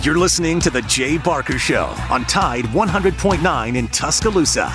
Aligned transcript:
You're 0.00 0.16
listening 0.16 0.60
to 0.60 0.70
The 0.70 0.82
Jay 0.82 1.18
Barker 1.18 1.58
Show 1.58 1.86
on 2.08 2.24
Tide 2.26 2.66
100.9 2.66 3.76
in 3.76 3.88
Tuscaloosa. 3.88 4.72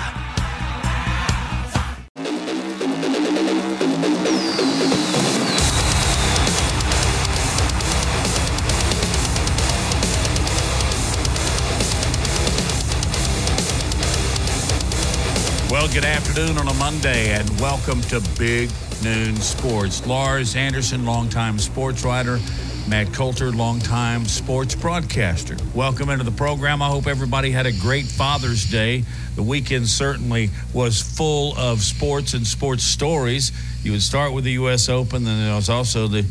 Well, 15.70 15.88
good 15.88 16.04
afternoon 16.04 16.58
on 16.58 16.68
a 16.68 16.74
Monday, 16.74 17.30
and 17.30 17.48
welcome 17.58 18.02
to 18.02 18.20
Big 18.38 18.70
Noon 19.02 19.36
Sports. 19.36 20.06
Lars 20.06 20.54
Anderson, 20.54 21.06
longtime 21.06 21.58
sports 21.58 22.04
writer, 22.04 22.38
Matt 22.86 23.14
Coulter, 23.14 23.50
longtime 23.50 24.26
sports 24.26 24.74
broadcaster. 24.74 25.56
Welcome 25.74 26.10
into 26.10 26.24
the 26.24 26.30
program. 26.30 26.82
I 26.82 26.88
hope 26.88 27.06
everybody 27.06 27.50
had 27.50 27.64
a 27.64 27.72
great 27.72 28.04
Father's 28.04 28.70
Day. 28.70 29.04
The 29.36 29.42
weekend 29.42 29.88
certainly 29.88 30.50
was 30.74 31.00
full 31.00 31.56
of 31.56 31.80
sports 31.80 32.34
and 32.34 32.46
sports 32.46 32.82
stories. 32.82 33.52
You 33.82 33.92
would 33.92 34.02
start 34.02 34.34
with 34.34 34.44
the 34.44 34.52
U.S. 34.52 34.90
Open, 34.90 35.26
and 35.26 35.46
there 35.46 35.54
was 35.54 35.70
also 35.70 36.08
the 36.08 36.26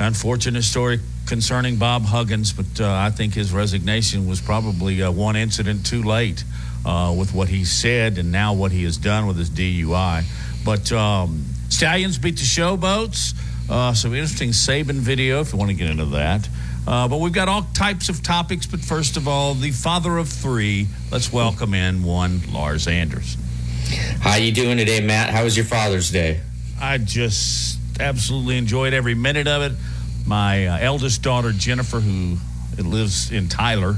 unfortunate 0.00 0.62
story 0.62 1.00
concerning 1.26 1.76
Bob 1.76 2.04
Huggins, 2.04 2.54
but 2.54 2.80
uh, 2.80 2.90
I 2.90 3.10
think 3.10 3.34
his 3.34 3.52
resignation 3.52 4.26
was 4.26 4.40
probably 4.40 5.02
uh, 5.02 5.10
one 5.10 5.36
incident 5.36 5.84
too 5.84 6.02
late 6.02 6.42
uh, 6.86 7.14
with 7.16 7.34
what 7.34 7.48
he 7.48 7.66
said 7.66 8.16
and 8.16 8.32
now 8.32 8.54
what 8.54 8.72
he 8.72 8.84
has 8.84 8.96
done 8.96 9.26
with 9.26 9.36
his 9.36 9.50
DUI. 9.50 10.24
But 10.64 10.90
um, 10.90 11.44
Stallions 11.68 12.16
beat 12.16 12.36
the 12.36 12.44
Showboats. 12.44 13.34
Uh, 13.68 13.92
some 13.92 14.14
interesting 14.14 14.50
Saban 14.50 14.96
video 14.96 15.40
if 15.40 15.52
you 15.52 15.58
want 15.58 15.70
to 15.70 15.76
get 15.76 15.90
into 15.90 16.06
that. 16.06 16.48
Uh, 16.86 17.06
but 17.06 17.20
we've 17.20 17.34
got 17.34 17.48
all 17.48 17.66
types 17.74 18.08
of 18.08 18.22
topics. 18.22 18.64
But 18.64 18.80
first 18.80 19.18
of 19.18 19.28
all, 19.28 19.52
the 19.54 19.72
father 19.72 20.16
of 20.16 20.28
three. 20.28 20.86
Let's 21.12 21.30
welcome 21.30 21.74
in 21.74 22.02
one 22.02 22.40
Lars 22.50 22.86
Anderson. 22.88 23.42
How 24.20 24.36
you 24.36 24.52
doing 24.52 24.78
today, 24.78 25.00
Matt? 25.00 25.30
How 25.30 25.44
was 25.44 25.56
your 25.56 25.66
Father's 25.66 26.10
Day? 26.10 26.40
I 26.80 26.98
just 26.98 27.78
absolutely 28.00 28.56
enjoyed 28.56 28.94
every 28.94 29.14
minute 29.14 29.48
of 29.48 29.62
it. 29.62 29.72
My 30.26 30.66
uh, 30.66 30.78
eldest 30.80 31.22
daughter 31.22 31.52
Jennifer, 31.52 32.00
who 32.00 32.38
lives 32.78 33.30
in 33.30 33.48
Tyler, 33.48 33.96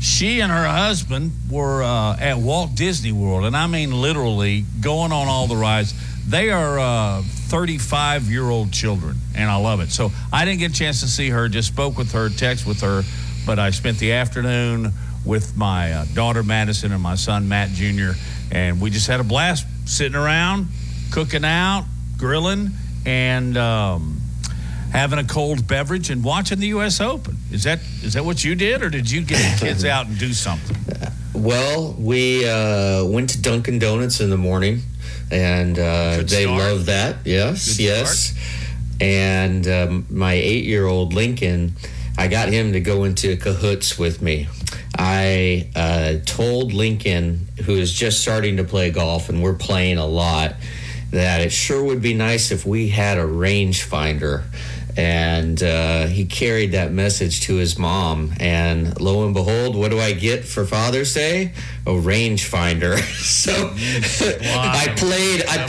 she 0.00 0.40
and 0.40 0.52
her 0.52 0.66
husband 0.66 1.32
were 1.50 1.82
uh, 1.82 2.16
at 2.18 2.38
Walt 2.38 2.74
Disney 2.74 3.12
World, 3.12 3.44
and 3.44 3.56
I 3.56 3.66
mean 3.66 3.90
literally 3.90 4.64
going 4.80 5.12
on 5.12 5.28
all 5.28 5.46
the 5.46 5.56
rides. 5.56 5.94
They 6.28 6.50
are 6.50 7.22
35 7.22 8.30
year 8.30 8.48
old 8.48 8.72
children, 8.72 9.16
and 9.34 9.50
I 9.50 9.56
love 9.56 9.80
it. 9.80 9.90
So 9.90 10.10
I 10.32 10.44
didn't 10.44 10.60
get 10.60 10.70
a 10.70 10.74
chance 10.74 11.00
to 11.00 11.06
see 11.06 11.30
her, 11.30 11.48
just 11.48 11.68
spoke 11.68 11.98
with 11.98 12.12
her, 12.12 12.28
text 12.28 12.66
with 12.66 12.80
her, 12.80 13.02
but 13.46 13.58
I 13.58 13.70
spent 13.70 13.98
the 13.98 14.12
afternoon 14.12 14.92
with 15.24 15.56
my 15.56 15.92
uh, 15.92 16.04
daughter 16.14 16.42
Madison 16.42 16.92
and 16.92 17.02
my 17.02 17.14
son 17.14 17.48
Matt 17.48 17.70
Jr., 17.70 18.12
and 18.50 18.80
we 18.80 18.90
just 18.90 19.06
had 19.06 19.20
a 19.20 19.24
blast 19.24 19.66
sitting 19.86 20.16
around, 20.16 20.68
cooking 21.10 21.44
out, 21.44 21.84
grilling, 22.18 22.70
and. 23.04 23.56
Um, 23.56 24.20
having 24.94 25.18
a 25.18 25.24
cold 25.24 25.66
beverage 25.66 26.08
and 26.08 26.22
watching 26.22 26.60
the 26.60 26.68
U.S. 26.68 27.00
Open. 27.00 27.36
Is 27.50 27.64
that 27.64 27.80
is 28.02 28.14
that 28.14 28.24
what 28.24 28.44
you 28.44 28.54
did, 28.54 28.80
or 28.80 28.88
did 28.88 29.10
you 29.10 29.22
get 29.22 29.38
the 29.38 29.66
kids 29.66 29.84
out 29.94 30.06
and 30.06 30.16
do 30.18 30.32
something? 30.32 30.76
Well, 31.34 31.96
we 31.98 32.48
uh, 32.48 33.04
went 33.04 33.30
to 33.30 33.42
Dunkin' 33.42 33.80
Donuts 33.80 34.20
in 34.20 34.30
the 34.30 34.36
morning, 34.36 34.82
and 35.30 35.78
uh, 35.78 36.22
they 36.22 36.46
love 36.46 36.86
that. 36.86 37.16
Yes, 37.24 37.76
Good 37.76 37.82
yes. 37.82 38.18
start. 38.18 39.00
And 39.00 39.66
um, 39.68 40.06
my 40.08 40.34
eight-year-old 40.34 41.12
Lincoln, 41.12 41.72
I 42.16 42.28
got 42.28 42.48
him 42.48 42.72
to 42.72 42.80
go 42.80 43.04
into 43.04 43.36
cahoots 43.36 43.98
with 43.98 44.22
me. 44.22 44.48
I 44.96 45.68
uh, 45.74 46.14
told 46.24 46.72
Lincoln, 46.72 47.48
who 47.64 47.72
is 47.72 47.92
just 47.92 48.20
starting 48.20 48.58
to 48.58 48.64
play 48.64 48.90
golf, 48.90 49.28
and 49.28 49.42
we're 49.42 49.54
playing 49.54 49.98
a 49.98 50.06
lot, 50.06 50.54
that 51.10 51.40
it 51.40 51.50
sure 51.50 51.82
would 51.82 52.02
be 52.02 52.14
nice 52.14 52.50
if 52.50 52.64
we 52.64 52.88
had 52.88 53.18
a 53.18 53.24
rangefinder 53.24 54.44
and 54.96 55.62
uh, 55.62 56.06
he 56.06 56.24
carried 56.24 56.72
that 56.72 56.92
message 56.92 57.42
to 57.42 57.56
his 57.56 57.78
mom. 57.78 58.32
And 58.38 59.00
lo 59.00 59.24
and 59.24 59.34
behold, 59.34 59.76
what 59.76 59.90
do 59.90 59.98
I 59.98 60.12
get 60.12 60.44
for 60.44 60.64
Father's 60.64 61.12
Day? 61.14 61.52
A 61.86 61.90
rangefinder. 61.90 62.98
so 63.22 63.52
I 64.58 64.94
played. 64.96 65.42
I, 65.46 65.64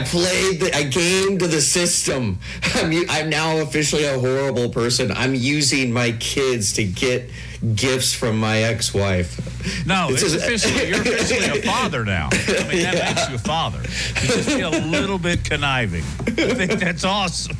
I 0.00 0.04
played. 0.04 0.60
The, 0.60 0.70
I 0.76 0.82
gamed 0.82 1.40
the 1.40 1.60
system. 1.60 2.38
I'm, 2.74 2.92
I'm 3.08 3.30
now 3.30 3.58
officially 3.62 4.04
a 4.04 4.18
horrible 4.18 4.68
person. 4.68 5.10
I'm 5.12 5.34
using 5.34 5.90
my 5.92 6.12
kids 6.12 6.74
to 6.74 6.84
get 6.84 7.30
gifts 7.74 8.12
from 8.12 8.38
my 8.38 8.58
ex-wife. 8.58 9.86
No, 9.86 10.08
it's, 10.10 10.20
just- 10.20 10.36
officially 10.36 10.86
you're 10.88 11.00
officially 11.00 11.60
a 11.60 11.62
father 11.62 12.04
now. 12.04 12.28
I 12.32 12.68
mean, 12.68 12.82
that 12.82 13.16
makes 13.16 13.28
you 13.30 13.36
a 13.36 13.38
father. 13.38 13.78
You 13.80 14.28
just 14.34 14.48
get 14.50 14.74
a 14.74 14.84
little 14.86 15.18
bit 15.18 15.44
conniving. 15.44 16.04
I 16.26 16.52
think 16.52 16.72
that's 16.72 17.04
awesome. 17.04 17.56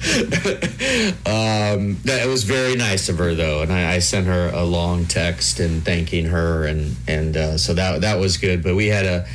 Um, 1.26 1.96
that- 2.04 2.20
it 2.24 2.28
was 2.28 2.44
very 2.44 2.74
nice 2.76 3.08
of 3.08 3.16
her 3.18 3.34
though, 3.34 3.62
and 3.62 3.72
I, 3.72 3.94
I 3.94 3.98
sent 4.00 4.26
her 4.26 4.50
a 4.52 4.64
long 4.64 5.06
text 5.06 5.58
and 5.60 5.82
thanking 5.84 6.26
her, 6.26 6.66
and 6.66 6.96
and 7.08 7.36
uh, 7.36 7.56
so 7.58 7.72
that 7.74 7.93
that 8.00 8.18
was 8.18 8.36
good. 8.36 8.62
But 8.62 8.74
we 8.74 8.86
had 8.86 9.06
a 9.06 9.26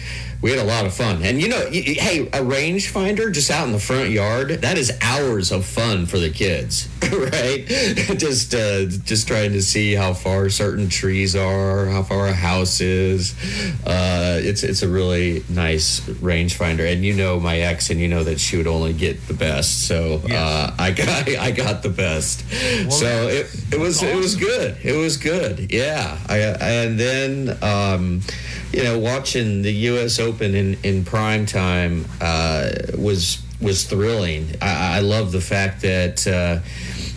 we 0.41 0.51
had 0.51 0.59
a 0.59 0.63
lot 0.63 0.85
of 0.85 0.93
fun, 0.93 1.21
and 1.21 1.41
you 1.41 1.49
know, 1.49 1.69
hey, 1.69 2.21
a 2.21 2.41
rangefinder 2.41 3.33
just 3.33 3.51
out 3.51 3.67
in 3.67 3.73
the 3.73 3.79
front 3.79 4.09
yard 4.09 4.49
that 4.61 4.77
is 4.77 4.97
hours 5.01 5.51
of 5.51 5.65
fun 5.65 6.05
for 6.05 6.17
the 6.17 6.29
kids, 6.29 6.87
right? 7.11 7.65
just 8.17 8.53
uh, 8.55 8.85
just 8.85 9.27
trying 9.27 9.51
to 9.51 9.61
see 9.61 9.93
how 9.93 10.13
far 10.13 10.49
certain 10.49 10.87
trees 10.87 11.35
are, 11.35 11.87
how 11.87 12.03
far 12.03 12.27
a 12.27 12.33
house 12.33 12.79
is. 12.79 13.35
Uh, 13.85 14.39
it's 14.41 14.63
it's 14.63 14.81
a 14.81 14.87
really 14.87 15.43
nice 15.49 15.99
rangefinder, 15.99 16.89
and 16.89 17.03
you 17.03 17.13
know 17.13 17.37
my 17.37 17.59
ex, 17.59 17.89
and 17.89 17.99
you 17.99 18.07
know 18.07 18.23
that 18.23 18.39
she 18.39 18.55
would 18.55 18.67
only 18.67 18.93
get 18.93 19.27
the 19.27 19.33
best, 19.33 19.87
so 19.87 20.21
uh, 20.31 20.73
I 20.79 20.91
got 20.91 21.27
I 21.27 21.51
got 21.51 21.83
the 21.83 21.89
best. 21.89 22.49
so 22.89 23.27
it, 23.27 23.53
it 23.73 23.79
was 23.79 24.01
it 24.01 24.15
was 24.15 24.37
good. 24.37 24.77
It 24.83 24.95
was 24.95 25.17
good. 25.17 25.73
Yeah. 25.73 26.17
I, 26.29 26.37
and 26.39 26.97
then 26.99 27.57
um, 27.61 28.21
you 28.71 28.83
know 28.83 28.99
watching 28.99 29.61
the 29.61 29.71
U.S. 29.71 30.19
Open 30.19 30.55
in 30.55 30.77
in 30.83 31.05
prime 31.05 31.45
time 31.45 32.05
uh, 32.21 32.69
was 32.97 33.41
was 33.61 33.83
thrilling. 33.85 34.55
I, 34.61 34.97
I 34.97 34.99
love 34.99 35.31
the 35.31 35.41
fact 35.41 35.81
that. 35.81 36.27
Uh, 36.27 36.59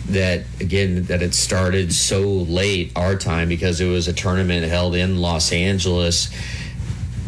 that 0.09 0.43
again 0.59 1.03
that 1.03 1.21
it 1.21 1.33
started 1.33 1.93
so 1.93 2.19
late 2.19 2.91
our 2.93 3.15
time 3.15 3.47
because 3.47 3.79
it 3.79 3.87
was 3.87 4.09
a 4.09 4.11
tournament 4.11 4.67
held 4.67 4.95
in 4.95 5.17
Los 5.17 5.53
Angeles 5.53 6.29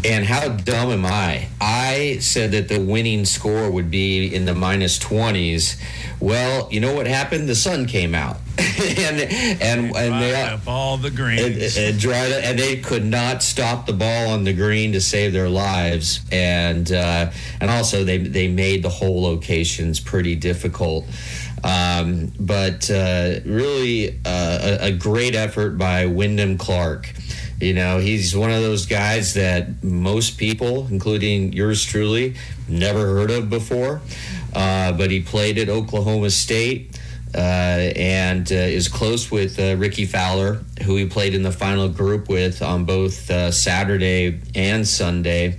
and 0.06 0.24
how 0.24 0.50
dumb 0.50 0.92
am 0.92 1.06
I? 1.06 1.48
I 1.60 2.18
said 2.20 2.52
that 2.52 2.68
the 2.68 2.80
winning 2.80 3.26
score 3.26 3.72
would 3.72 3.90
be 3.90 4.34
in 4.34 4.46
the 4.46 4.54
minus 4.54 5.00
20s. 5.00 5.82
Well, 6.20 6.68
you 6.72 6.80
know 6.80 6.94
what 6.94 7.08
happened? 7.08 7.50
The 7.50 7.56
sun 7.56 7.88
came 7.88 8.14
out. 8.14 8.38
And 8.58 9.20
and 9.62 9.96
and 9.96 10.22
they 10.22 10.34
up 10.36 10.68
all 10.68 10.98
the 10.98 11.12
greens. 11.12 11.78
and, 11.78 12.04
it, 12.04 12.44
and 12.44 12.60
they 12.60 12.78
could 12.78 13.06
not 13.06 13.44
stop 13.44 13.86
the 13.86 13.94
ball 13.94 14.30
on 14.30 14.44
the 14.44 14.54
green 14.54 14.94
to 14.94 15.02
save 15.02 15.34
their 15.34 15.50
lives. 15.50 16.22
And 16.32 16.92
uh, 16.92 17.32
and 17.60 17.70
also 17.70 18.04
they 18.04 18.18
they 18.18 18.48
made 18.48 18.84
the 18.84 18.90
whole 18.90 19.22
locations 19.22 20.00
pretty 20.00 20.36
difficult. 20.36 21.06
Um, 21.64 22.32
but 22.40 22.92
uh, 22.92 23.40
really 23.46 24.20
uh, 24.24 24.78
a, 24.82 24.88
a 24.88 24.92
great 24.92 25.36
effort 25.36 25.78
by 25.78 26.06
Wyndham 26.06 26.58
Clark. 26.58 27.12
You 27.60 27.74
know, 27.74 28.00
he's 28.00 28.36
one 28.36 28.52
of 28.52 28.62
those 28.62 28.86
guys 28.86 29.34
that 29.36 29.84
most 29.84 30.38
people, 30.38 30.88
including 30.88 31.54
yours 31.54 31.84
truly, 31.84 32.36
never 32.68 33.16
heard 33.16 33.32
of 33.32 33.50
before. 33.50 34.02
Uh, 34.54 34.92
but 34.92 35.10
he 35.10 35.22
played 35.22 35.58
at 35.58 35.70
Oklahoma 35.70 36.30
State 36.30 36.98
and 37.38 38.52
uh, 38.52 38.56
is 38.56 38.88
close 38.88 39.30
with 39.30 39.60
uh, 39.60 39.76
Rickie 39.78 40.06
Fowler, 40.06 40.64
who 40.84 40.96
he 40.96 41.06
played 41.06 41.34
in 41.34 41.44
the 41.44 41.52
final 41.52 41.90
group 41.90 42.30
with 42.30 42.62
on 42.62 42.86
both 42.86 43.30
uh, 43.30 43.52
Saturday 43.52 44.40
and 44.54 44.88
Sunday. 44.88 45.58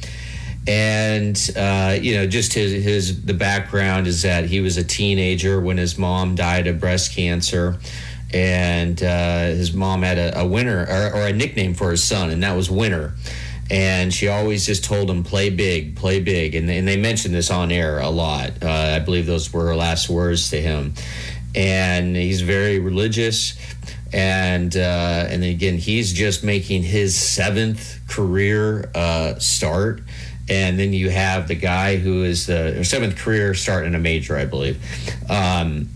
And 0.67 1.39
uh, 1.57 1.97
you 2.01 2.17
know, 2.17 2.27
just 2.27 2.53
his 2.53 2.85
his 2.85 3.25
the 3.25 3.35
background 3.35 4.07
is 4.07 4.23
that 4.23 4.47
he 4.47 4.61
was 4.61 4.77
a 4.77 4.85
teenager 4.85 5.61
when 5.61 5.77
his 5.77 5.97
mom 5.97 6.35
died 6.35 6.67
of 6.67 6.81
breast 6.81 7.15
cancer, 7.15 7.79
and 8.33 9.01
uh, 9.03 9.47
his 9.47 9.73
mom 9.73 10.03
had 10.03 10.19
a, 10.19 10.41
a 10.41 10.47
winner 10.47 10.85
or, 10.89 11.21
or 11.21 11.27
a 11.27 11.33
nickname 11.33 11.75
for 11.75 11.93
his 11.93 12.03
son, 12.03 12.31
and 12.31 12.43
that 12.43 12.57
was 12.57 12.71
Winner. 12.71 13.15
And 13.69 14.15
she 14.15 14.29
always 14.29 14.67
just 14.67 14.85
told 14.85 15.09
him, 15.11 15.23
"Play 15.23 15.51
big, 15.51 15.97
play 15.97 16.21
big," 16.21 16.55
and, 16.55 16.69
and 16.71 16.87
they 16.87 16.97
mentioned 16.97 17.35
this 17.35 17.51
on 17.51 17.71
air 17.71 17.99
a 17.99 18.11
lot. 18.11 18.63
Uh, 18.63 18.95
I 18.97 18.99
believe 19.01 19.27
those 19.27 19.53
were 19.53 19.67
her 19.67 19.77
last 19.77 20.09
words 20.09 20.51
to 20.51 20.61
him. 20.61 20.95
And 21.57 22.15
he's 22.15 22.43
very 22.43 22.79
religious, 22.79 23.59
and 24.13 24.77
uh, 24.77 25.27
and 25.29 25.43
again, 25.43 25.79
he's 25.79 26.13
just 26.13 26.45
making 26.45 26.83
his 26.83 27.17
seventh 27.17 28.01
career 28.09 28.91
uh, 28.95 29.39
start. 29.39 30.03
And 30.49 30.79
then 30.79 30.93
you 30.93 31.11
have 31.11 31.49
the 31.49 31.57
guy 31.57 31.97
who 31.97 32.23
is 32.23 32.47
the 32.47 32.85
seventh 32.85 33.17
career 33.17 33.55
start 33.55 33.85
in 33.85 33.95
a 33.95 33.99
major, 33.99 34.37
I 34.37 34.45
believe. 34.45 34.81
Um, 35.29 35.89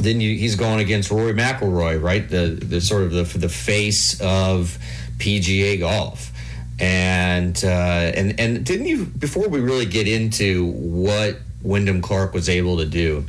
then 0.00 0.20
you, 0.20 0.36
he's 0.36 0.56
going 0.56 0.80
against 0.80 1.10
Rory 1.10 1.34
McIlroy, 1.34 2.00
right? 2.00 2.28
The 2.28 2.58
the 2.60 2.80
sort 2.80 3.02
of 3.02 3.10
the 3.10 3.24
the 3.38 3.48
face 3.48 4.20
of 4.20 4.78
PGA 5.18 5.78
golf. 5.80 6.30
And 6.80 7.62
uh, 7.64 7.68
and 7.68 8.38
and 8.40 8.64
didn't 8.64 8.86
you 8.86 9.04
before 9.04 9.48
we 9.48 9.60
really 9.60 9.86
get 9.86 10.08
into 10.08 10.66
what 10.66 11.38
Wyndham 11.62 12.02
Clark 12.02 12.32
was 12.34 12.48
able 12.48 12.78
to 12.78 12.86
do? 12.86 13.24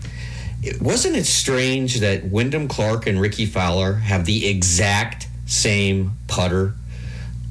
Wasn't 0.82 1.16
it 1.16 1.26
strange 1.26 2.00
that 2.00 2.26
Wyndham 2.26 2.68
Clark 2.68 3.08
and 3.08 3.20
Rickie 3.20 3.46
Fowler 3.46 3.94
have 3.94 4.26
the 4.26 4.48
exact 4.48 5.28
same 5.46 6.18
putter? 6.28 6.76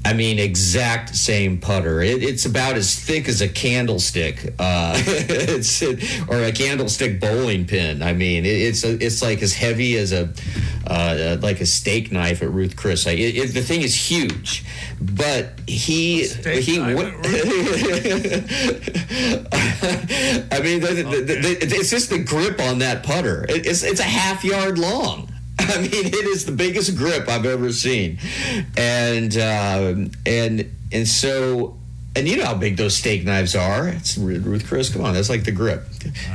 I 0.04 0.12
mean, 0.12 0.38
exact 0.38 1.16
same 1.16 1.58
putter. 1.58 2.02
It, 2.02 2.22
it's 2.22 2.44
about 2.44 2.76
as 2.76 2.94
thick 2.94 3.26
as 3.26 3.40
a 3.40 3.48
candlestick, 3.48 4.54
uh, 4.58 4.92
it's 4.96 5.82
or 5.82 6.42
a 6.42 6.52
candlestick 6.52 7.20
bowling 7.20 7.66
pin. 7.66 8.02
I 8.02 8.12
mean, 8.12 8.44
it, 8.44 8.48
it's 8.48 8.84
a, 8.84 9.02
it's 9.02 9.22
like 9.22 9.42
as 9.42 9.54
heavy 9.54 9.96
as 9.96 10.12
a 10.12 10.30
uh, 10.86 11.38
like 11.40 11.62
a 11.62 11.66
steak 11.66 12.12
knife 12.12 12.42
at 12.42 12.50
Ruth 12.50 12.76
Chris. 12.76 13.06
Like, 13.06 13.18
it, 13.18 13.54
the 13.54 13.62
thing 13.62 13.80
is 13.80 13.94
huge, 13.94 14.62
but 15.00 15.58
he 15.66 16.26
he. 16.26 16.78
I 16.80 16.84
mean, 20.60 20.80
the, 20.80 20.94
the, 20.94 21.02
the, 21.22 21.58
it's 21.60 21.90
just 21.90 22.10
the 22.10 22.18
grip 22.18 22.60
on 22.60 22.80
that 22.80 23.02
putter. 23.02 23.46
it's 23.48 23.82
it's 23.82 24.00
a 24.00 24.04
half 24.04 24.44
yard 24.44 24.78
long. 24.78 25.33
I 25.58 25.78
mean, 25.80 25.90
it 26.06 26.14
is 26.26 26.44
the 26.46 26.52
biggest 26.52 26.96
grip 26.96 27.28
I've 27.28 27.46
ever 27.46 27.72
seen, 27.72 28.18
and 28.76 29.36
uh, 29.36 29.94
and 30.26 30.70
and 30.92 31.08
so 31.08 31.76
and 32.16 32.28
you 32.28 32.36
know 32.36 32.44
how 32.44 32.54
big 32.54 32.76
those 32.76 32.96
steak 32.96 33.24
knives 33.24 33.54
are. 33.56 33.88
It's 33.88 34.18
Ruth 34.18 34.66
Chris. 34.66 34.92
Come 34.92 35.02
on, 35.04 35.14
that's 35.14 35.30
like 35.30 35.44
the 35.44 35.52
grip. 35.52 35.84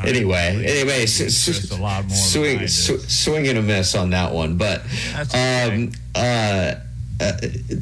anyway, 0.06 0.64
anyway, 0.66 1.04
s- 1.04 1.72
a 1.72 1.82
lot 1.82 2.06
more 2.06 2.16
swing, 2.16 2.68
sw- 2.68 3.10
swing 3.12 3.48
and 3.48 3.58
a 3.58 3.62
miss 3.62 3.94
on 3.96 4.10
that 4.12 4.34
one. 4.34 4.58
But 4.58 4.82
um, 5.34 5.92
uh, 6.16 6.76
uh, 7.22 7.32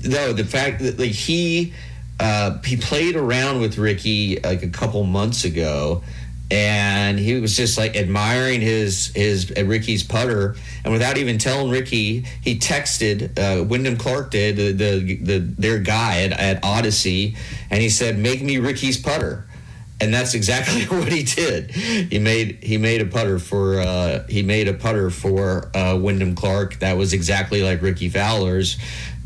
no, 0.05 0.33
the 0.33 0.45
fact 0.47 0.81
that 0.81 0.97
like 0.99 1.11
he 1.11 1.73
uh, 2.19 2.57
he 2.63 2.77
played 2.77 3.15
around 3.15 3.61
with 3.61 3.77
Rickie 3.77 4.39
like 4.43 4.63
a 4.63 4.69
couple 4.69 5.03
months 5.03 5.43
ago 5.45 6.03
and 6.49 7.19
he 7.19 7.39
was 7.39 7.57
just 7.57 7.77
like 7.77 7.95
admiring 7.95 8.61
his 8.61 9.07
his 9.07 9.51
uh, 9.57 9.65
Rickie's 9.65 10.03
putter, 10.03 10.55
and 10.83 10.93
without 10.93 11.17
even 11.17 11.37
telling 11.37 11.69
Rickie, 11.69 12.25
he 12.41 12.57
texted 12.57 13.37
uh, 13.37 13.63
Wyndham 13.63 13.97
Clark 13.97 14.31
did 14.31 14.55
the, 14.55 14.71
the, 14.71 15.15
the 15.17 15.39
their 15.39 15.79
guy 15.79 16.21
at, 16.21 16.31
at 16.31 16.63
Odyssey, 16.63 17.35
and 17.69 17.81
he 17.81 17.89
said, 17.89 18.17
"Make 18.17 18.41
me 18.41 18.57
Rickie's 18.57 18.97
putter." 18.97 19.47
and 19.99 20.13
that's 20.13 20.33
exactly 20.33 20.83
what 20.95 21.11
he 21.11 21.23
did. 21.23 21.71
He 21.71 22.19
made 22.19 22.63
he 22.63 22.77
made 22.77 23.01
a 23.01 23.05
putter 23.05 23.39
for 23.39 23.79
uh, 23.79 24.25
he 24.27 24.43
made 24.43 24.67
a 24.67 24.73
putter 24.73 25.09
for 25.09 25.75
uh, 25.75 25.97
Wyndham 25.97 26.35
Clark 26.35 26.79
that 26.79 26.97
was 26.97 27.13
exactly 27.13 27.63
like 27.63 27.81
Rickie 27.81 28.09
Fowler's, 28.09 28.77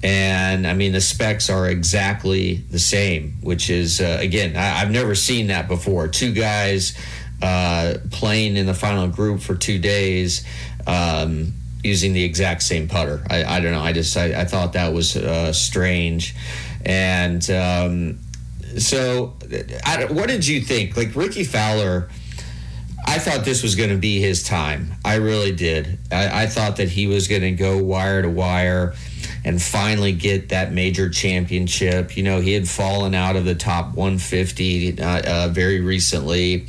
and 0.03 0.65
I 0.67 0.73
mean 0.73 0.91
the 0.91 1.01
specs 1.01 1.49
are 1.49 1.67
exactly 1.67 2.55
the 2.55 2.79
same, 2.79 3.37
which 3.41 3.69
is 3.69 4.01
uh, 4.01 4.17
again 4.19 4.55
I, 4.55 4.79
have 4.79 4.91
never 4.91 5.15
seen 5.15 5.47
that 5.47 5.67
before. 5.67 6.07
Two 6.07 6.33
guys 6.33 6.97
uh, 7.41 7.95
playing 8.11 8.57
in 8.57 8.65
the 8.65 8.73
final 8.73 9.07
group 9.07 9.41
for 9.41 9.55
two 9.55 9.79
days. 9.79 10.45
Um, 10.87 11.53
using 11.83 12.13
the 12.13 12.23
exact 12.23 12.61
same 12.61 12.87
putter. 12.87 13.23
I, 13.29 13.43
I 13.43 13.59
don't 13.59 13.71
know. 13.71 13.81
I 13.81 13.91
just 13.91 14.15
I, 14.15 14.41
I 14.41 14.45
thought 14.45 14.73
that 14.73 14.93
was 14.93 15.15
uh, 15.15 15.51
strange, 15.51 16.35
and 16.85 17.47
um, 17.49 18.19
so 18.77 19.33
I, 19.85 20.05
what 20.05 20.27
did 20.27 20.47
you 20.47 20.61
think? 20.61 20.95
Like 20.95 21.15
Rickie 21.15 21.43
Fowler, 21.43 22.09
I 23.05 23.19
thought 23.19 23.45
this 23.45 23.63
was 23.63 23.75
going 23.75 23.89
to 23.89 23.97
be 23.97 24.19
his 24.19 24.43
time. 24.43 24.93
I 25.03 25.15
really 25.15 25.51
did. 25.51 25.99
I, 26.11 26.43
I 26.43 26.47
thought 26.47 26.77
that 26.77 26.89
he 26.89 27.07
was 27.07 27.27
going 27.27 27.41
to 27.41 27.51
go 27.51 27.83
wire 27.83 28.21
to 28.21 28.29
wire 28.29 28.93
and 29.43 29.61
finally 29.61 30.13
get 30.13 30.49
that 30.49 30.71
major 30.71 31.09
championship. 31.09 32.15
You 32.15 32.23
know, 32.23 32.39
he 32.39 32.53
had 32.53 32.67
fallen 32.67 33.15
out 33.15 33.35
of 33.35 33.45
the 33.45 33.55
top 33.55 33.95
150 33.95 35.01
uh, 35.01 35.21
uh, 35.25 35.47
very 35.49 35.81
recently. 35.81 36.67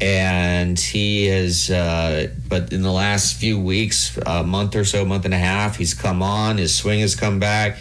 And 0.00 0.78
he 0.78 1.26
has, 1.26 1.70
uh, 1.70 2.28
but 2.48 2.72
in 2.72 2.82
the 2.82 2.92
last 2.92 3.36
few 3.36 3.58
weeks, 3.58 4.18
a 4.26 4.44
month 4.44 4.76
or 4.76 4.84
so, 4.84 5.04
month 5.06 5.24
and 5.24 5.32
a 5.32 5.38
half, 5.38 5.76
he's 5.76 5.94
come 5.94 6.22
on. 6.22 6.58
His 6.58 6.74
swing 6.74 7.00
has 7.00 7.14
come 7.14 7.38
back, 7.38 7.78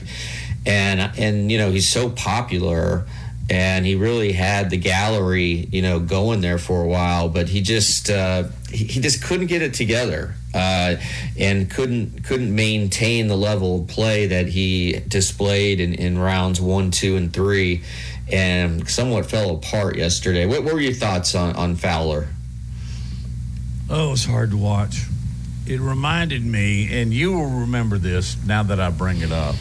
and 0.66 1.02
and 1.20 1.52
you 1.52 1.58
know 1.58 1.72
he's 1.72 1.90
so 1.90 2.10
popular 2.10 3.06
and 3.50 3.86
he 3.86 3.95
really 3.95 4.31
had 4.31 4.69
the 4.69 4.77
gallery, 4.77 5.68
you 5.71 5.81
know, 5.81 6.00
going 6.00 6.42
there 6.42 6.57
for 6.57 6.83
a 6.83 6.88
while. 6.88 7.30
But 7.30 7.50
he 7.50 7.62
just 7.62 8.09
uh, 8.09 8.45
he, 8.69 8.86
he, 8.86 9.00
just 9.01 9.24
couldn't 9.24 9.47
get 9.47 9.62
it 9.62 9.74
together, 9.74 10.33
uh, 10.53 10.95
and 11.38 11.69
couldn't 11.69 12.24
couldn't 12.24 12.53
maintain 12.53 13.27
the 13.27 13.38
level 13.38 13.81
of 13.81 13.88
play 13.88 14.27
that 14.27 14.47
he 14.47 15.03
displayed 15.07 15.80
in, 15.80 15.94
in 15.94 16.18
rounds 16.18 16.59
one, 16.59 16.89
two, 16.89 17.18
and 17.18 17.31
three, 17.31 17.83
and 18.31 18.89
somewhat 18.89 19.27
fell 19.27 19.51
apart 19.51 19.97
yesterday. 19.97 20.45
What, 20.45 20.63
what 20.63 20.74
were 20.74 20.81
your 20.81 20.94
thoughts 20.94 21.36
on 21.36 21.56
on 21.56 21.75
Fowler? 21.75 22.27
Oh, 23.89 24.07
it 24.07 24.12
was 24.12 24.25
hard 24.25 24.50
to 24.51 24.57
watch. 24.57 25.03
It 25.68 25.80
reminded 25.80 26.44
me, 26.44 27.00
and 27.00 27.13
you 27.13 27.33
will 27.33 27.62
remember 27.62 28.00
this 28.00 28.38
now 28.45 28.63
that 28.63 28.80
I 28.80 28.89
bring 28.89 29.21
it 29.21 29.31
up 29.31 29.56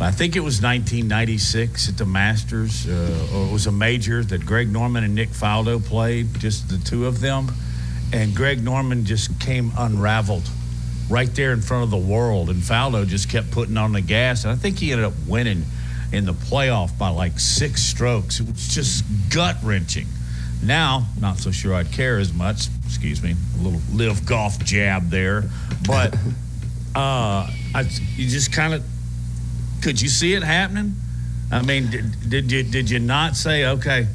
I 0.00 0.10
think 0.10 0.34
it 0.36 0.40
was 0.40 0.60
1996 0.60 1.88
at 1.88 1.96
the 1.96 2.04
Masters, 2.04 2.86
uh, 2.88 3.28
or 3.32 3.46
it 3.46 3.52
was 3.52 3.66
a 3.66 3.72
major 3.72 4.24
that 4.24 4.44
Greg 4.44 4.70
Norman 4.70 5.04
and 5.04 5.14
Nick 5.14 5.30
Faldo 5.30 5.82
played, 5.82 6.34
just 6.40 6.68
the 6.68 6.78
two 6.78 7.06
of 7.06 7.20
them. 7.20 7.52
And 8.12 8.34
Greg 8.34 8.62
Norman 8.62 9.04
just 9.04 9.38
came 9.40 9.72
unraveled 9.78 10.48
right 11.08 11.32
there 11.34 11.52
in 11.52 11.60
front 11.60 11.84
of 11.84 11.90
the 11.90 11.96
world. 11.96 12.50
And 12.50 12.60
Faldo 12.60 13.06
just 13.06 13.30
kept 13.30 13.50
putting 13.50 13.76
on 13.76 13.92
the 13.92 14.00
gas. 14.00 14.44
And 14.44 14.52
I 14.52 14.56
think 14.56 14.78
he 14.78 14.92
ended 14.92 15.06
up 15.06 15.14
winning 15.26 15.64
in 16.12 16.26
the 16.26 16.34
playoff 16.34 16.96
by 16.98 17.08
like 17.08 17.38
six 17.38 17.82
strokes. 17.82 18.40
It 18.40 18.46
was 18.46 18.68
just 18.68 19.04
gut 19.30 19.56
wrenching. 19.62 20.06
Now, 20.62 21.06
not 21.20 21.38
so 21.38 21.50
sure 21.50 21.74
I'd 21.74 21.92
care 21.92 22.18
as 22.18 22.32
much. 22.32 22.68
Excuse 22.86 23.22
me, 23.22 23.34
a 23.58 23.62
little 23.62 23.80
LIV 23.92 24.26
golf 24.26 24.58
jab 24.64 25.08
there. 25.10 25.44
But 25.86 26.14
uh, 26.94 27.50
I, 27.74 27.88
you 28.16 28.28
just 28.28 28.52
kind 28.52 28.74
of 28.74 28.84
could 29.84 30.00
you 30.00 30.08
see 30.08 30.32
it 30.32 30.42
happening? 30.42 30.94
I 31.52 31.60
mean, 31.60 31.90
did, 31.90 32.30
did 32.30 32.50
you 32.50 32.62
did 32.62 32.88
you 32.88 32.98
not 32.98 33.36
say, 33.36 33.66
okay, 33.66 34.06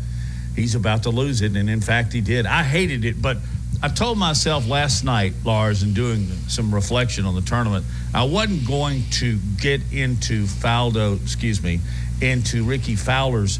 he's 0.55 0.73
about 0.73 1.03
to 1.03 1.11
lose 1.11 1.41
it, 1.41 1.55
and 1.55 1.69
in 1.69 1.79
fact 1.79 2.11
he 2.11 2.21
did. 2.21 2.47
I 2.47 2.63
hated 2.63 3.05
it, 3.05 3.21
but 3.21 3.37
I 3.83 3.87
told 3.87 4.17
myself 4.17 4.67
last 4.67 5.03
night, 5.03 5.33
Lars, 5.45 5.83
in 5.83 5.93
doing 5.93 6.25
some 6.47 6.73
reflection 6.73 7.25
on 7.25 7.35
the 7.35 7.41
tournament, 7.41 7.85
I 8.15 8.23
wasn't 8.23 8.67
going 8.67 9.03
to 9.19 9.37
get 9.61 9.81
into 9.93 10.45
Faldo, 10.45 11.21
excuse 11.21 11.61
me, 11.61 11.79
into 12.19 12.63
Rickie 12.63 12.95
Fowler's 12.95 13.59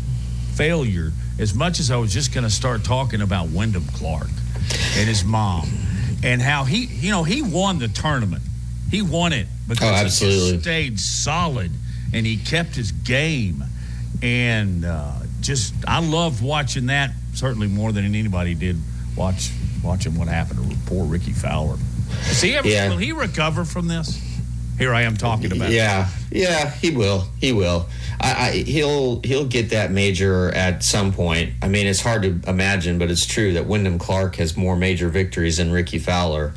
failure 0.56 1.12
as 1.38 1.54
much 1.54 1.80
as 1.80 1.92
I 1.92 1.98
was 1.98 2.12
just 2.12 2.34
going 2.34 2.44
to 2.44 2.50
start 2.50 2.84
talking 2.84 3.22
about 3.22 3.50
Wyndham 3.50 3.86
Clark 3.94 4.30
and 4.98 5.08
his 5.08 5.24
mom 5.24 5.70
and 6.24 6.42
how 6.42 6.64
he, 6.64 6.86
you 6.86 7.12
know, 7.12 7.24
he 7.24 7.44
won 7.44 7.78
the 7.78 7.88
tournament. 7.88 8.42
He 8.90 9.04
won 9.04 9.32
it 9.32 9.46
because 9.68 10.22
oh, 10.24 10.26
he 10.26 10.60
stayed 10.60 11.00
solid 11.00 11.72
and 12.14 12.26
he 12.26 12.38
kept 12.38 12.76
his 12.76 12.92
game. 12.92 13.64
And 14.22 14.86
uh, 14.86 15.14
just, 15.42 15.74
I 15.88 16.00
loved 16.02 16.44
watching 16.44 16.88
that 16.88 17.12
certainly 17.34 17.68
more 17.68 17.92
than 17.92 18.06
anybody 18.06 18.54
did 18.54 18.78
watch 19.16 19.52
watching 19.84 20.18
what 20.18 20.28
happened 20.28 20.70
to 20.70 20.78
poor 20.86 21.06
Rickie 21.06 21.32
Fowler. 21.32 21.78
Is 22.30 22.42
he 22.42 22.56
ever, 22.56 22.68
yeah. 22.68 22.90
will 22.90 22.98
he 22.98 23.12
recover 23.12 23.64
from 23.64 23.88
this? 23.88 24.22
Here 24.78 24.94
I 24.94 25.02
am 25.02 25.18
talking 25.18 25.52
about. 25.52 25.72
Yeah, 25.72 26.10
it. 26.32 26.38
yeah, 26.38 26.72
he 26.72 26.92
will. 26.92 27.26
He 27.40 27.52
will. 27.52 27.88
I, 28.22 28.32
I, 28.32 28.52
he'll 28.52 29.22
he'll 29.24 29.46
get 29.46 29.72
that 29.72 29.92
major 29.92 30.50
at 30.52 30.84
some 30.84 31.12
point. 31.12 31.52
I 31.62 31.68
mean, 31.68 31.86
it's 31.86 32.02
hard 32.02 32.24
to 32.24 32.40
imagine, 32.50 32.98
but 32.98 33.12
it's 33.12 33.26
true 33.26 33.54
that 33.54 33.66
Wyndham 33.66 34.00
Clark 34.00 34.38
has 34.38 34.56
more 34.56 34.78
major 34.78 35.10
victories 35.10 35.58
than 35.58 35.70
Rickie 35.72 36.00
Fowler, 36.00 36.54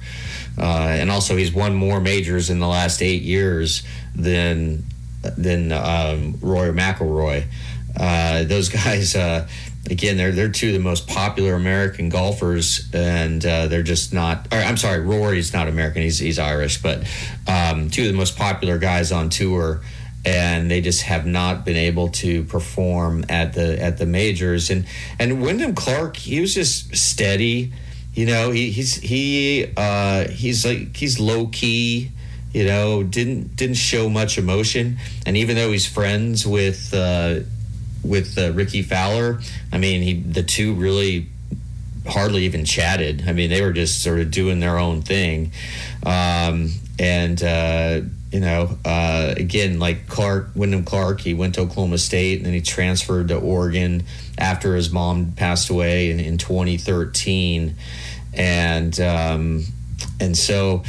uh, 0.56 0.62
and 0.62 1.11
also 1.11 1.37
he's 1.37 1.52
won 1.52 1.75
more 1.75 2.00
majors 2.00 2.49
in 2.49 2.61
the 2.61 2.68
last 2.68 3.02
eight 3.02 3.23
years 3.23 3.82
than 4.14 4.85
than 5.23 5.73
um, 5.73 6.38
Roy 6.41 6.71
McIlroy. 6.71 7.45
Uh, 7.97 8.45
those 8.45 8.69
guys, 8.85 9.14
uh, 9.14 9.49
again, 9.91 10.17
they're 10.17 10.33
they're 10.33 10.50
two 10.50 10.69
of 10.69 10.75
the 10.75 10.81
most 10.81 11.07
popular 11.07 11.55
American 11.55 12.09
golfers, 12.09 12.88
and 12.93 13.45
uh, 13.45 13.67
they're 13.67 13.83
just 13.83 14.12
not. 14.12 14.49
Or, 14.52 14.59
I'm 14.59 14.76
sorry, 14.76 15.00
Rory's 15.00 15.52
not 15.52 15.69
American; 15.69 16.02
he's 16.02 16.19
he's 16.19 16.38
Irish, 16.38 16.83
but 16.83 17.07
um, 17.47 17.91
two 17.91 18.02
of 18.02 18.09
the 18.09 18.17
most 18.17 18.37
popular 18.37 18.79
guys 18.79 19.12
on 19.12 19.31
tour. 19.31 19.81
And 20.25 20.71
they 20.71 20.81
just 20.81 21.02
have 21.02 21.26
not 21.26 21.64
been 21.64 21.76
able 21.76 22.11
to 22.11 22.45
perform 22.45 23.25
at 23.29 23.55
the 23.55 23.83
at 23.83 23.99
the 23.99 24.07
majors. 24.07 24.71
And 24.71 24.87
and 25.19 25.43
Wyndham 25.43 25.75
Clark, 25.75 26.17
he 26.17 26.41
was 26.41 26.55
just 26.55 26.95
steady. 26.95 27.73
You 28.14 28.26
know, 28.26 28.52
he, 28.52 28.71
he's 28.71 28.95
he 28.95 29.67
uh, 29.76 30.29
he's 30.29 30.64
like 30.64 30.97
he's 30.97 31.19
low 31.19 31.49
key 31.49 32.12
you 32.52 32.64
know, 32.64 33.02
didn't 33.02 33.56
didn't 33.56 33.76
show 33.76 34.09
much 34.09 34.38
emotion. 34.38 34.99
And 35.26 35.37
even 35.37 35.56
though 35.56 35.73
he's 35.73 35.87
friends 35.87 36.47
with 36.47 36.92
uh, 36.92 37.40
with 38.04 38.37
uh, 38.38 38.52
Rickie 38.52 38.82
Fowler, 38.82 39.40
I 39.73 39.78
mean, 39.78 40.02
he 40.02 40.14
the 40.14 40.42
two 40.42 40.75
really 40.75 41.28
hardly 42.06 42.44
even 42.44 42.64
chatted. 42.64 43.25
I 43.26 43.32
mean, 43.32 43.50
they 43.50 43.62
were 43.62 43.73
just 43.73 44.02
sort 44.02 44.21
of 44.21 44.30
doing 44.30 44.61
their 44.61 44.78
own 44.78 45.02
thing. 45.02 45.52
Um, 46.04 46.71
and, 46.99 47.42
uh, 47.42 48.00
you 48.30 48.40
know, 48.40 48.76
uh, 48.85 49.35
again, 49.37 49.78
like 49.78 50.09
Clark, 50.09 50.50
Wyndham 50.54 50.85
Clark, 50.85 51.21
he 51.21 51.35
went 51.35 51.54
to 51.54 51.62
Oklahoma 51.62 51.99
State 51.99 52.38
and 52.38 52.47
then 52.47 52.54
he 52.54 52.61
transferred 52.61 53.28
to 53.28 53.37
Oregon 53.37 54.04
after 54.38 54.75
his 54.75 54.90
mom 54.90 55.32
passed 55.32 55.71
away 55.71 56.11
in, 56.11 56.18
in 56.18 56.38
2013. 56.38 57.76
And, 58.35 59.00
um, 59.00 59.64
and 60.18 60.37
so, 60.37 60.82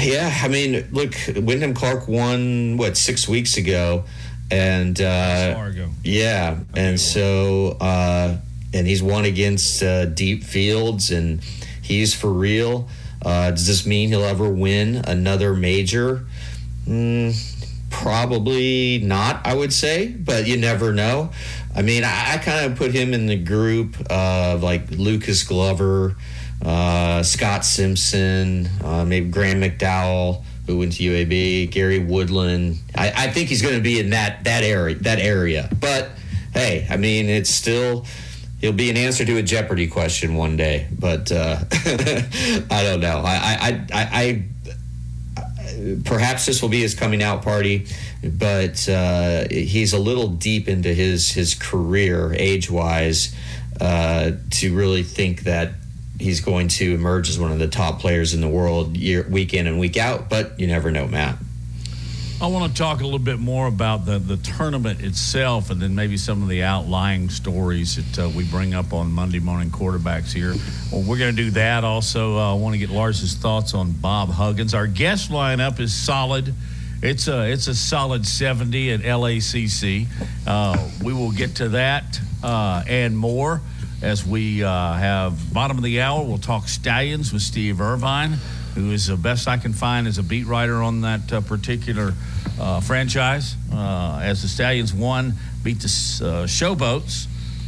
yeah, 0.00 0.40
I 0.42 0.48
mean, 0.48 0.86
look, 0.92 1.14
Wyndham 1.36 1.74
Clark 1.74 2.08
won, 2.08 2.76
what, 2.76 2.96
six 2.96 3.28
weeks 3.28 3.56
ago 3.56 4.04
and 4.50 5.00
uh, 5.00 5.70
yeah, 6.04 6.58
and 6.76 7.00
so 7.00 7.76
uh, 7.80 8.36
and 8.72 8.86
he's 8.86 9.02
won 9.02 9.24
against 9.24 9.82
uh, 9.82 10.06
deep 10.06 10.44
fields, 10.44 11.10
and 11.10 11.40
he's 11.82 12.14
for 12.14 12.30
real. 12.32 12.88
Uh, 13.24 13.50
does 13.50 13.66
this 13.66 13.86
mean 13.86 14.10
he'll 14.10 14.24
ever 14.24 14.48
win 14.48 14.96
another 14.96 15.54
major? 15.54 16.26
Mm, 16.86 17.34
probably 17.90 18.98
not, 18.98 19.44
I 19.44 19.54
would 19.54 19.72
say, 19.72 20.08
but 20.08 20.46
you 20.46 20.56
never 20.56 20.92
know. 20.92 21.30
I 21.74 21.82
mean, 21.82 22.04
I, 22.04 22.34
I 22.34 22.38
kind 22.38 22.70
of 22.70 22.78
put 22.78 22.92
him 22.92 23.12
in 23.14 23.26
the 23.26 23.36
group 23.36 23.96
of 24.10 24.62
like 24.62 24.90
Lucas 24.92 25.42
Glover, 25.42 26.14
uh, 26.64 27.22
Scott 27.22 27.64
Simpson, 27.64 28.68
uh, 28.84 29.04
maybe 29.04 29.30
Graham 29.30 29.60
McDowell 29.60 30.42
who 30.66 30.78
went 30.78 30.92
to 30.94 31.02
UAB, 31.02 31.70
Gary 31.70 32.00
Woodland. 32.00 32.78
I, 32.94 33.12
I 33.16 33.30
think 33.30 33.48
he's 33.48 33.62
going 33.62 33.76
to 33.76 33.80
be 33.80 34.00
in 34.00 34.10
that 34.10 34.44
that 34.44 34.64
area 34.64 34.96
that 34.96 35.18
area. 35.18 35.68
But 35.80 36.10
hey, 36.52 36.86
I 36.90 36.96
mean, 36.96 37.28
it's 37.28 37.50
still 37.50 38.04
he'll 38.60 38.72
be 38.72 38.90
an 38.90 38.96
answer 38.96 39.24
to 39.24 39.36
a 39.36 39.42
Jeopardy 39.42 39.86
question 39.86 40.34
one 40.34 40.56
day. 40.56 40.88
But 40.98 41.30
uh, 41.30 41.58
I 41.72 42.82
don't 42.82 43.00
know. 43.00 43.22
I, 43.24 43.36
I, 43.60 43.86
I, 43.92 44.08
I, 44.12 44.44
perhaps 46.04 46.46
this 46.46 46.62
will 46.62 46.68
be 46.68 46.80
his 46.80 46.94
coming 46.94 47.22
out 47.22 47.42
party, 47.42 47.86
but 48.24 48.88
uh, 48.88 49.46
he's 49.48 49.92
a 49.92 49.98
little 49.98 50.28
deep 50.28 50.68
into 50.68 50.92
his 50.92 51.30
his 51.30 51.54
career 51.54 52.34
age 52.34 52.70
wise 52.70 53.34
uh, 53.80 54.32
to 54.50 54.74
really 54.74 55.04
think 55.04 55.42
that 55.42 55.74
he's 56.18 56.40
going 56.40 56.68
to 56.68 56.94
emerge 56.94 57.28
as 57.28 57.38
one 57.38 57.52
of 57.52 57.58
the 57.58 57.68
top 57.68 58.00
players 58.00 58.34
in 58.34 58.40
the 58.40 58.48
world 58.48 58.96
year 58.96 59.26
week 59.28 59.54
in 59.54 59.66
and 59.66 59.78
week 59.78 59.96
out. 59.96 60.28
But 60.28 60.58
you 60.58 60.66
never 60.66 60.90
know, 60.90 61.06
Matt. 61.06 61.36
I 62.38 62.48
want 62.48 62.70
to 62.70 62.78
talk 62.78 63.00
a 63.00 63.04
little 63.04 63.18
bit 63.18 63.38
more 63.38 63.66
about 63.66 64.04
the, 64.04 64.18
the 64.18 64.36
tournament 64.36 65.02
itself 65.02 65.70
and 65.70 65.80
then 65.80 65.94
maybe 65.94 66.18
some 66.18 66.42
of 66.42 66.50
the 66.50 66.64
outlying 66.64 67.30
stories 67.30 67.96
that 67.96 68.26
uh, 68.26 68.28
we 68.28 68.44
bring 68.44 68.74
up 68.74 68.92
on 68.92 69.10
Monday 69.10 69.38
morning 69.38 69.70
quarterbacks 69.70 70.34
here. 70.34 70.54
Well, 70.92 71.02
we're 71.02 71.16
going 71.16 71.34
to 71.34 71.42
do 71.44 71.50
that. 71.52 71.82
Also, 71.82 72.36
uh, 72.36 72.52
I 72.52 72.58
want 72.58 72.74
to 72.74 72.78
get 72.78 72.90
Lars's 72.90 73.36
thoughts 73.36 73.72
on 73.72 73.92
Bob 73.92 74.28
Huggins. 74.28 74.74
Our 74.74 74.86
guest 74.86 75.30
lineup 75.30 75.80
is 75.80 75.94
solid. 75.94 76.52
It's 77.02 77.26
a, 77.26 77.50
it's 77.50 77.68
a 77.68 77.74
solid 77.74 78.26
70 78.26 78.92
at 78.92 79.00
LACC. 79.00 80.06
Uh, 80.46 80.90
we 81.02 81.14
will 81.14 81.32
get 81.32 81.54
to 81.56 81.70
that 81.70 82.20
uh, 82.44 82.84
and 82.86 83.16
more 83.16 83.62
as 84.02 84.26
we 84.26 84.62
uh, 84.62 84.92
have 84.94 85.52
bottom 85.52 85.76
of 85.78 85.84
the 85.84 86.00
hour. 86.00 86.24
We'll 86.24 86.38
talk 86.38 86.68
Stallions 86.68 87.32
with 87.32 87.42
Steve 87.42 87.80
Irvine, 87.80 88.32
who 88.74 88.90
is 88.90 89.06
the 89.06 89.16
best 89.16 89.48
I 89.48 89.56
can 89.56 89.72
find 89.72 90.06
as 90.06 90.18
a 90.18 90.22
beat 90.22 90.46
writer 90.46 90.82
on 90.82 91.00
that 91.02 91.32
uh, 91.32 91.40
particular 91.40 92.12
uh, 92.60 92.80
franchise. 92.80 93.56
Uh, 93.72 94.20
as 94.22 94.42
the 94.42 94.48
Stallions 94.48 94.92
won, 94.92 95.34
beat 95.62 95.80
the 95.80 95.86
uh, 95.86 96.46
Showboats 96.46 97.26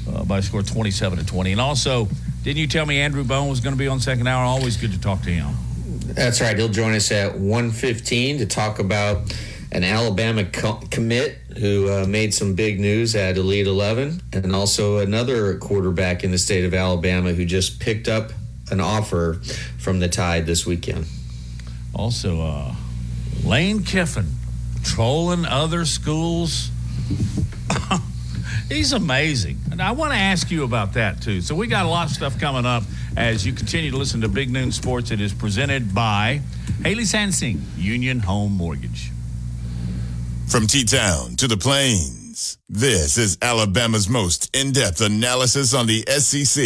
uh, 0.08 0.24
by 0.24 0.38
a 0.38 0.42
score 0.42 0.62
27 0.62 1.18
to 1.18 1.26
20. 1.26 1.52
And 1.52 1.60
also, 1.60 2.08
didn't 2.42 2.58
you 2.58 2.66
tell 2.66 2.86
me 2.86 3.00
Andrew 3.00 3.24
Bone 3.24 3.48
was 3.48 3.60
going 3.60 3.74
to 3.74 3.78
be 3.78 3.88
on 3.88 4.00
second 4.00 4.26
hour? 4.26 4.44
Always 4.44 4.76
good 4.76 4.92
to 4.92 5.00
talk 5.00 5.22
to 5.22 5.30
him. 5.30 5.54
That's 6.06 6.40
right. 6.40 6.56
He'll 6.56 6.68
join 6.68 6.94
us 6.94 7.12
at 7.12 7.34
1:15 7.34 8.38
to 8.38 8.46
talk 8.46 8.78
about 8.78 9.34
an 9.72 9.84
Alabama 9.84 10.44
co- 10.44 10.80
commit 10.90 11.38
who 11.58 11.90
uh, 11.90 12.06
made 12.06 12.32
some 12.32 12.54
big 12.54 12.80
news 12.80 13.14
at 13.14 13.36
Elite 13.36 13.66
11, 13.66 14.22
and 14.32 14.54
also 14.54 14.98
another 14.98 15.58
quarterback 15.58 16.24
in 16.24 16.30
the 16.30 16.38
state 16.38 16.64
of 16.64 16.72
Alabama 16.72 17.32
who 17.32 17.44
just 17.44 17.80
picked 17.80 18.08
up 18.08 18.32
an 18.70 18.80
offer 18.80 19.40
from 19.78 19.98
the 19.98 20.08
Tide 20.08 20.46
this 20.46 20.64
weekend. 20.64 21.06
Also, 21.94 22.40
uh, 22.40 22.74
Lane 23.44 23.82
Kiffin 23.82 24.26
trolling 24.84 25.44
other 25.44 25.84
schools. 25.84 26.70
He's 28.68 28.92
amazing. 28.92 29.58
And 29.70 29.80
I 29.82 29.92
want 29.92 30.12
to 30.12 30.18
ask 30.18 30.50
you 30.50 30.64
about 30.64 30.94
that 30.94 31.22
too. 31.22 31.40
So, 31.40 31.54
we 31.54 31.66
got 31.66 31.86
a 31.86 31.88
lot 31.88 32.06
of 32.08 32.12
stuff 32.12 32.38
coming 32.38 32.66
up 32.66 32.84
as 33.16 33.44
you 33.46 33.52
continue 33.52 33.90
to 33.90 33.96
listen 33.96 34.20
to 34.20 34.28
Big 34.28 34.50
Noon 34.50 34.72
Sports. 34.72 35.10
It 35.10 35.20
is 35.20 35.32
presented 35.32 35.94
by 35.94 36.40
Haley 36.82 37.04
Sansing, 37.04 37.60
Union 37.76 38.20
Home 38.20 38.52
Mortgage. 38.52 39.10
From 40.50 40.66
T 40.66 40.82
Town 40.84 41.36
to 41.36 41.46
the 41.46 41.58
Plains, 41.58 42.56
this 42.70 43.18
is 43.18 43.36
Alabama's 43.42 44.08
most 44.08 44.56
in 44.56 44.72
depth 44.72 45.02
analysis 45.02 45.74
on 45.74 45.86
the 45.86 46.02
SEC. 46.08 46.64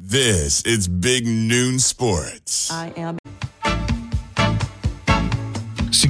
This 0.00 0.62
is 0.62 0.88
Big 0.88 1.24
Noon 1.24 1.78
Sports. 1.78 2.72
I 2.72 2.92
am. 2.96 3.18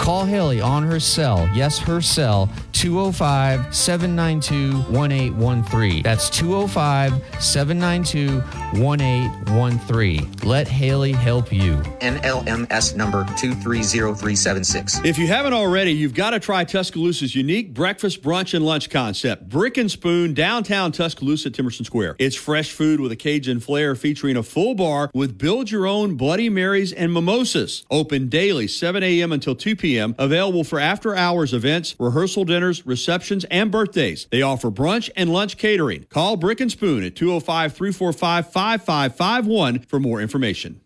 Call 0.00 0.24
Haley 0.24 0.62
on 0.62 0.82
her 0.84 0.98
cell, 0.98 1.46
yes, 1.52 1.78
her 1.78 2.00
cell, 2.00 2.48
205 2.72 3.74
792 3.74 4.78
1813. 4.90 6.02
That's 6.02 6.30
205 6.30 7.12
792 7.38 8.40
1813. 8.80 10.36
Let 10.42 10.66
Haley 10.66 11.12
help 11.12 11.52
you. 11.52 11.74
NMLS 12.00 12.96
number 12.96 13.26
230376. 13.36 15.04
If 15.04 15.18
you 15.18 15.26
haven't 15.26 15.52
already, 15.52 15.92
you've 15.92 16.14
got 16.14 16.30
to 16.30 16.40
try 16.40 16.64
Tuscaloosa's 16.64 17.34
unique 17.34 17.74
breakfast, 17.74 18.22
brunch, 18.22 18.54
and 18.54 18.64
lunch 18.64 18.88
concept. 18.88 19.50
Brick 19.50 19.76
and 19.76 19.90
Spoon, 19.90 20.32
downtown 20.32 20.92
Tuscaloosa 20.92 21.50
at 21.50 21.54
Temerson 21.54 21.84
Square. 21.84 22.16
It's 22.18 22.36
fresh 22.36 22.72
food 22.72 23.00
with 23.00 23.12
a 23.12 23.16
Cajun 23.16 23.60
flair 23.60 23.94
featuring 23.94 24.38
a 24.38 24.42
full 24.42 24.74
bar 24.74 25.10
with 25.12 25.36
build 25.36 25.70
your 25.70 25.86
own 25.86 26.16
Bloody 26.16 26.48
Marys 26.48 26.94
and 26.94 27.12
mimosas. 27.12 27.84
Open 27.90 28.30
daily, 28.30 28.66
7 28.66 29.02
a.m. 29.02 29.32
until 29.32 29.54
2 29.54 29.76
p.m. 29.76 29.89
Available 29.98 30.64
for 30.64 30.78
after 30.78 31.14
hours 31.14 31.52
events, 31.52 31.94
rehearsal 31.98 32.44
dinners, 32.44 32.86
receptions, 32.86 33.44
and 33.44 33.70
birthdays. 33.70 34.26
They 34.30 34.42
offer 34.42 34.70
brunch 34.70 35.10
and 35.16 35.32
lunch 35.32 35.56
catering. 35.56 36.04
Call 36.04 36.36
Brick 36.36 36.60
and 36.60 36.70
Spoon 36.70 37.04
at 37.04 37.16
205 37.16 37.72
345 37.72 38.52
5551 38.52 39.80
for 39.80 40.00
more 40.00 40.20
information. 40.20 40.80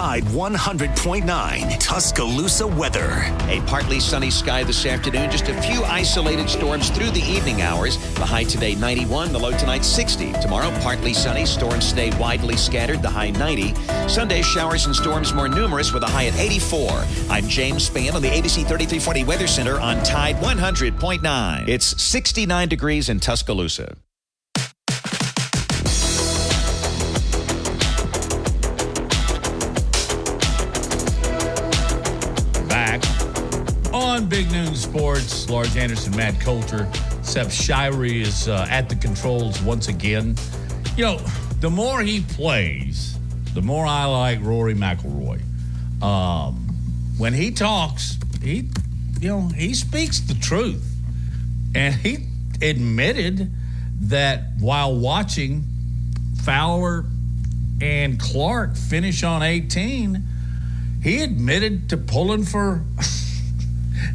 Tide 0.00 0.24
100.9 0.24 1.78
Tuscaloosa 1.78 2.66
weather. 2.66 3.22
A 3.48 3.62
partly 3.66 4.00
sunny 4.00 4.30
sky 4.30 4.64
this 4.64 4.86
afternoon, 4.86 5.30
just 5.30 5.48
a 5.48 5.60
few 5.60 5.84
isolated 5.84 6.48
storms 6.48 6.88
through 6.88 7.10
the 7.10 7.20
evening 7.20 7.60
hours. 7.60 7.98
The 8.14 8.24
high 8.24 8.44
today 8.44 8.74
91, 8.76 9.30
the 9.30 9.38
low 9.38 9.50
tonight 9.58 9.84
60. 9.84 10.32
Tomorrow, 10.40 10.70
partly 10.80 11.12
sunny, 11.12 11.44
storms 11.44 11.86
stay 11.86 12.18
widely 12.18 12.56
scattered, 12.56 13.02
the 13.02 13.10
high 13.10 13.28
90. 13.28 13.74
Sunday, 14.08 14.40
showers 14.40 14.86
and 14.86 14.96
storms 14.96 15.34
more 15.34 15.50
numerous 15.50 15.92
with 15.92 16.02
a 16.02 16.08
high 16.08 16.28
at 16.28 16.38
84. 16.38 17.04
I'm 17.28 17.46
James 17.46 17.90
Spann 17.90 18.14
on 18.14 18.22
the 18.22 18.30
ABC 18.30 18.66
3340 18.66 19.24
Weather 19.24 19.46
Center 19.46 19.78
on 19.80 20.02
Tide 20.02 20.36
100.9. 20.36 21.68
It's 21.68 22.02
69 22.02 22.68
degrees 22.68 23.10
in 23.10 23.20
Tuscaloosa. 23.20 23.98
On 34.20 34.28
Big 34.28 34.50
Noon 34.50 34.74
Sports. 34.74 35.48
Lars 35.48 35.76
Anderson, 35.76 36.14
Matt 36.16 36.38
Coulter, 36.40 36.86
Seth 37.22 37.48
Shirey 37.48 38.20
is 38.20 38.48
uh, 38.48 38.66
at 38.68 38.88
the 38.88 38.94
controls 38.96 39.62
once 39.62 39.88
again. 39.88 40.36
You 40.96 41.04
know, 41.04 41.18
the 41.60 41.70
more 41.70 42.00
he 42.00 42.20
plays, 42.20 43.18
the 43.54 43.62
more 43.62 43.86
I 43.86 44.04
like 44.04 44.42
Rory 44.42 44.74
McIlroy. 44.74 45.40
Um, 46.02 46.54
when 47.16 47.32
he 47.32 47.50
talks, 47.50 48.18
he, 48.42 48.68
you 49.20 49.28
know, 49.28 49.48
he 49.48 49.74
speaks 49.74 50.20
the 50.20 50.34
truth, 50.34 50.86
and 51.74 51.94
he 51.94 52.26
admitted 52.60 53.50
that 54.02 54.42
while 54.58 54.94
watching 54.94 55.64
Fowler 56.42 57.04
and 57.80 58.20
Clark 58.20 58.76
finish 58.76 59.22
on 59.22 59.42
18, 59.42 60.22
he 61.02 61.22
admitted 61.22 61.88
to 61.90 61.96
pulling 61.96 62.44
for, 62.44 62.84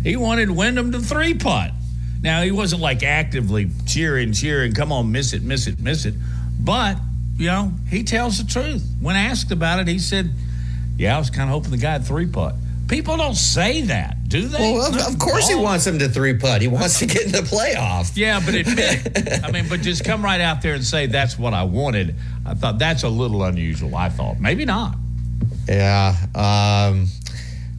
he 0.06 0.16
wanted 0.16 0.52
Wyndham 0.52 0.92
to 0.92 1.00
three 1.00 1.34
putt. 1.34 1.72
Now, 2.22 2.44
he 2.44 2.52
wasn't 2.52 2.82
like 2.82 3.02
actively 3.02 3.72
cheering, 3.88 4.34
cheering, 4.34 4.74
come 4.74 4.92
on, 4.92 5.12
miss 5.12 5.34
it, 5.34 5.42
miss 5.42 5.66
it, 5.66 5.80
miss 5.80 6.06
it. 6.06 6.14
But, 6.60 6.98
you 7.38 7.48
know, 7.48 7.72
he 7.90 8.04
tells 8.04 8.38
the 8.38 8.50
truth. 8.50 8.88
When 9.02 9.16
asked 9.16 9.52
about 9.52 9.80
it, 9.80 9.88
he 9.88 9.98
said, 9.98 10.30
yeah, 10.98 11.16
I 11.16 11.20
was 11.20 11.32
kind 11.32 11.50
of 11.50 11.56
hoping 11.56 11.72
the 11.72 11.78
guy 11.78 11.94
had 11.94 12.06
three 12.06 12.28
putt. 12.28 12.54
People 12.88 13.18
don't 13.18 13.36
say 13.36 13.82
that, 13.82 14.30
do 14.30 14.48
they? 14.48 14.60
Well, 14.60 14.94
of, 14.94 15.14
of 15.14 15.18
course 15.18 15.50
he 15.50 15.56
wants 15.56 15.88
him 15.88 15.98
to 15.98 16.08
three 16.08 16.36
putt. 16.36 16.62
He 16.62 16.68
wants 16.68 17.00
to 17.00 17.08
get 17.08 17.26
in 17.26 17.32
the 17.32 17.40
playoff. 17.40 18.16
Yeah, 18.16 18.40
but 18.46 18.54
it, 18.56 19.44
I 19.44 19.50
mean, 19.50 19.68
but 19.68 19.82
just 19.82 20.06
come 20.06 20.24
right 20.24 20.40
out 20.40 20.62
there 20.62 20.76
and 20.76 20.84
say 20.84 21.08
that's 21.08 21.40
what 21.40 21.56
I 21.56 21.64
wanted. 21.64 22.14
I 22.46 22.54
thought 22.54 22.78
that's 22.78 23.02
a 23.02 23.10
little 23.10 23.44
unusual. 23.44 23.96
I 23.96 24.10
thought 24.10 24.40
maybe 24.40 24.66
not. 24.66 24.96
Yeah. 25.68 26.16
Um, 26.36 27.08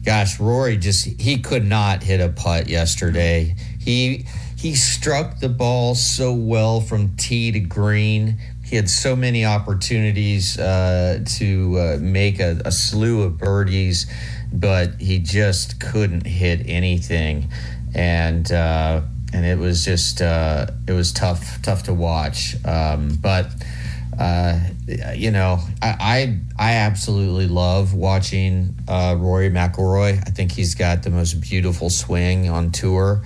gosh, 0.07 0.39
Rory 0.39 0.77
just 0.77 1.19
he 1.19 1.37
could 1.37 1.65
not 1.65 2.01
hit 2.01 2.21
a 2.21 2.29
putt 2.29 2.69
yesterday. 2.69 3.55
He 3.79 4.25
he 4.57 4.73
struck 4.73 5.39
the 5.39 5.49
ball 5.49 5.95
so 5.95 6.33
well 6.33 6.81
from 6.81 7.15
tee 7.17 7.51
to 7.51 7.59
green. 7.59 8.37
He 8.65 8.77
had 8.77 8.89
so 8.89 9.15
many 9.15 9.45
opportunities 9.45 10.57
uh, 10.57 11.23
to 11.37 11.77
uh, 11.79 11.97
make 12.01 12.39
a, 12.39 12.61
a 12.65 12.71
slew 12.71 13.23
of 13.23 13.37
birdies 13.37 14.07
but 14.53 14.99
he 15.01 15.19
just 15.19 15.79
couldn't 15.79 16.25
hit 16.25 16.61
anything, 16.67 17.49
and 17.93 18.51
uh, 18.51 19.01
and 19.33 19.45
it 19.45 19.57
was 19.57 19.83
just 19.83 20.21
uh, 20.21 20.67
it 20.87 20.93
was 20.93 21.11
tough 21.11 21.61
tough 21.61 21.83
to 21.83 21.93
watch. 21.93 22.55
Um, 22.65 23.17
but 23.21 23.47
you 25.15 25.31
know, 25.31 25.59
I, 25.81 25.95
I, 25.99 26.39
I 26.57 26.71
absolutely 26.73 27.47
love 27.47 27.93
watching 27.93 28.75
uh, 28.87 29.15
Rory 29.17 29.49
McIlroy. 29.49 30.17
I 30.17 30.31
think 30.31 30.51
he's 30.51 30.75
got 30.75 31.03
the 31.03 31.09
most 31.09 31.41
beautiful 31.41 31.89
swing 31.89 32.49
on 32.49 32.71
tour, 32.71 33.21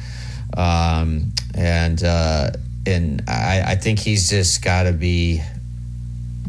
um, 0.57 1.31
and 1.55 2.03
uh, 2.03 2.51
and 2.85 3.23
I, 3.27 3.63
I 3.67 3.75
think 3.75 3.99
he's 3.99 4.29
just 4.29 4.63
got 4.63 4.83
to 4.83 4.93
be 4.93 5.41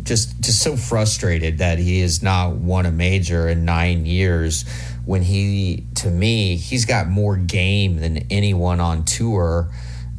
just 0.03 0.41
just 0.41 0.61
so 0.63 0.77
frustrated 0.77 1.59
that 1.59 1.79
he 1.79 2.01
has 2.01 2.23
not 2.23 2.55
won 2.55 2.87
a 2.87 2.91
major 2.91 3.49
in 3.49 3.65
nine 3.65 4.05
years 4.07 4.65
when 5.05 5.23
he 5.23 5.85
to 5.95 6.11
me 6.11 6.57
he's 6.57 6.85
got 6.85 7.07
more 7.09 7.37
game 7.37 8.01
than 8.01 8.19
anyone 8.31 8.81
on 8.81 9.05
tour 9.05 9.69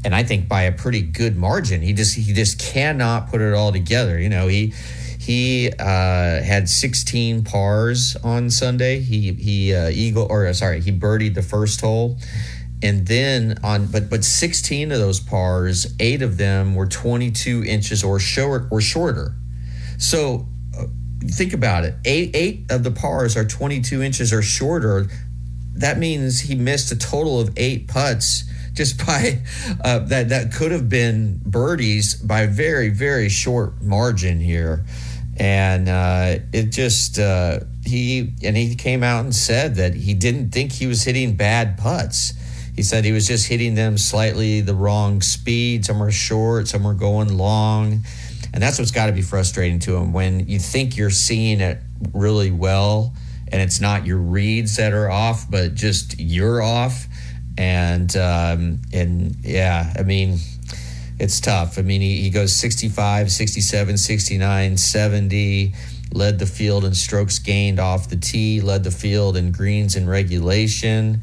and 0.03 0.13
I 0.13 0.23
think 0.23 0.47
by 0.47 0.63
a 0.63 0.71
pretty 0.71 1.01
good 1.01 1.37
margin. 1.37 1.81
He 1.81 1.93
just 1.93 2.15
he 2.15 2.33
just 2.33 2.59
cannot 2.59 3.29
put 3.29 3.41
it 3.41 3.53
all 3.53 3.71
together. 3.71 4.19
You 4.19 4.29
know 4.29 4.47
he 4.47 4.73
he 5.19 5.71
uh, 5.79 6.43
had 6.43 6.67
16 6.67 7.45
pars 7.45 8.17
on 8.23 8.49
Sunday. 8.49 8.99
He 8.99 9.33
he 9.33 9.73
uh, 9.73 9.89
eagle 9.89 10.27
or 10.29 10.51
sorry 10.53 10.81
he 10.81 10.91
birdied 10.91 11.35
the 11.35 11.41
first 11.41 11.81
hole. 11.81 12.17
And 12.81 13.07
then 13.07 13.57
on 13.63 13.87
but 13.87 14.09
but 14.09 14.25
16 14.25 14.91
of 14.91 14.99
those 14.99 15.21
pars 15.21 15.93
eight 15.99 16.21
of 16.21 16.37
them 16.37 16.75
were 16.75 16.87
22 16.87 17.63
inches 17.63 18.03
or 18.03 18.19
short 18.19 18.67
or 18.71 18.81
shorter. 18.81 19.35
So 19.97 20.47
uh, 20.77 20.85
think 21.23 21.53
about 21.53 21.85
it. 21.85 21.95
Eight 22.03 22.35
eight 22.35 22.65
of 22.69 22.83
the 22.83 22.91
pars 22.91 23.37
are 23.37 23.45
22 23.45 24.01
inches 24.01 24.33
or 24.33 24.41
shorter. 24.41 25.07
That 25.75 25.97
means 25.97 26.41
he 26.41 26.55
missed 26.55 26.91
a 26.91 26.97
total 26.97 27.39
of 27.39 27.51
eight 27.55 27.87
putts 27.87 28.43
just 28.73 28.97
by 29.05 29.41
uh, 29.83 29.99
that 29.99 30.29
that 30.29 30.53
could 30.53 30.71
have 30.71 30.89
been 30.89 31.39
birdies 31.45 32.15
by 32.15 32.45
very 32.47 32.89
very 32.89 33.29
short 33.29 33.81
margin 33.81 34.39
here, 34.39 34.85
and 35.37 35.89
uh, 35.89 36.35
it 36.51 36.71
just 36.71 37.19
uh, 37.19 37.59
he 37.85 38.33
and 38.43 38.57
he 38.57 38.75
came 38.75 39.03
out 39.03 39.23
and 39.23 39.35
said 39.35 39.75
that 39.75 39.93
he 39.95 40.13
didn't 40.13 40.51
think 40.51 40.71
he 40.71 40.87
was 40.87 41.03
hitting 41.03 41.35
bad 41.35 41.77
putts. 41.77 42.33
He 42.75 42.81
said 42.81 43.05
he 43.05 43.11
was 43.11 43.27
just 43.27 43.47
hitting 43.47 43.75
them 43.75 43.99
slightly 43.99 44.61
the 44.61 44.73
wrong 44.73 45.21
speed. 45.21 45.85
Some 45.85 45.99
were 45.99 46.11
short, 46.11 46.67
some 46.67 46.83
were 46.83 46.95
going 46.95 47.37
long 47.37 48.03
and 48.53 48.61
that's 48.61 48.77
what's 48.77 48.91
got 48.91 49.07
to 49.07 49.11
be 49.11 49.23
frustrating 49.23 49.79
to 49.79 49.95
him 49.97 50.13
when 50.13 50.47
you 50.47 50.59
think 50.59 50.95
you're 50.95 51.09
seeing 51.09 51.59
it 51.59 51.79
really 52.13 52.51
well 52.51 53.13
and 53.51 53.61
it's 53.61 53.81
not 53.81 54.05
your 54.05 54.17
reads 54.17 54.77
that 54.77 54.93
are 54.93 55.09
off, 55.09 55.49
but 55.49 55.75
just 55.75 56.19
you're 56.19 56.61
off. 56.61 57.05
And, 57.57 58.15
um, 58.15 58.81
and 58.91 59.35
yeah, 59.41 59.93
I 59.97 60.03
mean, 60.03 60.39
it's 61.19 61.39
tough. 61.39 61.77
I 61.77 61.81
mean, 61.81 62.01
he, 62.01 62.21
he 62.21 62.29
goes 62.29 62.55
65, 62.55 63.31
67, 63.31 63.97
69, 63.97 64.77
70, 64.77 65.73
led 66.11 66.39
the 66.39 66.45
field 66.45 66.85
in 66.85 66.93
strokes 66.93 67.39
gained 67.39 67.79
off 67.79 68.09
the 68.09 68.15
tee, 68.15 68.61
led 68.61 68.83
the 68.83 68.91
field 68.91 69.37
in 69.37 69.51
greens 69.51 69.95
in 69.95 70.07
regulation. 70.07 71.21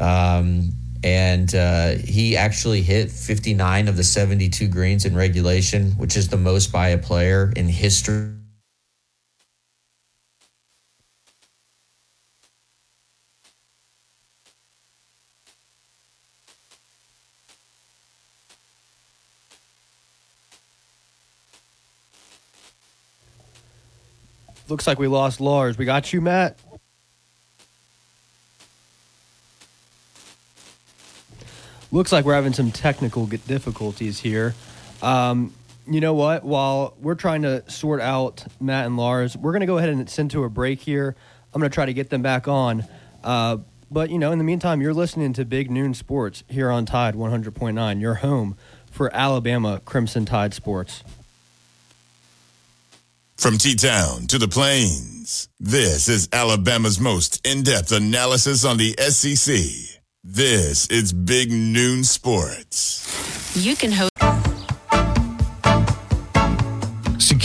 Um, 0.00 0.72
and 1.04 1.54
uh, 1.54 1.90
he 1.90 2.36
actually 2.36 2.82
hit 2.82 3.10
59 3.10 3.88
of 3.88 3.96
the 3.96 4.04
72 4.04 4.66
greens 4.68 5.04
in 5.04 5.14
regulation, 5.14 5.92
which 5.92 6.16
is 6.16 6.28
the 6.28 6.36
most 6.36 6.72
by 6.72 6.88
a 6.88 6.98
player 6.98 7.52
in 7.56 7.68
history. 7.68 8.37
Looks 24.68 24.86
like 24.86 24.98
we 24.98 25.08
lost 25.08 25.40
Lars. 25.40 25.78
We 25.78 25.84
got 25.84 26.12
you, 26.12 26.20
Matt. 26.20 26.58
looks 31.90 32.12
like 32.12 32.24
we're 32.24 32.34
having 32.34 32.52
some 32.52 32.70
technical 32.70 33.26
difficulties 33.26 34.20
here. 34.20 34.54
Um, 35.02 35.52
you 35.86 36.00
know 36.00 36.12
what? 36.14 36.44
While 36.44 36.94
we're 37.00 37.14
trying 37.14 37.42
to 37.42 37.68
sort 37.70 38.00
out 38.00 38.44
Matt 38.60 38.86
and 38.86 38.96
Lars, 38.96 39.36
we're 39.36 39.52
going 39.52 39.60
to 39.60 39.66
go 39.66 39.78
ahead 39.78 39.88
and 39.88 40.08
send 40.08 40.30
to 40.32 40.44
a 40.44 40.50
break 40.50 40.80
here. 40.80 41.16
I'm 41.54 41.60
going 41.60 41.70
to 41.70 41.74
try 41.74 41.86
to 41.86 41.94
get 41.94 42.10
them 42.10 42.20
back 42.20 42.46
on. 42.46 42.84
Uh, 43.24 43.58
but, 43.90 44.10
you 44.10 44.18
know, 44.18 44.32
in 44.32 44.38
the 44.38 44.44
meantime, 44.44 44.82
you're 44.82 44.92
listening 44.92 45.32
to 45.34 45.46
Big 45.46 45.70
Noon 45.70 45.94
Sports 45.94 46.44
here 46.46 46.70
on 46.70 46.84
Tide 46.84 47.14
100.9, 47.14 48.00
your 48.00 48.14
home 48.16 48.56
for 48.90 49.14
Alabama 49.14 49.80
Crimson 49.84 50.26
Tide 50.26 50.52
Sports. 50.52 51.02
From 53.38 53.56
T 53.56 53.76
Town 53.76 54.26
to 54.26 54.38
the 54.38 54.48
Plains, 54.48 55.48
this 55.60 56.08
is 56.08 56.28
Alabama's 56.32 56.98
most 56.98 57.46
in 57.46 57.62
depth 57.62 57.92
analysis 57.92 58.64
on 58.64 58.78
the 58.78 58.96
SEC. 58.98 59.54
This 60.24 60.88
is 60.88 61.12
Big 61.12 61.52
Noon 61.52 62.02
Sports. 62.02 63.06
You 63.54 63.76
can 63.76 63.92
host. 63.92 64.10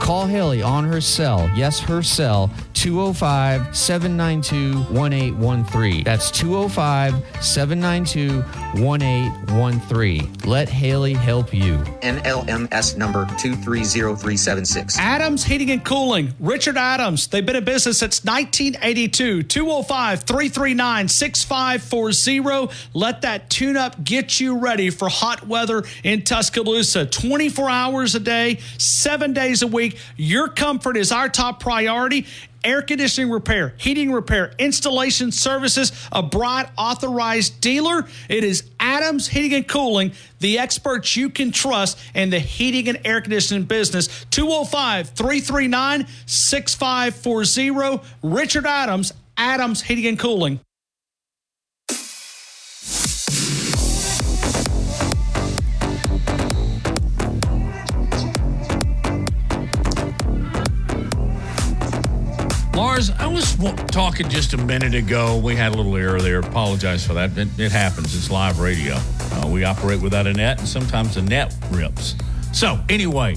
Call 0.00 0.26
Haley 0.26 0.62
on 0.62 0.84
her 0.84 1.00
cell. 1.00 1.50
Yes, 1.54 1.80
her 1.80 2.02
cell, 2.02 2.50
205 2.74 3.76
792 3.76 4.78
1813. 4.94 6.04
That's 6.04 6.30
205 6.30 7.14
792 7.44 8.42
1813. 8.80 10.34
Let 10.44 10.68
Haley 10.68 11.14
help 11.14 11.52
you. 11.52 11.76
NMLS 12.02 12.96
number 12.96 13.26
230376. 13.38 14.98
Adams 14.98 15.44
Heating 15.44 15.70
and 15.70 15.84
Cooling. 15.84 16.32
Richard 16.38 16.76
Adams. 16.76 17.26
They've 17.26 17.44
been 17.44 17.56
in 17.56 17.64
business 17.64 17.98
since 17.98 18.24
1982. 18.24 19.42
205 19.42 20.22
339 20.22 21.08
6540. 21.08 22.74
Let 22.94 23.22
that 23.22 23.50
tune 23.50 23.76
up 23.76 24.02
get 24.04 24.40
you 24.40 24.58
ready 24.58 24.90
for 24.90 25.08
hot 25.08 25.46
weather 25.46 25.84
in 26.04 26.22
Tuscaloosa. 26.22 27.06
24 27.06 27.68
hours 27.68 28.14
a 28.14 28.20
day, 28.20 28.58
seven 28.78 29.32
days 29.32 29.62
a 29.62 29.66
week. 29.66 29.87
Your 30.16 30.48
comfort 30.48 30.96
is 30.96 31.12
our 31.12 31.28
top 31.28 31.60
priority 31.60 32.26
air 32.64 32.82
conditioning 32.82 33.30
repair, 33.30 33.74
heating 33.78 34.12
repair, 34.12 34.52
installation 34.58 35.32
services, 35.32 35.92
a 36.12 36.22
broad 36.22 36.68
authorized 36.76 37.60
dealer. 37.60 38.06
It 38.28 38.44
is 38.44 38.64
Adams 38.80 39.28
Heating 39.28 39.54
and 39.54 39.68
Cooling, 39.68 40.12
the 40.40 40.58
experts 40.58 41.16
you 41.16 41.30
can 41.30 41.52
trust 41.52 41.98
in 42.14 42.30
the 42.30 42.38
heating 42.38 42.88
and 42.88 43.00
air 43.04 43.20
conditioning 43.20 43.64
business. 43.64 44.26
205 44.30 45.10
339 45.10 46.06
6540. 46.26 48.08
Richard 48.22 48.66
Adams, 48.66 49.12
Adams 49.36 49.82
Heating 49.82 50.06
and 50.06 50.18
Cooling. 50.18 50.60
I 62.98 63.28
was 63.28 63.54
talking 63.92 64.28
just 64.28 64.54
a 64.54 64.56
minute 64.56 64.92
ago. 64.92 65.38
We 65.38 65.54
had 65.54 65.72
a 65.72 65.76
little 65.76 65.96
error 65.96 66.20
there. 66.20 66.40
Apologize 66.40 67.06
for 67.06 67.14
that. 67.14 67.38
It, 67.38 67.46
it 67.56 67.70
happens. 67.70 68.12
It's 68.16 68.28
live 68.28 68.58
radio. 68.58 68.96
Uh, 68.96 69.46
we 69.46 69.62
operate 69.62 70.02
without 70.02 70.26
a 70.26 70.32
net, 70.32 70.58
and 70.58 70.66
sometimes 70.66 71.14
the 71.14 71.22
net 71.22 71.54
rips. 71.70 72.16
So, 72.52 72.76
anyway, 72.88 73.36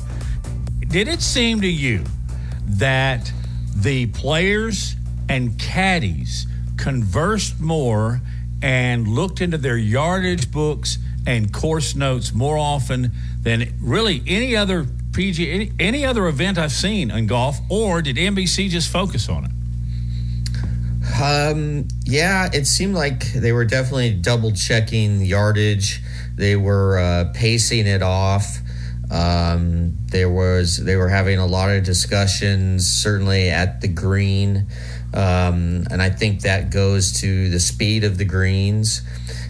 did 0.88 1.08
it 1.08 1.22
seem 1.22 1.62
to 1.62 1.68
you 1.68 2.04
that 2.66 3.32
the 3.76 4.08
players 4.08 4.96
and 5.30 5.60
caddies 5.60 6.48
conversed 6.78 7.60
more 7.60 8.20
and 8.64 9.08
looked 9.08 9.42
into 9.42 9.60
their 9.60 9.78
yardage 9.78 10.52
books 10.52 10.98
and 11.28 11.54
course 11.54 11.94
notes 11.94 12.34
more 12.34 12.58
often 12.58 13.12
than 13.44 13.76
really 13.80 14.24
any 14.26 14.56
other 14.56 14.88
PG 15.14 15.52
any, 15.52 15.72
any 15.80 16.06
other 16.06 16.28
event 16.28 16.58
I've 16.58 16.72
seen 16.72 17.12
in 17.12 17.28
golf, 17.28 17.60
or 17.70 18.02
did 18.02 18.16
NBC 18.16 18.70
just 18.70 18.92
focus 18.92 19.30
on 19.30 19.46
it? 19.46 19.52
Um, 21.22 21.88
yeah, 22.06 22.50
it 22.54 22.66
seemed 22.66 22.96
like 22.96 23.34
they 23.34 23.52
were 23.52 23.66
definitely 23.66 24.14
double 24.14 24.52
checking 24.52 25.22
yardage. 25.22 26.02
They 26.36 26.56
were 26.56 26.98
uh, 27.00 27.32
pacing 27.34 27.88
it 27.88 28.02
off. 28.02 28.60
Um, 29.12 29.98
there 30.08 30.30
was 30.30 30.78
they 30.78 30.96
were 30.96 31.10
having 31.10 31.38
a 31.38 31.46
lot 31.46 31.70
of 31.70 31.84
discussions, 31.84 32.88
certainly 32.88 33.50
at 33.50 33.82
the 33.82 33.90
green, 33.90 34.68
um, 35.14 35.86
and 35.92 36.02
I 36.02 36.10
think 36.10 36.42
that 36.42 36.72
goes 36.72 37.20
to 37.20 37.50
the 37.50 37.60
speed 37.60 38.06
of 38.06 38.18
the 38.18 38.24
greens, 38.24 39.02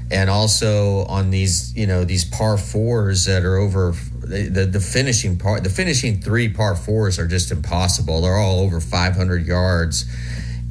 and 0.10 0.32
also 0.32 1.06
on 1.06 1.30
these 1.30 1.76
you 1.76 1.86
know 1.86 2.04
these 2.06 2.26
par 2.26 2.58
fours 2.58 3.26
that 3.26 3.46
are 3.46 3.58
over 3.58 3.94
the, 4.32 4.66
the 4.66 4.80
finishing 4.80 5.38
part, 5.38 5.64
the 5.64 5.70
finishing 5.70 6.22
three 6.22 6.50
par 6.50 6.76
fours 6.76 7.20
are 7.20 7.28
just 7.28 7.52
impossible. 7.52 8.22
They're 8.22 8.38
all 8.38 8.62
over 8.62 8.80
500 8.80 9.46
yards. 9.46 10.06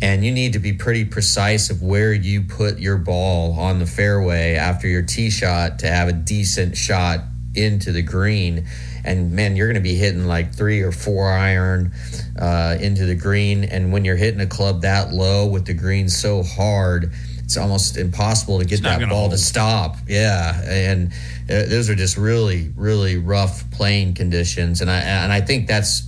And 0.03 0.25
you 0.25 0.33
need 0.33 0.55
to 0.55 0.59
be 0.59 0.73
pretty 0.73 1.05
precise 1.05 1.69
of 1.69 1.83
where 1.83 2.13
you 2.13 2.43
put 2.43 2.79
your 2.79 2.97
ball 2.97 3.59
on 3.59 3.79
the 3.81 3.87
fairway 3.87 4.55
after 4.55 4.89
your 4.89 5.03
tee 5.03 5.29
shot 5.29 5.81
to 5.81 5.89
have 5.89 6.09
a 6.09 6.13
decent 6.13 6.77
shot 6.77 7.21
into 7.55 7.93
the 7.93 8.03
green. 8.03 8.67
And 9.05 9.33
man, 9.33 9.57
you're 9.57 9.67
going 9.67 9.83
to 9.83 9.89
be 9.89 9.95
hitting 9.97 10.27
like 10.27 10.55
three 10.55 10.81
or 10.81 10.93
four 10.93 11.31
iron 11.31 11.93
uh, 12.41 12.79
into 12.81 13.05
the 13.05 13.15
green. 13.15 13.65
And 13.65 13.93
when 13.93 14.05
you're 14.05 14.17
hitting 14.17 14.41
a 14.41 14.47
club 14.47 14.83
that 14.83 15.13
low 15.13 15.47
with 15.47 15.67
the 15.67 15.75
green 15.75 16.09
so 16.09 16.43
hard, 16.43 17.13
it's 17.51 17.57
almost 17.57 17.97
impossible 17.97 18.61
to 18.61 18.65
get 18.65 18.81
that 18.85 19.01
ball 19.09 19.23
hold. 19.23 19.33
to 19.33 19.39
stop. 19.39 19.97
Yeah, 20.07 20.63
and 20.63 21.13
uh, 21.51 21.67
those 21.67 21.91
are 21.91 21.97
just 21.97 22.17
really, 22.17 22.73
really 22.77 23.17
rough 23.17 23.69
playing 23.73 24.15
conditions, 24.15 24.81
and 24.81 24.89
I 24.89 25.01
and 25.01 25.33
I 25.33 25.41
think 25.41 25.67
that's 25.67 26.05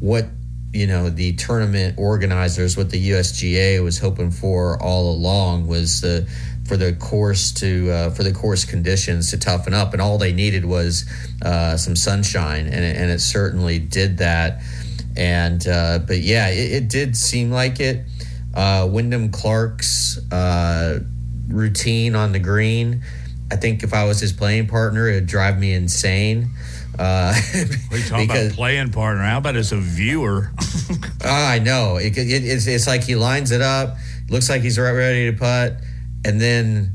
what 0.00 0.24
you 0.72 0.86
know 0.86 1.10
the 1.10 1.34
tournament 1.34 1.98
organizers, 1.98 2.78
what 2.78 2.88
the 2.88 3.10
USGA 3.10 3.84
was 3.84 3.98
hoping 3.98 4.30
for 4.30 4.82
all 4.82 5.10
along 5.10 5.66
was 5.66 6.00
the 6.00 6.26
for 6.64 6.78
the 6.78 6.94
course 6.94 7.52
to 7.52 7.90
uh, 7.90 8.10
for 8.10 8.22
the 8.22 8.32
course 8.32 8.64
conditions 8.64 9.30
to 9.32 9.38
toughen 9.38 9.74
up, 9.74 9.92
and 9.92 10.00
all 10.00 10.16
they 10.16 10.32
needed 10.32 10.64
was 10.64 11.04
uh, 11.42 11.76
some 11.76 11.94
sunshine, 11.94 12.64
and 12.64 12.82
it, 12.82 12.96
and 12.96 13.10
it 13.10 13.20
certainly 13.20 13.78
did 13.78 14.16
that. 14.16 14.62
And 15.14 15.66
uh, 15.68 15.98
but 16.06 16.20
yeah, 16.20 16.48
it, 16.48 16.72
it, 16.72 16.88
did 16.88 17.18
seem 17.18 17.50
like 17.50 17.80
it. 17.80 18.06
Uh, 18.56 18.88
Wyndham 18.90 19.30
Clark's 19.30 20.18
uh, 20.32 21.00
routine 21.48 22.16
on 22.16 22.32
the 22.32 22.38
green 22.40 23.02
I 23.50 23.56
think 23.56 23.82
if 23.82 23.94
I 23.94 24.04
was 24.04 24.20
his 24.20 24.32
playing 24.32 24.66
partner, 24.66 25.08
it'd 25.08 25.26
drive 25.26 25.58
me 25.58 25.72
insane. 25.72 26.50
Uh, 26.98 27.34
what 27.54 27.92
are 27.92 27.96
you 27.96 28.04
talking 28.04 28.26
because, 28.26 28.46
about 28.46 28.56
playing 28.56 28.90
partner? 28.90 29.22
How 29.22 29.38
about 29.38 29.56
as 29.56 29.72
a 29.72 29.76
viewer? 29.76 30.50
I 31.24 31.58
know 31.60 31.96
it, 31.96 32.16
it, 32.16 32.44
it's, 32.44 32.66
it's 32.66 32.86
like 32.86 33.04
he 33.04 33.14
lines 33.14 33.52
it 33.52 33.60
up, 33.60 33.96
looks 34.30 34.48
like 34.48 34.62
he's 34.62 34.78
ready 34.78 35.30
to 35.30 35.36
putt, 35.36 35.76
and 36.24 36.40
then 36.40 36.92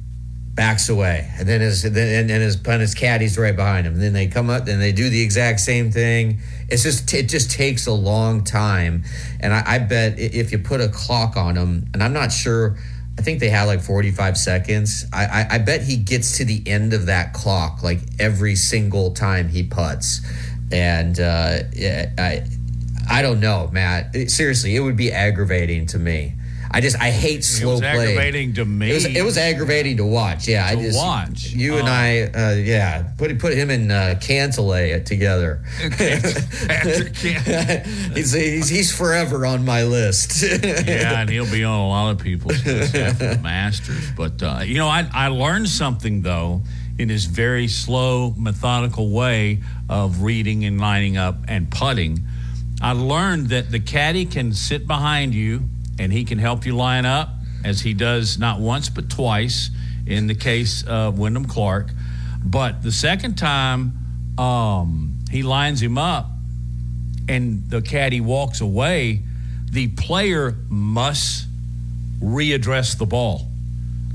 backs 0.54 0.90
away, 0.90 1.32
and 1.38 1.48
then 1.48 1.62
his 1.62 1.84
then 1.84 2.30
and 2.30 2.42
his 2.42 2.56
and 2.68 2.82
his 2.82 2.96
caddy's 2.96 3.38
right 3.38 3.56
behind 3.56 3.88
him. 3.88 3.94
And 3.94 4.02
then 4.02 4.14
they 4.14 4.28
come 4.28 4.50
up 4.50 4.68
and 4.68 4.82
they 4.82 4.92
do 4.92 5.10
the 5.10 5.22
exact 5.22 5.62
same 5.62 5.92
thing. 5.92 6.40
It's 6.72 6.84
just 6.84 7.14
it 7.14 7.30
just 7.30 7.52
takes 7.52 7.86
a 7.86 7.94
long 7.94 8.44
time, 8.44 9.04
and 9.40 9.54
I, 9.54 9.64
I 9.66 9.80
bet 9.80 10.18
if 10.18 10.52
you 10.52 10.60
put 10.60 10.82
a 10.82 10.88
clock 10.88 11.36
on 11.38 11.58
him, 11.58 11.90
and 11.94 12.02
I'm 12.02 12.14
not 12.14 12.32
sure 12.32 12.78
I 13.20 13.24
think 13.24 13.40
they 13.40 13.50
had 13.50 13.66
like 13.66 13.82
45 13.82 14.38
seconds. 14.38 15.06
I, 15.14 15.26
I, 15.26 15.48
I, 15.52 15.58
bet 15.58 15.84
he 15.84 15.98
gets 15.98 16.38
to 16.38 16.46
the 16.46 16.64
end 16.66 16.94
of 16.94 17.08
that 17.08 17.34
clock 17.34 17.84
like 17.84 18.00
every 18.20 18.56
single 18.56 19.12
time 19.12 19.50
he 19.50 19.64
puts. 19.64 20.22
And 20.72 21.20
uh, 21.20 21.60
I, 22.18 22.48
I 23.10 23.22
don't 23.22 23.40
know, 23.40 23.70
Matt. 23.72 24.16
It, 24.16 24.32
seriously, 24.32 24.76
it 24.76 24.80
would 24.80 24.96
be 24.96 25.12
aggravating 25.12 25.86
to 25.88 26.00
me. 26.00 26.34
I 26.74 26.80
just 26.80 26.98
I 27.02 27.12
hate 27.12 27.44
slow 27.44 27.80
play. 27.80 27.90
Aggravating 27.90 28.54
to 28.54 28.64
me. 28.64 28.92
It 28.92 28.94
was, 28.94 29.06
it 29.06 29.24
was, 29.24 29.38
aggravating 29.38 29.98
to 29.98 30.06
watch. 30.06 30.48
Yeah, 30.48 30.66
to 30.66 30.78
I 30.78 30.82
just 30.82 30.98
watch. 30.98 31.52
You 31.52 31.78
and 31.78 31.90
I, 31.90 32.22
uh, 32.22 32.54
yeah, 32.54 33.12
put 33.18 33.38
put 33.40 33.54
him 33.54 33.70
and 33.70 33.92
uh, 33.92 34.16
Cantlay 34.16 35.04
together. 35.04 35.64
he's, 38.16 38.32
he's 38.32 38.70
he's 38.70 38.96
forever 38.96 39.46
on 39.46 39.66
my 39.66 39.84
list. 39.84 40.44
yeah, 40.44 41.22
and 41.22 41.30
he'll 41.30 41.52
be 41.52 41.66
on 41.66 41.78
a 41.78 41.90
lot 41.90 42.12
of 42.12 42.20
people's 42.20 42.66
list 42.66 42.96
after 42.96 43.36
the 43.36 43.40
Masters. 43.44 44.10
But 44.16 44.42
uh, 44.42 44.62
you 44.64 44.76
know, 44.76 44.88
I 44.88 45.10
I 45.14 45.28
learned 45.28 45.68
something 45.68 46.22
though 46.22 46.62
in 46.98 47.10
his 47.10 47.26
very 47.26 47.68
slow, 47.68 48.34
methodical 48.38 49.10
way 49.10 49.62
of 49.90 50.22
reading 50.22 50.64
and 50.64 50.80
lining 50.80 51.18
up 51.18 51.36
and 51.50 51.70
putting. 51.70 52.24
I 52.82 52.94
learned 52.94 53.50
that 53.50 53.72
the 53.72 53.80
caddy 53.80 54.26
can 54.26 54.54
sit 54.54 54.88
behind 54.88 55.36
you 55.36 55.70
and 56.02 56.12
he 56.12 56.24
can 56.24 56.40
help 56.40 56.66
you 56.66 56.76
line 56.76 57.06
up, 57.06 57.30
as 57.64 57.82
he 57.82 57.94
does 57.94 58.40
not 58.40 58.60
once 58.60 58.90
but 58.90 59.08
twice 59.08 59.70
in 60.08 60.26
the 60.26 60.34
case 60.34 60.84
of 60.88 61.20
Wyndham 61.20 61.46
Clark. 61.46 61.92
But 62.44 62.82
the 62.82 62.92
second 62.92 63.38
time 63.38 63.94
um, 64.40 65.20
he 65.30 65.44
lines 65.44 65.80
him 65.80 66.00
up 66.00 66.28
and 67.30 67.70
the 67.70 67.84
caddy 67.84 68.20
walks 68.20 68.62
away, 68.62 69.22
the 69.70 69.90
player 69.90 70.58
must 70.70 71.46
readdress 72.20 72.98
the 72.98 73.06
ball 73.06 73.48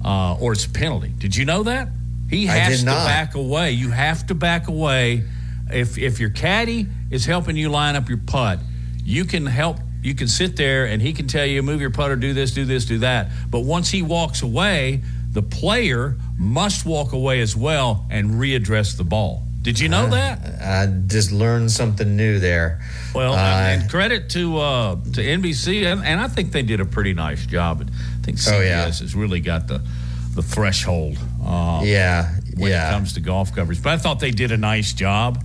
uh, 0.04 0.34
or 0.40 0.54
it's 0.54 0.66
a 0.66 0.70
penalty. 0.70 1.12
Did 1.18 1.36
you 1.36 1.44
know 1.44 1.62
that? 1.62 1.88
He 2.28 2.46
has 2.46 2.80
to 2.80 2.86
back 2.86 3.36
away. 3.36 3.70
You 3.70 3.90
have 3.90 4.26
to 4.26 4.34
back 4.34 4.66
away. 4.66 5.22
If, 5.70 5.98
if 5.98 6.18
your 6.18 6.30
caddy 6.30 6.88
is 7.12 7.26
helping 7.26 7.56
you 7.56 7.68
line 7.68 7.94
up 7.94 8.08
your 8.08 8.18
putt, 8.18 8.58
you 9.04 9.24
can 9.24 9.46
help 9.46 9.78
you 10.06 10.14
can 10.14 10.28
sit 10.28 10.56
there 10.56 10.86
and 10.86 11.02
he 11.02 11.12
can 11.12 11.26
tell 11.26 11.44
you, 11.44 11.64
move 11.64 11.80
your 11.80 11.90
putter, 11.90 12.14
do 12.14 12.32
this, 12.32 12.52
do 12.52 12.64
this, 12.64 12.84
do 12.84 12.98
that. 12.98 13.28
But 13.50 13.60
once 13.60 13.90
he 13.90 14.02
walks 14.02 14.40
away, 14.40 15.02
the 15.32 15.42
player 15.42 16.16
must 16.38 16.86
walk 16.86 17.12
away 17.12 17.40
as 17.40 17.56
well 17.56 18.06
and 18.08 18.30
readdress 18.34 18.96
the 18.96 19.02
ball. 19.02 19.42
Did 19.62 19.80
you 19.80 19.88
know 19.88 20.04
uh, 20.04 20.10
that? 20.10 20.62
I 20.62 20.86
just 21.08 21.32
learned 21.32 21.72
something 21.72 22.16
new 22.16 22.38
there. 22.38 22.80
Well, 23.16 23.32
uh, 23.32 23.36
and 23.36 23.90
credit 23.90 24.30
to 24.30 24.58
uh, 24.58 24.94
to 24.94 25.20
NBC, 25.20 25.90
and, 25.90 26.04
and, 26.04 26.20
I 26.20 26.28
think 26.28 26.52
they 26.52 26.62
did 26.62 26.78
a 26.78 26.84
pretty 26.84 27.12
nice 27.12 27.44
job. 27.44 27.82
I 27.82 28.24
think 28.24 28.36
CBS 28.36 28.52
oh, 28.52 28.60
yeah. 28.60 28.84
has 28.84 29.16
really 29.16 29.40
got 29.40 29.66
the 29.66 29.82
the 30.36 30.42
threshold. 30.42 31.18
Um, 31.44 31.84
yeah, 31.84 32.32
when 32.56 32.70
yeah. 32.70 32.88
it 32.88 32.92
comes 32.92 33.14
to 33.14 33.20
golf 33.20 33.56
coverage, 33.56 33.82
but 33.82 33.92
I 33.92 33.96
thought 33.96 34.20
they 34.20 34.30
did 34.30 34.52
a 34.52 34.56
nice 34.56 34.92
job. 34.92 35.44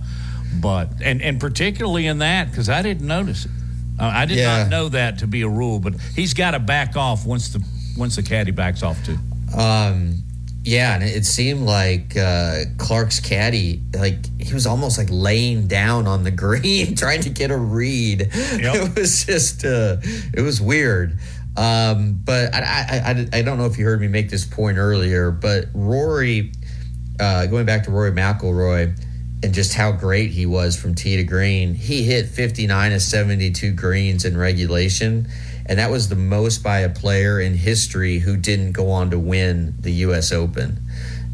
But 0.60 1.02
and 1.02 1.20
and 1.20 1.40
particularly 1.40 2.06
in 2.06 2.18
that 2.18 2.48
because 2.50 2.68
I 2.68 2.80
didn't 2.82 3.08
notice 3.08 3.46
it. 3.46 3.50
Uh, 3.98 4.10
I 4.14 4.26
did 4.26 4.38
yeah. 4.38 4.58
not 4.58 4.68
know 4.68 4.88
that 4.90 5.18
to 5.18 5.26
be 5.26 5.42
a 5.42 5.48
rule, 5.48 5.78
but 5.78 5.94
he's 6.14 6.34
got 6.34 6.52
to 6.52 6.58
back 6.58 6.96
off 6.96 7.26
once 7.26 7.50
the 7.50 7.64
once 7.96 8.16
the 8.16 8.22
caddy 8.22 8.50
backs 8.50 8.82
off 8.82 9.02
too. 9.04 9.18
Um, 9.56 10.22
yeah, 10.64 10.94
and 10.94 11.02
it 11.02 11.26
seemed 11.26 11.62
like 11.62 12.16
uh, 12.16 12.60
Clark's 12.78 13.18
caddy, 13.18 13.82
like 13.94 14.18
he 14.40 14.54
was 14.54 14.66
almost 14.66 14.96
like 14.96 15.08
laying 15.10 15.66
down 15.66 16.06
on 16.06 16.22
the 16.22 16.30
green 16.32 16.94
trying 16.94 17.20
to 17.22 17.30
get 17.30 17.50
a 17.50 17.56
read. 17.56 18.30
Yep. 18.32 18.62
It 18.62 18.96
was 18.96 19.24
just, 19.24 19.64
uh, 19.64 19.96
it 20.34 20.42
was 20.42 20.60
weird. 20.60 21.18
Um, 21.56 22.20
but 22.24 22.54
I, 22.54 22.60
I, 22.60 23.10
I, 23.10 23.38
I, 23.38 23.42
don't 23.42 23.58
know 23.58 23.66
if 23.66 23.76
you 23.76 23.84
heard 23.84 24.00
me 24.00 24.08
make 24.08 24.30
this 24.30 24.46
point 24.46 24.78
earlier, 24.78 25.30
but 25.30 25.66
Rory, 25.74 26.52
uh, 27.20 27.44
going 27.46 27.66
back 27.66 27.84
to 27.84 27.90
Rory 27.90 28.10
McIlroy 28.10 28.98
and 29.42 29.52
just 29.52 29.74
how 29.74 29.92
great 29.92 30.30
he 30.30 30.46
was 30.46 30.76
from 30.76 30.94
tee 30.94 31.16
to 31.16 31.24
green. 31.24 31.74
He 31.74 32.04
hit 32.04 32.26
59 32.26 32.92
of 32.92 33.02
72 33.02 33.72
greens 33.72 34.24
in 34.24 34.36
regulation, 34.36 35.28
and 35.66 35.78
that 35.78 35.90
was 35.90 36.08
the 36.08 36.16
most 36.16 36.62
by 36.62 36.80
a 36.80 36.88
player 36.88 37.40
in 37.40 37.54
history 37.54 38.18
who 38.18 38.36
didn't 38.36 38.72
go 38.72 38.90
on 38.90 39.10
to 39.10 39.18
win 39.18 39.74
the 39.80 39.92
U.S. 39.92 40.32
Open. 40.32 40.78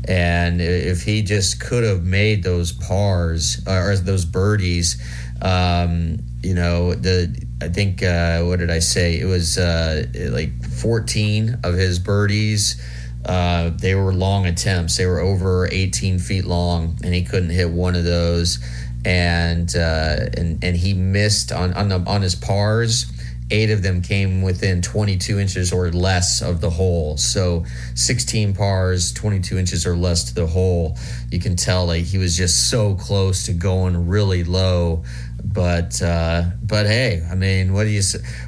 And 0.06 0.62
if 0.62 1.02
he 1.02 1.22
just 1.22 1.60
could 1.60 1.84
have 1.84 2.02
made 2.02 2.42
those 2.42 2.72
pars 2.72 3.60
or 3.66 3.94
those 3.96 4.24
birdies, 4.24 4.96
um, 5.42 6.18
you 6.42 6.54
know, 6.54 6.94
the 6.94 7.46
I 7.60 7.68
think 7.68 8.02
uh, 8.02 8.42
what 8.42 8.58
did 8.60 8.70
I 8.70 8.78
say? 8.78 9.18
It 9.18 9.26
was 9.26 9.58
uh, 9.58 10.06
like 10.30 10.64
14 10.64 11.58
of 11.64 11.74
his 11.74 11.98
birdies. 11.98 12.80
Uh, 13.28 13.70
they 13.70 13.94
were 13.94 14.12
long 14.12 14.46
attempts. 14.46 14.96
They 14.96 15.06
were 15.06 15.20
over 15.20 15.68
18 15.70 16.18
feet 16.18 16.44
long, 16.44 16.98
and 17.04 17.14
he 17.14 17.22
couldn't 17.22 17.50
hit 17.50 17.70
one 17.70 17.94
of 17.94 18.04
those. 18.04 18.58
And 19.04 19.74
uh, 19.76 20.30
and 20.36 20.62
and 20.64 20.76
he 20.76 20.94
missed 20.94 21.52
on 21.52 21.72
on 21.74 21.88
the, 21.88 22.02
on 22.06 22.22
his 22.22 22.34
pars. 22.34 23.06
Eight 23.50 23.70
of 23.70 23.82
them 23.82 24.02
came 24.02 24.42
within 24.42 24.82
22 24.82 25.38
inches 25.38 25.72
or 25.72 25.90
less 25.90 26.42
of 26.42 26.60
the 26.60 26.68
hole. 26.68 27.16
So 27.16 27.64
16 27.94 28.54
pars, 28.54 29.10
22 29.14 29.56
inches 29.56 29.86
or 29.86 29.96
less 29.96 30.24
to 30.24 30.34
the 30.34 30.46
hole. 30.46 30.98
You 31.30 31.38
can 31.38 31.56
tell 31.56 31.86
like 31.86 32.04
he 32.04 32.18
was 32.18 32.36
just 32.36 32.68
so 32.68 32.94
close 32.94 33.46
to 33.46 33.54
going 33.54 34.06
really 34.06 34.44
low 34.44 35.02
but 35.42 36.00
uh, 36.02 36.42
but 36.62 36.86
hey, 36.86 37.26
I 37.30 37.34
mean, 37.34 37.72
what 37.72 37.84
do 37.84 37.90
you? 37.90 38.02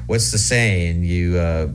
What's 0.05 0.31
the 0.31 0.37
saying? 0.37 1.03
You 1.03 1.37
uh, 1.37 1.67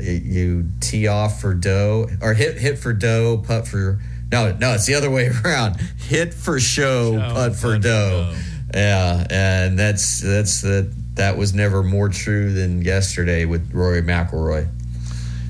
you 0.00 0.68
tee 0.80 1.06
off 1.06 1.40
for 1.40 1.54
dough 1.54 2.08
or 2.20 2.34
hit 2.34 2.58
hit 2.58 2.78
for 2.78 2.92
dough, 2.92 3.42
putt 3.46 3.66
for 3.66 4.00
no 4.30 4.56
no. 4.56 4.74
It's 4.74 4.86
the 4.86 4.94
other 4.94 5.10
way 5.10 5.30
around. 5.44 5.80
Hit 5.98 6.34
for 6.34 6.60
show, 6.60 7.12
show 7.12 7.34
putt 7.34 7.56
for 7.56 7.78
dough. 7.78 8.32
dough. 8.32 8.36
Yeah, 8.74 9.26
and 9.30 9.78
that's 9.78 10.20
that's 10.20 10.60
the 10.62 10.92
that 11.14 11.36
was 11.36 11.54
never 11.54 11.82
more 11.82 12.08
true 12.08 12.52
than 12.52 12.82
yesterday 12.82 13.44
with 13.44 13.72
Rory 13.72 14.02
McIlroy. 14.02 14.68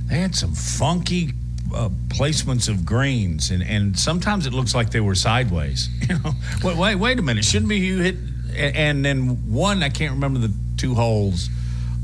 They 0.06 0.18
had 0.18 0.34
some 0.34 0.52
funky 0.52 1.32
uh, 1.74 1.88
placements 2.08 2.68
of 2.68 2.84
greens, 2.84 3.50
and, 3.50 3.62
and 3.62 3.98
sometimes 3.98 4.46
it 4.46 4.52
looks 4.52 4.74
like 4.74 4.90
they 4.90 5.00
were 5.00 5.14
sideways. 5.14 5.88
You 6.04 6.18
know, 6.18 6.32
wait, 6.62 6.76
wait, 6.76 6.94
wait 6.96 7.18
a 7.18 7.22
minute. 7.22 7.46
Shouldn't 7.46 7.70
be 7.70 7.78
you 7.78 8.00
hit 8.00 8.16
and 8.56 9.04
then 9.04 9.50
one 9.52 9.82
I 9.82 9.88
can't 9.88 10.12
remember 10.12 10.38
the 10.38 10.52
two 10.76 10.94
holes. 10.94 11.48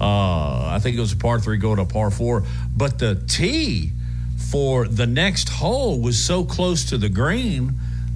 Uh, 0.00 0.68
I 0.68 0.78
think 0.80 0.96
it 0.96 1.00
was 1.00 1.12
a 1.12 1.16
par 1.16 1.40
three 1.40 1.58
going 1.58 1.76
to 1.76 1.84
par 1.84 2.10
four, 2.10 2.44
but 2.76 2.98
the 2.98 3.22
tee 3.28 3.92
for 4.50 4.88
the 4.88 5.06
next 5.06 5.48
hole 5.48 6.00
was 6.00 6.18
so 6.18 6.44
close 6.44 6.86
to 6.90 6.98
the 6.98 7.08
green 7.08 7.74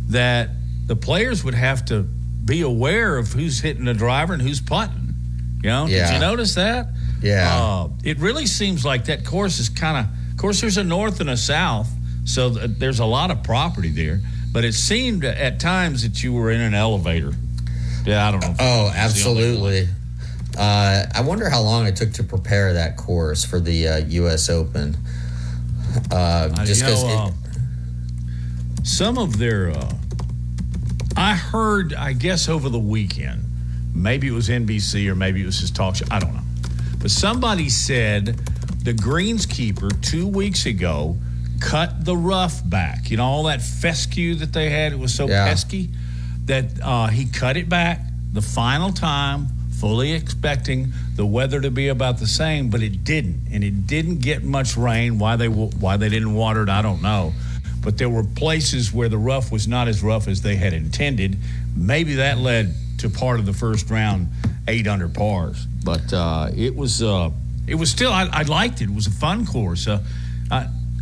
that 0.09 0.51
the 0.87 0.97
players 0.97 1.45
would 1.45 1.55
have 1.55 1.85
to 1.87 2.03
be 2.03 2.63
aware 2.63 3.17
of 3.17 3.33
who's 3.33 3.61
hitting 3.61 3.85
the 3.85 3.95
driver 3.95 4.33
and 4.33 4.43
who's 4.43 4.61
putting. 4.61 5.15
You 5.63 5.71
know, 5.71 5.87
yeah. 5.87 6.07
did 6.07 6.15
you 6.15 6.21
notice 6.21 6.55
that? 6.57 6.89
Yeah. 7.23 7.49
Uh, 7.53 7.89
it 8.03 8.19
really 8.19 8.47
seems 8.47 8.85
like 8.85 9.07
that 9.07 9.25
course 9.25 9.59
is 9.59 9.69
kind 9.69 10.07
of. 10.07 10.13
Of 10.33 10.39
course, 10.39 10.61
there's 10.61 10.79
a 10.79 10.85
north 10.85 11.21
and 11.21 11.31
a 11.31 11.37
south, 11.37 11.89
so 12.25 12.51
there's 12.51 12.99
a 12.99 13.05
lot 13.05 13.31
of 13.31 13.43
property 13.45 13.89
there. 13.89 14.21
But 14.53 14.65
it 14.65 14.73
seemed 14.73 15.25
at 15.25 15.61
times 15.61 16.03
that 16.03 16.23
you 16.23 16.33
were 16.33 16.51
in 16.51 16.61
an 16.61 16.75
elevator 16.75 17.35
yeah, 18.05 18.29
I 18.29 18.31
don't 18.31 18.41
know. 18.41 18.55
Oh, 18.59 18.93
absolutely. 18.95 19.89
Uh, 20.57 21.07
I 21.15 21.21
wonder 21.23 21.49
how 21.49 21.61
long 21.61 21.87
it 21.87 21.97
took 21.97 22.13
to 22.13 22.25
prepare 22.25 22.73
that 22.75 22.97
course 22.97 23.45
for 23.45 23.61
the 23.61 23.89
uh, 23.89 23.97
U.S. 24.07 24.49
Open. 24.49 24.97
Uh, 26.11 26.49
just 26.65 26.83
because 26.83 27.05
uh, 27.05 27.31
some 28.83 29.19
of 29.19 29.39
their, 29.39 29.71
uh, 29.71 29.93
I 31.17 31.35
heard, 31.35 31.95
I 31.95 32.13
guess 32.13 32.49
over 32.49 32.69
the 32.69 32.79
weekend, 32.79 33.45
maybe 33.95 34.29
it 34.29 34.33
was 34.33 34.49
NBC 34.49 35.09
or 35.09 35.15
maybe 35.15 35.43
it 35.43 35.47
was 35.47 35.59
his 35.59 35.71
talk 35.71 35.97
show. 35.97 36.07
I 36.11 36.19
don't 36.19 36.35
know, 36.35 36.43
but 37.01 37.11
somebody 37.11 37.69
said 37.69 38.37
the 38.85 38.93
greenskeeper 38.93 40.01
two 40.03 40.27
weeks 40.27 40.67
ago 40.67 41.17
cut 41.61 42.05
the 42.05 42.17
rough 42.17 42.69
back. 42.69 43.11
You 43.11 43.17
know 43.17 43.25
all 43.25 43.45
that 43.45 43.63
fescue 43.63 44.35
that 44.37 44.53
they 44.53 44.71
had; 44.71 44.93
it 44.93 44.99
was 44.99 45.15
so 45.15 45.29
yeah. 45.29 45.47
pesky 45.47 45.91
that 46.47 46.67
uh, 46.83 47.07
he 47.07 47.27
cut 47.27 47.57
it 47.57 47.69
back 47.69 48.01
the 48.33 48.43
final 48.43 48.93
time, 48.93 49.47
fully 49.85 50.15
expecting 50.15 50.91
the 51.15 51.27
weather 51.27 51.61
to 51.61 51.71
be 51.71 51.89
about 51.89 52.17
the 52.17 52.27
same, 52.27 52.71
but 52.71 52.83
it 52.83 53.05
didn't, 53.05 53.39
and 53.53 53.63
it 53.63 53.87
didn't 53.87 54.21
get 54.21 54.43
much 54.43 54.79
rain. 54.79 55.19
Why 55.19 55.37
they 55.37 55.47
why 55.47 55.99
they 55.99 56.09
didn't 56.09 56.33
water 56.33 56.63
it, 56.63 56.71
I 56.71 56.81
don't 56.81 57.03
know. 57.03 57.35
But 57.83 57.99
there 57.99 58.09
were 58.09 58.25
places 58.25 58.95
where 58.95 59.11
the 59.11 59.19
rough 59.19 59.53
was 59.53 59.69
not 59.69 59.87
as 59.87 60.03
rough 60.03 60.27
as 60.27 60.41
they 60.41 60.57
had 60.57 60.73
intended. 60.73 61.37
Maybe 61.77 62.15
that 62.15 62.39
led 62.39 62.75
to 63.01 63.11
part 63.11 63.39
of 63.41 63.45
the 63.45 63.53
first 63.53 63.91
round 63.91 64.29
eight 64.69 64.87
under 64.87 65.07
pars. 65.07 65.67
But 65.85 66.11
uh, 66.15 66.49
it 66.57 66.75
was 66.75 67.03
uh, 67.03 67.31
it 67.67 67.75
was 67.75 67.91
still 67.91 68.11
I, 68.11 68.27
I, 68.33 68.43
liked 68.45 68.81
it. 68.81 68.85
It 68.85 68.95
was 68.95 69.07
a 69.07 69.11
fun 69.11 69.45
course. 69.45 69.87
Uh, 69.87 70.03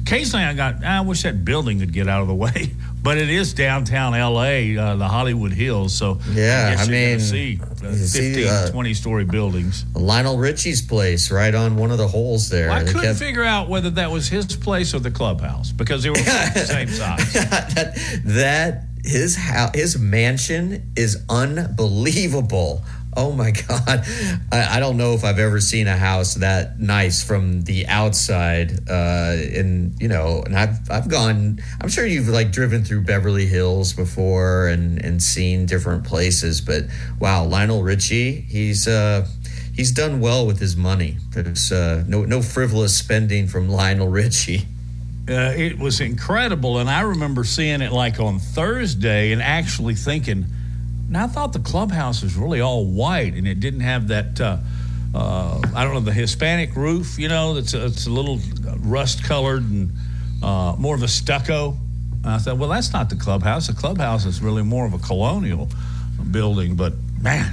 occasionally 0.00 0.44
I 0.44 0.54
got 0.54 0.82
I 0.82 1.02
wish 1.02 1.22
that 1.22 1.44
building 1.44 1.78
could 1.78 1.92
get 1.92 2.08
out 2.08 2.22
of 2.22 2.26
the 2.26 2.34
way 2.46 2.72
but 3.02 3.18
it 3.18 3.28
is 3.30 3.52
downtown 3.52 4.12
LA, 4.12 4.80
uh, 4.80 4.96
the 4.96 5.08
Hollywood 5.08 5.52
Hills. 5.52 5.94
So 5.94 6.18
yeah, 6.30 6.76
I, 6.78 6.82
I 6.82 6.88
mean, 6.88 7.20
see 7.20 7.58
uh, 7.62 7.66
15, 7.90 8.06
see, 8.06 8.48
uh, 8.48 8.70
20 8.70 8.94
story 8.94 9.24
buildings. 9.24 9.84
Lionel 9.94 10.38
Richie's 10.38 10.82
place, 10.82 11.30
right 11.30 11.54
on 11.54 11.76
one 11.76 11.90
of 11.90 11.98
the 11.98 12.08
holes 12.08 12.48
there. 12.48 12.68
Well, 12.68 12.78
I 12.78 12.84
couldn't 12.84 13.02
kept... 13.02 13.18
figure 13.18 13.44
out 13.44 13.68
whether 13.68 13.90
that 13.90 14.10
was 14.10 14.28
his 14.28 14.46
place 14.56 14.94
or 14.94 15.00
the 15.00 15.10
clubhouse 15.10 15.72
because 15.72 16.02
they 16.02 16.10
were 16.10 16.16
the 16.16 16.64
same 16.66 16.88
size. 16.88 17.32
that, 17.32 18.22
that 18.24 18.84
his 19.04 19.36
house, 19.36 19.74
his 19.74 19.98
mansion 19.98 20.92
is 20.96 21.24
unbelievable. 21.28 22.82
Oh 23.14 23.32
my 23.32 23.50
God. 23.68 24.04
I, 24.50 24.76
I, 24.76 24.80
don't 24.80 24.96
know 24.96 25.12
if 25.12 25.24
I've 25.24 25.38
ever 25.38 25.60
seen 25.60 25.86
a 25.86 25.96
house 25.96 26.34
that 26.34 26.80
nice 26.80 27.22
from 27.22 27.62
the 27.62 27.86
outside. 27.86 28.88
Uh, 28.88 29.36
and, 29.54 30.00
you 30.00 30.08
know, 30.08 30.42
and 30.44 30.56
I've, 30.56 30.90
I've 30.90 31.08
gone, 31.08 31.60
I'm 31.80 31.88
sure 31.88 32.06
you've 32.06 32.28
like 32.28 32.52
driven 32.52 32.84
through 32.84 33.02
Beverly 33.02 33.46
Hills 33.46 33.92
before 33.92 34.68
and, 34.68 35.02
and 35.04 35.22
seen 35.22 35.66
different 35.66 36.04
places. 36.04 36.60
But 36.60 36.84
wow, 37.20 37.44
Lionel 37.44 37.82
Richie, 37.82 38.40
he's, 38.40 38.88
uh, 38.88 39.26
he's 39.74 39.92
done 39.92 40.20
well 40.20 40.46
with 40.46 40.58
his 40.58 40.76
money. 40.76 41.18
There's 41.30 41.70
uh, 41.70 42.04
no, 42.06 42.24
no 42.24 42.40
frivolous 42.40 42.96
spending 42.96 43.46
from 43.46 43.68
Lionel 43.68 44.08
Richie. 44.08 44.66
Uh, 45.28 45.52
it 45.54 45.78
was 45.78 46.00
incredible. 46.00 46.78
And 46.78 46.88
I 46.88 47.02
remember 47.02 47.44
seeing 47.44 47.82
it 47.82 47.92
like 47.92 48.18
on 48.18 48.38
Thursday 48.38 49.32
and 49.32 49.42
actually 49.42 49.94
thinking, 49.94 50.46
now 51.08 51.24
I 51.24 51.26
thought 51.26 51.52
the 51.52 51.60
clubhouse 51.60 52.22
was 52.22 52.36
really 52.36 52.60
all 52.60 52.86
white 52.86 53.34
and 53.34 53.46
it 53.46 53.60
didn't 53.60 53.80
have 53.80 54.08
that. 54.08 54.40
Uh, 54.40 54.58
uh, 55.14 55.60
I 55.74 55.84
don't 55.84 55.92
know 55.92 56.00
the 56.00 56.12
Hispanic 56.12 56.74
roof. 56.74 57.18
You 57.18 57.28
know, 57.28 57.56
it's 57.56 57.74
a, 57.74 57.84
it's 57.84 58.06
a 58.06 58.10
little 58.10 58.40
rust 58.78 59.22
colored 59.24 59.62
and 59.62 59.92
uh, 60.42 60.74
more 60.78 60.94
of 60.94 61.02
a 61.02 61.08
stucco. 61.08 61.76
And 62.24 62.32
I 62.32 62.38
thought, 62.38 62.56
well, 62.56 62.70
that's 62.70 62.92
not 62.92 63.10
the 63.10 63.16
clubhouse. 63.16 63.66
The 63.66 63.74
clubhouse 63.74 64.24
is 64.24 64.40
really 64.40 64.62
more 64.62 64.86
of 64.86 64.94
a 64.94 64.98
colonial 64.98 65.68
building. 66.30 66.76
But 66.76 66.94
man, 67.20 67.52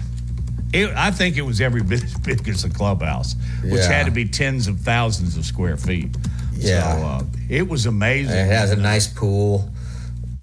it, 0.73 0.89
I 0.95 1.11
think 1.11 1.37
it 1.37 1.41
was 1.41 1.61
every 1.61 1.83
bit 1.83 2.03
as 2.03 2.15
big 2.15 2.47
as 2.47 2.63
the 2.63 2.69
clubhouse, 2.69 3.35
which 3.63 3.73
yeah. 3.73 3.91
had 3.91 4.05
to 4.05 4.11
be 4.11 4.25
tens 4.25 4.67
of 4.67 4.79
thousands 4.79 5.37
of 5.37 5.45
square 5.45 5.77
feet. 5.77 6.15
Yeah, 6.53 6.97
so, 6.97 7.05
uh, 7.05 7.23
it 7.49 7.67
was 7.67 7.85
amazing. 7.85 8.35
It 8.35 8.47
has 8.47 8.71
a 8.71 8.75
nice 8.75 9.07
pool, 9.07 9.71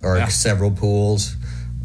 or 0.03 0.17
yeah. 0.17 0.29
several 0.29 0.71
pools. 0.71 1.37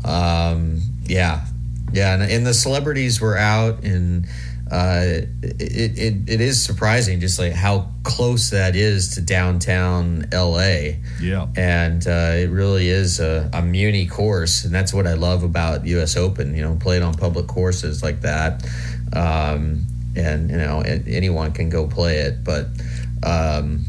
Um, 0.05 0.81
yeah, 1.12 1.45
yeah, 1.91 2.13
and, 2.13 2.24
and 2.24 2.47
the 2.47 2.54
celebrities 2.54 3.19
were 3.19 3.38
out, 3.38 3.84
and 3.84 4.26
uh, 4.71 5.04
it, 5.43 6.00
it 6.00 6.30
it 6.30 6.39
is 6.39 6.63
surprising 6.63 7.19
just 7.19 7.38
like 7.38 7.52
how 7.52 7.89
close 8.04 8.52
that 8.52 8.78
is 8.78 9.15
to 9.15 9.21
downtown 9.21 10.26
LA. 10.32 10.93
Yeah, 11.21 11.47
and 11.58 12.08
uh, 12.08 12.32
it 12.36 12.50
really 12.50 12.88
is 12.88 13.19
a, 13.19 13.50
a 13.52 13.62
muni 13.62 14.08
course, 14.08 14.63
and 14.63 14.74
that's 14.74 14.93
what 14.93 15.06
I 15.06 15.15
love 15.15 15.43
about 15.43 15.86
U.S. 15.86 16.15
Open. 16.15 16.56
You 16.56 16.62
know, 16.62 16.78
played 16.80 17.02
on 17.02 17.13
public 17.13 17.47
courses 17.47 18.02
like 18.02 18.21
that, 18.21 18.65
um, 19.12 19.86
and 20.15 20.50
you 20.50 20.58
know 20.58 20.80
anyone 20.80 21.52
can 21.52 21.69
go 21.69 21.88
play 21.88 22.19
it, 22.19 22.43
but. 22.43 22.67
Um, 23.24 23.86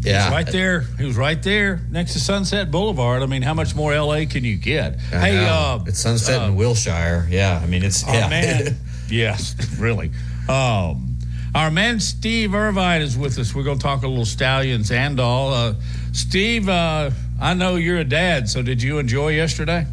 yeah, 0.00 0.24
He's 0.24 0.32
right 0.32 0.46
there. 0.46 0.80
He 0.80 1.04
was 1.04 1.16
right 1.16 1.42
there 1.42 1.80
next 1.90 2.12
to 2.12 2.20
Sunset 2.20 2.70
Boulevard. 2.70 3.22
I 3.22 3.26
mean, 3.26 3.42
how 3.42 3.54
much 3.54 3.74
more 3.74 3.94
LA 3.94 4.24
can 4.26 4.44
you 4.44 4.56
get? 4.56 4.98
I 5.12 5.16
hey, 5.16 5.46
uh, 5.46 5.80
it's 5.86 5.98
Sunset 5.98 6.40
uh, 6.40 6.46
in 6.46 6.56
Wilshire. 6.56 7.26
Yeah, 7.30 7.60
I 7.62 7.66
mean, 7.66 7.82
it's 7.82 8.04
oh 8.06 8.12
yeah. 8.12 8.28
man, 8.28 8.76
yes, 9.08 9.56
really. 9.78 10.10
Um, 10.48 11.16
our 11.54 11.70
man 11.70 11.98
Steve 12.00 12.54
Irvine 12.54 13.02
is 13.02 13.18
with 13.18 13.38
us. 13.38 13.54
We're 13.54 13.64
going 13.64 13.78
to 13.78 13.82
talk 13.82 14.02
a 14.02 14.08
little 14.08 14.24
stallions 14.24 14.92
and 14.92 15.18
all. 15.18 15.52
Uh, 15.52 15.74
Steve, 16.12 16.68
uh, 16.68 17.10
I 17.40 17.54
know 17.54 17.76
you're 17.76 17.98
a 17.98 18.04
dad, 18.04 18.48
so 18.48 18.62
did 18.62 18.82
you 18.82 18.98
enjoy 18.98 19.30
yesterday? 19.30 19.86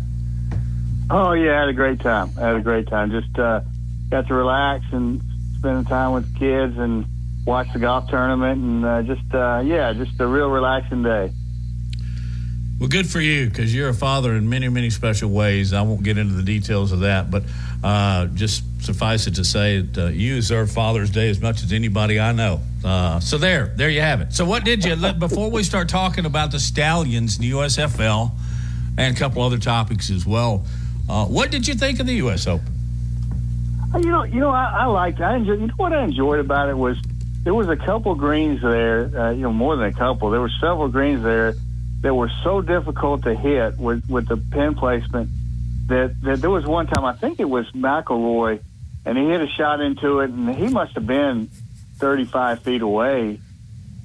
Oh 1.10 1.34
yeah, 1.34 1.58
I 1.58 1.60
had 1.62 1.70
a 1.70 1.74
great 1.74 2.00
time. 2.00 2.32
I 2.38 2.48
had 2.48 2.56
a 2.56 2.62
great 2.62 2.88
time. 2.88 3.12
Just 3.12 3.38
uh, 3.38 3.62
got 4.10 4.28
to 4.28 4.34
relax 4.34 4.86
and 4.92 5.22
spend 5.58 5.88
time 5.88 6.14
with 6.14 6.38
kids 6.38 6.78
and 6.78 7.06
watch 7.46 7.68
the 7.74 7.80
golf 7.80 8.10
tournament, 8.10 8.62
and 8.62 8.86
uh, 8.86 9.02
just 9.04 9.34
uh, 9.34 9.62
yeah, 9.64 9.94
just 9.94 10.20
a 10.20 10.28
real 10.28 10.50
relaxing 10.50 11.04
day. 11.04 11.32
Well, 12.80 12.90
good 12.90 13.08
for 13.08 13.22
you 13.22 13.48
because 13.48 13.74
you're 13.74 13.88
a 13.88 13.94
father 13.94 14.34
in 14.34 14.50
many, 14.50 14.68
many 14.68 14.90
special 14.90 15.30
ways. 15.30 15.72
I 15.72 15.82
won't 15.82 16.04
get 16.04 16.18
into 16.18 16.34
the 16.34 16.44
details 16.44 16.92
of 16.92 17.02
that, 17.02 17.32
but 17.32 17.44
uh, 17.82 18.26
just 18.28 18.64
suffice 18.84 19.28
it 19.28 19.36
to 19.36 19.46
say 19.46 19.80
that 19.80 20.08
uh, 20.08 20.08
you 20.10 20.36
deserve 20.36 20.72
Father's 20.72 21.10
Day 21.10 21.30
as 21.30 21.40
much 21.40 21.64
as 21.64 21.72
anybody 21.72 22.20
I 22.20 22.34
know. 22.34 22.60
Uh, 22.84 23.22
so 23.22 23.38
there, 23.38 23.68
there 23.78 23.90
you 23.90 24.02
have 24.02 24.20
it. 24.20 24.34
So 24.34 24.44
what 24.44 24.66
did 24.66 24.84
you 24.84 24.96
before 25.14 25.50
we 25.50 25.64
start 25.64 25.88
talking 25.88 26.26
about 26.26 26.52
the 26.52 26.60
Stallions, 26.60 27.38
the 27.38 27.52
USFL, 27.52 28.32
and 28.98 29.16
a 29.16 29.20
couple 29.20 29.42
other 29.42 29.58
topics 29.58 30.10
as 30.10 30.26
well? 30.26 30.66
Uh, 31.08 31.26
what 31.26 31.52
did 31.52 31.68
you 31.68 31.76
think 31.76 32.02
of 32.02 32.08
the 32.08 32.16
U.S. 32.16 32.46
Open? 32.46 32.74
You 33.94 34.10
know, 34.10 34.24
you 34.24 34.42
know, 34.42 34.50
I, 34.50 34.80
I 34.80 34.86
liked. 34.88 35.22
I 35.22 35.38
enjoyed. 35.38 35.62
You 35.62 35.68
know 35.68 35.74
what 35.78 35.94
I 35.94 36.04
enjoyed 36.04 36.40
about 36.40 36.68
it 36.68 36.76
was 36.76 36.98
there 37.46 37.54
was 37.54 37.70
a 37.70 37.78
couple 37.78 38.16
greens 38.16 38.62
there. 38.62 39.10
Uh, 39.18 39.32
you 39.32 39.44
know, 39.44 39.54
more 39.54 39.78
than 39.78 39.86
a 39.86 39.94
couple. 39.94 40.32
There 40.32 40.42
were 40.42 40.52
several 40.60 40.90
greens 40.90 41.24
there 41.24 41.54
that 42.02 42.14
were 42.14 42.32
so 42.44 42.60
difficult 42.60 43.24
to 43.24 43.36
hit 43.36 43.78
with 43.78 44.04
with 44.10 44.28
the 44.28 44.38
pin 44.38 44.76
placement 44.76 45.30
that 45.88 46.20
that 46.24 46.42
there 46.42 46.50
was 46.50 46.66
one 46.66 46.88
time 46.88 47.06
I 47.06 47.14
think 47.14 47.40
it 47.40 47.50
was 47.50 47.70
McIlroy, 47.72 48.62
and 49.06 49.18
he 49.18 49.26
hit 49.26 49.42
a 49.42 49.48
shot 49.48 49.80
into 49.80 50.20
it, 50.20 50.32
and 50.32 50.54
he 50.56 50.68
must 50.68 50.96
have 50.96 51.06
been 51.06 51.50
35 51.98 52.64
feet 52.64 52.82
away, 52.82 53.40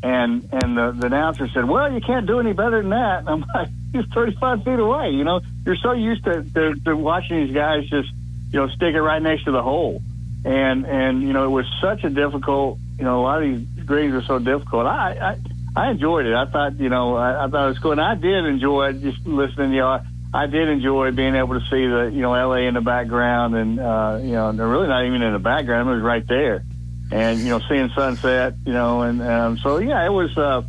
and 0.02 0.46
and 0.52 0.76
the, 0.76 0.92
the 0.92 1.06
announcer 1.06 1.48
said, 1.48 1.64
"Well, 1.64 1.90
you 1.90 2.02
can't 2.02 2.26
do 2.26 2.40
any 2.40 2.52
better 2.52 2.82
than 2.82 2.90
that." 2.90 3.20
And 3.20 3.28
I'm 3.30 3.44
like, 3.54 3.68
"He's 3.94 4.04
35 4.12 4.64
feet 4.64 4.78
away." 4.78 5.10
You 5.10 5.24
know, 5.24 5.40
you're 5.64 5.76
so 5.76 5.92
used 5.92 6.24
to, 6.24 6.42
to, 6.42 6.74
to 6.84 6.94
watching 6.94 7.46
these 7.46 7.54
guys 7.54 7.88
just 7.88 8.10
you 8.52 8.60
know 8.60 8.68
stick 8.68 8.94
it 8.94 9.00
right 9.00 9.22
next 9.22 9.44
to 9.44 9.50
the 9.50 9.62
hole, 9.62 10.02
and 10.44 10.86
and 10.86 11.22
you 11.22 11.32
know 11.32 11.44
it 11.44 11.50
was 11.50 11.66
such 11.80 12.04
a 12.04 12.10
difficult. 12.10 12.78
You 13.00 13.06
know, 13.06 13.20
a 13.20 13.24
lot 13.24 13.42
of 13.42 13.48
these 13.48 13.84
greens 13.84 14.14
are 14.14 14.22
so 14.22 14.38
difficult. 14.38 14.86
I 14.86 15.36
I, 15.74 15.84
I 15.86 15.90
enjoyed 15.90 16.26
it. 16.26 16.34
I 16.34 16.44
thought 16.46 16.78
you 16.78 16.90
know 16.90 17.16
I, 17.16 17.46
I 17.46 17.48
thought 17.48 17.64
it 17.64 17.68
was 17.70 17.78
cool, 17.78 17.92
and 17.92 18.00
I 18.00 18.14
did 18.14 18.44
enjoy 18.44 18.92
just 18.92 19.26
listening. 19.26 19.72
to 19.72 19.76
know. 19.76 20.00
I 20.32 20.46
did 20.46 20.68
enjoy 20.68 21.10
being 21.10 21.34
able 21.34 21.58
to 21.58 21.66
see 21.66 21.86
the, 21.88 22.10
you 22.12 22.22
know, 22.22 22.30
LA 22.30 22.68
in 22.68 22.74
the 22.74 22.80
background 22.80 23.56
and, 23.56 23.80
uh, 23.80 24.20
you 24.22 24.30
know, 24.30 24.52
they're 24.52 24.68
really 24.68 24.86
not 24.86 25.04
even 25.04 25.22
in 25.22 25.32
the 25.32 25.40
background. 25.40 25.88
It 25.88 25.94
was 25.94 26.02
right 26.02 26.24
there 26.24 26.62
and, 27.10 27.40
you 27.40 27.48
know, 27.48 27.60
seeing 27.68 27.90
sunset, 27.96 28.54
you 28.64 28.72
know, 28.72 29.02
and, 29.02 29.20
um, 29.20 29.58
so 29.58 29.78
yeah, 29.78 30.06
it 30.06 30.12
was, 30.12 30.36
uh, 30.38 30.62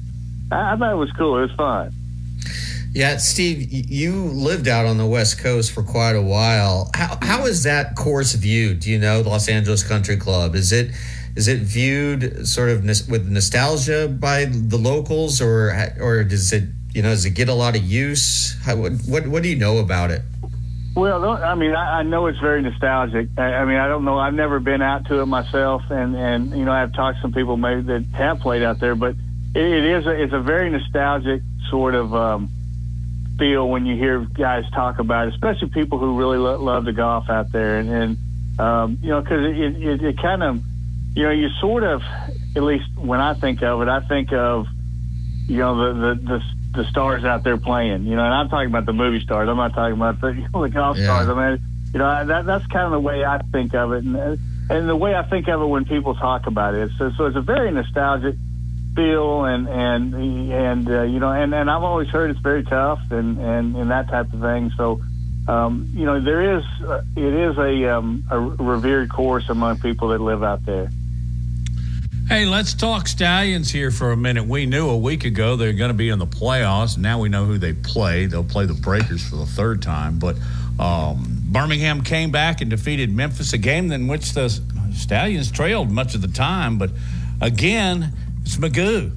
I, 0.52 0.74
I 0.74 0.78
thought 0.78 0.92
it 0.92 0.96
was 0.96 1.12
cool. 1.12 1.38
It 1.38 1.42
was 1.42 1.52
fun. 1.52 1.94
Yeah, 2.94 3.18
Steve, 3.18 3.72
you 3.72 4.14
lived 4.14 4.68
out 4.68 4.86
on 4.86 4.98
the 4.98 5.06
West 5.06 5.40
Coast 5.40 5.72
for 5.72 5.84
quite 5.84 6.16
a 6.16 6.22
while. 6.22 6.90
How, 6.94 7.18
how 7.22 7.46
is 7.46 7.64
that 7.64 7.96
course 7.96 8.34
viewed? 8.34 8.82
Do 8.82 8.90
you 8.90 8.98
know 8.98 9.22
Los 9.22 9.48
Angeles 9.48 9.84
Country 9.84 10.18
Club? 10.18 10.56
Is 10.56 10.74
it 10.74 10.92
is 11.36 11.48
it 11.48 11.60
viewed 11.60 12.48
sort 12.48 12.70
of 12.70 12.84
with 13.10 13.28
nostalgia 13.30 14.08
by 14.08 14.46
the 14.46 14.78
locals, 14.78 15.42
or 15.42 15.74
or 16.00 16.24
does 16.24 16.52
it 16.52 16.66
you 16.94 17.02
know, 17.02 17.10
does 17.10 17.26
it 17.26 17.32
get 17.32 17.50
a 17.50 17.54
lot 17.54 17.76
of 17.76 17.84
use? 17.84 18.58
How, 18.64 18.76
what, 18.76 19.26
what, 19.28 19.44
do 19.44 19.50
you 19.50 19.56
know 19.56 19.78
about 19.78 20.12
it? 20.12 20.22
Well, 20.96 21.42
I 21.42 21.56
mean, 21.56 21.74
I, 21.74 22.04
know 22.04 22.28
it's 22.28 22.40
very 22.40 22.62
nostalgic. 22.62 23.30
I, 23.38 23.64
mean, 23.64 23.78
I 23.78 23.88
don't 23.88 24.04
know. 24.04 24.18
I've 24.18 24.34
never 24.34 24.60
been 24.60 24.82
out 24.82 25.06
to 25.06 25.22
it 25.22 25.26
myself, 25.26 25.84
and 25.90 26.16
and 26.18 26.52
you 26.52 26.66
know, 26.66 26.74
I've 26.74 26.92
talked 26.92 27.18
to 27.18 27.22
some 27.22 27.32
people 27.32 27.56
maybe 27.56 27.82
that 27.84 28.04
have 28.14 28.40
played 28.40 28.62
out 28.62 28.82
there, 28.82 28.96
but 28.96 29.16
it, 29.56 29.64
it 29.64 29.86
is 29.86 30.06
a, 30.06 30.22
it's 30.22 30.34
a 30.34 30.42
very 30.42 30.70
nostalgic 30.70 31.44
sort 31.70 31.96
of 31.96 32.14
um, 32.14 32.50
feel 33.40 33.70
when 33.70 33.86
you 33.86 33.96
hear 33.96 34.20
guys 34.20 34.66
talk 34.72 35.00
about 35.00 35.30
it, 35.30 35.34
especially 35.34 35.70
people 35.70 35.98
who 35.98 36.20
really 36.20 36.38
lo- 36.38 36.62
love 36.62 36.84
to 36.84 36.92
golf 36.92 37.30
out 37.30 37.54
there, 37.54 37.78
and, 37.78 37.90
and 37.90 38.60
um, 38.60 38.98
you 39.02 39.12
know, 39.12 39.22
because 39.22 39.46
it, 39.46 39.82
it, 39.82 40.04
it 40.04 40.18
kind 40.18 40.44
of, 40.44 40.62
you 41.16 41.24
know, 41.24 41.32
you 41.32 41.50
sort 41.60 41.84
of, 41.84 42.02
at 42.56 42.64
least 42.64 42.86
when 42.98 43.20
I 43.20 43.34
think 43.34 43.62
of 43.62 43.82
it, 43.82 43.88
I 43.88 44.02
think 44.02 44.32
of, 44.32 44.68
you 45.48 45.58
know, 45.58 45.94
the 45.94 46.00
the 46.00 46.16
the 46.16 46.44
the 46.74 46.90
stars 46.90 47.26
out 47.26 47.44
there 47.44 47.58
playing. 47.58 48.06
You 48.06 48.16
know, 48.16 48.24
and 48.24 48.34
I'm 48.34 48.50
talking 48.50 48.68
about 48.68 48.86
the 48.86 48.94
movie 48.94 49.20
stars. 49.20 49.50
I'm 49.50 49.58
not 49.58 49.74
talking 49.74 49.96
about 49.96 50.22
the, 50.22 50.28
you 50.34 50.48
know, 50.54 50.62
the 50.62 50.70
golf 50.70 50.98
yeah. 50.98 51.06
stars. 51.06 51.28
I 51.28 51.50
mean, 51.50 51.62
you 51.94 52.00
know, 52.00 52.26
that 52.26 52.46
that's 52.46 52.66
kind 52.68 52.86
of 52.86 52.92
the 52.92 53.00
way 53.00 53.26
I 53.26 53.40
think 53.52 53.74
of 53.74 53.92
it, 53.94 54.04
and 54.04 54.40
and 54.70 54.90
the 54.90 54.96
way 54.96 55.16
I 55.16 55.24
think 55.24 55.48
of 55.48 55.62
it 55.62 55.66
when 55.66 55.86
people 55.86 56.16
talk 56.16 56.48
about 56.48 56.74
it. 56.74 56.92
So, 56.98 57.12
so 57.18 57.26
it's 57.26 57.36
a 57.36 57.42
very 57.42 57.72
nostalgic 57.72 58.36
feel, 58.96 59.44
and 59.46 59.68
and 59.68 60.14
and 60.52 60.90
uh, 60.90 61.02
you 61.04 61.20
know, 61.20 61.32
and 61.32 61.54
and 61.54 61.70
I've 61.70 61.84
always 61.84 62.08
heard 62.08 62.32
it's 62.32 62.40
very 62.40 62.64
tough, 62.64 63.02
and 63.12 63.38
and 63.38 63.76
and 63.76 63.92
that 63.92 64.10
type 64.10 64.32
of 64.34 64.40
thing. 64.40 64.72
So. 64.78 65.02
Um, 65.48 65.90
you 65.96 66.06
know, 66.06 66.22
there 66.22 66.60
is 66.60 66.64
uh, 66.88 67.02
it 67.18 67.34
is 67.34 67.58
a 67.58 67.98
um, 67.98 68.24
a 68.30 68.40
revered 68.40 69.10
course 69.10 69.50
among 69.50 69.80
people 69.80 70.10
that 70.10 70.22
live 70.22 70.44
out 70.44 70.64
there. 70.68 70.92
Hey, 72.32 72.46
let's 72.46 72.74
talk 72.74 73.10
Stallions 73.10 73.70
here 73.70 73.92
for 73.92 74.14
a 74.14 74.16
minute. 74.16 74.46
We 74.46 74.66
knew 74.66 74.88
a 74.88 74.98
week 74.98 75.26
ago 75.26 75.58
they're 75.58 75.74
going 75.74 75.90
to 75.90 75.94
be 75.94 76.08
in 76.08 76.18
the 76.18 76.26
playoffs. 76.26 76.98
Now 76.98 77.20
we 77.20 77.28
know 77.28 77.44
who 77.44 77.58
they 77.58 77.74
play. 77.74 78.26
They'll 78.26 78.42
play 78.42 78.66
the 78.66 78.74
Breakers 78.74 79.22
for 79.22 79.36
the 79.36 79.46
third 79.46 79.82
time. 79.82 80.18
But 80.18 80.38
um, 80.80 81.26
Birmingham 81.48 82.06
came 82.06 82.32
back 82.32 82.62
and 82.62 82.70
defeated 82.70 83.14
Memphis, 83.14 83.52
a 83.52 83.58
game 83.58 83.92
in 83.92 84.08
which 84.08 84.32
the 84.32 84.48
Stallions 84.94 85.52
trailed 85.52 85.92
much 85.92 86.16
of 86.16 86.22
the 86.22 86.30
time. 86.30 86.78
But 86.78 86.92
again, 87.42 88.14
it's 88.44 88.56
McGough. 88.56 89.12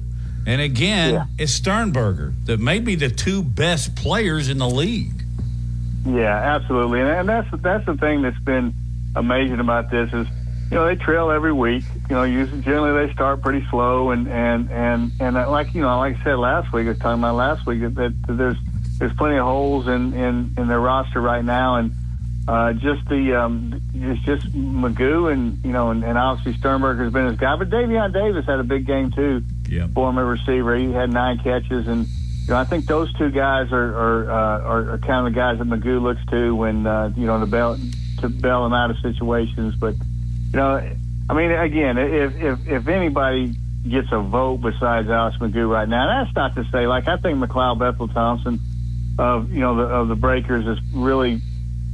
And 0.45 0.59
again, 0.59 1.13
yeah. 1.13 1.25
it's 1.39 1.53
Sternberger 1.53 2.33
that 2.47 2.59
may 2.59 2.79
be 2.79 2.95
the 2.95 3.09
two 3.09 3.43
best 3.43 3.95
players 3.95 4.49
in 4.49 4.57
the 4.57 4.69
league. 4.69 5.23
Yeah, 6.05 6.35
absolutely. 6.35 6.99
And 6.99 7.29
that's 7.29 7.47
that's 7.61 7.85
the 7.85 7.95
thing 7.95 8.23
that's 8.23 8.39
been 8.39 8.73
amazing 9.15 9.61
about 9.61 9.89
this 9.89 10.11
is– 10.11 10.27
you 10.71 10.77
know, 10.77 10.85
they 10.87 10.95
trail 10.95 11.29
every 11.29 11.53
week. 11.53 11.83
You 12.09 12.15
know, 12.15 12.23
usually 12.23 12.61
generally 12.61 13.05
they 13.05 13.13
start 13.13 13.41
pretty 13.41 13.65
slow, 13.69 14.11
and 14.11 14.27
and 14.27 14.71
and 14.71 15.11
and 15.19 15.35
like 15.35 15.73
you 15.75 15.81
know, 15.81 15.97
like 15.99 16.19
I 16.19 16.23
said 16.23 16.35
last 16.35 16.73
week, 16.73 16.85
I 16.85 16.89
was 16.89 16.99
talking 16.99 17.21
about 17.21 17.35
last 17.35 17.65
week 17.67 17.81
that, 17.81 17.95
that 17.95 18.13
there's 18.27 18.57
there's 18.97 19.13
plenty 19.13 19.37
of 19.37 19.45
holes 19.45 19.87
in 19.87 20.13
in 20.13 20.53
in 20.57 20.67
their 20.67 20.79
roster 20.79 21.21
right 21.21 21.43
now, 21.43 21.75
and 21.75 21.93
uh, 22.47 22.73
just 22.73 23.07
the 23.09 23.35
um, 23.35 23.79
it's 23.93 24.23
just 24.23 24.51
McGough 24.53 25.31
and 25.31 25.63
you 25.63 25.71
know, 25.71 25.91
and, 25.91 26.03
and 26.03 26.17
obviously 26.17 26.53
Sternberger 26.59 27.03
has 27.03 27.13
been 27.13 27.27
his 27.27 27.37
guy, 27.37 27.55
but 27.55 27.69
Davion 27.69 28.11
Davis 28.11 28.45
had 28.45 28.59
a 28.59 28.63
big 28.63 28.87
game 28.87 29.11
too. 29.11 29.43
Yeah, 29.69 29.87
for 29.93 30.09
him 30.09 30.17
a 30.17 30.25
receiver, 30.25 30.75
he 30.75 30.91
had 30.91 31.11
nine 31.11 31.39
catches, 31.39 31.87
and 31.87 32.07
you 32.07 32.49
know, 32.49 32.57
I 32.57 32.65
think 32.65 32.85
those 32.85 33.13
two 33.13 33.29
guys 33.29 33.71
are 33.71 33.95
are 33.95 34.31
uh, 34.31 34.61
are, 34.61 34.89
are 34.93 34.97
kind 34.97 35.27
of 35.27 35.33
the 35.33 35.39
guys 35.39 35.59
that 35.59 35.67
McGough 35.67 36.01
looks 36.01 36.25
to 36.31 36.55
when 36.55 36.87
uh, 36.87 37.11
you 37.15 37.27
know 37.27 37.39
to 37.39 37.45
bail 37.45 37.77
to 38.21 38.29
bail 38.29 38.65
him 38.65 38.73
out 38.73 38.91
of 38.91 38.97
situations, 38.99 39.75
but 39.75 39.95
you 40.55 40.61
know, 40.61 40.89
I 41.29 41.33
mean, 41.33 41.51
again, 41.51 41.97
if 41.97 42.33
if 42.37 42.67
if 42.69 42.87
anybody 42.87 43.57
gets 43.89 44.07
a 44.13 44.21
vote 44.21 44.61
besides 44.61 45.09
Alex 45.09 45.35
McGough 45.37 45.69
right 45.69 45.89
now, 45.89 46.23
that's 46.23 46.33
not 46.33 46.55
to 46.55 46.63
say 46.71 46.87
like 46.87 47.09
I 47.09 47.17
think 47.17 47.39
McLeod 47.39 47.77
Bethel 47.77 48.07
Thompson 48.07 48.61
of 49.19 49.51
you 49.51 49.59
know 49.59 49.75
the 49.75 49.83
of 49.83 50.07
the 50.07 50.15
Breakers 50.15 50.65
is 50.65 50.79
really 50.93 51.41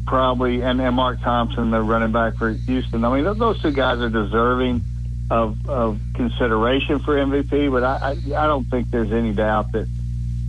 probably 0.05 0.61
and, 0.61 0.79
and 0.79 0.95
Mark 0.95 1.21
Thompson, 1.21 1.71
the 1.71 1.81
running 1.81 2.11
back 2.11 2.35
for 2.35 2.51
Houston. 2.51 3.03
I 3.03 3.19
mean, 3.19 3.23
those 3.35 3.59
two 3.63 3.71
guys 3.71 3.97
are 3.97 4.09
deserving 4.09 4.83
of 5.31 5.67
of 5.67 5.99
consideration 6.13 6.99
for 6.99 7.15
MVP, 7.15 7.71
but 7.71 7.83
I 7.83 8.11
I, 8.11 8.43
I 8.43 8.45
don't 8.45 8.65
think 8.65 8.91
there's 8.91 9.11
any 9.11 9.33
doubt 9.33 9.71
that. 9.71 9.87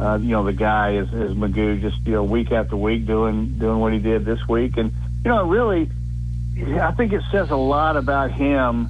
Uh, 0.01 0.17
you 0.17 0.31
know 0.31 0.43
the 0.43 0.53
guy 0.53 0.97
is, 0.97 1.07
is 1.13 1.37
McGough 1.37 1.81
just 1.81 1.99
you 2.05 2.15
know 2.15 2.25
week 2.25 2.51
after 2.51 2.77
week 2.77 3.07
doing 3.07 3.57
doing 3.59 3.79
what 3.79 3.93
he 3.93 4.01
did 4.01 4.25
this 4.25 4.41
week, 4.49 4.77
and 4.77 4.91
you 5.25 5.31
know 5.31 5.47
really 5.47 5.89
I 6.57 6.93
think 6.93 7.13
it 7.13 7.23
says 7.31 7.51
a 7.51 7.57
lot 7.57 7.97
about 7.97 8.31
him 8.31 8.89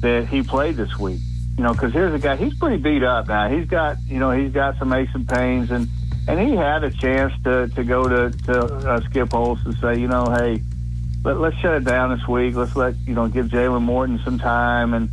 that 0.00 0.26
he 0.28 0.42
played 0.42 0.76
this 0.76 0.98
week. 0.98 1.20
You 1.56 1.64
know, 1.64 1.72
because 1.72 1.92
here's 1.92 2.14
a 2.14 2.18
guy. 2.18 2.36
He's 2.36 2.54
pretty 2.54 2.76
beat 2.76 3.02
up 3.02 3.28
now. 3.28 3.48
He's 3.48 3.66
got 3.66 3.96
you 4.06 4.18
know 4.18 4.30
he's 4.30 4.52
got 4.52 4.78
some 4.78 4.92
aches 4.92 5.12
and 5.14 5.28
pains, 5.28 5.70
and 5.70 5.88
and 6.28 6.38
he 6.38 6.54
had 6.54 6.84
a 6.84 6.90
chance 6.90 7.32
to 7.44 7.68
to 7.68 7.84
go 7.84 8.08
to 8.08 8.36
to 8.44 8.60
uh, 8.60 9.00
Skip 9.02 9.32
Holtz 9.32 9.64
and 9.64 9.76
say, 9.78 9.98
you 9.98 10.06
know, 10.06 10.24
hey, 10.26 10.62
let, 11.24 11.38
let's 11.40 11.56
shut 11.56 11.74
it 11.74 11.84
down 11.84 12.16
this 12.16 12.28
week. 12.28 12.54
Let's 12.54 12.76
let 12.76 12.94
you 13.06 13.14
know 13.14 13.26
give 13.28 13.46
Jalen 13.46 13.82
Morton 13.82 14.20
some 14.24 14.38
time 14.38 14.94
and 14.94 15.10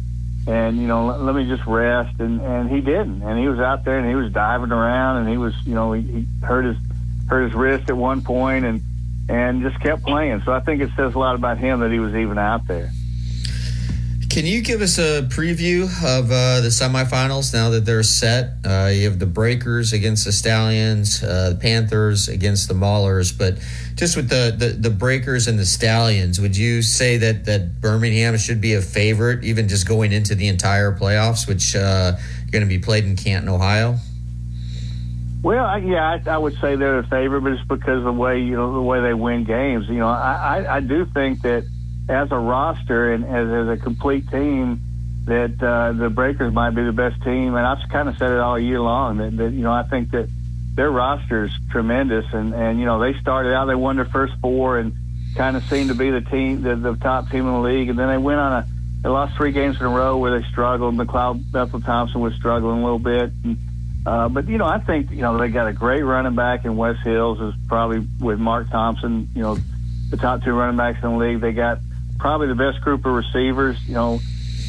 and 0.48 0.78
you 0.78 0.88
know 0.88 1.08
let, 1.08 1.22
let 1.22 1.36
me 1.36 1.48
just 1.48 1.66
rest. 1.66 2.20
And 2.20 2.42
and 2.42 2.70
he 2.70 2.82
didn't. 2.82 3.24
And 3.24 3.40
he 3.40 3.48
was 3.48 3.60
out 3.60 3.84
there 3.84 3.98
and 3.98 4.08
he 4.08 4.16
was 4.16 4.32
diving 4.32 4.72
around 4.72 5.18
and 5.18 5.30
he 5.30 5.38
was 5.38 5.54
you 5.66 5.74
know 5.74 5.94
he, 5.94 6.02
he 6.04 6.28
hurt 6.44 6.66
his 6.66 6.78
hurt 7.28 7.46
his 7.46 7.54
wrist 7.54 7.90
at 7.90 7.98
one 7.98 8.22
point 8.22 8.66
and 8.66 8.82
and 9.30 9.62
just 9.62 9.80
kept 9.82 10.04
playing. 10.04 10.42
So 10.46 10.54
I 10.54 10.60
think 10.60 10.82
it 10.82 10.90
says 10.96 11.16
a 11.16 11.20
lot 11.20 11.36
about 11.36 11.58
him 11.58 11.80
that 11.80 11.92
he 11.92 12.00
was 12.00 12.14
even 12.16 12.38
out 12.38 12.68
there. 12.68 12.92
Can 14.36 14.46
you 14.46 14.62
give 14.62 14.82
us 14.82 14.98
a 14.98 15.22
preview 15.30 15.84
of 16.04 16.26
uh, 16.26 16.60
the 16.60 16.68
semifinals 16.68 17.54
now 17.54 17.70
that 17.70 17.86
they're 17.86 18.04
set? 18.04 18.58
Uh, 18.66 18.92
you 18.94 19.06
have 19.06 19.18
the 19.18 19.26
Breakers 19.26 19.94
against 19.94 20.26
the 20.26 20.34
Stallions, 20.34 21.24
uh, 21.24 21.52
the 21.52 21.56
Panthers 21.56 22.28
against 22.28 22.68
the 22.68 22.74
Maulers, 22.74 23.32
but 23.32 23.58
just 23.96 24.18
with 24.18 24.28
the, 24.28 24.54
the, 24.58 24.72
the 24.72 24.90
Breakers 24.90 25.48
and 25.48 25.58
the 25.58 25.66
Stallions, 25.66 26.42
would 26.42 26.58
you 26.58 26.82
say 26.82 27.16
that 27.16 27.46
that 27.46 27.80
Birmingham 27.80 28.36
should 28.38 28.60
be 28.60 28.74
a 28.74 28.82
favorite, 28.82 29.46
even 29.46 29.70
just 29.70 29.88
going 29.88 30.12
into 30.12 30.36
the 30.36 30.50
entire 30.50 30.92
playoffs, 30.92 31.48
which 31.48 31.74
uh, 31.74 31.80
are 32.18 32.52
going 32.52 32.62
to 32.62 32.68
be 32.68 32.80
played 32.80 33.06
in 33.06 33.16
Canton, 33.16 33.48
Ohio? 33.48 33.96
Well, 35.46 35.80
yeah, 35.80 36.20
I, 36.26 36.28
I 36.28 36.38
would 36.40 36.58
say 36.60 36.76
they're 36.76 37.04
the 37.04 37.08
favorite, 37.08 37.42
but 37.42 37.52
it's 37.52 37.68
because 37.68 38.00
of 38.00 38.04
the 38.06 38.12
way 38.12 38.40
you 38.40 38.56
know 38.56 38.74
the 38.74 38.82
way 38.82 39.00
they 39.02 39.14
win 39.14 39.44
games. 39.44 39.88
You 39.88 40.00
know, 40.00 40.08
I, 40.08 40.64
I, 40.66 40.78
I 40.78 40.80
do 40.80 41.06
think 41.06 41.44
that 41.44 41.66
as 42.10 42.32
a 42.32 42.36
roster 42.36 43.14
and 43.14 43.24
as, 43.24 43.48
as 43.48 43.80
a 43.80 43.80
complete 43.80 44.28
team, 44.28 44.82
that 45.26 45.62
uh, 45.62 45.92
the 45.92 46.10
Breakers 46.10 46.52
might 46.52 46.72
be 46.72 46.84
the 46.84 46.92
best 46.92 47.22
team. 47.22 47.54
And 47.54 47.60
I've 47.60 47.88
kind 47.90 48.10
of 48.10 48.18
said 48.18 48.32
it 48.32 48.40
all 48.40 48.58
year 48.58 48.82
long 48.82 49.18
that, 49.18 49.38
that 49.38 49.52
you 49.52 49.62
know 49.62 49.72
I 49.72 49.84
think 49.84 50.10
that 50.14 50.28
their 50.74 50.90
roster 50.90 51.46
is 51.46 51.52
tremendous, 51.70 52.26
and 52.34 52.56
and 52.56 52.80
you 52.80 52.88
know 52.88 53.00
they 53.00 53.14
started 53.20 53.54
out 53.54 53.66
they 53.66 53.76
won 53.76 53.98
their 53.98 54.06
first 54.06 54.34
four 54.42 54.80
and 54.80 54.94
kind 55.38 55.56
of 55.56 55.64
seemed 55.66 55.90
to 55.90 55.96
be 55.96 56.10
the 56.10 56.22
team 56.22 56.64
the, 56.64 56.76
the 56.76 56.96
top 56.96 57.30
team 57.30 57.42
in 57.42 57.54
the 57.54 57.60
league, 57.60 57.90
and 57.90 58.00
then 58.00 58.08
they 58.08 58.18
went 58.18 58.40
on 58.40 58.64
a 58.64 58.68
they 59.04 59.10
lost 59.10 59.38
three 59.38 59.52
games 59.52 59.80
in 59.80 59.86
a 59.86 59.90
row 59.90 60.18
where 60.18 60.40
they 60.40 60.48
struggled. 60.48 60.96
McLeod 60.96 61.52
Bethel 61.52 61.82
Thompson 61.82 62.20
was 62.20 62.34
struggling 62.34 62.80
a 62.80 62.84
little 62.84 62.98
bit. 62.98 63.30
And, 63.44 63.60
uh, 64.06 64.30
but 64.30 64.48
you 64.48 64.58
know, 64.58 64.66
I 64.66 64.80
think 64.80 65.10
you 65.12 65.22
know 65.22 65.38
they 65.38 65.50
got 65.50 65.68
a 65.68 65.74
great 65.74 66.04
running 66.04 66.36
back 66.36 66.64
in 66.66 66.78
Wes 66.78 66.98
Hills 67.04 67.40
is 67.42 67.54
probably 67.68 68.08
with 68.20 68.40
Mark 68.40 68.70
Thompson. 68.70 69.28
You 69.34 69.42
know, 69.42 69.58
the 70.12 70.18
top 70.18 70.44
two 70.44 70.52
running 70.52 70.78
backs 70.78 71.04
in 71.04 71.12
the 71.12 71.18
league. 71.18 71.42
They 71.42 71.54
got 71.54 71.80
probably 72.20 72.48
the 72.48 72.56
best 72.56 72.82
group 72.82 73.06
of 73.06 73.14
receivers. 73.14 73.78
You 73.88 73.96
know, 73.96 74.20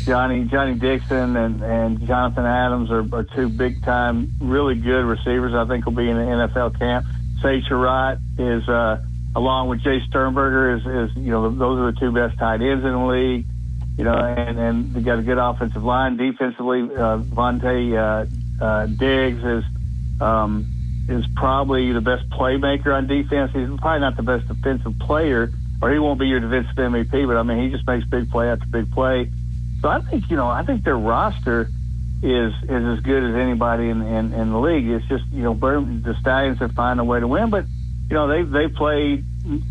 Johnny 0.04 0.44
Johnny 0.44 0.74
Dixon 0.74 1.36
and 1.36 1.62
and 1.62 2.06
Jonathan 2.06 2.46
Adams 2.46 2.90
are, 2.90 3.06
are 3.12 3.24
two 3.24 3.50
big 3.50 3.82
time, 3.84 4.32
really 4.40 4.74
good 4.74 5.04
receivers. 5.04 5.52
I 5.52 5.66
think 5.66 5.84
will 5.84 5.92
be 5.92 6.08
in 6.08 6.16
the 6.16 6.22
NFL 6.22 6.78
camp. 6.78 7.04
Sage 7.42 7.64
Surratt 7.68 8.18
is 8.38 8.66
uh, 8.66 9.04
along 9.34 9.68
with 9.68 9.82
Jace 9.82 10.06
Sternberger 10.06 10.76
is, 10.76 11.10
is 11.10 11.16
you 11.16 11.30
know 11.30 11.50
those 11.50 11.78
are 11.78 11.92
the 11.92 12.00
two 12.00 12.10
best 12.10 12.38
tight 12.38 12.62
ends 12.62 12.84
in 12.84 12.92
the 12.92 13.06
league. 13.06 13.44
You 13.98 14.04
know, 14.04 14.14
and 14.14 14.58
and 14.58 14.94
they 14.94 15.02
got 15.02 15.18
a 15.18 15.22
good 15.22 15.38
offensive 15.38 15.84
line. 15.84 16.16
Defensively, 16.16 16.82
uh, 16.82 17.18
Vontae 17.18 17.96
uh, 17.96 18.26
uh, 18.60 18.86
Diggs 18.86 19.42
is 19.42 19.64
um, 20.20 20.66
is 21.08 21.24
probably 21.36 21.92
the 21.92 22.00
best 22.00 22.28
playmaker 22.30 22.94
on 22.94 23.06
defense. 23.06 23.52
He's 23.52 23.68
probably 23.80 24.00
not 24.00 24.16
the 24.16 24.22
best 24.22 24.48
defensive 24.48 24.98
player, 24.98 25.52
or 25.80 25.92
he 25.92 25.98
won't 25.98 26.18
be 26.18 26.26
your 26.26 26.40
defensive 26.40 26.74
MVP. 26.76 27.26
But 27.26 27.36
I 27.36 27.42
mean, 27.42 27.62
he 27.64 27.70
just 27.70 27.86
makes 27.86 28.06
big 28.06 28.30
play 28.30 28.48
after 28.48 28.66
big 28.66 28.90
play. 28.92 29.30
So 29.82 29.88
I 29.88 30.00
think 30.00 30.30
you 30.30 30.36
know, 30.36 30.48
I 30.48 30.64
think 30.64 30.84
their 30.84 30.96
roster 30.96 31.70
is 32.22 32.52
is 32.62 32.98
as 32.98 33.00
good 33.00 33.22
as 33.22 33.34
anybody 33.36 33.88
in 33.88 34.02
in, 34.02 34.32
in 34.32 34.50
the 34.50 34.58
league. 34.58 34.88
It's 34.88 35.06
just 35.06 35.24
you 35.32 35.42
know, 35.42 35.54
the 35.54 36.16
Stallions 36.20 36.58
have 36.58 36.72
found 36.72 37.00
a 37.00 37.04
way 37.04 37.20
to 37.20 37.28
win, 37.28 37.50
but 37.50 37.66
you 38.08 38.14
know 38.14 38.28
they 38.28 38.42
they 38.42 38.68
played 38.68 39.24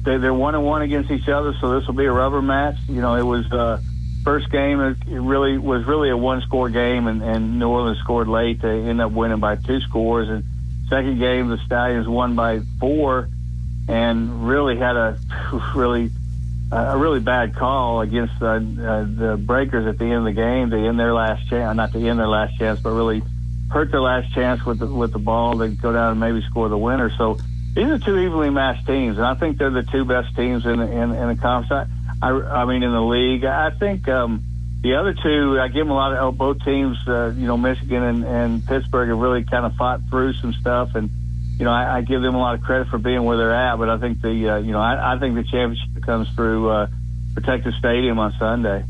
they, 0.06 0.18
they're 0.18 0.34
one 0.34 0.56
and 0.56 0.64
one 0.64 0.82
against 0.84 1.12
each 1.12 1.28
other, 1.28 1.54
so 1.60 1.80
this 1.80 1.88
will 1.88 1.96
be 1.96 2.06
a 2.06 2.12
rubber 2.12 2.42
match. 2.42 2.78
You 2.88 3.02
know, 3.02 3.16
it 3.16 3.24
was. 3.24 3.52
uh 3.52 3.82
First 4.26 4.51
game, 4.51 4.82
it 4.82 4.97
really 5.07 5.57
was 5.57 5.86
really 5.86 6.09
a 6.09 6.17
one-score 6.17 6.69
game, 6.69 7.07
and, 7.07 7.21
and 7.21 7.59
New 7.59 7.69
Orleans 7.69 7.99
scored 7.99 8.28
late. 8.28 8.61
They 8.61 8.80
ended 8.80 8.99
up 8.99 9.11
winning 9.11 9.39
by 9.39 9.55
two 9.55 9.80
scores, 9.80 10.28
and 10.28 10.43
Second 10.89 11.17
game, 11.17 11.47
the 11.47 11.57
Stallions 11.65 12.07
won 12.07 12.36
by 12.36 12.61
four, 12.80 13.30
and 13.88 14.47
really 14.47 14.78
had 14.78 14.95
a 14.95 15.17
really 15.76 16.11
a 16.71 16.97
really 16.97 17.19
bad 17.19 17.55
call 17.55 18.01
against 18.01 18.34
uh, 18.41 18.45
uh, 18.45 18.59
the 18.59 19.39
Breakers 19.39 19.88
at 19.88 19.97
the 19.97 20.05
end 20.05 20.15
of 20.15 20.23
the 20.26 20.34
game 20.34 20.69
to 20.71 20.78
end 20.78 20.99
their 20.99 21.13
last 21.13 21.47
chance, 21.49 21.76
not 21.76 21.91
to 21.93 21.99
end 21.99 22.19
their 22.19 22.28
last 22.28 22.57
chance, 22.57 22.80
but 22.80 22.91
really 22.91 23.23
hurt 23.69 23.91
their 23.91 24.01
last 24.01 24.32
chance 24.34 24.63
with 24.65 24.80
the, 24.80 24.88
with 24.88 25.11
the 25.11 25.19
ball 25.19 25.57
to 25.59 25.69
go 25.69 25.91
down 25.91 26.11
and 26.11 26.19
maybe 26.19 26.41
score 26.49 26.69
the 26.69 26.78
winner. 26.78 27.11
So 27.17 27.38
these 27.76 27.88
are 27.88 27.99
two 27.99 28.17
evenly 28.17 28.49
matched 28.49 28.86
teams, 28.86 29.17
and 29.17 29.26
I 29.26 29.34
think 29.36 29.57
they're 29.57 29.69
the 29.71 29.84
two 29.84 30.05
best 30.05 30.36
teams 30.36 30.65
in 30.65 30.80
in, 30.80 31.11
in 31.13 31.28
the 31.30 31.38
conference. 31.41 31.89
I, 32.22 32.30
I, 32.30 32.66
mean, 32.66 32.84
in 32.84 32.91
the 32.91 33.01
league, 33.01 33.45
I 33.45 33.72
think. 33.72 34.07
Um, 34.07 34.43
the 34.82 34.95
other 34.95 35.13
two, 35.13 35.59
I 35.59 35.68
give 35.68 35.86
them 35.86 35.89
a 35.89 35.95
lot 35.95 36.13
of 36.13 36.20
oh, 36.20 36.32
both 36.32 36.63
teams. 36.63 36.97
Uh, 37.07 37.34
you 37.36 37.47
know, 37.47 37.57
Michigan 37.57 38.03
and, 38.03 38.24
and 38.24 38.66
Pittsburgh 38.66 39.09
have 39.09 39.18
really 39.18 39.43
kind 39.43 39.66
of 39.66 39.74
fought 39.76 40.01
through 40.09 40.34
some 40.34 40.53
stuff, 40.53 40.95
and 40.95 41.09
you 41.57 41.66
know, 41.66 41.72
I, 41.72 41.97
I 41.97 42.01
give 42.01 42.22
them 42.22 42.36
a 42.36 42.39
lot 42.39 42.55
of 42.55 42.61
credit 42.61 42.89
for 42.89 42.97
being 42.97 43.24
where 43.24 43.38
they're 43.38 43.55
at. 43.55 43.78
But 43.78 43.89
I 43.89 43.97
think 43.97 44.22
the 44.22 44.49
uh, 44.49 44.57
you 44.57 44.74
know, 44.74 44.80
I, 44.80 45.16
I 45.16 45.20
think 45.20 45.36
the 45.36 45.43
championship 45.43 46.03
comes 46.03 46.30
through 46.36 46.70
uh, 46.70 46.88
Protective 47.34 47.74
Stadium 47.80 48.20
on 48.20 48.34
Sunday. 48.38 48.86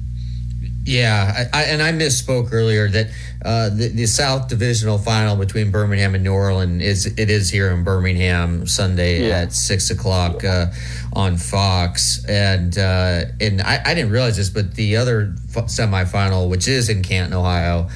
Yeah, 0.86 1.48
I, 1.52 1.62
I, 1.62 1.64
and 1.64 1.82
I 1.82 1.92
misspoke 1.92 2.54
earlier 2.54 2.88
that 2.88 3.08
uh, 3.44 3.70
the, 3.70 3.88
the, 3.88 4.06
South 4.06 4.50
Divisional 4.50 5.00
Final 5.00 5.36
between 5.36 5.72
Birmingham 5.72 6.14
and 6.14 6.24
New 6.24 6.32
Orleans 6.32 6.84
is 6.84 7.06
it 7.08 7.32
is 7.32 7.50
here 7.50 7.72
in 7.72 7.84
Birmingham 7.84 8.68
Sunday 8.68 9.28
yeah. 9.28 9.40
at 9.40 9.54
six 9.54 9.90
o'clock 9.90 10.44
uh, 10.44 10.68
on 11.14 11.38
Fox, 11.38 12.24
and 12.26 12.78
uh, 12.78 13.22
and 13.42 13.64
I, 13.64 13.82
I, 13.84 13.96
didn't 13.96 14.12
realize 14.12 14.38
this, 14.38 14.52
but 14.52 14.76
the 14.76 14.98
other 14.98 15.34
semifinal, 15.48 16.50
which 16.50 16.68
is 16.68 16.88
in 16.88 17.02
Canton, 17.02 17.34
Ohio, 17.34 17.90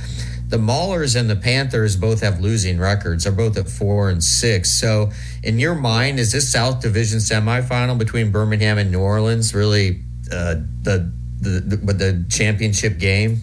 the 0.48 0.58
Maulers 0.58 1.16
and 1.16 1.30
the 1.30 1.36
Panthers 1.36 1.96
both 1.96 2.22
have 2.22 2.40
losing 2.40 2.80
records. 2.80 3.26
They're 3.26 3.34
both 3.34 3.56
at 3.56 3.70
four 3.70 4.10
and 4.10 4.24
six. 4.24 4.72
So, 4.72 5.12
in 5.44 5.60
your 5.60 5.76
mind, 5.76 6.20
is 6.20 6.32
this 6.32 6.52
South 6.52 6.82
Division 6.82 7.20
semifinal 7.20 8.00
between 8.00 8.32
Birmingham 8.32 8.80
and 8.80 8.92
New 8.92 9.00
Orleans 9.00 9.54
really 9.54 10.02
uh, 10.32 10.56
the 11.42 11.60
the, 11.60 11.94
the 11.94 12.26
championship 12.30 13.00
game? 13.00 13.42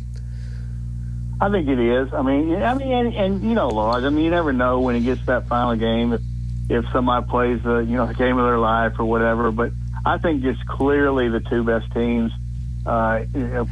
I 1.41 1.51
think 1.51 1.69
it 1.69 1.79
is. 1.79 2.13
I 2.15 2.23
mean, 2.23 2.63
I 2.63 2.75
mean, 2.75 2.93
and, 2.93 3.15
and 3.15 3.43
you 3.43 3.55
know, 3.55 3.69
Lars. 3.69 4.05
I 4.05 4.09
mean, 4.09 4.25
you 4.25 4.31
never 4.31 4.53
know 4.53 4.81
when 4.81 4.97
it 4.97 5.01
gets 5.01 5.21
to 5.21 5.27
that 5.27 5.49
final 5.49 5.77
game 5.77 6.13
if 6.13 6.23
if 6.69 6.85
somebody 6.93 7.27
plays 7.29 7.63
the 7.63 7.79
you 7.79 7.97
know 7.97 8.07
the 8.07 8.15
game 8.15 8.39
of 8.39 8.47
their 8.47 8.59
life 8.59 8.95
or 8.99 9.05
whatever. 9.05 9.51
But 9.51 9.73
I 10.05 10.19
think 10.19 10.45
it's 10.45 10.63
clearly 10.63 11.29
the 11.29 11.41
two 11.41 11.63
best 11.63 11.93
teams 11.93 12.33
uh, 12.87 13.25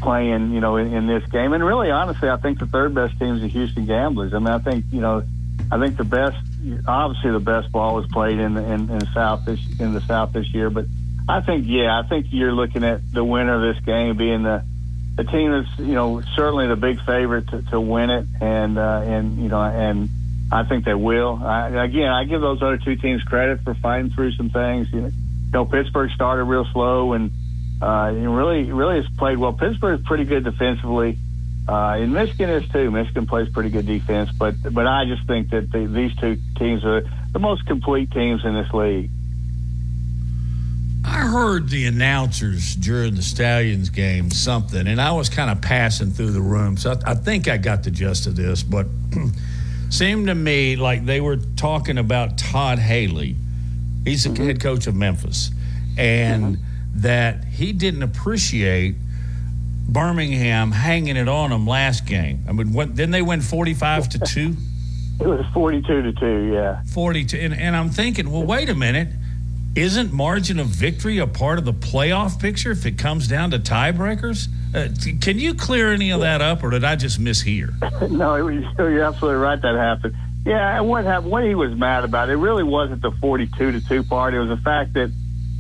playing, 0.03 0.53
you 0.53 0.61
know, 0.61 0.77
in, 0.77 0.93
in 0.93 1.07
this 1.07 1.25
game. 1.31 1.53
And 1.53 1.65
really, 1.65 1.91
honestly, 1.91 2.29
I 2.29 2.37
think 2.37 2.59
the 2.59 2.67
third 2.67 2.95
best 2.95 3.19
team 3.19 3.37
is 3.37 3.41
the 3.41 3.49
Houston 3.49 3.87
Gamblers. 3.87 4.35
I 4.35 4.39
mean, 4.39 4.49
I 4.49 4.59
think 4.59 4.85
you 4.91 5.01
know, 5.01 5.23
I 5.71 5.79
think 5.79 5.97
the 5.97 6.05
best, 6.05 6.37
obviously, 6.87 7.31
the 7.31 7.41
best 7.41 7.73
ball 7.73 7.95
was 7.95 8.07
played 8.09 8.39
in 8.39 8.55
the, 8.55 8.63
in, 8.63 8.91
in 8.91 8.99
the 8.99 9.09
South 9.15 9.45
this 9.47 9.61
in 9.81 9.95
the 9.95 10.01
South 10.03 10.33
this 10.33 10.53
year, 10.53 10.69
but 10.69 10.87
I 11.29 11.41
think, 11.41 11.65
yeah, 11.67 11.99
I 11.99 12.07
think 12.07 12.27
you're 12.31 12.53
looking 12.53 12.85
at 12.85 13.01
the 13.13 13.25
winner 13.25 13.55
of 13.55 13.75
this 13.75 13.85
game 13.85 14.17
being 14.17 14.43
the 14.43 14.65
the 15.17 15.25
team 15.25 15.53
that's 15.53 15.79
you 15.79 15.95
know 15.95 16.23
certainly 16.35 16.67
the 16.67 16.77
big 16.77 17.01
favorite 17.05 17.49
to, 17.49 17.63
to 17.71 17.81
win 17.81 18.11
it, 18.11 18.27
and 18.41 18.77
uh, 18.79 19.03
and 19.05 19.39
you 19.39 19.49
know 19.49 19.63
and 19.63 20.09
I 20.51 20.65
think 20.65 20.85
they 20.85 20.95
will. 20.95 21.41
I, 21.43 21.69
again, 21.85 22.09
I 22.09 22.25
give 22.25 22.41
those 22.41 22.63
other 22.63 22.79
two 22.79 22.97
teams 22.97 23.23
credit 23.23 23.61
for 23.63 23.75
fighting 23.75 24.11
through 24.11 24.33
some 24.33 24.51
things. 24.51 24.89
You 24.93 25.01
know, 25.03 25.11
you 25.61 25.65
Pittsburgh 25.67 26.11
started 26.11 26.45
real 26.45 26.67
slow 26.73 27.13
and 27.13 27.31
uh, 27.81 28.09
and 28.09 28.37
really 28.37 28.71
really 28.73 28.97
has 28.97 29.07
played 29.17 29.39
well. 29.39 29.53
Pittsburgh 29.53 30.01
is 30.01 30.07
pretty 30.07 30.25
good 30.25 30.45
defensively. 30.45 31.19
Uh, 31.67 31.97
and 31.97 32.13
Michigan 32.13 32.51
is 32.51 32.69
too. 32.69 32.91
Michigan 32.91 33.27
plays 33.27 33.49
pretty 33.49 33.71
good 33.71 33.87
defense, 33.87 34.31
but 34.33 34.55
but 34.63 34.87
I 34.87 35.07
just 35.07 35.27
think 35.27 35.51
that 35.51 35.71
the, 35.73 35.87
these 35.87 36.15
two 36.17 36.37
teams 36.59 36.85
are 36.85 37.03
the 37.33 37.39
most 37.39 37.65
complete 37.67 38.11
teams 38.11 38.45
in 38.45 38.53
this 38.53 38.71
league. 38.75 39.11
I 41.05 41.19
heard 41.19 41.69
the 41.69 41.87
announcers 41.87 42.75
during 42.75 43.15
the 43.15 43.23
Stallions 43.23 43.91
game 43.91 44.31
something, 44.31 44.87
and 44.87 45.01
I 45.01 45.13
was 45.13 45.29
kind 45.29 45.51
of 45.51 45.61
passing 45.61 46.11
through 46.11 46.31
the 46.31 46.41
room, 46.41 46.79
so 46.79 46.93
I, 46.93 47.11
I 47.11 47.15
think 47.15 47.47
I 47.47 47.59
got 47.59 47.83
the 47.83 47.91
gist 47.91 48.27
of 48.27 48.37
this, 48.37 48.63
but 48.63 48.87
seemed 49.91 50.29
to 50.29 50.35
me 50.35 50.77
like 50.77 51.05
they 51.05 51.21
were 51.21 51.37
talking 51.37 51.99
about 51.99 52.39
Todd 52.39 52.79
Haley. 52.79 53.37
He's 54.05 54.25
the 54.25 54.31
mm-hmm. 54.31 54.47
head 54.47 54.61
coach 54.61 54.87
of 54.87 54.95
Memphis, 54.95 55.51
and 55.99 56.57
mm-hmm. 56.57 57.01
that 57.01 57.45
he 57.45 57.73
didn't 57.73 58.03
appreciate 58.03 58.97
Birmingham 59.87 60.73
hanging 60.73 61.17
it 61.17 61.29
on 61.29 61.51
them 61.51 61.67
last 61.67 62.07
game. 62.07 62.45
I 62.49 62.53
mean, 62.53 62.73
what, 62.73 62.95
didn't 62.95 63.13
they 63.13 63.23
win 63.23 63.43
forty-five 63.43 64.09
to 64.11 64.19
two? 64.27 64.57
It 65.21 65.27
was 65.27 65.45
forty-two 65.53 66.01
to 66.01 66.13
two, 66.15 66.51
yeah. 66.51 66.83
Forty-two, 66.85 67.37
and, 67.37 67.53
and 67.55 67.77
I'm 67.77 67.91
thinking, 67.91 68.31
well, 68.31 68.45
wait 68.45 68.71
a 68.71 68.75
minute 68.75 69.09
isn't 69.77 70.13
margin 70.13 70.59
of 70.59 70.67
victory 70.69 71.19
a 71.19 71.27
part 71.27 71.59
of 71.59 71.65
the 71.65 71.73
playoff 71.73 72.41
picture 72.41 72.71
if 72.71 72.87
it 72.87 72.99
comes 72.99 73.27
down 73.27 73.51
to 73.51 73.59
tiebreakers? 73.59 74.49
Uh, 74.75 74.89
can 75.21 75.39
you 75.39 75.55
clear 75.55 75.93
any 75.93 76.11
of 76.11 76.21
that 76.21 76.41
up, 76.41 76.63
or 76.63 76.71
did 76.71 76.85
I 76.85 76.97
just 76.97 77.21
mishear? 77.21 77.71
no, 78.11 78.37
you're 78.37 79.03
absolutely 79.03 79.41
right. 79.41 79.61
That 79.61 79.75
happened. 79.75 80.15
Yeah, 80.45 80.79
and 80.79 80.89
what 80.89 81.05
happened? 81.05 81.33
What 81.33 81.45
he 81.45 81.55
was 81.55 81.75
mad 81.75 82.05
about? 82.05 82.29
It 82.29 82.37
really 82.37 82.65
wasn't 82.65 83.03
the 83.03 83.11
42 83.13 83.73
to 83.73 83.81
two 83.87 84.03
part. 84.05 84.35
It 84.35 84.41
was 84.41 84.49
the 84.49 84.63
fact 84.63 84.93
that 84.95 85.13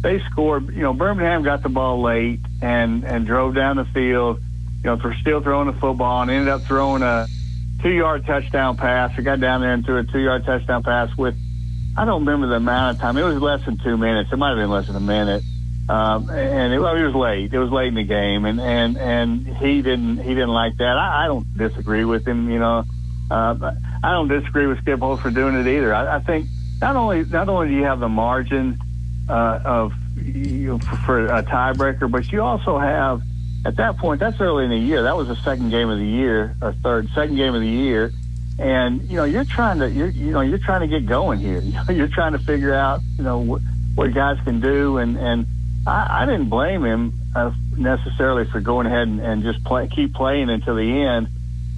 they 0.02 0.20
scored. 0.30 0.68
You 0.74 0.82
know, 0.82 0.92
Birmingham 0.92 1.42
got 1.42 1.62
the 1.62 1.68
ball 1.68 2.02
late 2.02 2.40
and 2.60 3.04
and 3.04 3.26
drove 3.26 3.54
down 3.54 3.76
the 3.76 3.86
field. 3.86 4.40
You 4.82 4.90
know, 4.90 4.98
for 4.98 5.14
still 5.14 5.40
throwing 5.40 5.72
the 5.72 5.80
football 5.80 6.22
and 6.22 6.30
ended 6.30 6.48
up 6.48 6.62
throwing 6.62 7.02
a 7.02 7.26
two 7.82 7.92
yard 7.92 8.26
touchdown 8.26 8.76
pass. 8.76 9.16
They 9.16 9.22
got 9.22 9.40
down 9.40 9.62
there 9.62 9.72
and 9.72 9.84
threw 9.84 9.98
a 9.98 10.04
two 10.04 10.20
yard 10.20 10.44
touchdown 10.44 10.82
pass 10.82 11.16
with 11.16 11.34
I 11.96 12.04
don't 12.04 12.24
remember 12.24 12.48
the 12.48 12.56
amount 12.56 12.96
of 12.96 13.00
time. 13.00 13.16
It 13.16 13.22
was 13.22 13.40
less 13.40 13.64
than 13.64 13.78
two 13.78 13.96
minutes. 13.96 14.30
It 14.32 14.36
might 14.36 14.50
have 14.50 14.58
been 14.58 14.70
less 14.70 14.86
than 14.88 14.96
a 14.96 15.00
minute. 15.00 15.42
Um, 15.88 16.30
and 16.30 16.72
it, 16.72 16.80
well, 16.80 16.96
it 16.96 17.04
was 17.04 17.14
late. 17.14 17.52
It 17.52 17.58
was 17.58 17.70
late 17.70 17.88
in 17.88 17.94
the 17.94 18.04
game, 18.04 18.46
and 18.46 18.58
and 18.58 18.96
and 18.96 19.46
he 19.58 19.82
didn't 19.82 20.16
he 20.16 20.30
didn't 20.30 20.48
like 20.48 20.78
that. 20.78 20.96
I, 20.96 21.24
I 21.24 21.26
don't 21.26 21.46
disagree 21.56 22.04
with 22.04 22.26
him. 22.26 22.50
You 22.50 22.58
know, 22.58 22.84
uh, 23.30 23.72
I 24.02 24.10
don't 24.10 24.28
disagree 24.28 24.66
with 24.66 24.78
Skip 24.80 25.00
Holtz 25.00 25.22
for 25.22 25.30
doing 25.30 25.54
it 25.54 25.66
either. 25.66 25.94
I, 25.94 26.16
I 26.16 26.20
think 26.20 26.46
not 26.80 26.96
only 26.96 27.24
not 27.24 27.48
only 27.50 27.68
do 27.68 27.74
you 27.74 27.84
have 27.84 28.00
the 28.00 28.08
margin 28.08 28.78
uh, 29.28 29.60
of 29.62 29.92
you 30.16 30.68
know, 30.68 30.78
for, 30.78 30.96
for 30.96 31.26
a 31.26 31.42
tiebreaker, 31.42 32.10
but 32.10 32.32
you 32.32 32.40
also 32.40 32.78
have 32.78 33.20
at 33.66 33.76
that 33.76 33.98
point 33.98 34.20
that's 34.20 34.40
early 34.40 34.64
in 34.64 34.70
the 34.70 34.78
year. 34.78 35.02
That 35.02 35.16
was 35.16 35.28
the 35.28 35.36
second 35.36 35.68
game 35.68 35.90
of 35.90 35.98
the 35.98 36.06
year, 36.06 36.56
or 36.62 36.72
third 36.72 37.10
second 37.14 37.36
game 37.36 37.54
of 37.54 37.60
the 37.60 37.68
year 37.68 38.10
and 38.58 39.02
you 39.02 39.16
know 39.16 39.24
you're 39.24 39.44
trying 39.44 39.80
to 39.80 39.90
you're 39.90 40.08
you 40.08 40.30
know 40.30 40.40
you're 40.40 40.58
trying 40.58 40.80
to 40.80 40.86
get 40.86 41.06
going 41.06 41.40
here. 41.40 41.60
You're 41.90 42.08
trying 42.08 42.32
to 42.32 42.38
figure 42.38 42.74
out 42.74 43.00
you 43.16 43.24
know 43.24 43.38
what, 43.38 43.62
what 43.94 44.14
guys 44.14 44.38
can 44.44 44.60
do, 44.60 44.98
and 44.98 45.16
and 45.16 45.46
I, 45.86 46.22
I 46.22 46.26
didn't 46.26 46.48
blame 46.48 46.84
him 46.84 47.12
uh, 47.34 47.52
necessarily 47.76 48.44
for 48.44 48.60
going 48.60 48.86
ahead 48.86 49.08
and, 49.08 49.20
and 49.20 49.42
just 49.42 49.64
play 49.64 49.88
keep 49.88 50.14
playing 50.14 50.50
until 50.50 50.76
the 50.76 51.02
end, 51.02 51.28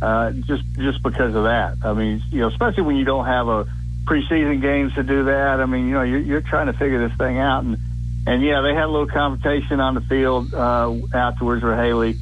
uh, 0.03 0.33
just 0.33 0.65
just 0.75 1.03
because 1.03 1.35
of 1.35 1.45
that. 1.45 1.79
I 1.83 1.95
mean, 1.95 2.23
you 2.31 2.41
know, 2.41 2.49
especially 2.49 2.83
when 2.83 2.97
you 2.97 3.05
don't 3.05 3.27
have 3.27 3.49
a 3.49 3.67
preseason 4.05 4.61
games 4.61 4.95
to 4.95 5.03
do 5.03 5.25
that. 5.25 5.61
I 5.61 5.67
mean, 5.67 5.89
you 5.89 5.95
know, 5.95 6.03
you're, 6.03 6.21
you're 6.21 6.41
trying 6.41 6.67
to 6.67 6.73
figure 6.75 7.09
this 7.09 7.17
thing 7.17 7.39
out, 7.39 7.65
and 7.65 7.79
and 8.27 8.43
yeah, 8.43 8.61
they 8.61 8.75
had 8.75 8.85
a 8.85 8.89
little 8.89 9.07
confrontation 9.07 9.81
on 9.81 9.95
the 9.95 10.03
field 10.03 10.53
uh, 10.53 10.95
afterwards 11.15 11.63
where 11.63 11.77
Haley 11.77 12.19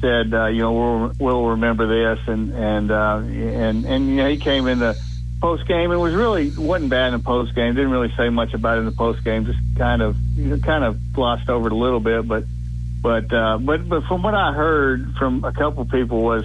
said, 0.00 0.34
uh, 0.34 0.46
you 0.46 0.60
know, 0.60 0.72
we'll, 0.72 1.12
we'll 1.18 1.46
remember 1.50 1.86
this, 1.86 2.26
and 2.26 2.52
and 2.52 2.90
uh, 2.90 3.22
and 3.22 3.84
and 3.84 4.08
you 4.08 4.16
know, 4.16 4.28
he 4.28 4.36
came 4.36 4.66
in 4.66 4.78
the 4.78 4.98
post 5.40 5.66
game. 5.66 5.92
It 5.92 5.96
was 5.96 6.14
really 6.14 6.50
wasn't 6.50 6.90
bad 6.90 7.12
in 7.12 7.18
the 7.18 7.24
post 7.24 7.54
game. 7.54 7.74
Didn't 7.74 7.90
really 7.90 8.12
say 8.16 8.28
much 8.28 8.54
about 8.54 8.76
it 8.76 8.80
in 8.80 8.86
the 8.86 8.92
post 8.92 9.24
game. 9.24 9.46
Just 9.46 9.58
kind 9.76 10.02
of 10.02 10.16
you 10.36 10.48
know, 10.48 10.58
kind 10.58 10.84
of 10.84 11.12
glossed 11.12 11.48
over 11.48 11.68
it 11.68 11.72
a 11.72 11.76
little 11.76 12.00
bit, 12.00 12.26
but 12.26 12.44
But 13.02 13.32
uh, 13.32 13.58
but 13.58 13.88
but 13.88 14.04
from 14.04 14.22
what 14.22 14.34
I 14.34 14.52
heard 14.52 15.14
from 15.18 15.44
a 15.44 15.52
couple 15.52 15.84
people 15.86 16.22
was 16.22 16.44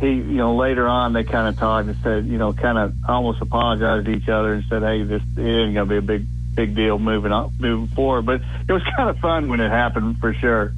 he 0.00 0.08
you 0.08 0.22
know 0.22 0.56
later 0.56 0.88
on 0.88 1.12
they 1.12 1.24
kind 1.24 1.48
of 1.48 1.58
talked 1.58 1.88
and 1.88 1.96
said 2.02 2.26
you 2.26 2.38
know 2.38 2.52
kind 2.54 2.78
of 2.78 2.94
almost 3.06 3.42
apologized 3.42 4.06
to 4.06 4.12
each 4.12 4.28
other 4.28 4.54
and 4.54 4.64
said 4.68 4.82
hey 4.82 5.02
this 5.02 5.22
isn't 5.32 5.74
going 5.74 5.74
to 5.74 5.86
be 5.86 5.96
a 5.98 6.02
big 6.02 6.26
big 6.54 6.74
deal 6.74 6.98
moving 6.98 7.32
on 7.32 7.52
moving 7.58 7.94
forward. 7.94 8.24
But 8.24 8.40
it 8.66 8.72
was 8.72 8.82
kind 8.96 9.10
of 9.10 9.18
fun 9.18 9.48
when 9.48 9.60
it 9.60 9.70
happened 9.70 10.18
for 10.18 10.32
sure. 10.32 10.72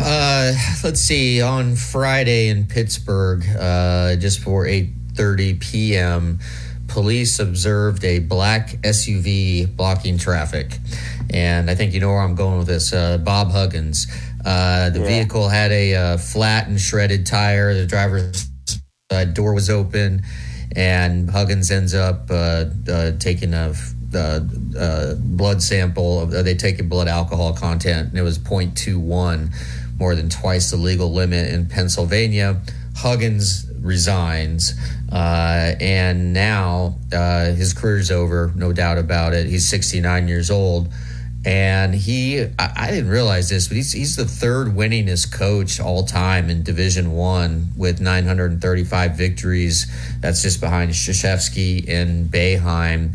Uh, 0.00 0.52
let's 0.84 1.00
see. 1.00 1.40
On 1.42 1.76
Friday 1.76 2.48
in 2.48 2.66
Pittsburgh, 2.66 3.44
uh, 3.58 4.16
just 4.16 4.38
before 4.38 4.66
eight 4.66 4.90
thirty 5.14 5.54
p.m., 5.54 6.38
police 6.88 7.38
observed 7.38 8.04
a 8.04 8.18
black 8.18 8.70
SUV 8.82 9.74
blocking 9.76 10.18
traffic, 10.18 10.78
and 11.32 11.70
I 11.70 11.74
think 11.74 11.94
you 11.94 12.00
know 12.00 12.08
where 12.08 12.20
I'm 12.20 12.34
going 12.34 12.58
with 12.58 12.66
this. 12.68 12.92
Uh, 12.92 13.18
Bob 13.18 13.50
Huggins. 13.52 14.06
Uh, 14.44 14.90
the 14.90 14.98
Yeah. 15.00 15.06
vehicle 15.06 15.48
had 15.48 15.70
a 15.70 15.94
uh, 15.94 16.18
flat 16.18 16.66
and 16.66 16.80
shredded 16.80 17.26
tire. 17.26 17.74
The 17.74 17.86
driver's 17.86 18.48
uh, 19.10 19.24
door 19.24 19.54
was 19.54 19.70
open, 19.70 20.22
and 20.74 21.30
Huggins 21.30 21.70
ends 21.70 21.94
up 21.94 22.28
uh, 22.30 22.64
uh, 22.90 23.12
taking 23.20 23.54
a 23.54 23.72
uh, 24.14 24.40
uh, 24.76 25.14
blood 25.14 25.62
sample. 25.62 26.28
Uh, 26.34 26.42
they 26.42 26.54
take 26.56 26.80
a 26.80 26.82
blood 26.82 27.06
alcohol 27.08 27.52
content, 27.54 28.08
and 28.10 28.18
it 28.18 28.22
was 28.22 28.38
0.21, 28.38 29.50
more 30.02 30.16
than 30.16 30.28
twice 30.28 30.72
the 30.72 30.76
legal 30.76 31.12
limit 31.12 31.54
in 31.54 31.64
Pennsylvania. 31.64 32.60
Huggins 32.96 33.70
resigns, 33.80 34.74
uh, 35.12 35.76
and 35.80 36.32
now 36.32 36.96
uh, 37.12 37.52
his 37.52 37.72
career's 37.72 38.10
over, 38.10 38.52
no 38.56 38.72
doubt 38.72 38.98
about 38.98 39.32
it. 39.32 39.46
He's 39.46 39.68
69 39.68 40.26
years 40.26 40.50
old. 40.50 40.88
And 41.44 41.94
he, 41.94 42.42
I, 42.58 42.72
I 42.76 42.90
didn't 42.90 43.10
realize 43.10 43.48
this, 43.48 43.68
but 43.68 43.76
he's, 43.76 43.92
he's 43.92 44.16
the 44.16 44.24
third 44.24 44.68
winningest 44.68 45.32
coach 45.32 45.78
all 45.78 46.04
time 46.04 46.50
in 46.50 46.64
Division 46.64 47.12
One 47.12 47.68
with 47.76 48.00
935 48.00 49.16
victories. 49.16 49.86
That's 50.20 50.42
just 50.42 50.60
behind 50.60 50.90
Krzyzewski 50.90 51.88
and 51.88 52.28
Boeheim. 52.28 53.14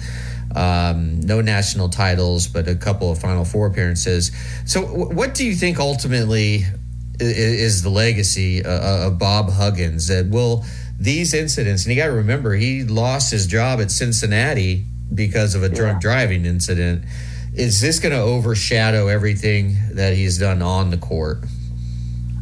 Um, 0.55 1.19
no 1.21 1.41
national 1.41 1.89
titles, 1.89 2.47
but 2.47 2.67
a 2.67 2.75
couple 2.75 3.11
of 3.11 3.19
Final 3.19 3.45
Four 3.45 3.67
appearances. 3.67 4.31
So, 4.65 4.81
what 4.81 5.35
do 5.35 5.45
you 5.45 5.53
think 5.53 5.77
ultimately 5.77 6.63
is 7.19 7.81
the 7.83 7.89
legacy 7.89 8.63
uh, 8.63 9.07
of 9.07 9.19
Bob 9.19 9.49
Huggins? 9.51 10.07
That 10.07 10.27
will 10.27 10.63
these 10.99 11.33
incidents, 11.33 11.85
and 11.85 11.93
you 11.93 12.01
got 12.01 12.07
to 12.07 12.13
remember, 12.13 12.55
he 12.55 12.83
lost 12.83 13.31
his 13.31 13.45
job 13.47 13.79
at 13.79 13.91
Cincinnati 13.91 14.85
because 15.13 15.55
of 15.55 15.63
a 15.63 15.69
drunk 15.69 16.01
driving 16.01 16.45
incident. 16.45 17.03
Is 17.53 17.81
this 17.81 17.99
going 17.99 18.13
to 18.13 18.21
overshadow 18.21 19.07
everything 19.07 19.77
that 19.93 20.13
he's 20.13 20.37
done 20.37 20.61
on 20.61 20.89
the 20.89 20.97
court? 20.97 21.39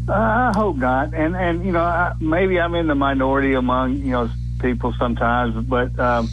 Uh, 0.08 0.14
I 0.14 0.52
hope 0.56 0.78
not. 0.78 1.14
And 1.14 1.36
and 1.36 1.66
you 1.66 1.72
know 1.72 1.82
I, 1.82 2.14
maybe 2.20 2.60
I'm 2.60 2.76
in 2.76 2.88
the 2.88 2.96
minority 2.96 3.54
among 3.54 3.98
you 3.98 4.12
know 4.12 4.30
people 4.60 4.94
sometimes, 5.00 5.66
but 5.66 5.98
um, 6.00 6.30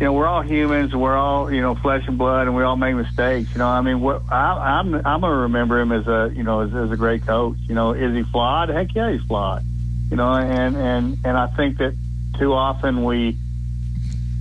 you 0.00 0.06
know 0.06 0.12
we're 0.12 0.26
all 0.26 0.42
humans. 0.42 0.94
We're 0.94 1.16
all 1.16 1.52
you 1.52 1.60
know 1.60 1.74
flesh 1.74 2.04
and 2.06 2.18
blood, 2.18 2.46
and 2.46 2.56
we 2.56 2.62
all 2.62 2.76
make 2.76 2.94
mistakes. 2.94 3.50
You 3.52 3.58
know, 3.58 3.68
I 3.68 3.80
mean, 3.80 4.00
what 4.00 4.22
I, 4.30 4.78
I'm 4.78 4.94
I'm 4.94 5.20
gonna 5.20 5.42
remember 5.42 5.80
him 5.80 5.92
as 5.92 6.06
a 6.06 6.32
you 6.34 6.42
know 6.42 6.60
as, 6.60 6.74
as 6.74 6.90
a 6.90 6.96
great 6.96 7.26
coach. 7.26 7.56
You 7.68 7.74
know, 7.74 7.92
is 7.92 8.14
he 8.14 8.22
flawed? 8.24 8.68
Heck 8.68 8.94
yeah, 8.94 9.12
he's 9.12 9.22
flawed. 9.22 9.64
You 10.10 10.16
know, 10.16 10.32
and 10.32 10.76
and 10.76 11.18
and 11.24 11.36
I 11.36 11.46
think 11.48 11.78
that 11.78 11.94
too 12.38 12.52
often 12.52 13.04
we 13.04 13.36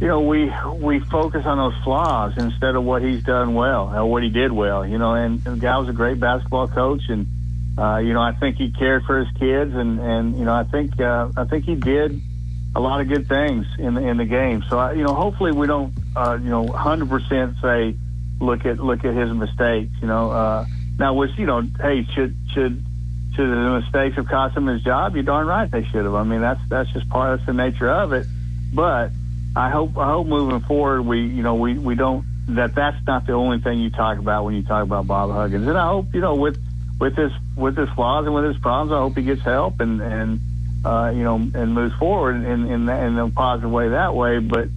you 0.03 0.09
know, 0.09 0.19
we 0.19 0.51
we 0.81 0.99
focus 0.99 1.45
on 1.45 1.57
those 1.57 1.81
flaws 1.81 2.33
instead 2.35 2.75
of 2.75 2.83
what 2.83 3.01
he's 3.01 3.23
done 3.23 3.53
well 3.53 3.89
or 3.95 4.05
what 4.05 4.21
he 4.21 4.29
did 4.29 4.51
well. 4.51 4.85
You 4.85 4.97
know, 4.97 5.13
and, 5.13 5.35
and 5.47 5.55
the 5.55 5.61
guy 5.61 5.77
was 5.77 5.87
a 5.87 5.93
great 5.93 6.19
basketball 6.19 6.67
coach, 6.67 7.03
and 7.07 7.25
uh, 7.77 7.97
you 7.97 8.11
know, 8.11 8.21
I 8.21 8.33
think 8.33 8.57
he 8.57 8.69
cared 8.71 9.05
for 9.05 9.19
his 9.19 9.29
kids, 9.37 9.73
and 9.73 9.99
and 9.99 10.37
you 10.37 10.43
know, 10.43 10.53
I 10.53 10.65
think 10.65 10.99
uh, 10.99 11.29
I 11.37 11.45
think 11.45 11.63
he 11.63 11.75
did 11.75 12.21
a 12.75 12.79
lot 12.79 13.01
of 13.01 13.07
good 13.07 13.27
things 13.27 13.65
in 13.77 13.93
the 13.93 14.01
in 14.01 14.17
the 14.17 14.25
game. 14.25 14.63
So 14.69 14.79
I, 14.79 14.93
you 14.93 15.03
know, 15.03 15.13
hopefully 15.13 15.51
we 15.51 15.67
don't 15.67 15.93
uh, 16.15 16.37
you 16.41 16.49
know 16.49 16.63
100 16.63 17.09
percent 17.09 17.55
say 17.61 17.95
look 18.39 18.65
at 18.65 18.79
look 18.79 19.05
at 19.05 19.13
his 19.15 19.31
mistakes. 19.31 19.91
You 20.01 20.07
know, 20.07 20.31
uh, 20.31 20.65
now 20.97 21.13
which 21.13 21.31
you 21.37 21.45
know, 21.45 21.61
hey, 21.81 22.05
should 22.13 22.35
should 22.53 22.83
should 23.35 23.49
the 23.49 23.81
mistakes 23.81 24.15
have 24.15 24.27
cost 24.27 24.55
him 24.57 24.67
his 24.67 24.83
job? 24.83 25.15
You're 25.15 25.23
darn 25.23 25.47
right 25.47 25.69
they 25.69 25.83
should 25.85 26.05
have. 26.05 26.15
I 26.15 26.23
mean, 26.23 26.41
that's 26.41 26.61
that's 26.69 26.91
just 26.91 27.09
part 27.09 27.39
of 27.39 27.45
the 27.45 27.53
nature 27.53 27.89
of 27.89 28.13
it. 28.13 28.25
But 28.73 29.11
I 29.55 29.69
hope 29.69 29.97
I 29.97 30.07
hope 30.07 30.27
moving 30.27 30.61
forward 30.61 31.03
we 31.03 31.21
you 31.21 31.43
know 31.43 31.55
we 31.55 31.77
we 31.77 31.95
don't 31.95 32.25
that 32.49 32.75
that's 32.75 32.97
not 33.07 33.25
the 33.25 33.33
only 33.33 33.59
thing 33.59 33.79
you 33.79 33.89
talk 33.89 34.17
about 34.17 34.45
when 34.45 34.55
you 34.55 34.63
talk 34.63 34.83
about 34.83 35.07
Bob 35.07 35.31
Huggins. 35.31 35.67
And 35.67 35.77
I 35.77 35.87
hope 35.87 36.13
you 36.13 36.21
know 36.21 36.35
with 36.35 36.57
with 36.99 37.15
his 37.15 37.31
with 37.55 37.77
his 37.77 37.89
flaws 37.89 38.25
and 38.25 38.33
with 38.33 38.45
his 38.45 38.57
problems, 38.57 38.91
I 38.91 38.99
hope 38.99 39.15
he 39.15 39.23
gets 39.23 39.41
help 39.41 39.79
and 39.79 40.01
and 40.01 40.39
uh, 40.83 41.11
you 41.15 41.23
know 41.23 41.35
and 41.35 41.73
moves 41.73 41.95
forward 41.95 42.35
in 42.35 42.65
in, 42.69 42.85
that, 42.87 43.03
in 43.03 43.17
a 43.17 43.29
positive 43.29 43.71
way 43.71 43.89
that 43.89 44.15
way. 44.15 44.39
But 44.39 44.69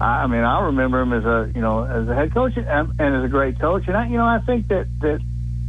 I, 0.00 0.24
I 0.24 0.26
mean 0.26 0.42
I 0.42 0.66
remember 0.66 1.00
him 1.00 1.12
as 1.12 1.24
a 1.24 1.50
you 1.54 1.60
know 1.60 1.84
as 1.84 2.08
a 2.08 2.14
head 2.14 2.32
coach 2.32 2.56
and, 2.56 2.66
and 2.66 3.16
as 3.16 3.24
a 3.24 3.28
great 3.28 3.58
coach. 3.58 3.84
And 3.86 3.96
I 3.96 4.06
you 4.08 4.16
know 4.16 4.26
I 4.26 4.38
think 4.40 4.68
that 4.68 4.86
that 5.00 5.20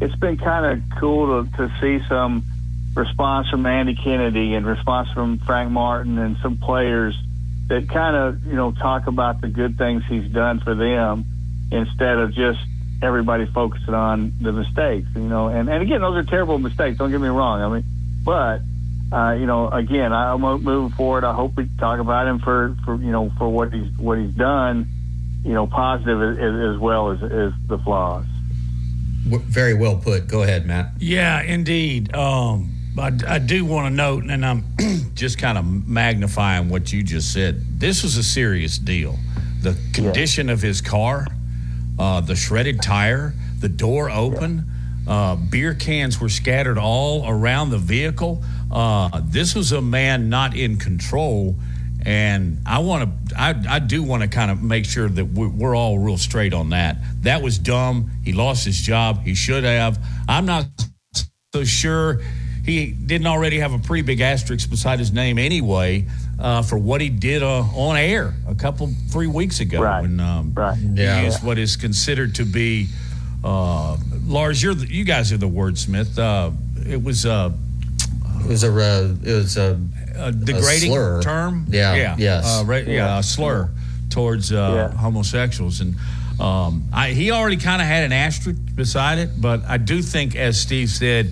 it's 0.02 0.16
been 0.16 0.38
kind 0.38 0.66
of 0.66 1.00
cool 1.00 1.44
to 1.44 1.58
to 1.58 1.72
see 1.80 2.06
some 2.08 2.44
response 2.96 3.50
from 3.50 3.66
Andy 3.66 3.96
Kennedy 3.96 4.54
and 4.54 4.66
response 4.66 5.10
from 5.12 5.40
Frank 5.40 5.72
Martin 5.72 6.18
and 6.18 6.38
some 6.38 6.58
players 6.58 7.18
that 7.68 7.90
kind 7.90 8.16
of 8.16 8.46
you 8.46 8.56
know 8.56 8.72
talk 8.72 9.08
about 9.08 9.42
the 9.42 9.48
good 9.48 9.78
things 9.78 10.04
he's 10.08 10.30
done 10.32 10.60
for 10.60 10.76
them 10.76 11.26
instead 11.72 12.18
of 12.18 12.34
just 12.34 12.60
everybody 13.02 13.46
focusing 13.46 13.94
on 13.94 14.34
the 14.42 14.52
mistakes 14.52 15.08
you 15.16 15.22
know 15.22 15.48
and 15.48 15.70
and 15.70 15.82
again 15.82 16.02
those 16.02 16.16
are 16.16 16.24
terrible 16.24 16.58
mistakes 16.58 16.98
don't 16.98 17.12
get 17.12 17.20
me 17.20 17.28
wrong 17.28 17.62
i 17.62 17.68
mean 17.68 17.84
but 18.24 18.62
uh, 19.14 19.34
you 19.34 19.46
know 19.46 19.70
again 19.70 20.12
i'm 20.12 20.42
moving 20.42 20.90
forward 20.96 21.24
i 21.24 21.34
hope 21.34 21.56
we 21.56 21.70
talk 21.80 22.00
about 22.00 22.28
him 22.28 22.40
for 22.40 22.76
for 22.84 22.96
you 22.96 23.12
know 23.12 23.32
for 23.38 23.48
what 23.50 23.72
he's 23.74 23.90
what 23.98 24.18
he's 24.18 24.34
done 24.34 24.88
you 25.44 25.54
know 25.54 25.68
positive 25.68 26.22
as, 26.40 26.76
as 26.76 26.80
well 26.80 27.12
as, 27.12 27.22
as 27.24 27.52
the 27.68 27.78
flaws 27.84 28.26
Very 29.26 29.74
well 29.74 29.96
put. 29.96 30.28
Go 30.28 30.44
ahead, 30.44 30.66
Matt. 30.66 30.92
Yeah, 31.00 31.42
indeed. 31.42 32.14
Um, 32.14 32.72
I, 32.98 33.12
I 33.28 33.40
do 33.40 33.64
want 33.64 33.88
to 33.88 33.90
note, 33.90 34.26
and 34.26 34.46
I'm 34.46 34.66
just 35.14 35.38
kind 35.38 35.58
of 35.58 35.88
magnifying 35.88 36.70
what 36.70 36.92
you 36.92 37.04
just 37.04 37.32
said. 37.32 37.80
This 37.80 38.04
was 38.04 38.18
a 38.18 38.24
serious 38.24 38.78
deal. 38.78 39.18
The 39.62 39.78
condition 39.94 40.50
of 40.50 40.62
his 40.62 40.82
car, 40.82 41.28
uh, 41.98 42.20
the 42.22 42.36
shredded 42.36 42.82
tire, 42.82 43.34
the 43.60 43.70
door 43.70 44.10
open, 44.10 44.66
uh, 45.08 45.36
beer 45.36 45.74
cans 45.74 46.20
were 46.20 46.30
scattered 46.30 46.78
all 46.78 47.28
around 47.28 47.70
the 47.70 47.78
vehicle. 47.78 48.44
Uh, 48.74 49.22
this 49.24 49.54
was 49.56 49.72
a 49.72 49.82
man 49.82 50.30
not 50.30 50.58
in 50.58 50.78
control. 50.78 51.56
And 52.06 52.58
I 52.66 52.80
want 52.80 53.30
to, 53.30 53.40
I, 53.40 53.56
I 53.70 53.80
do 53.80 54.04
want 54.04 54.24
to 54.24 54.28
kind 54.28 54.52
of 54.52 54.62
make 54.62 54.84
sure 54.84 55.08
that 55.08 55.26
we're, 55.26 55.48
we're 55.48 55.76
all 55.76 56.00
real 56.00 56.18
straight 56.18 56.54
on 56.54 56.72
that. 56.72 56.98
That 57.22 57.42
was 57.42 57.58
dumb. 57.58 58.12
He 58.26 58.34
lost 58.34 58.66
his 58.66 58.82
job. 58.82 59.22
He 59.22 59.36
should 59.36 59.64
have. 59.64 60.04
I'm 60.28 60.46
not 60.46 60.66
so 61.54 61.64
sure 61.64 62.20
he 62.66 62.92
didn't 62.92 63.28
already 63.28 63.60
have 63.60 63.74
a 63.74 63.80
pretty 63.80 64.02
big 64.02 64.20
asterisk 64.22 64.70
beside 64.70 65.00
his 65.00 65.14
name 65.14 65.38
anyway 65.38 66.06
uh, 66.40 66.62
for 66.62 66.78
what 66.78 67.00
he 67.00 67.10
did 67.10 67.44
uh, 67.44 67.62
on 67.62 67.96
air 67.96 68.34
a 68.50 68.56
couple 68.56 68.90
three 69.10 69.28
weeks 69.28 69.60
ago. 69.60 69.82
Right. 69.82 70.02
When, 70.02 70.20
um, 70.20 70.54
right. 70.54 70.78
Yeah. 70.78 71.20
He 71.20 71.26
used 71.26 71.44
what 71.44 71.58
is 71.58 71.78
considered 71.78 72.36
to 72.36 72.44
be 72.44 72.88
uh, 73.44 73.98
Lars. 74.26 74.62
You're 74.62 74.74
the, 74.74 74.88
you 74.88 75.06
guys 75.06 75.32
are 75.32 75.38
the 75.38 75.48
wordsmith. 75.48 76.18
Uh, 76.18 76.52
it 76.90 77.02
was 77.02 77.26
uh, 77.26 77.52
It 78.46 78.50
was 78.50 78.64
a 78.64 78.72
uh, 78.72 79.16
it 79.24 79.34
was 79.34 79.58
a, 79.58 79.80
a 80.16 80.32
degrading 80.32 80.92
slur. 80.92 81.22
term. 81.22 81.66
Yeah, 81.70 81.96
Yeah. 81.96 82.16
yes. 82.18 82.46
Uh, 82.46 82.66
right, 82.66 82.86
yeah. 82.88 82.94
Yeah. 82.94 83.20
A 83.20 83.24
slur 83.24 83.70
towards 84.10 84.52
uh, 84.52 84.90
Yeah. 84.94 84.98
homosexuals, 84.98 85.82
and 85.82 85.96
um, 86.40 86.88
I, 86.94 87.10
he 87.12 87.32
already 87.32 87.58
kind 87.58 87.82
of 87.82 87.88
had 87.88 88.04
an 88.04 88.12
asterisk 88.12 88.60
beside 88.76 89.18
it. 89.20 89.40
But 89.40 89.62
I 89.68 89.78
do 89.78 90.02
think, 90.02 90.36
as 90.36 90.60
Steve 90.60 90.90
said, 90.90 91.32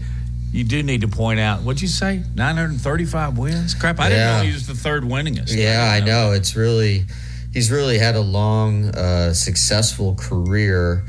you 0.52 0.64
do 0.64 0.84
need 0.84 1.02
to 1.02 1.08
point 1.08 1.40
out. 1.40 1.62
What'd 1.64 1.82
you 1.82 1.88
say? 1.88 2.24
935 2.36 3.38
wins. 3.38 3.74
Crap! 3.74 4.00
I 4.00 4.10
didn't 4.10 4.38
know 4.38 4.44
he 4.44 4.54
was 4.54 4.68
the 4.68 4.74
third 4.76 5.04
winningest. 5.04 5.56
Yeah, 5.56 5.90
I 5.92 6.00
know. 6.06 6.32
It's 6.34 6.56
really 6.56 7.06
he's 7.54 7.70
really 7.72 7.98
had 8.00 8.16
a 8.16 8.22
long, 8.22 8.86
uh, 8.96 9.34
successful 9.34 10.16
career, 10.16 11.04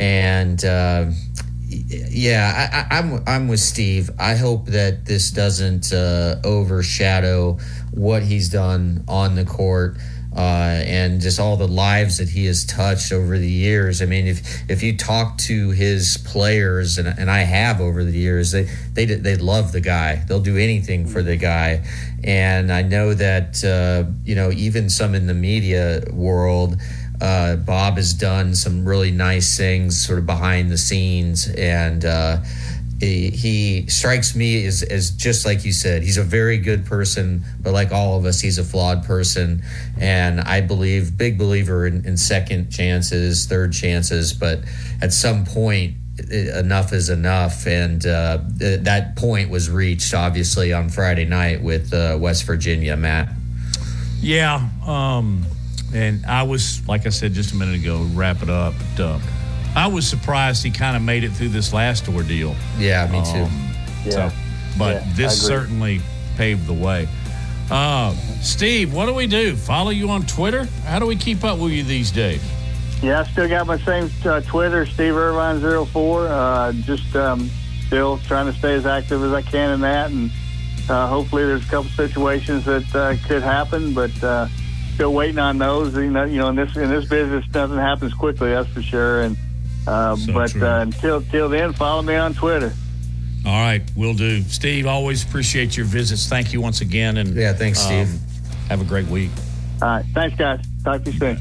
and 0.00 0.62
uh, 0.64 1.06
y- 1.08 1.14
yeah, 1.68 2.86
I, 2.90 2.96
I, 2.96 2.98
I'm 2.98 3.22
I'm 3.26 3.48
with 3.48 3.60
Steve. 3.60 4.10
I 4.18 4.36
hope 4.36 4.66
that 4.66 5.04
this 5.04 5.30
doesn't 5.30 5.92
uh, 5.92 6.36
overshadow 6.44 7.58
what 7.92 8.22
he's 8.22 8.48
done 8.48 9.04
on 9.08 9.34
the 9.34 9.44
court. 9.44 9.96
Uh, 10.36 10.82
and 10.84 11.22
just 11.22 11.40
all 11.40 11.56
the 11.56 11.66
lives 11.66 12.18
that 12.18 12.28
he 12.28 12.44
has 12.44 12.66
touched 12.66 13.10
over 13.10 13.38
the 13.38 13.50
years. 13.50 14.02
I 14.02 14.04
mean, 14.04 14.26
if 14.26 14.70
if 14.70 14.82
you 14.82 14.94
talk 14.94 15.38
to 15.38 15.70
his 15.70 16.18
players, 16.18 16.98
and, 16.98 17.08
and 17.08 17.30
I 17.30 17.38
have 17.38 17.80
over 17.80 18.04
the 18.04 18.12
years, 18.12 18.52
they 18.52 18.64
they 18.92 19.06
they 19.06 19.36
love 19.36 19.72
the 19.72 19.80
guy. 19.80 20.16
They'll 20.28 20.40
do 20.40 20.58
anything 20.58 21.06
for 21.06 21.22
the 21.22 21.36
guy. 21.36 21.86
And 22.22 22.70
I 22.70 22.82
know 22.82 23.14
that 23.14 23.64
uh, 23.64 24.10
you 24.26 24.34
know 24.34 24.52
even 24.52 24.90
some 24.90 25.14
in 25.14 25.26
the 25.26 25.32
media 25.32 26.04
world, 26.12 26.76
uh, 27.20 27.56
Bob 27.56 27.96
has 27.96 28.14
done 28.14 28.54
some 28.54 28.84
really 28.86 29.10
nice 29.10 29.56
things, 29.56 30.04
sort 30.04 30.18
of 30.18 30.26
behind 30.26 30.70
the 30.70 30.78
scenes, 30.78 31.48
and 31.48 32.04
uh, 32.04 32.38
he, 33.00 33.30
he 33.30 33.86
strikes 33.88 34.34
me 34.34 34.64
as, 34.66 34.82
as 34.82 35.10
just 35.10 35.44
like 35.44 35.64
you 35.64 35.72
said, 35.72 36.02
he's 36.02 36.16
a 36.16 36.22
very 36.22 36.56
good 36.58 36.86
person, 36.86 37.44
but 37.60 37.72
like 37.72 37.92
all 37.92 38.18
of 38.18 38.24
us, 38.24 38.40
he's 38.40 38.58
a 38.58 38.64
flawed 38.64 39.04
person. 39.04 39.62
And 39.98 40.40
I 40.40 40.62
believe, 40.62 41.16
big 41.18 41.38
believer 41.38 41.86
in, 41.86 42.06
in 42.06 42.16
second 42.16 42.70
chances, 42.70 43.46
third 43.46 43.72
chances, 43.72 44.32
but 44.32 44.60
at 45.02 45.12
some 45.12 45.44
point, 45.44 45.96
enough 46.30 46.94
is 46.94 47.10
enough. 47.10 47.66
And 47.66 48.04
uh, 48.06 48.38
that 48.56 49.16
point 49.16 49.50
was 49.50 49.68
reached, 49.68 50.14
obviously, 50.14 50.72
on 50.72 50.88
Friday 50.88 51.26
night 51.26 51.62
with 51.62 51.92
uh, 51.92 52.16
West 52.18 52.44
Virginia, 52.44 52.96
Matt. 52.96 53.28
Yeah. 54.20 54.70
Um, 54.86 55.44
and 55.94 56.24
I 56.26 56.42
was, 56.42 56.86
like 56.88 57.06
I 57.06 57.10
said 57.10 57.32
just 57.32 57.52
a 57.52 57.56
minute 57.56 57.76
ago, 57.76 58.06
wrap 58.14 58.42
it 58.42 58.50
up. 58.50 58.74
But, 58.96 59.02
uh, 59.04 59.18
I 59.74 59.86
was 59.88 60.06
surprised 60.08 60.62
he 60.64 60.70
kind 60.70 60.96
of 60.96 61.02
made 61.02 61.22
it 61.24 61.30
through 61.32 61.50
this 61.50 61.72
last 61.72 62.08
ordeal. 62.08 62.56
Yeah, 62.78 63.06
me 63.08 63.22
too. 63.24 63.44
Um, 63.44 63.70
Yeah. 64.04 64.10
So, 64.30 64.36
but 64.78 64.94
Yeah, 64.94 65.12
this 65.14 65.46
certainly 65.46 66.00
paved 66.36 66.66
the 66.66 66.72
way. 66.72 67.08
Uh, 67.70 68.14
Steve, 68.42 68.94
what 68.94 69.06
do 69.06 69.14
we 69.14 69.26
do? 69.26 69.56
Follow 69.56 69.90
you 69.90 70.08
on 70.10 70.22
Twitter? 70.26 70.64
How 70.84 70.98
do 70.98 71.06
we 71.06 71.16
keep 71.16 71.42
up 71.44 71.58
with 71.58 71.72
you 71.72 71.82
these 71.82 72.10
days? 72.10 72.40
Yeah, 73.02 73.20
I 73.20 73.24
still 73.24 73.48
got 73.48 73.66
my 73.66 73.78
same 73.78 74.10
uh, 74.24 74.40
Twitter, 74.42 74.86
Steve 74.86 75.16
Irvine 75.16 75.60
04. 75.86 76.28
Uh, 76.28 76.72
just 76.72 77.14
um, 77.16 77.50
still 77.86 78.18
trying 78.18 78.50
to 78.50 78.58
stay 78.58 78.74
as 78.74 78.86
active 78.86 79.22
as 79.22 79.32
I 79.32 79.42
can 79.42 79.72
in 79.72 79.80
that, 79.80 80.10
and 80.10 80.30
uh, 80.88 81.08
hopefully 81.08 81.44
there's 81.44 81.66
a 81.66 81.68
couple 81.68 81.90
situations 81.90 82.64
that 82.64 82.94
uh, 82.94 83.16
could 83.26 83.42
happen, 83.42 83.92
but 83.92 84.22
uh, 84.22 84.48
still 84.96 85.12
waiting 85.12 85.38
on 85.38 85.58
those. 85.58 85.94
You 85.94 86.10
know, 86.10 86.24
you 86.24 86.38
know, 86.38 86.48
in 86.48 86.56
this 86.56 86.74
in 86.76 86.88
this 86.88 87.04
business, 87.04 87.44
nothing 87.54 87.76
happens 87.76 88.14
quickly, 88.14 88.50
that's 88.50 88.68
for 88.70 88.82
sure. 88.82 89.20
And 89.22 89.36
uh, 89.86 90.16
So 90.16 90.32
but 90.32 90.56
uh, 90.56 90.78
until 90.80 91.20
till 91.22 91.48
then, 91.48 91.72
follow 91.74 92.02
me 92.02 92.16
on 92.16 92.34
Twitter. 92.34 92.72
All 93.44 93.52
right, 93.52 93.82
we'll 93.94 94.14
do. 94.14 94.42
Steve, 94.42 94.86
always 94.86 95.22
appreciate 95.22 95.76
your 95.76 95.86
visits. 95.86 96.28
Thank 96.28 96.52
you 96.52 96.60
once 96.60 96.80
again. 96.80 97.18
And 97.18 97.36
Yeah, 97.36 97.52
thanks, 97.52 97.78
Steve. 97.78 98.08
Have 98.68 98.80
a 98.80 98.84
great 98.84 99.06
week. 99.06 99.30
All 99.80 99.88
right, 99.88 100.04
thanks, 100.14 100.36
guys. 100.36 100.60
Talk 100.82 101.04
to 101.04 101.12
you 101.12 101.18
soon. 101.18 101.38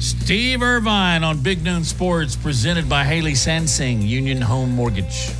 Steve 0.00 0.62
Irvine 0.62 1.22
on 1.22 1.40
Big 1.40 1.62
Noon 1.62 1.84
Sports, 1.84 2.34
presented 2.34 2.88
by 2.88 3.04
Haley 3.04 3.32
Sansing, 3.32 4.02
Union 4.06 4.40
Home 4.40 4.72
Mortgage. 4.72 5.30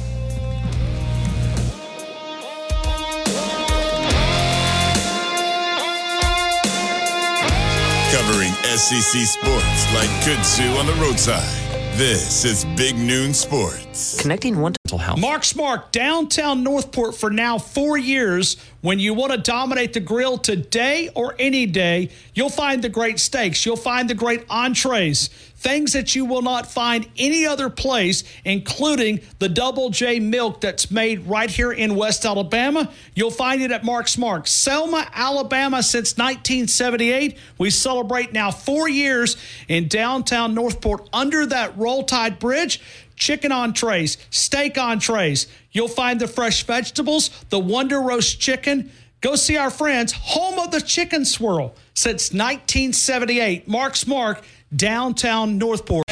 SEC 8.76 9.26
sports 9.26 9.94
like 9.94 10.08
kudzu 10.24 10.78
on 10.78 10.86
the 10.86 10.94
roadside. 10.94 11.42
This 11.98 12.46
is 12.46 12.64
Big 12.74 12.96
Noon 12.96 13.34
Sports. 13.34 14.18
Connecting 14.22 14.58
one 14.58 14.72
mental 14.86 14.96
health. 14.96 15.20
Mark's 15.20 15.54
Mart, 15.54 15.92
downtown 15.92 16.62
Northport 16.64 17.14
for 17.14 17.28
now 17.28 17.58
four 17.58 17.98
years. 17.98 18.56
When 18.80 18.98
you 18.98 19.12
want 19.12 19.32
to 19.32 19.38
dominate 19.38 19.92
the 19.92 20.00
grill 20.00 20.38
today 20.38 21.10
or 21.14 21.34
any 21.38 21.66
day, 21.66 22.08
you'll 22.34 22.48
find 22.48 22.82
the 22.82 22.88
great 22.88 23.20
steaks. 23.20 23.66
You'll 23.66 23.76
find 23.76 24.08
the 24.08 24.14
great 24.14 24.46
entrees, 24.48 25.28
things 25.62 25.92
that 25.92 26.14
you 26.14 26.24
will 26.24 26.42
not 26.42 26.70
find 26.70 27.08
any 27.16 27.46
other 27.46 27.70
place, 27.70 28.24
including 28.44 29.20
the 29.38 29.48
Double 29.48 29.90
J 29.90 30.18
milk 30.18 30.60
that's 30.60 30.90
made 30.90 31.26
right 31.26 31.50
here 31.50 31.72
in 31.72 31.94
West 31.94 32.24
Alabama. 32.24 32.90
You'll 33.14 33.30
find 33.30 33.62
it 33.62 33.70
at 33.70 33.84
Mark's 33.84 34.18
Mart 34.18 34.48
Selma, 34.48 35.08
Alabama 35.14 35.82
since 35.82 36.16
1978. 36.18 37.38
We 37.58 37.70
celebrate 37.70 38.32
now 38.32 38.50
four 38.50 38.88
years 38.88 39.36
in 39.68 39.86
downtown 39.86 40.54
Northport 40.54 41.08
under 41.12 41.46
that 41.46 41.76
Roll 41.78 42.02
Tide 42.02 42.38
Bridge 42.38 42.80
chicken 43.14 43.52
entrees, 43.52 44.18
steak 44.30 44.76
entrees. 44.76 45.46
You'll 45.70 45.86
find 45.86 46.20
the 46.20 46.26
fresh 46.26 46.64
vegetables, 46.64 47.30
the 47.50 47.58
Wonder 47.58 48.00
Roast 48.00 48.40
chicken. 48.40 48.90
Go 49.20 49.36
see 49.36 49.56
our 49.56 49.70
friends, 49.70 50.12
home 50.12 50.58
of 50.58 50.72
the 50.72 50.80
chicken 50.80 51.24
swirl 51.24 51.76
since 51.94 52.32
1978. 52.32 53.68
Mark's 53.68 54.08
Mart, 54.08 54.42
downtown 54.74 55.58
Northport. 55.58 56.11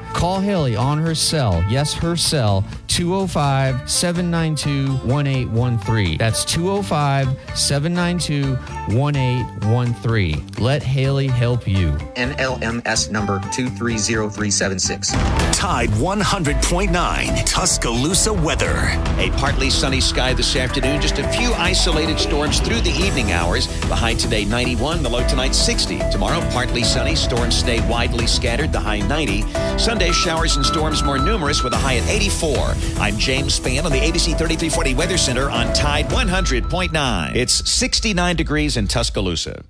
Call 0.13 0.39
Haley 0.39 0.75
on 0.75 0.97
her 0.99 1.15
cell. 1.15 1.63
Yes, 1.69 1.93
her 1.95 2.15
cell, 2.15 2.63
205 2.87 3.89
792 3.89 4.93
1813. 5.07 6.17
That's 6.17 6.45
205 6.45 7.57
792 7.57 8.55
1813. 8.95 10.47
Let 10.59 10.83
Haley 10.83 11.27
help 11.27 11.67
you. 11.67 11.91
NMLS 12.15 13.09
number 13.09 13.39
230376. 13.51 15.11
Tide 15.57 15.89
100.9 15.89 17.45
Tuscaloosa 17.45 18.33
weather. 18.33 18.75
A 19.17 19.29
partly 19.37 19.69
sunny 19.69 20.01
sky 20.01 20.33
this 20.33 20.55
afternoon, 20.55 21.01
just 21.01 21.19
a 21.19 21.27
few 21.29 21.53
isolated 21.53 22.19
storms 22.19 22.59
through 22.59 22.81
the 22.81 22.91
evening 22.91 23.31
hours. 23.31 23.67
The 23.87 23.95
high 23.95 24.15
today 24.15 24.45
91, 24.45 25.03
the 25.03 25.09
low 25.09 25.25
tonight 25.27 25.55
60. 25.55 25.99
Tomorrow, 26.11 26.41
partly 26.51 26.83
sunny, 26.83 27.15
storms 27.15 27.55
stay 27.55 27.79
widely 27.89 28.27
scattered, 28.27 28.71
the 28.71 28.79
high 28.79 28.99
90. 28.99 29.43
Sunday, 29.77 30.00
showers 30.09 30.55
and 30.55 30.65
storms 30.65 31.03
more 31.03 31.19
numerous 31.19 31.61
with 31.63 31.73
a 31.73 31.77
high 31.77 31.97
at 31.97 32.07
84. 32.09 32.73
I'm 32.97 33.17
James 33.17 33.59
Spann 33.59 33.83
on 33.83 33.91
the 33.91 33.99
ABC 33.99 34.35
3340 34.37 34.95
Weather 34.95 35.17
Center 35.17 35.51
on 35.51 35.71
Tide 35.73 36.05
100.9. 36.07 37.35
It's 37.35 37.69
69 37.69 38.35
degrees 38.35 38.77
in 38.77 38.87
Tuscaloosa. 38.87 39.63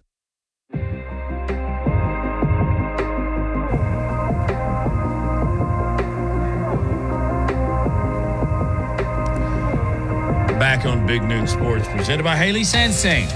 Back 10.58 10.86
on 10.86 11.06
Big 11.06 11.24
Noon 11.24 11.48
Sports, 11.48 11.88
presented 11.90 12.24
by 12.24 12.38
Haley 12.38 12.62
Sansing, 12.62 13.28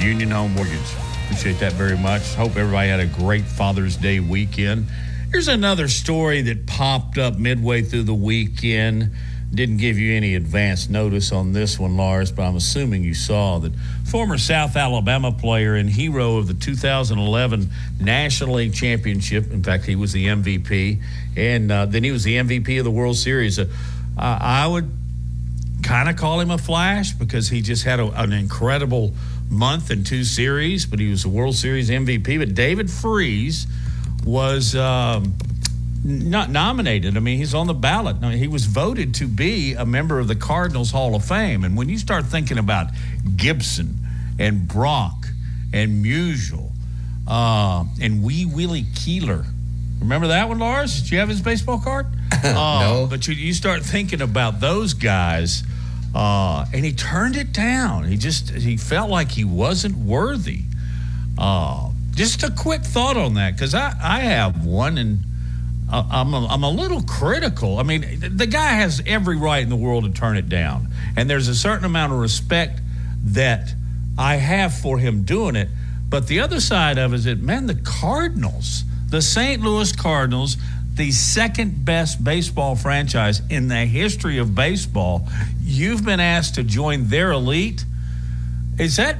Union 0.00 0.30
Home 0.30 0.54
Mortgage. 0.54 0.78
Appreciate 1.24 1.58
that 1.58 1.72
very 1.72 1.96
much. 1.96 2.34
Hope 2.34 2.56
everybody 2.56 2.88
had 2.88 3.00
a 3.00 3.06
great 3.06 3.44
Father's 3.44 3.96
Day 3.96 4.20
weekend. 4.20 4.86
Here's 5.30 5.46
another 5.46 5.86
story 5.86 6.42
that 6.42 6.66
popped 6.66 7.16
up 7.16 7.38
midway 7.38 7.82
through 7.82 8.02
the 8.02 8.14
weekend. 8.14 9.12
Didn't 9.54 9.76
give 9.76 9.96
you 9.96 10.12
any 10.16 10.34
advance 10.34 10.88
notice 10.88 11.30
on 11.30 11.52
this 11.52 11.78
one, 11.78 11.96
Lars, 11.96 12.32
but 12.32 12.42
I'm 12.42 12.56
assuming 12.56 13.04
you 13.04 13.14
saw 13.14 13.60
that 13.60 13.72
former 14.10 14.38
South 14.38 14.74
Alabama 14.74 15.30
player 15.30 15.76
and 15.76 15.88
hero 15.88 16.38
of 16.38 16.48
the 16.48 16.54
2011 16.54 17.70
National 18.00 18.56
League 18.56 18.74
Championship. 18.74 19.52
In 19.52 19.62
fact, 19.62 19.84
he 19.84 19.94
was 19.94 20.10
the 20.12 20.26
MVP, 20.26 21.00
and 21.36 21.70
uh, 21.70 21.86
then 21.86 22.02
he 22.02 22.10
was 22.10 22.24
the 22.24 22.34
MVP 22.34 22.78
of 22.78 22.84
the 22.84 22.90
World 22.90 23.16
Series. 23.16 23.56
Uh, 23.56 23.68
I 24.18 24.66
would 24.66 24.90
kind 25.84 26.08
of 26.08 26.16
call 26.16 26.40
him 26.40 26.50
a 26.50 26.58
flash 26.58 27.12
because 27.12 27.48
he 27.48 27.62
just 27.62 27.84
had 27.84 28.00
a, 28.00 28.06
an 28.20 28.32
incredible 28.32 29.14
month 29.48 29.90
and 29.90 30.04
two 30.04 30.24
series, 30.24 30.86
but 30.86 30.98
he 30.98 31.08
was 31.08 31.24
a 31.24 31.28
World 31.28 31.54
Series 31.54 31.88
MVP. 31.88 32.36
But 32.36 32.54
David 32.54 32.90
Freese 32.90 33.68
was 34.24 34.74
um, 34.74 35.34
not 36.04 36.50
nominated. 36.50 37.16
I 37.16 37.20
mean, 37.20 37.38
he's 37.38 37.54
on 37.54 37.66
the 37.66 37.74
ballot. 37.74 38.16
I 38.22 38.30
mean, 38.30 38.38
he 38.38 38.48
was 38.48 38.66
voted 38.66 39.14
to 39.16 39.26
be 39.26 39.74
a 39.74 39.84
member 39.86 40.18
of 40.18 40.28
the 40.28 40.36
Cardinals 40.36 40.90
Hall 40.90 41.14
of 41.14 41.24
Fame. 41.24 41.64
And 41.64 41.76
when 41.76 41.88
you 41.88 41.98
start 41.98 42.26
thinking 42.26 42.58
about 42.58 42.88
Gibson 43.36 43.98
and 44.38 44.66
Brock 44.68 45.26
and 45.72 46.04
Musial 46.04 46.70
uh, 47.28 47.84
and 48.00 48.22
Wee 48.22 48.44
Willie 48.46 48.86
Keeler, 48.94 49.44
remember 50.00 50.28
that 50.28 50.48
one, 50.48 50.58
Lars? 50.58 51.00
Did 51.02 51.10
you 51.12 51.18
have 51.18 51.28
his 51.28 51.40
baseball 51.40 51.78
card? 51.80 52.06
Uh, 52.42 52.80
No. 52.80 53.06
But 53.10 53.26
you, 53.28 53.34
you 53.34 53.52
start 53.52 53.82
thinking 53.82 54.22
about 54.22 54.60
those 54.60 54.94
guys, 54.94 55.62
uh, 56.14 56.64
and 56.72 56.84
he 56.86 56.92
turned 56.92 57.36
it 57.36 57.52
down. 57.52 58.04
He 58.04 58.16
just 58.16 58.48
he 58.50 58.78
felt 58.78 59.10
like 59.10 59.30
he 59.32 59.44
wasn't 59.44 59.96
worthy. 59.98 60.62
Uh, 61.36 61.89
just 62.12 62.42
a 62.42 62.50
quick 62.50 62.82
thought 62.82 63.16
on 63.16 63.34
that 63.34 63.54
because 63.54 63.74
I, 63.74 63.94
I 64.02 64.20
have 64.20 64.64
one 64.64 64.98
and 64.98 65.20
I- 65.90 66.06
I'm 66.20 66.34
a, 66.34 66.46
I'm 66.46 66.62
a 66.62 66.70
little 66.70 67.02
critical. 67.02 67.78
I 67.78 67.82
mean, 67.82 68.04
the 68.36 68.46
guy 68.46 68.72
has 68.72 69.02
every 69.06 69.36
right 69.36 69.62
in 69.62 69.68
the 69.68 69.76
world 69.76 70.04
to 70.04 70.10
turn 70.10 70.36
it 70.36 70.48
down, 70.48 70.88
and 71.16 71.28
there's 71.28 71.48
a 71.48 71.54
certain 71.54 71.84
amount 71.84 72.12
of 72.12 72.18
respect 72.18 72.80
that 73.24 73.72
I 74.18 74.36
have 74.36 74.74
for 74.74 74.98
him 74.98 75.22
doing 75.24 75.56
it. 75.56 75.68
But 76.08 76.26
the 76.26 76.40
other 76.40 76.60
side 76.60 76.98
of 76.98 77.12
it 77.12 77.16
is 77.16 77.24
that 77.24 77.38
man, 77.38 77.66
the 77.66 77.74
Cardinals, 77.76 78.84
the 79.08 79.22
St. 79.22 79.62
Louis 79.62 79.92
Cardinals, 79.92 80.56
the 80.94 81.12
second 81.12 81.84
best 81.84 82.22
baseball 82.22 82.76
franchise 82.76 83.40
in 83.48 83.68
the 83.68 83.86
history 83.86 84.38
of 84.38 84.54
baseball. 84.54 85.26
You've 85.62 86.04
been 86.04 86.20
asked 86.20 86.56
to 86.56 86.62
join 86.64 87.06
their 87.08 87.30
elite. 87.32 87.84
Is 88.78 88.96
that? 88.96 89.16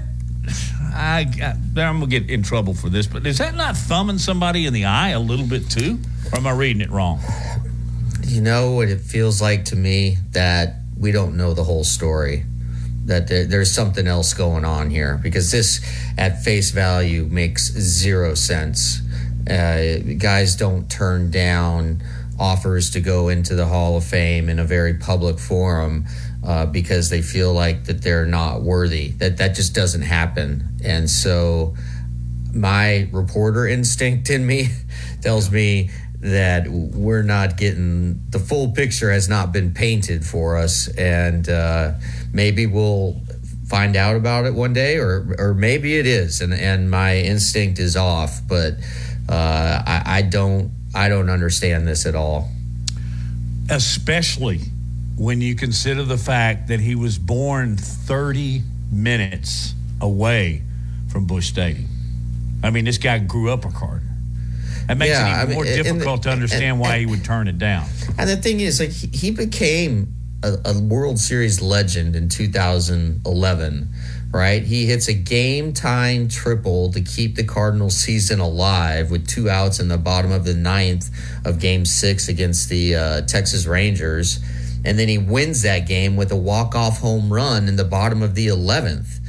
I, 0.92 1.26
I 1.42 1.80
I'm 1.80 2.00
gonna 2.00 2.06
get 2.06 2.28
in 2.28 2.42
trouble 2.42 2.74
for 2.74 2.88
this, 2.88 3.06
but 3.06 3.26
is 3.26 3.38
that 3.38 3.54
not 3.54 3.76
thumbing 3.76 4.18
somebody 4.18 4.66
in 4.66 4.72
the 4.72 4.84
eye 4.84 5.10
a 5.10 5.20
little 5.20 5.46
bit 5.46 5.70
too? 5.70 5.98
Or 6.32 6.38
am 6.38 6.46
I 6.46 6.52
reading 6.52 6.82
it 6.82 6.90
wrong? 6.90 7.20
You 8.24 8.40
know 8.40 8.72
what 8.72 8.88
it 8.88 9.00
feels 9.00 9.40
like 9.42 9.66
to 9.66 9.76
me 9.76 10.16
that 10.32 10.76
we 10.96 11.12
don't 11.12 11.36
know 11.36 11.54
the 11.54 11.64
whole 11.64 11.84
story. 11.84 12.44
That 13.06 13.28
there, 13.28 13.46
there's 13.46 13.70
something 13.72 14.06
else 14.06 14.34
going 14.34 14.64
on 14.64 14.90
here 14.90 15.18
because 15.22 15.50
this, 15.50 15.80
at 16.16 16.44
face 16.44 16.70
value, 16.70 17.24
makes 17.24 17.72
zero 17.72 18.34
sense. 18.34 19.00
Uh, 19.48 19.98
guys 20.18 20.54
don't 20.54 20.88
turn 20.90 21.30
down 21.30 22.02
offers 22.38 22.90
to 22.90 23.00
go 23.00 23.28
into 23.28 23.54
the 23.54 23.66
Hall 23.66 23.96
of 23.96 24.04
Fame 24.04 24.48
in 24.48 24.58
a 24.58 24.64
very 24.64 24.94
public 24.94 25.38
forum 25.38 26.06
uh, 26.44 26.66
because 26.66 27.10
they 27.10 27.22
feel 27.22 27.52
like 27.52 27.84
that 27.84 28.02
they're 28.02 28.26
not 28.26 28.62
worthy. 28.62 29.08
That 29.12 29.36
that 29.38 29.54
just 29.54 29.74
doesn't 29.74 30.02
happen. 30.02 30.68
And 30.82 31.08
so, 31.08 31.74
my 32.54 33.08
reporter 33.12 33.66
instinct 33.66 34.30
in 34.30 34.46
me 34.46 34.68
tells 35.22 35.50
me 35.50 35.90
that 36.20 36.68
we're 36.68 37.22
not 37.22 37.56
getting 37.56 38.22
the 38.30 38.38
full 38.38 38.72
picture 38.72 39.10
has 39.10 39.28
not 39.28 39.52
been 39.52 39.72
painted 39.72 40.24
for 40.24 40.56
us, 40.56 40.88
and 40.96 41.48
uh, 41.48 41.92
maybe 42.32 42.66
we'll 42.66 43.20
find 43.66 43.96
out 43.96 44.16
about 44.16 44.46
it 44.46 44.54
one 44.54 44.72
day, 44.72 44.96
or 44.96 45.34
or 45.38 45.54
maybe 45.54 45.98
it 45.98 46.06
is, 46.06 46.40
and 46.40 46.54
and 46.54 46.90
my 46.90 47.18
instinct 47.18 47.78
is 47.78 47.96
off, 47.96 48.40
but 48.48 48.74
uh, 49.28 49.82
I, 49.86 50.02
I 50.06 50.22
don't 50.22 50.72
I 50.94 51.08
don't 51.08 51.30
understand 51.30 51.86
this 51.86 52.06
at 52.06 52.14
all. 52.14 52.50
Especially 53.68 54.60
when 55.20 55.42
you 55.42 55.54
consider 55.54 56.02
the 56.02 56.16
fact 56.16 56.68
that 56.68 56.80
he 56.80 56.94
was 56.94 57.18
born 57.18 57.76
30 57.76 58.62
minutes 58.90 59.74
away 60.00 60.62
from 61.12 61.26
Busch 61.26 61.46
Stadium. 61.48 61.88
I 62.64 62.70
mean, 62.70 62.86
this 62.86 62.96
guy 62.96 63.18
grew 63.18 63.50
up 63.50 63.66
a 63.66 63.70
Cardinal. 63.70 64.14
That 64.88 64.96
makes 64.96 65.10
Yeah, 65.10 65.26
it 65.26 65.28
even 65.28 65.40
I 65.40 65.44
mean, 65.44 65.54
more 65.56 65.64
and- 65.66 65.84
difficult 65.84 66.22
to 66.22 66.30
understand 66.30 66.64
and- 66.70 66.80
why 66.80 67.00
he 67.00 67.04
would 67.04 67.22
turn 67.22 67.48
it 67.48 67.58
down. 67.58 67.86
And 68.16 68.30
the 68.30 68.38
thing 68.38 68.60
is, 68.60 68.80
like, 68.80 68.92
he, 68.92 69.08
he 69.08 69.30
became 69.30 70.14
a, 70.42 70.56
a 70.64 70.80
World 70.80 71.18
Series 71.18 71.60
legend 71.60 72.16
in 72.16 72.30
2011, 72.30 73.88
right? 74.32 74.62
He 74.62 74.86
hits 74.86 75.06
a 75.08 75.12
game 75.12 75.74
time 75.74 76.28
triple 76.28 76.90
to 76.92 77.00
keep 77.02 77.36
the 77.36 77.44
Cardinals 77.44 77.94
season 77.94 78.40
alive 78.40 79.10
with 79.10 79.28
two 79.28 79.50
outs 79.50 79.80
in 79.80 79.88
the 79.88 79.98
bottom 79.98 80.32
of 80.32 80.44
the 80.46 80.54
ninth 80.54 81.10
of 81.44 81.58
game 81.58 81.84
six 81.84 82.28
against 82.28 82.70
the 82.70 82.94
uh, 82.96 83.20
Texas 83.22 83.66
Rangers. 83.66 84.40
And 84.84 84.98
then 84.98 85.08
he 85.08 85.18
wins 85.18 85.62
that 85.62 85.86
game 85.86 86.16
with 86.16 86.32
a 86.32 86.36
walk 86.36 86.74
off 86.74 87.00
home 87.00 87.32
run 87.32 87.68
in 87.68 87.76
the 87.76 87.84
bottom 87.84 88.22
of 88.22 88.34
the 88.34 88.46
11th. 88.46 89.20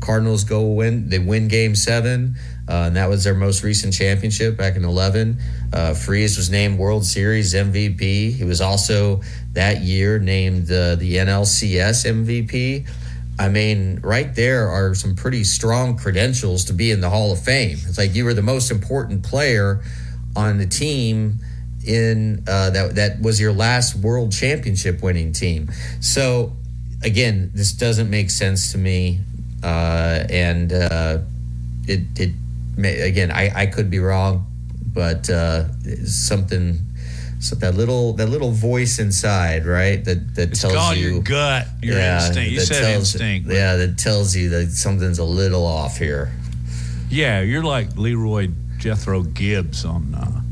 Cardinals 0.00 0.44
go 0.44 0.66
win. 0.66 1.08
They 1.08 1.18
win 1.18 1.48
Game 1.48 1.76
Seven, 1.76 2.36
uh, 2.68 2.84
and 2.86 2.96
that 2.96 3.08
was 3.08 3.24
their 3.24 3.34
most 3.34 3.62
recent 3.62 3.92
championship 3.92 4.56
back 4.56 4.76
in 4.76 4.84
'11. 4.84 5.38
Uh, 5.72 5.94
Freese 5.94 6.36
was 6.36 6.50
named 6.50 6.78
World 6.78 7.04
Series 7.04 7.54
MVP. 7.54 8.32
He 8.32 8.44
was 8.44 8.60
also 8.60 9.20
that 9.52 9.82
year 9.82 10.18
named 10.18 10.70
uh, 10.72 10.96
the 10.96 11.16
NLCS 11.16 12.06
MVP. 12.06 12.88
I 13.38 13.48
mean, 13.48 14.00
right 14.02 14.34
there 14.34 14.68
are 14.68 14.94
some 14.94 15.14
pretty 15.14 15.44
strong 15.44 15.96
credentials 15.96 16.64
to 16.66 16.72
be 16.72 16.90
in 16.90 17.00
the 17.00 17.08
Hall 17.08 17.32
of 17.32 17.40
Fame. 17.40 17.78
It's 17.86 17.98
like 17.98 18.14
you 18.14 18.24
were 18.24 18.34
the 18.34 18.42
most 18.42 18.70
important 18.70 19.22
player 19.22 19.82
on 20.36 20.58
the 20.58 20.66
team 20.66 21.38
in 21.86 22.44
uh, 22.46 22.70
that 22.70 22.94
that 22.96 23.20
was 23.20 23.40
your 23.40 23.52
last 23.52 23.96
World 23.96 24.32
Championship 24.32 25.02
winning 25.02 25.32
team. 25.32 25.70
So 26.00 26.52
again, 27.02 27.50
this 27.54 27.72
doesn't 27.72 28.10
make 28.10 28.30
sense 28.30 28.72
to 28.72 28.78
me, 28.78 29.20
uh, 29.62 30.24
and 30.28 30.72
uh, 30.72 31.18
it 31.86 32.02
it 32.18 32.32
may, 32.76 33.00
again 33.00 33.30
I, 33.30 33.50
I 33.62 33.66
could 33.66 33.90
be 33.90 33.98
wrong, 33.98 34.46
but 34.94 35.28
uh, 35.30 35.64
something. 36.04 36.78
So 37.42 37.56
that 37.56 37.74
little 37.74 38.12
that 38.14 38.26
little 38.28 38.50
voice 38.50 38.98
inside, 38.98 39.64
right? 39.64 40.04
That 40.04 40.34
that 40.34 40.50
It's 40.50 40.60
tells 40.60 40.74
called 40.74 40.96
you 40.98 41.14
your 41.14 41.22
gut, 41.22 41.66
your 41.82 41.98
instinct. 41.98 42.50
You 42.52 42.60
said 42.60 42.82
tells- 42.82 43.14
instinct, 43.14 43.46
but- 43.46 43.56
Yeah, 43.56 43.76
that 43.76 43.96
tells 43.96 44.36
you 44.36 44.50
that 44.50 44.70
something's 44.72 45.18
a 45.18 45.24
little 45.24 45.64
off 45.66 45.96
here. 45.96 46.32
Yeah, 47.08 47.40
you're 47.40 47.64
like 47.64 47.96
Leroy 47.96 48.48
Jethro 48.78 49.22
Gibbs 49.22 49.86
on 49.86 50.14
uh, 50.14 50.42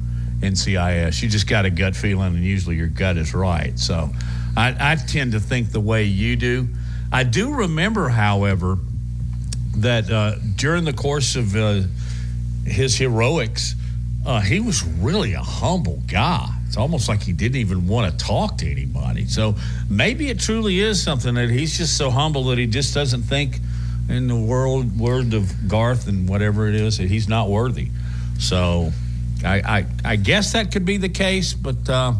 NCIS. 0.40 1.22
You 1.22 1.28
just 1.28 1.48
got 1.48 1.64
a 1.64 1.70
gut 1.70 1.96
feeling, 1.96 2.34
and 2.34 2.44
usually 2.44 2.76
your 2.76 2.88
gut 2.88 3.16
is 3.16 3.34
right. 3.34 3.78
So 3.78 4.10
I, 4.56 4.92
I 4.92 4.96
tend 4.96 5.32
to 5.32 5.40
think 5.40 5.72
the 5.72 5.80
way 5.80 6.04
you 6.04 6.36
do. 6.36 6.68
I 7.12 7.24
do 7.24 7.54
remember, 7.54 8.08
however, 8.08 8.78
that 9.76 10.10
uh, 10.10 10.36
during 10.56 10.84
the 10.84 10.92
course 10.92 11.36
of 11.36 11.54
uh, 11.56 11.82
his 12.66 12.96
heroics, 12.96 13.74
uh, 14.26 14.40
he 14.40 14.60
was 14.60 14.84
really 14.84 15.32
a 15.32 15.42
humble 15.42 16.02
guy. 16.06 16.48
It's 16.66 16.76
almost 16.76 17.08
like 17.08 17.22
he 17.22 17.32
didn't 17.32 17.56
even 17.56 17.88
want 17.88 18.12
to 18.12 18.24
talk 18.24 18.58
to 18.58 18.70
anybody. 18.70 19.26
So 19.26 19.54
maybe 19.88 20.28
it 20.28 20.38
truly 20.38 20.80
is 20.80 21.02
something 21.02 21.34
that 21.34 21.48
he's 21.48 21.78
just 21.78 21.96
so 21.96 22.10
humble 22.10 22.44
that 22.44 22.58
he 22.58 22.66
just 22.66 22.92
doesn't 22.92 23.22
think 23.22 23.58
in 24.08 24.28
the 24.28 24.36
world 24.36 24.98
word 24.98 25.32
of 25.32 25.68
Garth 25.68 26.08
and 26.08 26.28
whatever 26.28 26.68
it 26.68 26.74
is 26.74 26.98
that 26.98 27.08
he's 27.08 27.28
not 27.28 27.48
worthy. 27.48 27.88
So 28.38 28.92
I 29.44 29.78
I, 29.78 29.86
I 30.04 30.16
guess 30.16 30.52
that 30.52 30.72
could 30.72 30.84
be 30.84 30.96
the 30.96 31.08
case, 31.08 31.54
but 31.54 31.88
uh, 31.88 32.14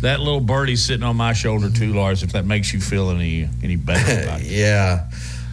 that 0.00 0.20
little 0.20 0.40
birdie's 0.40 0.84
sitting 0.84 1.04
on 1.04 1.16
my 1.16 1.32
shoulder 1.32 1.70
too, 1.70 1.94
Lars. 1.94 2.22
If 2.22 2.32
that 2.32 2.44
makes 2.44 2.72
you 2.72 2.80
feel 2.80 3.10
any 3.10 3.48
any 3.62 3.76
better 3.76 4.22
about 4.22 4.40
it. 4.40 4.46
Yeah. 4.50 5.10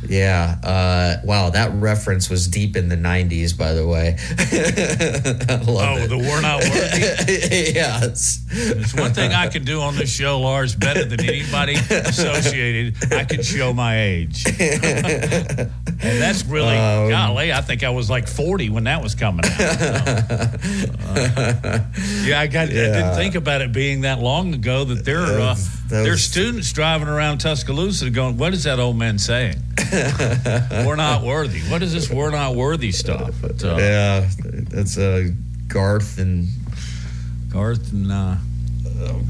Yeah. 0.08 0.58
Uh, 0.64 1.18
wow, 1.26 1.49
that 1.49 1.72
reference 1.74 2.30
was 2.30 2.47
deep 2.47 2.76
in 2.76 2.89
the 2.89 2.95
90s, 2.95 3.58
by 3.58 3.74
the 3.74 3.88
way. 3.88 4.18
Oh, 5.66 5.97
it. 5.97 6.08
the 6.08 6.18
we're 6.18 6.41
not 6.41 6.62
worthy. 6.62 7.72
yeah. 7.76 7.99
It's 8.04 8.93
one 8.95 9.14
thing 9.14 9.32
I 9.32 9.47
can 9.47 9.64
do 9.64 9.82
on 9.82 9.95
this 9.95 10.14
show, 10.14 10.39
Lars, 10.39 10.76
better 10.76 11.04
than 11.06 11.22
anybody 11.22 11.74
associated. 11.74 12.95
I 13.14 13.24
can 13.24 13.41
show 13.43 13.74
my 13.74 13.99
age. 14.01 14.45
and 14.60 15.72
that's 15.99 16.45
really, 16.45 16.76
Um, 16.78 17.10
golly, 17.10 17.51
I 17.54 17.62
think 17.62 17.84
I 17.84 17.89
was 17.89 18.10
like 18.10 18.28
40 18.28 18.70
when 18.70 18.86
that 18.86 19.01
was 19.01 19.16
coming 19.16 19.45
out. 19.45 19.51
So, 19.51 19.66
uh, 21.16 21.80
yeah, 22.24 22.39
I, 22.39 22.47
got, 22.47 22.70
I 22.70 22.74
didn't 22.74 23.16
think 23.16 23.36
about 23.36 23.62
it 23.62 23.72
being 23.72 24.01
that 24.01 24.20
long 24.20 24.54
ago 24.54 24.84
that 24.86 25.06
there 25.06 25.22
are, 25.22 25.39
uh, 25.39 25.56
that 25.94 26.04
there 26.04 26.12
was- 26.14 26.24
students 26.24 26.72
driving 26.74 27.08
around 27.08 27.38
Tuscaloosa 27.39 28.10
going, 28.10 28.38
what 28.38 28.54
is 28.54 28.64
that 28.64 28.80
old 28.80 28.98
man 28.98 29.20
saying? 29.20 29.58
we're 30.86 30.96
not 30.96 31.22
worthy. 31.24 31.60
What 31.62 31.84
is 31.84 31.94
this 31.94 32.10
we're 32.10 32.32
not 32.32 32.56
worthy 32.56 32.91
stuff? 32.91 33.34
But, 33.41 33.64
uh, 33.64 33.76
yeah, 33.78 34.30
that's 34.70 34.98
uh, 34.98 35.30
Garth 35.68 36.18
and 36.18 36.48
Garth 37.50 37.91
and 37.91 38.12
uh, 38.12 38.36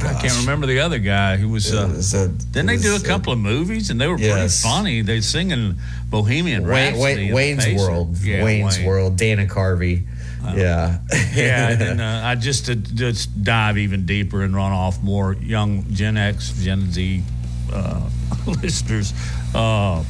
I 0.06 0.14
can't 0.22 0.38
remember 0.42 0.68
the 0.68 0.80
other 0.80 1.00
guy 1.00 1.38
who 1.38 1.50
was. 1.50 1.74
Uh, 1.74 1.88
Is 1.98 2.12
that- 2.12 2.38
didn't 2.52 2.68
they 2.68 2.78
do 2.78 2.92
a 2.92 2.94
was, 2.94 3.04
couple 3.04 3.34
of 3.34 3.40
movies 3.40 3.90
and 3.90 4.00
they 4.00 4.08
were 4.08 4.18
Yes. 4.18 4.62
pretty 4.62 4.74
funny? 4.76 5.02
They 5.02 5.20
singing 5.22 5.76
Bohemian 6.10 6.64
Wayne, 6.64 6.70
Rhapsody. 6.96 7.34
Wayne, 7.34 7.58
Wayne's 7.58 7.82
World. 7.82 8.18
Yeah, 8.22 8.44
Wayne's 8.44 8.78
Wayne. 8.78 8.88
World. 8.88 9.18
Dana 9.18 9.46
Carvey. 9.46 10.04
Yeah. 10.56 11.00
yeah, 11.34 11.70
and 11.70 12.02
uh, 12.02 12.22
I 12.24 12.36
just 12.36 12.66
to 12.66 12.76
just 12.76 13.44
dive 13.44 13.78
even 13.78 14.06
deeper 14.06 14.44
and 14.44 14.56
run 14.56 14.72
off 14.72 15.02
more 15.02 15.34
young 15.34 15.86
Gen 15.92 16.18
X, 16.18 16.54
Gen 16.62 16.92
Z 16.92 17.24
uh, 17.72 18.10
listeners. 18.62 19.14
Uh, 19.56 20.04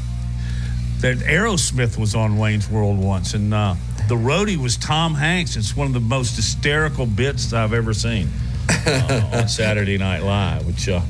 that 1.00 1.18
Aerosmith 1.18 1.98
was 1.98 2.16
on 2.16 2.38
Wayne's 2.38 2.70
World 2.70 2.98
once, 2.98 3.34
and 3.34 3.54
uh, 3.54 3.76
the 4.08 4.16
roadie 4.16 4.56
was 4.56 4.78
Tom 4.78 5.14
Hanks. 5.16 5.58
It's 5.58 5.76
one 5.76 5.88
of 5.88 5.94
the 5.94 6.00
most 6.00 6.38
hysterical 6.38 7.06
bits 7.06 7.52
I've 7.52 7.74
ever 7.74 7.94
seen 7.94 8.30
uh, 8.70 9.30
on 9.34 9.48
Saturday 9.50 9.98
Night 9.98 10.24
Live. 10.24 10.66
Which, 10.66 10.88
uh, 10.88 11.02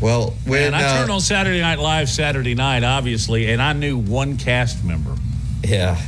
well, 0.00 0.34
when 0.46 0.68
and 0.68 0.76
I 0.76 0.84
uh, 0.84 0.98
turned 0.98 1.10
on 1.10 1.20
Saturday 1.20 1.60
Night 1.60 1.78
Live 1.78 2.08
Saturday 2.08 2.54
night, 2.54 2.84
obviously, 2.84 3.50
and 3.50 3.60
I 3.60 3.74
knew 3.74 3.98
one 3.98 4.38
cast 4.38 4.82
member. 4.82 5.14
Yeah. 5.62 6.00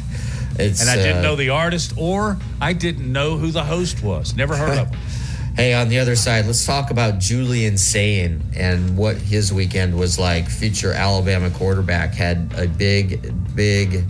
It's, 0.58 0.80
And 0.80 0.90
I 0.90 0.96
didn't 0.96 1.18
uh, 1.18 1.22
know 1.22 1.36
the 1.36 1.50
artist, 1.50 1.94
or 1.96 2.38
I 2.60 2.72
didn't 2.72 3.10
know 3.10 3.36
who 3.36 3.50
the 3.50 3.64
host 3.64 4.02
was. 4.02 4.34
Never 4.34 4.56
heard 4.56 4.78
of 4.78 4.90
him. 4.90 5.00
Hey, 5.56 5.72
on 5.72 5.88
the 5.88 6.00
other 6.00 6.16
side, 6.16 6.44
let's 6.44 6.66
talk 6.66 6.90
about 6.90 7.18
Julian 7.18 7.78
Sayin 7.78 8.42
and 8.54 8.94
what 8.94 9.16
his 9.16 9.54
weekend 9.54 9.98
was 9.98 10.18
like. 10.18 10.50
Future 10.50 10.92
Alabama 10.92 11.48
quarterback 11.48 12.12
had 12.12 12.52
a 12.58 12.68
big, 12.68 13.32
big 13.56 14.04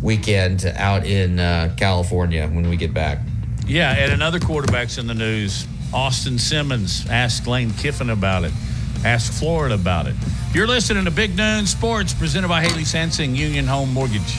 weekend 0.00 0.64
out 0.64 1.04
in 1.04 1.38
uh, 1.38 1.74
California 1.76 2.48
when 2.48 2.70
we 2.70 2.78
get 2.78 2.94
back. 2.94 3.18
Yeah, 3.66 3.92
and 3.92 4.10
another 4.10 4.40
quarterback's 4.40 4.96
in 4.96 5.06
the 5.06 5.12
news. 5.12 5.66
Austin 5.92 6.38
Simmons 6.38 7.06
asked 7.10 7.46
Lane 7.46 7.70
Kiffin 7.74 8.08
about 8.08 8.44
it. 8.44 8.52
Ask 9.04 9.34
Florida 9.34 9.74
about 9.74 10.06
it. 10.06 10.14
You're 10.54 10.66
listening 10.66 11.04
to 11.04 11.10
Big 11.10 11.36
Noon 11.36 11.66
Sports, 11.66 12.14
presented 12.14 12.48
by 12.48 12.62
Haley 12.62 12.84
Sansing 12.84 13.36
Union 13.36 13.66
Home 13.66 13.92
Mortgage. 13.92 14.34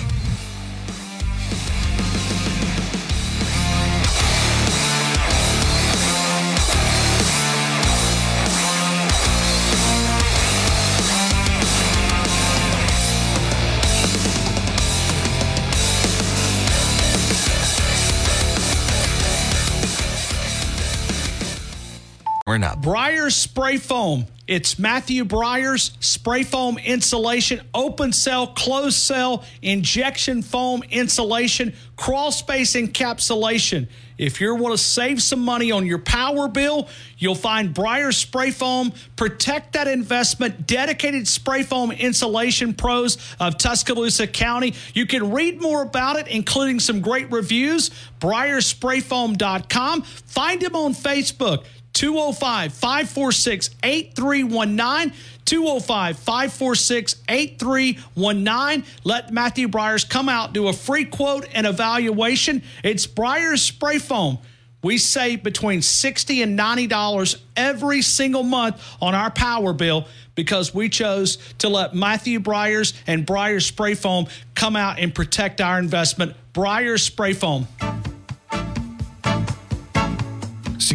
Coming 22.55 22.63
up. 22.63 23.31
Spray 23.33 23.77
Foam. 23.77 24.25
It's 24.47 24.77
Matthew 24.77 25.25
Breyer's 25.25 25.91
spray 25.99 26.43
foam 26.43 26.77
insulation, 26.77 27.61
open 27.73 28.13
cell, 28.13 28.45
closed 28.45 28.97
cell, 28.97 29.43
injection 29.63 30.43
foam 30.43 30.83
insulation, 30.83 31.73
crawl 31.95 32.31
space 32.31 32.75
encapsulation. 32.75 33.87
If 34.19 34.39
you 34.39 34.53
want 34.55 34.77
to 34.77 34.77
save 34.77 35.21
some 35.21 35.39
money 35.39 35.71
on 35.71 35.85
your 35.87 35.97
power 35.97 36.47
bill, 36.47 36.87
you'll 37.17 37.35
find 37.35 37.73
Briar 37.73 38.11
Spray 38.11 38.51
Foam. 38.51 38.93
Protect 39.15 39.73
that 39.73 39.87
investment. 39.87 40.67
Dedicated 40.67 41.27
spray 41.27 41.63
foam 41.63 41.91
insulation 41.91 42.73
pros 42.75 43.17
of 43.39 43.57
Tuscaloosa 43.57 44.27
County. 44.27 44.75
You 44.93 45.05
can 45.05 45.31
read 45.31 45.59
more 45.59 45.81
about 45.81 46.17
it, 46.17 46.27
including 46.27 46.79
some 46.79 47.01
great 47.01 47.29
reviews. 47.31 47.89
BriarSprayFoam.com. 48.21 50.03
Find 50.03 50.63
him 50.63 50.75
on 50.75 50.93
Facebook. 50.93 51.65
205 51.95 52.73
546 52.73 53.69
8319. 53.81 55.13
205 55.45 56.17
546 56.19 57.15
8319. 57.29 58.85
Let 59.03 59.31
Matthew 59.31 59.67
Briers 59.67 60.03
come 60.03 60.27
out, 60.27 60.53
do 60.53 60.67
a 60.67 60.73
free 60.73 61.05
quote 61.05 61.47
and 61.53 61.65
evaluation. 61.65 62.63
It's 62.83 63.07
Briers 63.07 63.61
Spray 63.61 63.99
Foam. 63.99 64.39
We 64.83 64.99
save 64.99 65.41
between 65.41 65.81
60 65.81 66.43
and 66.43 66.59
$90 66.59 67.41
every 67.55 68.03
single 68.03 68.43
month 68.43 68.83
on 69.01 69.15
our 69.15 69.31
power 69.31 69.73
bill 69.73 70.05
because 70.35 70.75
we 70.75 70.89
chose 70.89 71.37
to 71.59 71.69
let 71.69 71.95
Matthew 71.95 72.39
Briers 72.39 72.93
and 73.07 73.25
Briers 73.25 73.65
Spray 73.65 73.95
Foam 73.95 74.27
come 74.53 74.75
out 74.75 74.99
and 74.99 75.15
protect 75.15 75.61
our 75.61 75.79
investment. 75.79 76.35
Briers 76.53 77.01
Spray 77.01 77.33
Foam. 77.33 77.67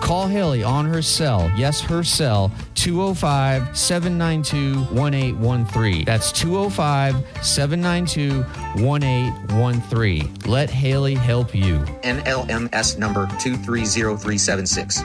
Call 0.00 0.28
Haley 0.28 0.62
on 0.62 0.84
her 0.86 1.02
cell, 1.02 1.50
yes, 1.56 1.80
her 1.80 2.04
cell, 2.04 2.52
205 2.74 3.76
792 3.76 4.82
1813. 4.94 6.04
That's 6.04 6.30
205 6.32 7.16
792 7.44 8.42
1813. 8.84 10.34
Let 10.46 10.70
Haley 10.70 11.14
help 11.14 11.54
you. 11.54 11.78
NMLS 12.04 12.98
number 12.98 13.26
230376. 13.38 15.00
A 15.00 15.04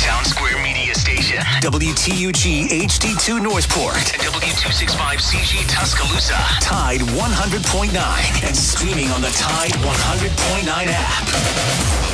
Town 0.00 0.24
Square 0.24 0.62
Media 0.62 0.94
Station. 0.94 1.38
WTUG 1.60 2.68
HD2 2.86 3.42
Northport. 3.42 3.96
And 4.14 4.22
W265CG 4.22 5.68
Tuscaloosa. 5.68 6.38
Tide 6.60 7.00
100.9. 7.00 8.44
And 8.46 8.56
streaming 8.56 9.10
on 9.10 9.20
the 9.20 9.30
Tide 9.30 9.72
100.9 9.72 10.86
app. 10.88 12.09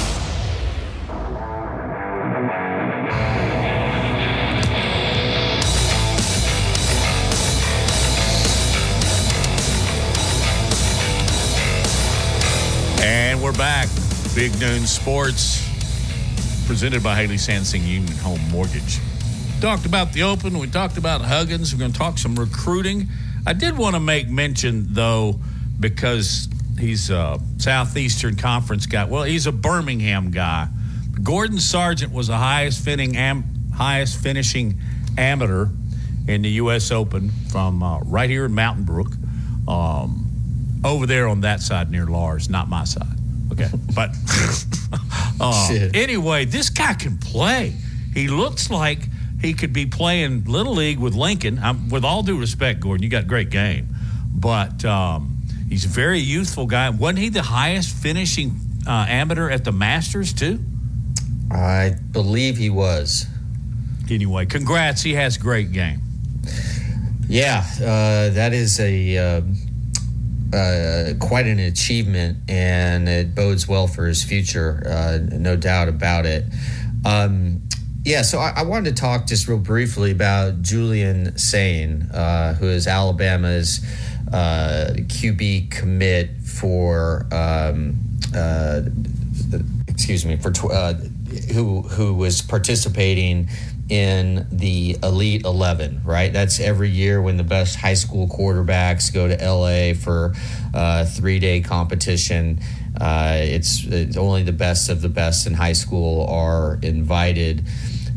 And 13.37 13.45
we're 13.45 13.53
back. 13.53 13.91
Big 14.34 14.59
Noon 14.59 14.87
Sports, 14.87 15.62
presented 16.66 17.03
by 17.03 17.16
Haley 17.16 17.37
Sansing 17.37 17.87
Union 17.87 18.16
Home 18.18 18.41
Mortgage. 18.49 18.99
Talked 19.61 19.84
about 19.84 20.14
the 20.14 20.22
Open. 20.22 20.59
We 20.59 20.68
talked 20.68 20.97
about 20.97 21.20
Huggins. 21.20 21.74
We're 21.74 21.80
going 21.80 21.93
to 21.93 21.99
talk 21.99 22.16
some 22.16 22.34
recruiting. 22.37 23.09
I 23.47 23.53
did 23.53 23.76
want 23.76 23.95
to 23.95 24.01
make 24.01 24.30
mention, 24.30 24.87
though, 24.95 25.39
because 25.78 26.49
he's 26.78 27.11
a 27.11 27.39
Southeastern 27.59 28.37
Conference 28.37 28.87
guy. 28.87 29.05
Well, 29.05 29.24
he's 29.24 29.47
a 29.47 29.53
Birmingham 29.53 30.30
guy. 30.30 30.68
Gordon 31.22 31.59
Sargent 31.59 32.14
was 32.14 32.28
the 32.28 32.39
highest 32.39 32.82
finishing, 32.82 33.18
am, 33.18 33.45
highest 33.74 34.18
finishing 34.18 34.80
amateur 35.18 35.68
in 36.26 36.41
the 36.41 36.51
U.S. 36.53 36.91
Open 36.91 37.28
from 37.51 37.82
uh, 37.82 38.01
right 38.01 38.30
here 38.30 38.47
in 38.47 38.55
Mountain 38.55 38.84
Brook. 38.84 39.12
Um, 39.68 40.22
over 40.84 41.05
there 41.05 41.28
on 41.28 41.43
that 41.43 41.61
side 41.61 41.91
near 41.91 42.07
Lars, 42.07 42.49
not 42.49 42.68
my 42.68 42.84
side. 42.84 43.15
Okay, 43.53 43.68
but 43.94 44.11
uh, 45.40 45.88
anyway, 45.94 46.44
this 46.44 46.70
guy 46.70 46.94
can 46.94 47.18
play. 47.18 47.74
He 48.14 48.28
looks 48.28 48.70
like 48.70 49.01
he 49.40 49.53
could 49.55 49.72
be 49.72 49.86
playing 49.86 50.44
little 50.44 50.74
league 50.74 50.99
with 50.99 51.14
Lincoln. 51.14 51.59
I'm, 51.62 51.88
with 51.88 52.05
all 52.05 52.22
due 52.22 52.38
respect, 52.38 52.80
Gordon, 52.80 53.03
you 53.03 53.11
got 53.11 53.24
a 53.24 53.26
great 53.26 53.51
game, 53.51 53.88
but 54.30 54.84
um, 54.84 55.42
he's 55.68 55.84
a 55.84 55.88
very 55.88 56.20
youthful 56.20 56.66
guy. 56.66 56.90
Wasn't 56.90 57.18
he 57.18 57.28
the 57.28 57.42
highest 57.42 57.94
finishing 57.94 58.59
uh, 58.86 59.07
amateur 59.09 59.51
at 59.51 59.64
the 59.64 59.72
Masters 59.72 60.32
too? 60.32 60.61
I 61.51 61.97
believe 62.11 62.57
he 62.57 62.70
was. 62.70 63.26
Anyway, 64.11 64.47
congrats. 64.47 65.03
He 65.03 65.14
has 65.14 65.36
great 65.36 65.72
game. 65.72 66.01
Yeah, 67.28 67.64
uh, 67.80 68.30
that 68.30 68.53
is 68.53 68.78
a 68.78 69.42
uh, 70.53 71.14
quite 71.18 71.47
an 71.47 71.59
achievement, 71.59 72.38
and 72.49 73.09
it 73.09 73.34
bodes 73.34 73.66
well 73.66 73.86
for 73.86 74.07
his 74.07 74.22
future, 74.22 74.82
uh, 74.86 75.18
no 75.36 75.57
doubt 75.57 75.88
about 75.88 76.26
it. 76.26 76.44
Um, 77.05 77.62
yeah, 78.05 78.22
so 78.22 78.38
I, 78.38 78.53
I, 78.57 78.62
wanted 78.62 78.94
to 78.94 79.01
talk 79.01 79.26
just 79.26 79.49
real 79.49 79.59
briefly 79.59 80.12
about 80.12 80.62
Julian 80.62 81.36
Sayin, 81.36 82.03
uh, 82.12 82.55
who 82.55 82.66
is 82.66 82.86
Alabama's 82.86 83.84
uh, 84.32 84.92
QB 84.94 85.70
commit 85.70 86.30
for, 86.42 87.26
um, 87.32 87.97
uh, 88.34 88.82
excuse 89.88 90.24
me, 90.24 90.36
for 90.36 90.53
tw- 90.53 90.70
uh, 90.70 90.94
who 91.53 91.82
who 91.82 92.14
was 92.14 92.42
participating 92.42 93.49
in 93.89 94.47
the 94.51 94.97
Elite 95.03 95.45
11, 95.45 96.03
right? 96.05 96.32
That's 96.32 96.59
every 96.59 96.91
year 96.91 97.22
when 97.22 97.37
the 97.37 97.45
best 97.45 97.76
high 97.76 97.95
school 97.95 98.26
quarterbacks 98.26 99.12
go 99.12 99.28
to 99.28 99.37
LA 99.37 99.95
for 99.95 100.34
a 100.74 101.07
three 101.07 101.39
day 101.39 101.61
competition. 101.61 102.61
Uh, 103.01 103.39
it's, 103.41 103.84
it's, 103.84 104.16
only 104.16 104.43
the 104.43 104.53
best 104.53 104.89
of 104.89 105.03
the 105.03 105.09
best 105.09 105.47
in 105.47 105.55
high 105.55 105.74
school 105.74 106.26
are 106.28 106.78
invited. 106.82 107.64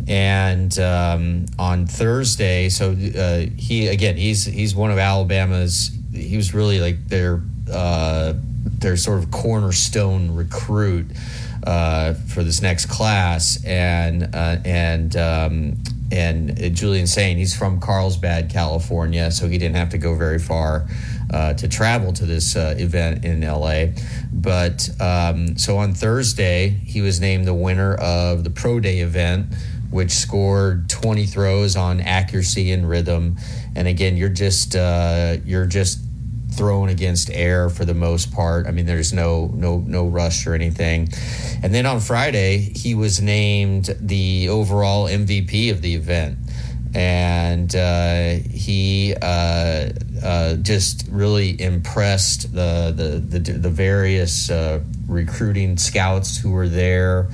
And 0.08 0.78
um, 0.80 1.46
on 1.60 1.86
Thursday, 1.86 2.70
so 2.70 2.92
uh, 2.92 3.46
he 3.56 3.88
again, 3.90 4.18
he's 4.18 4.44
he's 4.46 4.74
one 4.74 4.90
of 4.90 4.98
Alabama's. 4.98 5.92
He 6.12 6.36
was 6.36 6.52
really 6.56 6.80
like 6.80 7.10
their 7.10 7.44
uh, 7.72 8.34
their 8.80 8.98
sort 8.98 9.20
of 9.20 9.30
cornerstone 9.30 10.34
recruit 10.34 11.12
uh, 11.64 12.14
for 12.14 12.44
this 12.44 12.62
next 12.62 12.88
class, 12.88 13.64
and 13.66 14.24
uh, 14.36 14.58
and 14.66 15.16
um, 15.16 15.78
and 16.12 16.76
Julian 16.76 17.08
Sayin 17.08 17.38
he's 17.38 17.56
from 17.56 17.80
Carlsbad, 17.80 18.50
California, 18.50 19.32
so 19.32 19.48
he 19.48 19.58
didn't 19.58 19.76
have 19.76 19.90
to 19.90 19.98
go 19.98 20.16
very 20.16 20.40
far 20.40 20.88
uh, 21.32 21.54
to 21.54 21.68
travel 21.68 22.14
to 22.14 22.26
this 22.26 22.56
uh, 22.56 22.76
event 22.78 23.26
in 23.26 23.42
LA. 23.42 23.88
But 24.32 24.90
um, 25.00 25.58
so 25.58 25.78
on 25.78 25.94
Thursday, 25.94 26.70
he 26.70 27.02
was 27.02 27.20
named 27.20 27.46
the 27.46 27.54
winner 27.54 27.96
of 27.96 28.44
the 28.44 28.50
Pro 28.50 28.80
Day 28.80 29.00
event, 29.00 29.54
which 29.92 30.12
scored 30.12 30.90
20 30.90 31.26
throws 31.26 31.76
on 31.76 32.02
accuracy 32.02 32.72
and 32.72 32.90
rhythm. 32.90 33.38
And 33.76 33.88
again, 33.88 34.18
you're 34.18 34.30
just 34.30 34.76
uh, 34.76 35.38
you're 35.46 35.66
just 35.66 36.00
thrown 36.52 36.90
against 36.90 37.30
air 37.32 37.70
for 37.70 37.86
the 37.86 37.94
most 37.94 38.32
part. 38.34 38.68
I 38.68 38.72
mean, 38.72 38.86
there's 38.86 39.14
no 39.14 39.48
no 39.54 39.80
no 39.80 40.08
rush 40.08 40.46
or 40.48 40.54
anything. 40.54 41.10
And 41.64 41.74
then 41.74 41.86
on 41.86 42.00
Friday, 42.00 42.58
he 42.76 42.96
was 42.96 43.22
named 43.22 43.96
the 44.00 44.50
overall 44.50 45.08
MVP 45.08 45.72
of 45.72 45.82
the 45.82 45.96
event, 45.96 46.38
and 46.94 47.74
uh, 47.76 48.36
he 48.50 49.16
uh, 49.22 49.90
uh, 50.24 50.56
just 50.56 51.08
really 51.10 51.60
impressed 51.62 52.54
the 52.54 52.94
the 52.96 53.40
the, 53.40 53.52
the 53.54 53.70
various 53.70 54.50
uh, 54.50 54.82
recruiting 55.08 55.78
scouts 55.78 56.38
who 56.38 56.52
were 56.52 56.70
there. 56.70 57.30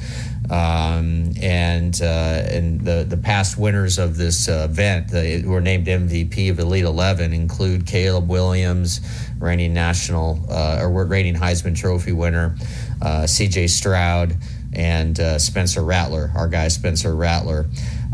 Um, 0.49 1.31
and 1.41 1.99
uh, 2.01 2.43
and 2.49 2.81
the 2.81 3.05
the 3.07 3.17
past 3.17 3.57
winners 3.57 3.97
of 3.97 4.15
this 4.15 4.47
uh, 4.47 4.67
event 4.69 5.09
who 5.09 5.49
were 5.49 5.61
named 5.61 5.87
MVP 5.87 6.51
of 6.51 6.59
Elite 6.59 6.85
Eleven 6.85 7.33
include 7.33 7.87
Caleb 7.87 8.29
Williams, 8.29 9.01
reigning 9.39 9.73
national 9.73 10.45
uh, 10.49 10.79
or 10.81 11.05
reigning 11.05 11.35
Heisman 11.35 11.75
Trophy 11.75 12.11
winner, 12.11 12.55
uh, 13.01 13.25
C.J. 13.25 13.67
Stroud, 13.67 14.35
and 14.73 15.19
uh, 15.19 15.39
Spencer 15.39 15.83
Rattler, 15.83 16.31
our 16.35 16.47
guy 16.47 16.67
Spencer 16.67 17.15
Rattler. 17.15 17.65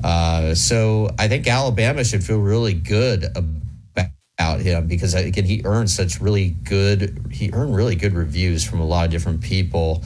Uh, 0.03 0.55
so 0.55 1.09
I 1.19 1.27
think 1.27 1.47
Alabama 1.47 2.03
should 2.03 2.23
feel 2.23 2.39
really 2.39 2.73
good 2.73 3.25
about 4.41 4.61
him 4.61 4.87
because 4.87 5.13
again 5.13 5.45
he 5.45 5.61
earned 5.65 5.89
such 5.89 6.19
really 6.19 6.49
good 6.49 7.27
he 7.31 7.51
earned 7.53 7.75
really 7.75 7.95
good 7.95 8.13
reviews 8.13 8.63
from 8.63 8.79
a 8.79 8.85
lot 8.85 9.05
of 9.05 9.11
different 9.11 9.41
people. 9.41 10.03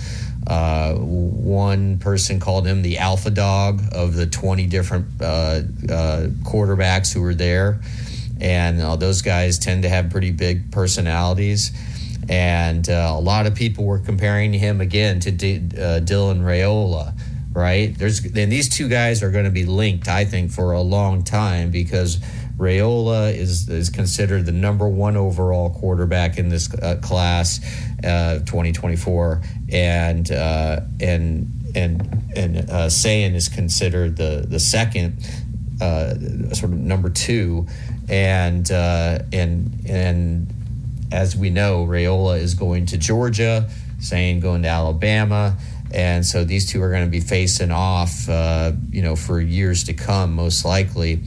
Uh, 0.48 0.94
one 0.96 1.98
person 1.98 2.40
called 2.40 2.68
him 2.68 2.82
the 2.82 3.00
alpha 3.00 3.32
dog 3.32 3.82
of 3.92 4.14
the 4.14 4.28
20 4.28 4.68
different 4.68 5.08
uh, 5.20 5.26
uh, 5.26 6.28
quarterbacks 6.44 7.14
who 7.14 7.22
were 7.22 7.34
there. 7.34 7.82
And 8.40 8.82
uh, 8.82 8.96
those 8.96 9.22
guys 9.22 9.58
tend 9.58 9.84
to 9.84 9.90
have 9.90 10.10
pretty 10.10 10.32
big 10.32 10.72
personalities. 10.72 11.72
And 12.30 12.88
uh, 12.90 13.14
a 13.16 13.20
lot 13.20 13.46
of 13.46 13.56
people 13.56 13.86
were 13.86 14.00
comparing 14.00 14.54
him 14.54 14.82
again 14.82 15.20
to 15.22 15.32
D- 15.32 15.58
uh, 15.58 16.02
Dylan 16.02 16.42
Raiola, 16.42 17.18
right? 17.54 17.96
There's 17.98 18.26
and 18.26 18.52
these 18.52 18.68
two 18.68 18.90
guys 18.90 19.22
are 19.22 19.32
going 19.32 19.46
to 19.46 19.52
be 19.52 19.66
linked, 19.66 20.08
I 20.08 20.26
think, 20.26 20.52
for 20.52 20.74
a 20.74 20.82
long 20.82 21.24
time 21.24 21.70
because 21.70 22.20
Raiola 22.58 23.36
is 23.36 23.70
is 23.70 23.90
considered 23.90 24.46
the 24.46 24.52
number 24.52 24.88
one 24.88 25.18
overall 25.18 25.70
quarterback 25.70 26.38
in 26.38 26.50
this 26.50 26.74
uh, 26.74 26.98
class, 27.02 27.60
uh, 28.06 28.40
2024, 28.40 29.42
and 29.72 30.32
uh, 30.32 30.82
and 31.00 31.52
and 31.76 32.24
and 32.36 32.70
uh, 32.70 32.90
Sayin 32.90 33.36
is 33.36 33.50
considered 33.50 34.18
the 34.18 34.46
the 34.48 34.60
second, 34.60 35.18
uh, 35.82 36.14
sort 36.54 36.72
of 36.72 36.74
number 36.74 37.10
two, 37.10 37.68
and 38.08 38.70
uh, 38.72 39.20
and 39.34 39.72
and 39.88 40.48
as 41.12 41.36
we 41.36 41.50
know, 41.50 41.86
Raiola 41.86 42.40
is 42.40 42.56
going 42.56 42.86
to 42.88 42.98
Georgia, 42.98 43.70
Sayin 44.00 44.40
going 44.40 44.64
to 44.64 44.70
Alabama. 44.70 45.58
And 45.96 46.26
so 46.26 46.44
these 46.44 46.70
two 46.70 46.84
are 46.84 46.92
going 46.92 47.06
to 47.06 47.10
be 47.10 47.22
facing 47.22 47.72
off, 47.72 48.28
uh, 48.28 48.74
you 48.92 49.02
know, 49.02 49.16
for 49.16 49.40
years 49.40 49.86
to 49.86 49.94
come, 49.94 50.34
most 50.34 50.66
likely. 50.66 51.22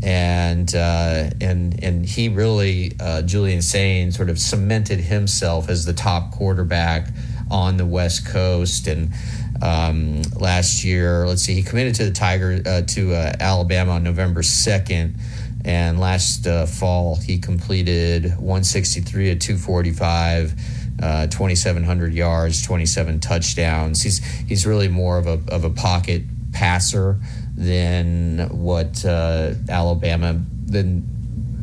And 0.00 0.72
uh, 0.74 1.30
and 1.40 1.82
and 1.82 2.06
he 2.06 2.28
really, 2.28 2.92
uh, 3.00 3.22
Julian 3.22 3.62
Sayin, 3.62 4.12
sort 4.12 4.30
of 4.30 4.38
cemented 4.38 5.00
himself 5.00 5.68
as 5.68 5.84
the 5.84 5.92
top 5.92 6.30
quarterback 6.30 7.08
on 7.50 7.76
the 7.76 7.86
West 7.86 8.24
Coast. 8.24 8.86
And 8.86 9.12
um, 9.60 10.22
last 10.38 10.84
year, 10.84 11.26
let's 11.26 11.42
see, 11.42 11.54
he 11.54 11.62
committed 11.64 11.96
to 11.96 12.04
the 12.04 12.12
Tiger 12.12 12.62
uh, 12.64 12.82
to 12.82 13.14
uh, 13.14 13.32
Alabama 13.40 13.92
on 13.92 14.04
November 14.04 14.44
second. 14.44 15.16
And 15.64 15.98
last 15.98 16.46
uh, 16.46 16.66
fall, 16.66 17.16
he 17.16 17.38
completed 17.38 18.24
163 18.38 19.30
at 19.30 19.40
245 19.40 20.54
uh, 21.00 21.26
2,700 21.26 22.12
yards, 22.12 22.62
27 22.62 23.20
touchdowns. 23.20 24.02
He's 24.02 24.24
he's 24.24 24.66
really 24.66 24.88
more 24.88 25.18
of 25.18 25.26
a 25.26 25.40
of 25.48 25.64
a 25.64 25.70
pocket 25.70 26.22
passer 26.52 27.18
than 27.56 28.48
what 28.50 29.04
uh, 29.04 29.54
Alabama 29.68 30.40
than 30.64 31.06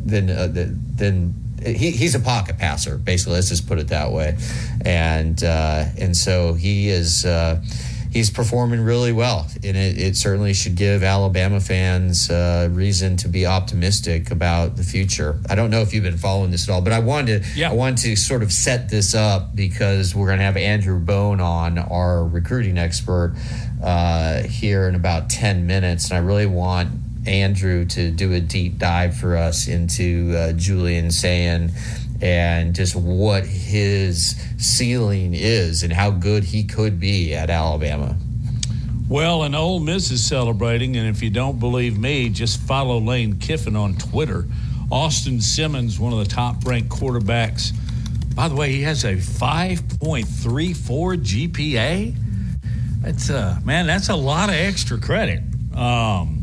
than 0.04 0.30
uh, 0.30 0.46
than 0.46 1.34
he, 1.64 1.90
he's 1.90 2.14
a 2.14 2.20
pocket 2.20 2.58
passer 2.58 2.96
basically. 2.98 3.34
Let's 3.34 3.48
just 3.48 3.66
put 3.66 3.78
it 3.78 3.88
that 3.88 4.12
way, 4.12 4.36
and 4.84 5.42
uh, 5.42 5.86
and 5.98 6.16
so 6.16 6.54
he 6.54 6.88
is. 6.88 7.24
He's 8.12 8.28
performing 8.30 8.80
really 8.80 9.12
well, 9.12 9.46
and 9.62 9.76
it, 9.76 9.96
it 9.98 10.16
certainly 10.16 10.52
should 10.52 10.74
give 10.74 11.04
Alabama 11.04 11.60
fans 11.60 12.28
uh, 12.28 12.68
reason 12.72 13.16
to 13.18 13.28
be 13.28 13.46
optimistic 13.46 14.30
about 14.32 14.76
the 14.76 14.82
future. 14.82 15.38
I 15.48 15.54
don't 15.54 15.70
know 15.70 15.80
if 15.80 15.94
you've 15.94 16.02
been 16.02 16.18
following 16.18 16.50
this 16.50 16.68
at 16.68 16.72
all, 16.74 16.80
but 16.82 16.92
I 16.92 16.98
wanted 16.98 17.44
to, 17.44 17.58
Yeah. 17.58 17.70
I 17.70 17.74
wanted 17.74 17.98
to 17.98 18.16
sort 18.16 18.42
of 18.42 18.52
set 18.52 18.88
this 18.88 19.14
up 19.14 19.54
because 19.54 20.12
we're 20.14 20.26
going 20.26 20.38
to 20.38 20.44
have 20.44 20.56
Andrew 20.56 20.98
Bone 20.98 21.40
on, 21.40 21.78
our 21.78 22.24
recruiting 22.24 22.78
expert, 22.78 23.34
uh, 23.82 24.42
here 24.42 24.88
in 24.88 24.96
about 24.96 25.30
ten 25.30 25.66
minutes, 25.66 26.10
and 26.10 26.18
I 26.18 26.20
really 26.20 26.46
want. 26.46 26.90
Andrew 27.26 27.84
to 27.84 28.10
do 28.10 28.32
a 28.32 28.40
deep 28.40 28.78
dive 28.78 29.14
for 29.14 29.36
us 29.36 29.68
into 29.68 30.34
uh, 30.34 30.52
Julian 30.54 31.10
Sayin 31.10 31.70
and 32.22 32.74
just 32.74 32.94
what 32.94 33.44
his 33.44 34.36
ceiling 34.58 35.34
is 35.34 35.82
and 35.82 35.92
how 35.92 36.10
good 36.10 36.44
he 36.44 36.64
could 36.64 37.00
be 37.00 37.34
at 37.34 37.50
Alabama. 37.50 38.16
Well, 39.08 39.42
and 39.42 39.56
Ole 39.56 39.80
Miss 39.80 40.10
is 40.10 40.24
celebrating, 40.24 40.96
and 40.96 41.08
if 41.08 41.22
you 41.22 41.30
don't 41.30 41.58
believe 41.58 41.98
me, 41.98 42.28
just 42.28 42.60
follow 42.60 42.98
Lane 42.98 43.38
Kiffin 43.38 43.74
on 43.74 43.94
Twitter. 43.94 44.46
Austin 44.90 45.40
Simmons, 45.40 45.98
one 45.98 46.12
of 46.12 46.18
the 46.18 46.24
top 46.24 46.64
ranked 46.64 46.90
quarterbacks. 46.90 47.72
By 48.34 48.48
the 48.48 48.54
way, 48.54 48.72
he 48.72 48.82
has 48.82 49.04
a 49.04 49.16
5.34 49.16 51.50
GPA. 51.50 52.14
That's 53.02 53.30
uh 53.30 53.58
man, 53.64 53.86
that's 53.86 54.10
a 54.10 54.16
lot 54.16 54.50
of 54.50 54.54
extra 54.54 54.98
credit. 54.98 55.42
Um 55.74 56.39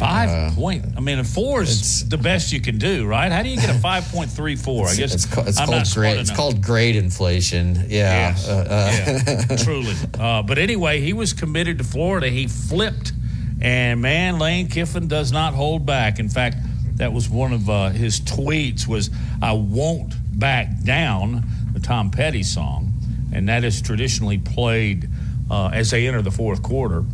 five 0.00 0.54
point 0.54 0.84
I 0.96 1.00
mean 1.00 1.18
a 1.18 1.24
four 1.24 1.62
is 1.62 2.08
the 2.08 2.18
best 2.18 2.52
you 2.52 2.60
can 2.60 2.78
do, 2.78 3.06
right? 3.06 3.30
How 3.30 3.42
do 3.42 3.48
you 3.48 3.56
get 3.56 3.70
a 3.70 3.78
five 3.90 4.04
point 4.08 4.30
three 4.30 4.56
four? 4.56 4.88
I 4.88 4.94
guess 4.94 5.14
it's, 5.14 5.26
ca- 5.26 5.44
it's 5.46 5.58
called 5.58 5.86
grade. 5.94 6.18
It's 6.18 6.30
called 6.30 6.62
grade 6.62 6.96
inflation. 6.96 7.74
Yeah. 7.88 8.30
Yes. 8.30 8.48
Uh, 8.48 8.66
uh, 8.68 9.44
yeah, 9.50 9.56
truly. 9.64 9.94
Uh, 10.18 10.42
but 10.42 10.58
anyway, 10.58 11.00
he 11.00 11.12
was 11.12 11.32
committed 11.32 11.78
to 11.78 11.84
Florida. 11.84 12.28
He 12.28 12.46
flipped, 12.46 13.12
and 13.60 14.00
man, 14.00 14.38
Lane 14.38 14.68
Kiffin 14.68 15.06
does 15.08 15.30
not 15.32 15.54
hold 15.54 15.86
back. 15.86 16.18
In 16.18 16.28
fact, 16.28 16.56
that 16.96 17.12
was 17.12 17.28
one 17.28 17.52
of 17.52 17.68
uh, 17.70 17.90
his 17.90 18.20
tweets: 18.20 18.86
"Was 18.86 19.10
I 19.42 19.52
won't 19.52 20.14
back 20.38 20.82
down." 20.82 21.44
The 21.72 21.80
Tom 21.80 22.10
Petty 22.10 22.42
song, 22.42 22.92
and 23.32 23.48
that 23.48 23.62
is 23.62 23.80
traditionally 23.80 24.38
played 24.38 25.08
uh, 25.50 25.70
as 25.72 25.92
they 25.92 26.08
enter 26.08 26.20
the 26.20 26.32
fourth 26.32 26.62
quarter. 26.64 27.04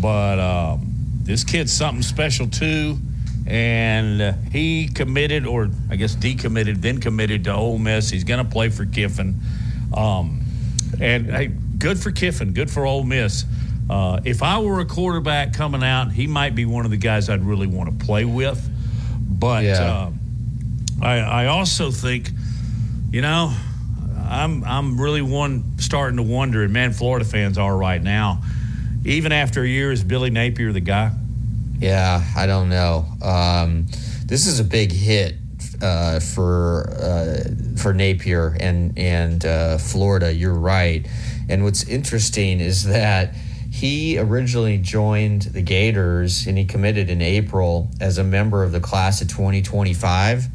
But 0.00 0.38
um, 0.38 0.92
this 1.26 1.44
kid's 1.44 1.72
something 1.72 2.02
special 2.02 2.48
too. 2.48 2.98
And 3.46 4.20
uh, 4.22 4.32
he 4.50 4.88
committed, 4.88 5.46
or 5.46 5.68
I 5.90 5.94
guess 5.96 6.16
decommitted, 6.16 6.80
then 6.80 6.98
committed 6.98 7.44
to 7.44 7.54
Ole 7.54 7.78
Miss. 7.78 8.10
He's 8.10 8.24
going 8.24 8.44
to 8.44 8.50
play 8.50 8.70
for 8.70 8.84
Kiffin. 8.84 9.40
Um, 9.96 10.42
and 11.00 11.26
hey, 11.30 11.46
good 11.46 11.98
for 11.98 12.10
Kiffin, 12.10 12.52
good 12.52 12.70
for 12.70 12.84
Ole 12.86 13.04
Miss. 13.04 13.44
Uh, 13.88 14.20
if 14.24 14.42
I 14.42 14.58
were 14.58 14.80
a 14.80 14.84
quarterback 14.84 15.52
coming 15.52 15.84
out, 15.84 16.10
he 16.10 16.26
might 16.26 16.56
be 16.56 16.64
one 16.64 16.84
of 16.86 16.90
the 16.90 16.96
guys 16.96 17.28
I'd 17.30 17.44
really 17.44 17.68
want 17.68 17.96
to 17.96 18.04
play 18.04 18.24
with. 18.24 18.68
But 19.20 19.62
Yeah. 19.64 19.74
uh, 19.84 20.10
I, 21.00 21.18
I 21.18 21.46
also 21.46 21.92
think, 21.92 22.30
you 23.12 23.20
know, 23.20 23.54
I'm 24.28 24.64
I'm 24.64 25.00
really 25.00 25.22
one 25.22 25.78
starting 25.78 26.16
to 26.16 26.22
wonder, 26.24 26.64
and 26.64 26.72
man, 26.72 26.92
Florida 26.92 27.24
fans 27.24 27.58
are 27.58 27.76
right 27.76 28.02
now. 28.02 28.42
Even 29.06 29.30
after 29.30 29.62
a 29.62 29.68
year, 29.68 29.92
is 29.92 30.02
Billy 30.02 30.30
Napier 30.30 30.72
the 30.72 30.80
guy? 30.80 31.12
Yeah, 31.78 32.24
I 32.36 32.46
don't 32.46 32.68
know. 32.68 33.06
Um, 33.22 33.86
this 34.24 34.48
is 34.48 34.58
a 34.58 34.64
big 34.64 34.90
hit 34.90 35.36
uh, 35.80 36.18
for 36.18 36.90
uh, 36.90 37.44
for 37.76 37.94
Napier 37.94 38.56
and 38.58 38.98
and 38.98 39.46
uh, 39.46 39.78
Florida. 39.78 40.34
You're 40.34 40.54
right. 40.54 41.06
And 41.48 41.62
what's 41.62 41.88
interesting 41.88 42.58
is 42.58 42.82
that 42.86 43.32
he 43.70 44.18
originally 44.18 44.78
joined 44.78 45.42
the 45.42 45.62
Gators 45.62 46.48
and 46.48 46.58
he 46.58 46.64
committed 46.64 47.08
in 47.08 47.22
April 47.22 47.88
as 48.00 48.18
a 48.18 48.24
member 48.24 48.64
of 48.64 48.72
the 48.72 48.80
class 48.80 49.22
of 49.22 49.28
2025, 49.28 50.46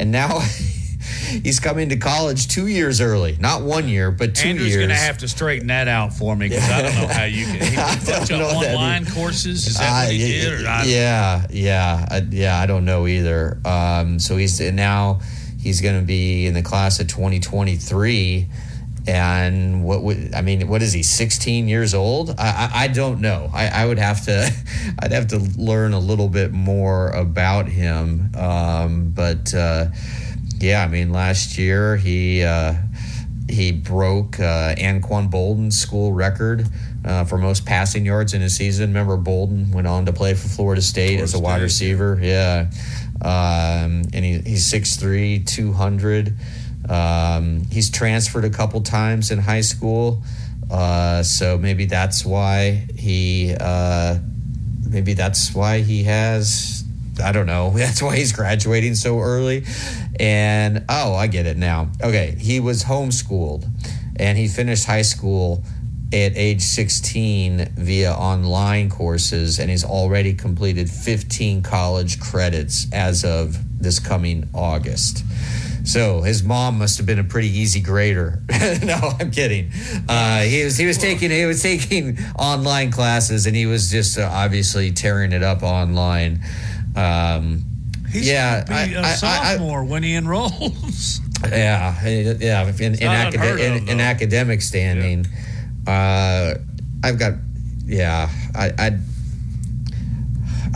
and 0.00 0.10
now. 0.10 0.40
He's 1.42 1.60
coming 1.60 1.88
to 1.90 1.96
college 1.96 2.48
two 2.48 2.66
years 2.66 3.00
early, 3.00 3.36
not 3.40 3.62
one 3.62 3.88
year, 3.88 4.10
but 4.10 4.34
two 4.34 4.48
Andrew's 4.48 4.68
years. 4.68 4.76
going 4.78 4.88
to 4.90 4.94
have 4.94 5.18
to 5.18 5.28
straighten 5.28 5.68
that 5.68 5.88
out 5.88 6.12
for 6.12 6.34
me 6.36 6.48
because 6.48 6.68
I 6.70 6.82
don't 6.82 6.94
know 6.94 7.06
how 7.08 7.24
you 7.24 7.44
can. 7.46 7.54
He 7.64 7.76
bunch 7.76 8.28
don't 8.28 8.40
of 8.40 8.52
know 8.52 8.60
that 8.60 8.74
online 8.74 9.06
courses. 9.06 9.66
Is 9.66 9.78
that 9.78 10.04
what 10.06 10.12
he 10.12 10.22
Uh, 10.22 10.26
did? 10.26 10.52
Or 10.52 10.62
yeah, 10.86 11.46
yeah, 11.50 12.06
I, 12.10 12.18
yeah. 12.30 12.58
I 12.60 12.66
don't 12.66 12.84
know 12.84 13.06
either. 13.06 13.58
Um, 13.64 14.18
so 14.18 14.36
he's 14.36 14.60
and 14.60 14.76
now 14.76 15.20
he's 15.60 15.80
going 15.80 15.98
to 15.98 16.04
be 16.06 16.46
in 16.46 16.54
the 16.54 16.62
class 16.62 17.00
of 17.00 17.08
2023. 17.08 18.46
And 19.06 19.84
what 19.84 20.02
would 20.02 20.32
I 20.34 20.40
mean? 20.40 20.66
What 20.66 20.80
is 20.82 20.94
he? 20.94 21.02
16 21.02 21.68
years 21.68 21.92
old? 21.92 22.30
I, 22.38 22.70
I, 22.72 22.84
I 22.84 22.88
don't 22.88 23.20
know. 23.20 23.50
I, 23.52 23.68
I 23.68 23.86
would 23.86 23.98
have 23.98 24.24
to, 24.24 24.50
I'd 24.98 25.12
have 25.12 25.26
to 25.28 25.38
learn 25.58 25.92
a 25.92 25.98
little 25.98 26.28
bit 26.30 26.52
more 26.52 27.10
about 27.10 27.68
him. 27.68 28.30
Um, 28.34 29.10
but 29.14 29.52
uh, 29.52 29.88
yeah, 30.64 30.82
I 30.82 30.88
mean, 30.88 31.12
last 31.12 31.58
year 31.58 31.96
he. 31.96 32.42
Uh, 32.42 32.74
he 33.46 33.72
broke 33.72 34.40
uh, 34.40 34.74
Anquan 34.76 35.30
Boldin's 35.30 35.78
school 35.78 36.12
record 36.12 36.66
uh, 37.04 37.24
for 37.24 37.36
most 37.36 37.66
passing 37.66 38.06
yards 38.06 38.32
in 38.32 38.40
a 38.40 38.48
season. 38.48 38.88
Remember, 38.88 39.18
Bolden 39.18 39.70
went 39.70 39.86
on 39.86 40.06
to 40.06 40.12
play 40.12 40.32
for 40.32 40.48
Florida 40.48 40.80
State 40.80 41.20
as 41.20 41.34
a 41.34 41.38
wide 41.38 41.60
receiver. 41.60 42.18
Yeah. 42.20 42.70
Um, 43.20 44.02
and 44.12 44.24
he, 44.24 44.38
he's 44.38 44.72
6'3, 44.72 45.46
200. 45.46 46.36
Um, 46.88 47.64
he's 47.70 47.90
transferred 47.90 48.46
a 48.46 48.50
couple 48.50 48.80
times 48.80 49.30
in 49.30 49.38
high 49.38 49.60
school. 49.60 50.22
Uh, 50.70 51.22
so 51.22 51.58
maybe 51.58 51.84
that's 51.84 52.24
why 52.24 52.86
he, 52.96 53.54
uh, 53.60 54.18
maybe 54.88 55.12
that's 55.12 55.54
why 55.54 55.80
he 55.80 56.04
has 56.04 56.83
I 57.22 57.32
don't 57.32 57.46
know. 57.46 57.70
That's 57.74 58.02
why 58.02 58.16
he's 58.16 58.32
graduating 58.32 58.94
so 58.94 59.20
early. 59.20 59.64
And 60.18 60.84
oh, 60.88 61.14
I 61.14 61.26
get 61.26 61.46
it 61.46 61.56
now. 61.56 61.90
Okay, 62.02 62.36
he 62.38 62.60
was 62.60 62.84
homeschooled 62.84 63.68
and 64.16 64.38
he 64.38 64.48
finished 64.48 64.86
high 64.86 65.02
school 65.02 65.64
at 66.12 66.36
age 66.36 66.62
16 66.62 67.72
via 67.76 68.12
online 68.12 68.88
courses 68.88 69.58
and 69.58 69.68
he's 69.68 69.84
already 69.84 70.32
completed 70.32 70.88
15 70.88 71.62
college 71.62 72.20
credits 72.20 72.86
as 72.92 73.24
of 73.24 73.58
this 73.82 73.98
coming 73.98 74.48
August. 74.54 75.24
So 75.84 76.22
his 76.22 76.42
mom 76.42 76.78
must 76.78 76.96
have 76.96 77.06
been 77.06 77.18
a 77.18 77.24
pretty 77.24 77.48
easy 77.48 77.80
grader. 77.80 78.40
no, 78.82 79.12
I'm 79.20 79.30
kidding. 79.30 79.70
Uh, 80.08 80.40
he 80.40 80.64
was 80.64 80.78
he 80.78 80.86
was 80.86 80.96
taking 80.96 81.30
he 81.30 81.44
was 81.44 81.62
taking 81.62 82.18
online 82.38 82.90
classes 82.90 83.46
and 83.46 83.54
he 83.54 83.66
was 83.66 83.90
just 83.90 84.18
uh, 84.18 84.28
obviously 84.32 84.92
tearing 84.92 85.32
it 85.32 85.42
up 85.42 85.62
online. 85.62 86.40
Um, 86.96 87.62
He's 88.10 88.28
yeah, 88.28 88.64
gonna 88.64 88.86
be 88.86 88.94
a 88.94 89.00
I- 89.00 89.02
I- 89.02 89.10
I- 89.10 89.14
sophomore 89.14 89.84
when 89.84 90.02
he 90.04 90.14
enrolls. 90.14 91.20
yeah, 91.48 92.00
yeah. 92.06 92.66
In, 92.68 92.94
in, 92.94 92.98
acad- 93.00 93.34
of, 93.34 93.58
in, 93.60 93.88
in 93.88 94.00
academic 94.00 94.62
standing, 94.62 95.26
uh, 95.86 96.54
I've 97.02 97.18
got, 97.18 97.32
yeah, 97.86 98.28
I, 98.54 98.70
I, 98.78 98.98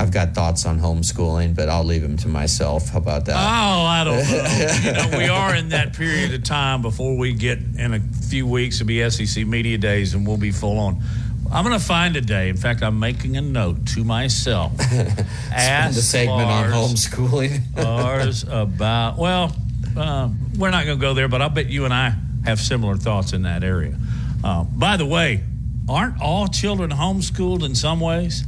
I've 0.00 0.10
got 0.12 0.34
thoughts 0.34 0.64
on 0.66 0.78
homeschooling, 0.80 1.54
but 1.56 1.68
I'll 1.68 1.84
leave 1.84 2.02
them 2.02 2.16
to 2.18 2.28
myself. 2.28 2.90
How 2.90 2.98
about 2.98 3.24
that? 3.26 3.34
Oh, 3.36 3.82
I 3.84 4.04
don't 4.04 4.16
know. 4.30 4.84
you 4.84 5.10
know, 5.10 5.18
we 5.18 5.28
are 5.28 5.54
in 5.54 5.70
that 5.70 5.92
period 5.96 6.34
of 6.34 6.44
time 6.44 6.82
before 6.82 7.16
we 7.16 7.32
get 7.34 7.58
in 7.76 7.94
a 7.94 8.00
few 8.00 8.46
weeks 8.46 8.78
to 8.78 8.84
be 8.84 9.08
SEC 9.10 9.46
Media 9.46 9.78
Days, 9.78 10.14
and 10.14 10.26
we'll 10.26 10.36
be 10.36 10.50
full 10.52 10.78
on. 10.78 11.02
I'm 11.50 11.64
going 11.64 11.78
to 11.78 11.84
find 11.84 12.14
a 12.16 12.20
day. 12.20 12.50
In 12.50 12.56
fact, 12.56 12.82
I'm 12.82 12.98
making 13.00 13.36
a 13.36 13.40
note 13.40 13.86
to 13.88 14.04
myself. 14.04 14.72
Ask 15.52 15.94
the 15.94 16.02
segment 16.02 16.48
on 16.48 16.64
homeschooling. 16.70 17.60
Lars 17.82 18.44
about 18.44 19.16
well, 19.16 19.56
uh, 19.96 20.28
we're 20.58 20.70
not 20.70 20.84
going 20.84 20.98
to 20.98 21.00
go 21.00 21.14
there, 21.14 21.28
but 21.28 21.40
I 21.40 21.48
bet 21.48 21.66
you 21.66 21.84
and 21.84 21.94
I 21.94 22.14
have 22.44 22.60
similar 22.60 22.96
thoughts 22.96 23.32
in 23.32 23.42
that 23.42 23.64
area. 23.64 23.98
Uh, 24.44 24.64
by 24.64 24.96
the 24.96 25.06
way, 25.06 25.42
aren't 25.88 26.20
all 26.20 26.48
children 26.48 26.90
homeschooled 26.90 27.64
in 27.64 27.74
some 27.74 28.00
ways? 28.00 28.44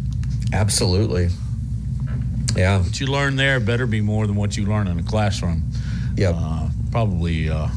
Absolutely. 0.53 1.31
Yeah. 2.57 2.79
What 2.79 3.01
you 3.01 3.07
learn 3.07 3.37
there 3.37 3.61
better 3.61 3.87
be 3.87 4.01
more 4.01 4.27
than 4.27 4.37
what 4.37 4.57
you 4.57 4.67
learn 4.67 4.89
in 4.89 4.99
a 4.99 5.03
classroom. 5.03 5.63
Yeah. 6.17 6.33
Uh, 6.35 6.69
probably, 6.91 7.49
uh, 7.49 7.69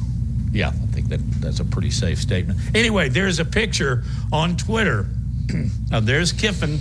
yeah, 0.53 0.69
I 0.69 0.85
think 0.93 1.09
that 1.09 1.19
that's 1.41 1.59
a 1.59 1.65
pretty 1.65 1.91
safe 1.91 2.19
statement. 2.19 2.59
Anyway, 2.75 3.09
there's 3.09 3.39
a 3.39 3.45
picture 3.45 4.03
on 4.31 4.55
Twitter. 4.55 5.07
uh, 5.91 5.99
there's 5.99 6.31
Kiffin 6.31 6.79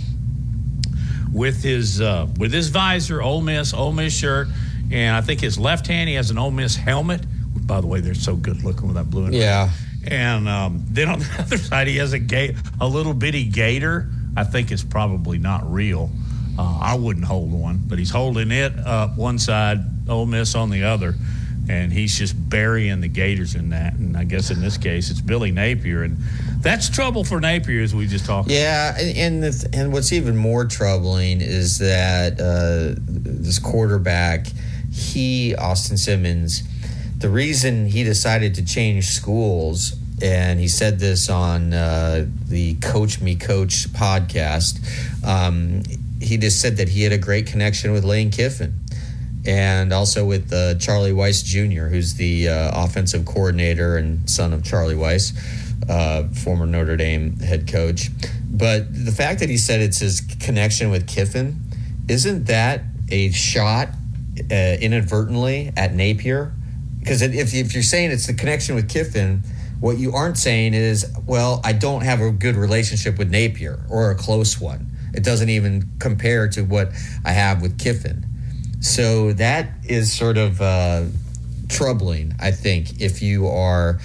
with 1.32 1.62
his 1.62 2.00
uh, 2.00 2.28
with 2.38 2.52
his 2.52 2.68
visor, 2.68 3.22
Ole 3.22 3.40
Miss, 3.40 3.72
Ole 3.72 3.92
Miss 3.92 4.14
shirt, 4.14 4.48
and 4.90 5.16
I 5.16 5.22
think 5.22 5.40
his 5.40 5.58
left 5.58 5.86
hand 5.86 6.08
he 6.08 6.14
has 6.16 6.30
an 6.30 6.38
Ole 6.38 6.50
Miss 6.50 6.76
helmet. 6.76 7.22
By 7.66 7.80
the 7.80 7.86
way, 7.86 8.00
they're 8.00 8.14
so 8.14 8.36
good 8.36 8.62
looking 8.62 8.86
with 8.86 8.96
that 8.96 9.10
blue 9.10 9.24
and 9.24 9.32
red. 9.32 9.40
Yeah. 9.40 9.70
And 10.06 10.48
um, 10.48 10.84
then 10.88 11.08
on 11.08 11.18
the 11.20 11.36
other 11.38 11.58
side, 11.58 11.86
he 11.86 11.96
has 11.96 12.12
a 12.12 12.18
ga- 12.18 12.54
a 12.80 12.86
little 12.86 13.14
bitty 13.14 13.44
gator. 13.44 14.08
I 14.36 14.44
think 14.44 14.70
it's 14.70 14.84
probably 14.84 15.38
not 15.38 15.70
real. 15.70 16.10
Uh, 16.58 16.78
I 16.80 16.94
wouldn't 16.96 17.24
hold 17.24 17.52
one, 17.52 17.82
but 17.86 17.98
he's 17.98 18.10
holding 18.10 18.50
it 18.50 18.78
up 18.78 19.16
one 19.16 19.38
side, 19.38 19.80
Ole 20.08 20.26
Miss 20.26 20.54
on 20.54 20.68
the 20.70 20.84
other, 20.84 21.14
and 21.68 21.92
he's 21.92 22.18
just 22.18 22.34
burying 22.48 23.00
the 23.00 23.08
Gators 23.08 23.54
in 23.54 23.70
that. 23.70 23.94
And 23.94 24.16
I 24.16 24.24
guess 24.24 24.50
in 24.50 24.60
this 24.60 24.76
case, 24.76 25.10
it's 25.10 25.20
Billy 25.20 25.52
Napier, 25.52 26.02
and 26.02 26.16
that's 26.60 26.88
trouble 26.88 27.24
for 27.24 27.40
Napier, 27.40 27.82
as 27.82 27.94
we 27.94 28.06
just 28.06 28.26
talked. 28.26 28.50
Yeah, 28.50 28.96
and 28.98 29.16
and, 29.16 29.42
the, 29.42 29.68
and 29.72 29.92
what's 29.92 30.12
even 30.12 30.36
more 30.36 30.64
troubling 30.64 31.40
is 31.40 31.78
that 31.78 32.40
uh, 32.40 33.00
this 33.06 33.58
quarterback, 33.58 34.46
he 34.92 35.54
Austin 35.54 35.96
Simmons, 35.96 36.62
the 37.18 37.28
reason 37.28 37.86
he 37.86 38.02
decided 38.02 38.54
to 38.56 38.64
change 38.64 39.06
schools, 39.06 39.94
and 40.20 40.58
he 40.58 40.68
said 40.68 40.98
this 40.98 41.28
on 41.30 41.72
uh, 41.72 42.26
the 42.48 42.74
Coach 42.74 43.20
Me 43.20 43.36
Coach 43.36 43.88
podcast. 43.92 44.78
Um, 45.24 45.82
he 46.20 46.36
just 46.36 46.60
said 46.60 46.76
that 46.76 46.88
he 46.88 47.02
had 47.02 47.12
a 47.12 47.18
great 47.18 47.46
connection 47.46 47.92
with 47.92 48.04
Lane 48.04 48.30
Kiffin 48.30 48.81
and 49.46 49.92
also 49.92 50.24
with 50.24 50.52
uh, 50.52 50.76
Charlie 50.76 51.12
Weis 51.12 51.44
Jr., 51.44 51.86
who's 51.86 52.14
the 52.14 52.48
uh, 52.48 52.84
offensive 52.84 53.24
coordinator 53.24 53.96
and 53.96 54.28
son 54.28 54.52
of 54.52 54.64
Charlie 54.64 54.94
Weis, 54.94 55.32
uh, 55.88 56.28
former 56.28 56.66
Notre 56.66 56.96
Dame 56.96 57.36
head 57.38 57.66
coach. 57.66 58.08
But 58.48 58.92
the 58.92 59.12
fact 59.12 59.40
that 59.40 59.48
he 59.48 59.56
said 59.56 59.80
it's 59.80 59.98
his 59.98 60.20
connection 60.20 60.90
with 60.90 61.08
Kiffin, 61.08 61.60
isn't 62.08 62.44
that 62.46 62.82
a 63.10 63.30
shot 63.30 63.88
uh, 64.50 64.54
inadvertently 64.54 65.72
at 65.76 65.94
Napier? 65.94 66.52
Because 67.00 67.22
if, 67.22 67.54
if 67.54 67.74
you're 67.74 67.82
saying 67.82 68.12
it's 68.12 68.28
the 68.28 68.34
connection 68.34 68.76
with 68.76 68.88
Kiffin, 68.88 69.42
what 69.80 69.98
you 69.98 70.12
aren't 70.12 70.38
saying 70.38 70.74
is, 70.74 71.12
well, 71.26 71.60
I 71.64 71.72
don't 71.72 72.02
have 72.02 72.20
a 72.20 72.30
good 72.30 72.54
relationship 72.54 73.18
with 73.18 73.30
Napier 73.30 73.84
or 73.90 74.12
a 74.12 74.14
close 74.14 74.60
one. 74.60 74.88
It 75.12 75.24
doesn't 75.24 75.48
even 75.48 75.90
compare 75.98 76.48
to 76.50 76.62
what 76.62 76.92
I 77.24 77.32
have 77.32 77.60
with 77.60 77.78
Kiffin. 77.78 78.24
So 78.82 79.32
that 79.34 79.70
is 79.84 80.12
sort 80.12 80.36
of 80.36 80.60
uh, 80.60 81.04
troubling, 81.68 82.34
I 82.40 82.50
think, 82.50 83.00
if 83.00 83.22
you 83.22 83.46
are 83.46 84.00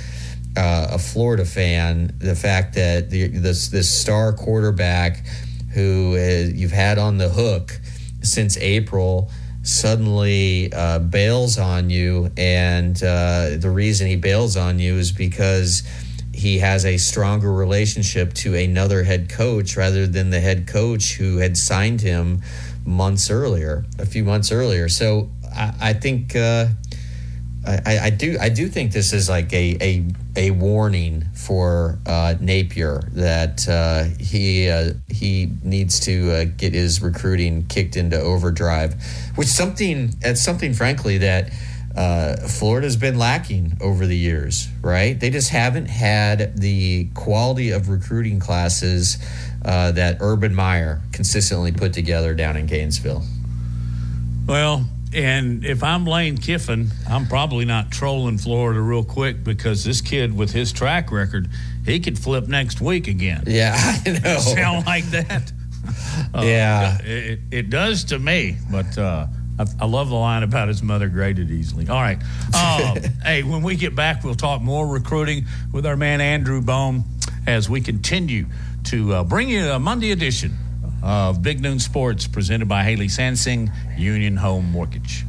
uh, 0.56 0.90
a 0.92 1.00
Florida 1.00 1.46
fan. 1.46 2.14
The 2.20 2.36
fact 2.36 2.76
that 2.76 3.10
the, 3.10 3.28
this 3.28 3.70
this 3.70 3.90
star 3.90 4.34
quarterback 4.34 5.26
who 5.74 6.16
uh, 6.16 6.52
you've 6.54 6.72
had 6.72 7.00
on 7.00 7.18
the 7.18 7.28
hook 7.28 7.80
since 8.22 8.56
April 8.58 9.32
suddenly 9.64 10.72
uh, 10.72 11.00
bails 11.00 11.58
on 11.58 11.90
you, 11.90 12.32
and 12.38 12.96
uh, 13.02 13.58
the 13.58 13.72
reason 13.72 14.06
he 14.06 14.16
bails 14.16 14.56
on 14.56 14.78
you 14.78 14.94
is 14.98 15.12
because 15.12 15.82
he 16.36 16.60
has 16.60 16.86
a 16.86 16.98
stronger 16.98 17.52
relationship 17.52 18.32
to 18.36 18.54
another 18.54 19.04
head 19.04 19.28
coach 19.28 19.76
rather 19.76 20.06
than 20.06 20.30
the 20.30 20.40
head 20.40 20.68
coach 20.68 21.16
who 21.16 21.38
had 21.38 21.58
signed 21.58 22.02
him 22.02 22.44
months 22.88 23.30
earlier, 23.30 23.86
a 24.00 24.06
few 24.06 24.24
months 24.24 24.52
earlier. 24.52 24.90
So 24.90 25.30
I, 25.54 25.74
I 25.80 25.94
think 25.94 26.36
uh, 26.36 26.68
I, 27.68 28.00
I 28.04 28.10
do 28.10 28.38
I 28.40 28.50
do 28.50 28.70
think 28.70 28.94
this 28.94 29.12
is 29.12 29.28
like 29.28 29.52
a 29.52 29.78
a, 29.82 30.06
a 30.38 30.52
warning 30.52 31.26
for 31.34 32.00
uh, 32.06 32.36
Napier 32.40 33.02
that 33.12 33.68
uh, 33.68 34.06
he 34.20 34.70
uh, 34.70 34.94
he 35.10 35.52
needs 35.64 36.00
to 36.02 36.32
uh, 36.32 36.46
get 36.46 36.74
his 36.74 37.02
recruiting 37.02 37.68
kicked 37.68 37.98
into 37.98 38.20
overdrive, 38.20 38.96
which 39.36 39.50
something 39.50 40.14
that's 40.22 40.42
something 40.42 40.74
frankly 40.74 41.18
that 41.18 41.52
uh, 41.98 42.38
Florida's 42.48 42.96
been 42.96 43.18
lacking 43.18 43.76
over 43.82 44.06
the 44.06 44.16
years, 44.16 44.70
right? 44.82 45.20
They 45.20 45.32
just 45.32 45.50
haven't 45.50 45.88
had 45.88 46.56
the 46.56 47.10
quality 47.16 47.72
of 47.72 47.90
recruiting 47.90 48.40
classes 48.40 49.18
uh, 49.66 49.92
that 49.94 50.18
Urban 50.20 50.54
Meyer 50.56 51.02
consistently 51.12 51.72
put 51.72 51.94
together 51.94 52.34
down 52.34 52.58
in 52.58 52.66
Gainesville. 52.66 53.24
Well, 54.48 54.86
and 55.14 55.66
if 55.66 55.84
I'm 55.84 56.06
Lane 56.06 56.38
Kiffin, 56.38 56.90
I'm 57.10 57.28
probably 57.28 57.66
not 57.66 57.92
trolling 57.92 58.38
Florida 58.38 58.80
real 58.82 59.04
quick 59.04 59.44
because 59.44 59.84
this 59.84 60.02
kid 60.02 60.36
with 60.36 60.52
his 60.52 60.72
track 60.72 61.12
record, 61.12 61.50
he 61.86 62.00
could 62.00 62.18
flip 62.20 62.48
next 62.48 62.82
week 62.82 63.08
again. 63.08 63.44
Yeah, 63.48 63.74
I 64.06 64.20
know. 64.24 64.38
Sound 64.40 64.86
like 64.86 65.06
that? 65.06 65.52
Uh, 66.34 66.42
Yeah. 66.44 66.98
It, 67.02 67.40
it 67.50 67.70
does 67.70 68.04
to 68.06 68.20
me, 68.20 68.58
but 68.70 68.98
uh, 68.98 69.28
I, 69.58 69.66
I 69.80 69.86
love 69.86 70.10
the 70.10 70.16
line 70.16 70.44
about 70.44 70.68
his 70.68 70.84
mother 70.84 71.08
graded 71.08 71.50
easily. 71.50 71.88
All 71.88 72.02
right. 72.02 72.18
Um, 72.54 72.98
hey, 73.24 73.44
when 73.44 73.62
we 73.64 73.78
get 73.78 73.96
back, 73.96 74.22
we'll 74.26 74.36
talk 74.36 74.62
more 74.62 74.86
recruiting 74.86 75.46
with 75.72 75.86
our 75.86 75.96
man 75.96 76.20
Andrew 76.20 76.62
Bone 76.62 77.06
as 77.46 77.70
we 77.70 77.80
continue 77.80 78.48
to 78.88 79.14
uh, 79.14 79.24
bring 79.24 79.50
you 79.50 79.70
a 79.70 79.80
Monday 79.80 80.12
edition 80.12 80.54
of 81.04 81.42
Big 81.42 81.60
Noon 81.62 81.78
Sports 81.78 82.26
presented 82.26 82.70
by 82.70 82.84
Haley 82.84 83.08
Sansing 83.08 83.70
Union 83.98 84.38
Home 84.38 84.72
Mortgage. 84.72 85.26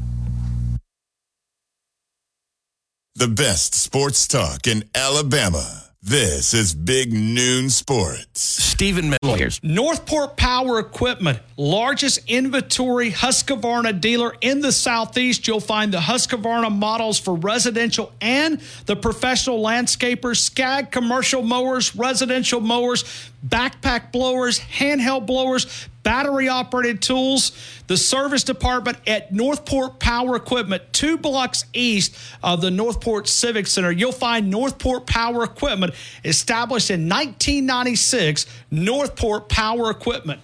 The 3.16 3.26
best 3.26 3.74
sports 3.74 4.28
talk 4.28 4.68
in 4.68 4.84
Alabama. 4.94 5.87
This 6.00 6.54
is 6.54 6.74
Big 6.74 7.12
Noon 7.12 7.68
Sports. 7.70 8.40
Stephen 8.40 9.16
Lawyers. 9.20 9.58
Northport 9.64 10.36
Power 10.36 10.78
Equipment, 10.78 11.40
largest 11.56 12.20
inventory 12.28 13.10
Husqvarna 13.10 14.00
dealer 14.00 14.36
in 14.40 14.60
the 14.60 14.70
Southeast. 14.70 15.48
You'll 15.48 15.58
find 15.58 15.92
the 15.92 15.98
Husqvarna 15.98 16.72
models 16.72 17.18
for 17.18 17.34
residential 17.34 18.12
and 18.20 18.60
the 18.86 18.94
professional 18.94 19.60
landscapers, 19.60 20.36
Skag 20.36 20.92
commercial 20.92 21.42
mowers, 21.42 21.96
residential 21.96 22.60
mowers, 22.60 23.04
backpack 23.44 24.12
blowers, 24.12 24.60
handheld 24.60 25.26
blowers, 25.26 25.88
battery 26.08 26.48
operated 26.48 27.02
tools. 27.02 27.52
The 27.86 27.98
service 27.98 28.42
department 28.42 28.96
at 29.06 29.30
Northport 29.30 29.98
Power 29.98 30.36
Equipment, 30.36 30.82
two 30.90 31.18
blocks 31.18 31.66
east 31.74 32.16
of 32.42 32.62
the 32.62 32.70
Northport 32.70 33.28
Civic 33.28 33.66
Center. 33.66 33.90
You'll 33.90 34.12
find 34.12 34.48
Northport 34.48 35.06
Power 35.06 35.44
Equipment 35.44 35.92
established 36.24 36.90
in 36.90 37.10
1996. 37.10 38.46
Northport 38.70 39.50
Power 39.50 39.90
Equipment. 39.90 40.40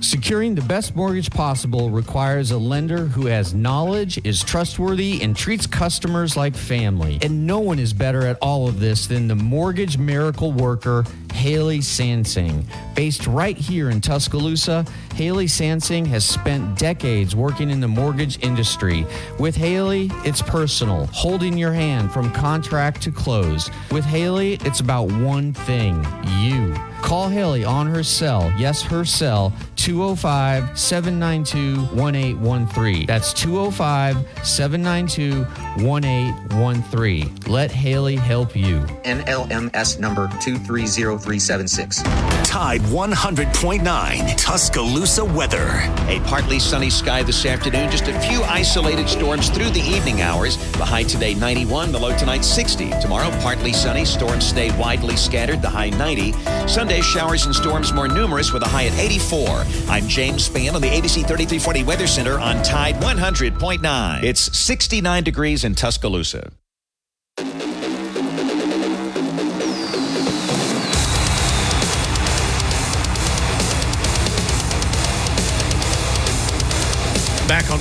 Securing 0.00 0.54
the 0.54 0.62
best 0.62 0.94
mortgage 0.96 1.30
possible 1.30 1.90
requires 1.90 2.50
a 2.50 2.56
lender 2.56 3.06
who 3.06 3.26
has 3.26 3.52
knowledge, 3.52 4.18
is 4.24 4.42
trustworthy, 4.42 5.20
and 5.20 5.36
treats 5.36 5.66
customers 5.66 6.36
like 6.36 6.54
family. 6.54 7.18
And 7.20 7.46
no 7.46 7.58
one 7.58 7.78
is 7.78 7.92
better 7.92 8.26
at 8.26 8.38
all 8.40 8.68
of 8.68 8.80
this 8.80 9.06
than 9.06 9.28
the 9.28 9.34
mortgage 9.34 9.98
miracle 9.98 10.52
worker, 10.52 11.04
Haley 11.44 11.80
Sansing. 11.80 12.64
Based 12.94 13.26
right 13.26 13.58
here 13.58 13.90
in 13.90 14.00
Tuscaloosa, 14.00 14.86
Haley 15.14 15.44
Sansing 15.44 16.06
has 16.06 16.24
spent 16.24 16.78
decades 16.78 17.36
working 17.36 17.68
in 17.68 17.80
the 17.80 17.86
mortgage 17.86 18.42
industry. 18.42 19.06
With 19.38 19.54
Haley, 19.54 20.10
it's 20.24 20.40
personal, 20.40 21.04
holding 21.08 21.58
your 21.58 21.74
hand 21.74 22.10
from 22.12 22.32
contract 22.32 23.02
to 23.02 23.12
close. 23.12 23.70
With 23.90 24.06
Haley, 24.06 24.54
it's 24.62 24.80
about 24.80 25.12
one 25.12 25.52
thing 25.52 26.02
you. 26.38 26.74
Call 27.04 27.28
Haley 27.28 27.64
on 27.66 27.86
her 27.86 28.02
cell, 28.02 28.50
yes, 28.56 28.80
her 28.80 29.04
cell, 29.04 29.52
205 29.76 30.78
792 30.78 31.82
1813. 31.94 33.04
That's 33.04 33.34
205 33.34 34.16
792 34.42 35.44
1813. 35.84 37.40
Let 37.46 37.70
Haley 37.70 38.16
help 38.16 38.56
you. 38.56 38.80
NMLS 39.04 39.98
number 40.00 40.28
230376. 40.40 42.33
Tide 42.54 42.82
100.9 42.82 44.36
Tuscaloosa 44.36 45.24
weather. 45.24 45.66
A 46.06 46.20
partly 46.24 46.60
sunny 46.60 46.88
sky 46.88 47.24
this 47.24 47.44
afternoon, 47.44 47.90
just 47.90 48.06
a 48.06 48.16
few 48.20 48.44
isolated 48.44 49.08
storms 49.08 49.48
through 49.48 49.70
the 49.70 49.80
evening 49.80 50.22
hours. 50.22 50.56
The 50.74 50.84
high 50.84 51.02
today 51.02 51.34
91, 51.34 51.90
the 51.90 51.98
low 51.98 52.16
tonight 52.16 52.44
60. 52.44 52.90
Tomorrow, 53.00 53.30
partly 53.40 53.72
sunny, 53.72 54.04
storms 54.04 54.46
stay 54.46 54.70
widely 54.78 55.16
scattered, 55.16 55.62
the 55.62 55.68
high 55.68 55.90
90. 55.90 56.30
Sunday, 56.68 57.00
showers 57.00 57.44
and 57.44 57.52
storms 57.52 57.92
more 57.92 58.06
numerous 58.06 58.52
with 58.52 58.62
a 58.62 58.68
high 58.68 58.86
at 58.86 58.96
84. 58.96 59.64
I'm 59.88 60.06
James 60.06 60.48
Spann 60.48 60.74
on 60.74 60.80
the 60.80 60.90
ABC 60.90 61.26
3340 61.26 61.82
Weather 61.82 62.06
Center 62.06 62.38
on 62.38 62.62
Tide 62.62 62.94
100.9. 63.02 64.22
It's 64.22 64.56
69 64.56 65.24
degrees 65.24 65.64
in 65.64 65.74
Tuscaloosa. 65.74 66.52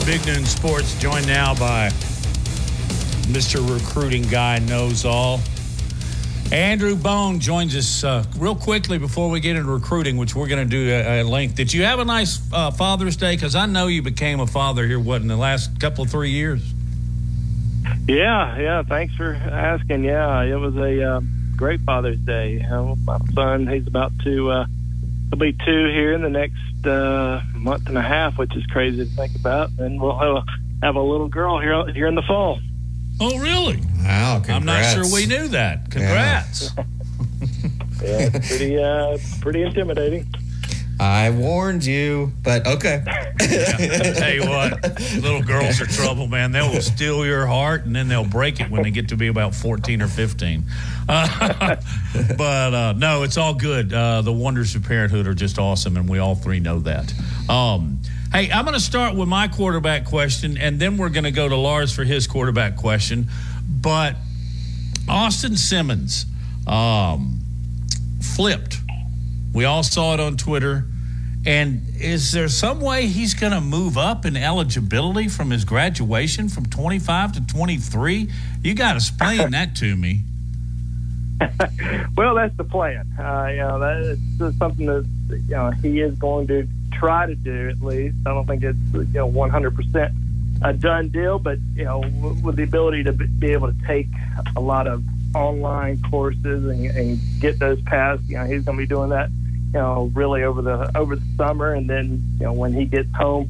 Big 0.05 0.25
Noon 0.25 0.43
Sports, 0.43 0.99
joined 0.99 1.27
now 1.27 1.55
by 1.55 1.87
Mr. 3.31 3.65
Recruiting 3.73 4.23
Guy 4.23 4.59
Knows 4.59 5.05
All. 5.05 5.39
Andrew 6.51 6.97
Bone 6.97 7.39
joins 7.39 7.73
us 7.73 8.03
uh, 8.03 8.25
real 8.37 8.53
quickly 8.53 8.97
before 8.97 9.29
we 9.29 9.39
get 9.39 9.55
into 9.55 9.71
recruiting, 9.71 10.17
which 10.17 10.35
we're 10.35 10.49
going 10.49 10.67
to 10.67 10.69
do 10.69 10.91
at 10.91 11.25
length. 11.25 11.55
Did 11.55 11.73
you 11.73 11.85
have 11.85 11.99
a 11.99 12.05
nice 12.05 12.41
uh, 12.51 12.71
Father's 12.71 13.15
Day? 13.15 13.33
Because 13.33 13.55
I 13.55 13.65
know 13.65 13.87
you 13.87 14.01
became 14.01 14.41
a 14.41 14.47
father 14.47 14.85
here, 14.85 14.99
what, 14.99 15.21
in 15.21 15.29
the 15.29 15.37
last 15.37 15.79
couple, 15.79 16.03
three 16.03 16.31
years? 16.31 16.61
Yeah, 18.05 18.59
yeah. 18.59 18.83
Thanks 18.83 19.15
for 19.15 19.33
asking. 19.33 20.03
Yeah, 20.03 20.41
it 20.41 20.55
was 20.55 20.75
a 20.75 21.01
uh, 21.01 21.21
great 21.55 21.79
Father's 21.79 22.19
Day. 22.19 22.61
My 23.05 23.19
son, 23.33 23.67
he's 23.67 23.87
about 23.87 24.11
to, 24.25 24.51
uh, 24.51 24.65
he'll 25.29 25.39
be 25.39 25.53
two 25.53 25.85
here 25.93 26.11
in 26.11 26.21
the 26.21 26.29
next 26.29 26.59
uh, 26.87 27.41
month 27.55 27.87
and 27.87 27.97
a 27.97 28.01
half, 28.01 28.37
which 28.37 28.55
is 28.55 28.65
crazy 28.67 28.97
to 28.97 29.15
think 29.15 29.35
about. 29.35 29.69
And 29.79 30.01
we'll 30.01 30.17
have 30.17 30.35
a, 30.35 30.43
have 30.85 30.95
a 30.95 31.01
little 31.01 31.27
girl 31.27 31.59
here 31.59 31.85
here 31.93 32.07
in 32.07 32.15
the 32.15 32.21
fall. 32.23 32.59
Oh, 33.19 33.37
really? 33.39 33.79
Wow, 34.03 34.41
congrats. 34.43 34.49
I'm 34.49 34.65
not 34.65 34.83
sure 34.93 35.13
we 35.13 35.25
knew 35.25 35.47
that. 35.49 35.89
Congrats. 35.91 36.71
Yeah, 38.01 38.29
it's 38.33 38.49
pretty, 38.49 38.77
uh, 38.77 39.17
pretty 39.39 39.61
intimidating. 39.63 40.27
I 41.03 41.31
warned 41.31 41.83
you, 41.83 42.31
but 42.43 42.65
okay. 42.65 43.03
I 43.05 44.13
tell 44.15 44.33
you 44.33 44.47
what, 44.49 44.81
little 45.21 45.43
girls 45.43 45.81
are 45.81 45.85
trouble, 45.85 46.27
man. 46.27 46.53
They 46.53 46.61
will 46.61 46.79
steal 46.79 47.25
your 47.25 47.45
heart 47.45 47.83
and 47.83 47.93
then 47.93 48.07
they'll 48.07 48.23
break 48.23 48.61
it 48.61 48.71
when 48.71 48.83
they 48.83 48.91
get 48.91 49.09
to 49.09 49.17
be 49.17 49.27
about 49.27 49.53
14 49.53 50.01
or 50.01 50.07
15. 50.07 50.63
Uh, 51.09 51.75
but 52.37 52.73
uh, 52.73 52.93
no, 52.93 53.23
it's 53.23 53.35
all 53.35 53.53
good. 53.53 53.93
Uh, 53.93 54.21
the 54.21 54.31
wonders 54.31 54.75
of 54.75 54.83
parenthood 54.85 55.27
are 55.27 55.33
just 55.33 55.59
awesome, 55.59 55.97
and 55.97 56.07
we 56.07 56.19
all 56.19 56.35
three 56.35 56.61
know 56.61 56.79
that. 56.79 57.13
Um, 57.49 57.99
hey, 58.31 58.49
I'm 58.49 58.63
going 58.63 58.73
to 58.73 58.79
start 58.79 59.13
with 59.13 59.27
my 59.27 59.49
quarterback 59.49 60.05
question, 60.05 60.57
and 60.57 60.79
then 60.79 60.95
we're 60.95 61.09
going 61.09 61.25
to 61.25 61.31
go 61.31 61.49
to 61.49 61.57
Lars 61.57 61.93
for 61.93 62.05
his 62.05 62.27
quarterback 62.27 62.77
question. 62.77 63.27
But 63.67 64.15
Austin 65.09 65.57
Simmons 65.57 66.25
um, 66.65 67.41
flipped. 68.21 68.77
We 69.53 69.65
all 69.65 69.83
saw 69.83 70.13
it 70.13 70.21
on 70.21 70.37
Twitter. 70.37 70.85
And 71.45 71.81
is 71.99 72.31
there 72.31 72.47
some 72.47 72.79
way 72.79 73.07
he's 73.07 73.33
going 73.33 73.51
to 73.51 73.59
move 73.59 73.97
up 73.97 74.25
in 74.25 74.37
eligibility 74.37 75.27
from 75.27 75.51
his 75.51 75.65
graduation 75.65 76.47
from 76.47 76.67
25 76.67 77.33
to 77.33 77.41
23? 77.45 78.29
You 78.63 78.73
got 78.73 78.91
to 78.91 78.97
explain 78.97 79.51
that 79.51 79.75
to 79.77 79.95
me. 79.95 80.21
well, 82.15 82.35
that's 82.35 82.55
the 82.55 82.63
plan. 82.63 83.05
Uh, 83.19 83.47
you 83.49 83.57
know, 83.57 83.79
that's 84.37 84.57
something 84.57 84.85
that 84.85 85.05
you 85.29 85.55
know 85.55 85.71
he 85.71 85.99
is 85.99 86.15
going 86.15 86.47
to 86.47 86.67
try 86.93 87.25
to 87.25 87.35
do 87.35 87.69
at 87.69 87.81
least. 87.81 88.15
I 88.25 88.29
don't 88.29 88.47
think 88.47 88.63
it's 88.63 88.77
you 88.93 89.07
know 89.13 89.25
100 89.25 89.75
percent 89.75 90.13
a 90.61 90.73
done 90.73 91.09
deal, 91.09 91.39
but 91.39 91.57
you 91.75 91.83
know, 91.83 91.99
with 92.41 92.55
the 92.55 92.63
ability 92.63 93.03
to 93.03 93.11
be 93.11 93.51
able 93.51 93.67
to 93.67 93.77
take 93.85 94.07
a 94.55 94.61
lot 94.61 94.87
of 94.87 95.03
online 95.35 96.01
courses 96.09 96.65
and, 96.65 96.85
and 96.85 97.19
get 97.39 97.59
those 97.59 97.81
passed, 97.81 98.23
you 98.27 98.37
know, 98.37 98.45
he's 98.45 98.63
going 98.63 98.77
to 98.77 98.81
be 98.83 98.87
doing 98.87 99.09
that. 99.09 99.29
You 99.73 99.79
know, 99.79 100.11
really 100.13 100.43
over 100.43 100.61
the 100.61 100.95
over 100.97 101.15
the 101.15 101.25
summer, 101.35 101.73
and 101.73 101.89
then 101.89 102.21
you 102.39 102.45
know 102.45 102.53
when 102.53 102.73
he 102.73 102.85
gets 102.85 103.11
home 103.15 103.49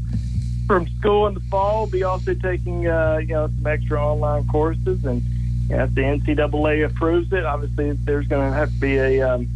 from 0.68 0.88
school 1.00 1.28
in 1.28 1.34
the 1.34 1.42
fall, 1.42 1.86
be 1.86 2.04
also 2.04 2.34
taking 2.34 2.88
uh, 2.88 3.18
you 3.18 3.34
know 3.34 3.48
some 3.48 3.68
extra 3.68 4.04
online 4.04 4.48
courses 4.48 5.04
and 5.04 5.22
you 5.70 5.78
know, 5.78 5.84
if 5.86 5.96
the 5.96 6.02
NCAA 6.02 6.86
approves 6.86 7.32
it, 7.32 7.46
obviously 7.46 7.92
there's 7.92 8.28
going 8.28 8.52
to 8.52 8.56
have 8.56 8.72
to 8.72 8.80
be 8.80 8.98
a, 8.98 9.22
um, 9.22 9.48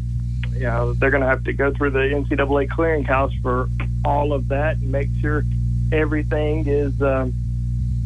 you 0.53 0.61
know, 0.61 0.93
they're 0.93 1.11
going 1.11 1.21
to 1.21 1.27
have 1.27 1.43
to 1.43 1.53
go 1.53 1.73
through 1.73 1.91
the 1.91 1.99
NCAA 1.99 2.69
clearinghouse 2.69 3.39
for 3.41 3.69
all 4.05 4.33
of 4.33 4.47
that 4.47 4.77
and 4.77 4.91
make 4.91 5.09
sure 5.21 5.43
everything 5.91 6.65
is 6.67 6.99
um, 7.01 7.33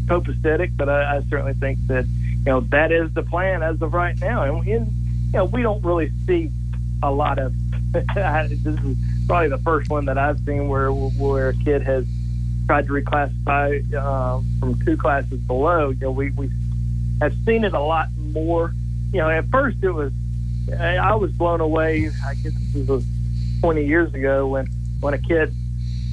copacetic. 0.05 0.75
But 0.75 0.89
I, 0.89 1.17
I 1.17 1.21
certainly 1.29 1.53
think 1.53 1.79
that 1.87 2.05
you 2.05 2.45
know 2.45 2.61
that 2.71 2.91
is 2.91 3.13
the 3.13 3.23
plan 3.23 3.61
as 3.61 3.81
of 3.81 3.93
right 3.93 4.19
now, 4.19 4.43
and, 4.43 4.67
and 4.67 4.87
you 4.87 5.33
know 5.33 5.45
we 5.45 5.61
don't 5.61 5.83
really 5.83 6.11
see 6.25 6.51
a 7.03 7.11
lot 7.11 7.39
of. 7.39 7.53
this 8.15 8.51
is 8.65 8.97
probably 9.27 9.49
the 9.49 9.61
first 9.63 9.89
one 9.89 10.05
that 10.05 10.17
I've 10.17 10.39
seen 10.39 10.67
where 10.69 10.91
where 10.91 11.49
a 11.49 11.55
kid 11.55 11.81
has 11.81 12.05
tried 12.67 12.87
to 12.87 12.93
reclassify 12.93 13.93
uh, 13.93 14.41
from 14.59 14.79
two 14.85 14.95
classes 14.95 15.39
below. 15.41 15.89
You 15.89 15.99
know, 15.99 16.11
we 16.11 16.31
we 16.31 16.49
have 17.21 17.33
seen 17.45 17.63
it 17.63 17.73
a 17.73 17.79
lot 17.79 18.07
more. 18.17 18.73
You 19.11 19.19
know, 19.19 19.29
at 19.29 19.47
first 19.49 19.77
it 19.81 19.91
was 19.91 20.13
I 20.79 21.15
was 21.15 21.31
blown 21.31 21.59
away. 21.59 22.09
I 22.25 22.35
guess 22.35 22.53
this 22.73 22.87
was 22.87 23.05
20 23.59 23.85
years 23.85 24.13
ago 24.13 24.47
when 24.47 24.67
when 25.01 25.13
a 25.13 25.17
kid 25.17 25.53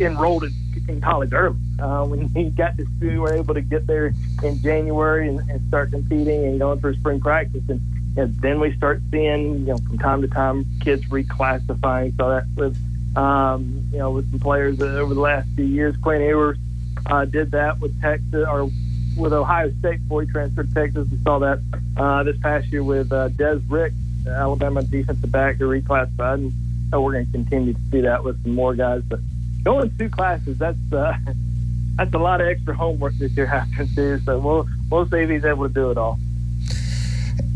enrolled 0.01 0.45
in, 0.45 0.53
in 0.89 1.01
college 1.01 1.33
early. 1.33 1.57
Uh, 1.79 2.05
when 2.05 2.29
he 2.29 2.51
got 2.51 2.77
to 2.77 2.85
school, 2.85 3.09
we 3.09 3.19
were 3.19 3.35
able 3.35 3.55
to 3.55 3.61
get 3.61 3.87
there 3.87 4.13
in 4.43 4.61
January 4.61 5.29
and, 5.29 5.49
and 5.49 5.67
start 5.69 5.91
competing 5.91 6.45
and 6.45 6.59
going 6.59 6.81
for 6.81 6.93
spring 6.95 7.21
practice. 7.21 7.63
And, 7.69 7.81
and 8.19 8.35
then 8.41 8.59
we 8.59 8.77
start 8.77 9.01
seeing, 9.13 9.61
you 9.61 9.67
know, 9.67 9.77
from 9.77 9.97
time 9.99 10.23
to 10.23 10.29
time, 10.29 10.67
kids 10.81 11.05
reclassifying. 11.07 12.17
So 12.17 12.31
that 12.31 12.47
with, 12.57 12.77
um, 13.17 13.89
you 13.93 13.99
know, 13.99 14.11
with 14.11 14.29
some 14.33 14.41
players 14.41 14.81
over 14.83 15.15
the 15.15 15.21
last 15.21 15.49
few 15.55 15.65
years, 15.65 15.97
Quinn 15.99 16.21
Ewers 16.21 16.59
uh, 17.07 17.25
did 17.27 17.53
that 17.53 17.79
with 17.79 17.99
Texas 18.01 18.45
or 18.49 18.71
with 19.17 19.33
Ohio 19.33 19.71
State 19.79 20.03
before 20.03 20.23
he 20.23 20.29
transferred 20.29 20.69
to 20.69 20.75
Texas. 20.75 21.07
We 21.09 21.19
saw 21.23 21.39
that 21.39 21.61
uh, 21.97 22.25
this 22.25 22.37
past 22.39 22.67
year 22.73 22.83
with 22.83 23.13
uh, 23.13 23.29
Des 23.29 23.61
Rick, 23.69 23.93
Alabama 24.27 24.83
defensive 24.83 25.31
back, 25.31 25.57
who 25.57 25.69
reclassified, 25.69 26.35
and 26.35 26.53
uh, 26.93 27.01
we're 27.01 27.13
going 27.13 27.27
to 27.27 27.33
continue 27.33 27.75
to 27.75 27.81
see 27.93 28.01
that 28.01 28.25
with 28.25 28.43
some 28.43 28.53
more 28.53 28.75
guys. 28.75 29.03
But 29.09 29.21
going 29.63 29.97
two 29.97 30.09
classes, 30.09 30.59
that's 30.59 30.93
uh, 30.93 31.17
that's 31.97 32.13
a 32.15 32.19
lot 32.19 32.41
of 32.41 32.49
extra 32.49 32.75
homework 32.75 33.17
that 33.19 33.31
you're 33.33 33.47
having 33.47 33.75
to 33.77 33.95
do. 33.95 34.19
So 34.25 34.41
we'll 34.41 34.67
we'll 34.91 35.09
see 35.09 35.19
if 35.19 35.31
he's 35.31 35.45
able 35.45 35.69
to 35.69 35.73
do 35.73 35.93
it 35.93 35.99
all. 35.99 36.19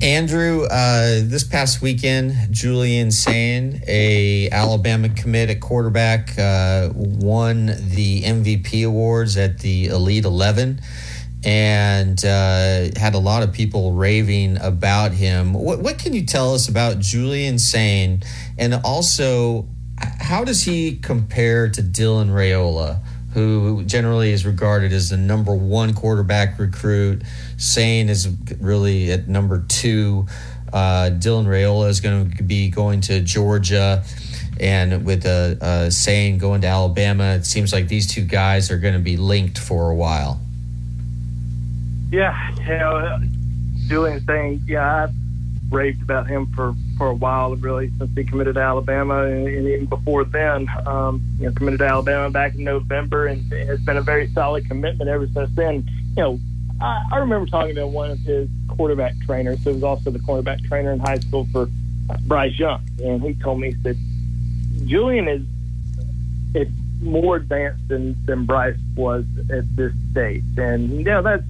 Andrew, 0.01 0.65
uh, 0.65 1.21
this 1.23 1.45
past 1.45 1.81
weekend, 1.81 2.35
Julian 2.51 3.11
Sayin, 3.11 3.83
a 3.87 4.51
Alabama 4.51 5.09
commit 5.09 5.49
at 5.49 5.61
quarterback, 5.61 6.37
uh, 6.39 6.91
won 6.95 7.67
the 7.67 8.23
MVP 8.23 8.87
awards 8.87 9.37
at 9.37 9.61
the 9.61 9.87
Elite 9.87 10.25
Eleven 10.25 10.81
and 11.45 12.25
uh, 12.25 12.89
had 12.97 13.15
a 13.15 13.19
lot 13.19 13.43
of 13.43 13.53
people 13.53 13.93
raving 13.93 14.59
about 14.61 15.13
him. 15.13 15.55
What, 15.55 15.81
what 15.81 15.99
can 15.99 16.13
you 16.13 16.25
tell 16.25 16.55
us 16.55 16.69
about 16.69 17.01
Julian 17.01 17.59
Sayin? 17.59 18.23
And 18.59 18.75
also, 18.85 19.67
how 19.99 20.45
does 20.45 20.63
he 20.63 20.97
compare 20.97 21.69
to 21.69 21.83
Dylan 21.83 22.31
Raiola, 22.31 23.01
who 23.35 23.83
generally 23.85 24.31
is 24.33 24.45
regarded 24.45 24.93
as 24.93 25.11
the 25.11 25.17
number 25.17 25.55
one 25.55 25.95
quarterback 25.95 26.59
recruit? 26.59 27.23
Sayin 27.57 28.09
is 28.09 28.29
really 28.61 29.11
at 29.11 29.29
number 29.29 29.65
two. 29.69 30.27
Uh, 30.73 31.11
Dylan 31.13 31.47
Raiola 31.47 31.89
is 31.89 32.01
going 32.01 32.31
to 32.33 32.43
be 32.43 32.71
going 32.71 33.01
to 33.03 33.21
Georgia. 33.21 34.05
and 34.61 35.05
with 35.05 35.27
uh, 35.27 35.55
uh, 35.61 35.91
Sayin 35.91 36.39
going 36.39 36.61
to 36.63 36.67
Alabama, 36.67 37.35
it 37.35 37.47
seems 37.47 37.73
like 37.73 37.89
these 37.89 38.07
two 38.07 38.25
guys 38.25 38.71
are 38.71 38.79
going 38.79 38.95
to 38.95 39.01
be 39.01 39.17
linked 39.17 39.59
for 39.59 39.91
a 39.91 39.95
while. 39.95 40.41
Yeah, 42.11 42.51
you 42.59 42.67
know, 42.67 43.21
Julian 43.89 44.25
Sayin, 44.25 44.63
yeah, 44.67 45.09
raved 45.73 46.03
about 46.03 46.29
him 46.29 46.47
for, 46.55 46.75
for 46.99 47.09
a 47.09 47.15
while, 47.15 47.57
really, 47.57 47.91
since 47.99 48.11
he 48.15 48.25
committed 48.25 48.55
to 48.55 48.61
Alabama, 48.61 49.25
and, 49.25 49.49
and 49.49 49.67
even 49.67 49.87
before 49.87 50.25
then, 50.25 50.69
um, 50.87 51.23
you 51.39 51.47
know, 51.47 51.53
committed 51.53 51.81
to 51.81 51.87
Alabama 51.87 52.31
back 52.31 52.55
in 52.55 52.65
November, 52.65 53.27
and 53.27 53.51
it's 53.53 53.83
been 53.83 53.97
a 53.97 54.03
very 54.03 54.29
solid 54.33 54.69
commitment 54.69 55.09
ever 55.09 55.27
since 55.29 55.51
then. 55.55 55.89
You 56.17 56.23
know, 56.23 56.39
I, 56.81 57.03
I 57.13 57.17
remember 57.19 57.47
talking 57.47 57.75
to 57.77 57.87
one 57.87 58.11
of 58.11 58.19
his 58.21 58.49
quarterback 58.69 59.15
trainers, 59.25 59.63
who 59.65 59.73
was 59.73 59.83
also 59.83 60.11
the 60.11 60.19
quarterback 60.19 60.63
trainer 60.65 60.93
in 60.93 61.01
high 61.01 61.19
school 61.19 61.47
for 61.51 61.69
uh, 62.11 62.17
Bryce 62.27 62.59
Young, 62.59 62.83
and 63.03 63.23
he 63.23 63.35
told 63.35 63.61
me 63.61 63.75
that 63.83 63.97
Julian 64.87 65.29
is 65.29 65.43
is 66.55 66.69
more 67.01 67.37
advanced 67.37 67.89
than, 67.89 68.15
than 68.27 68.45
Bryce 68.45 68.77
was 68.95 69.25
at 69.51 69.65
this 69.75 69.93
stage, 70.11 70.45
and 70.57 70.91
you 70.91 71.05
know 71.05 71.23
that's 71.23 71.45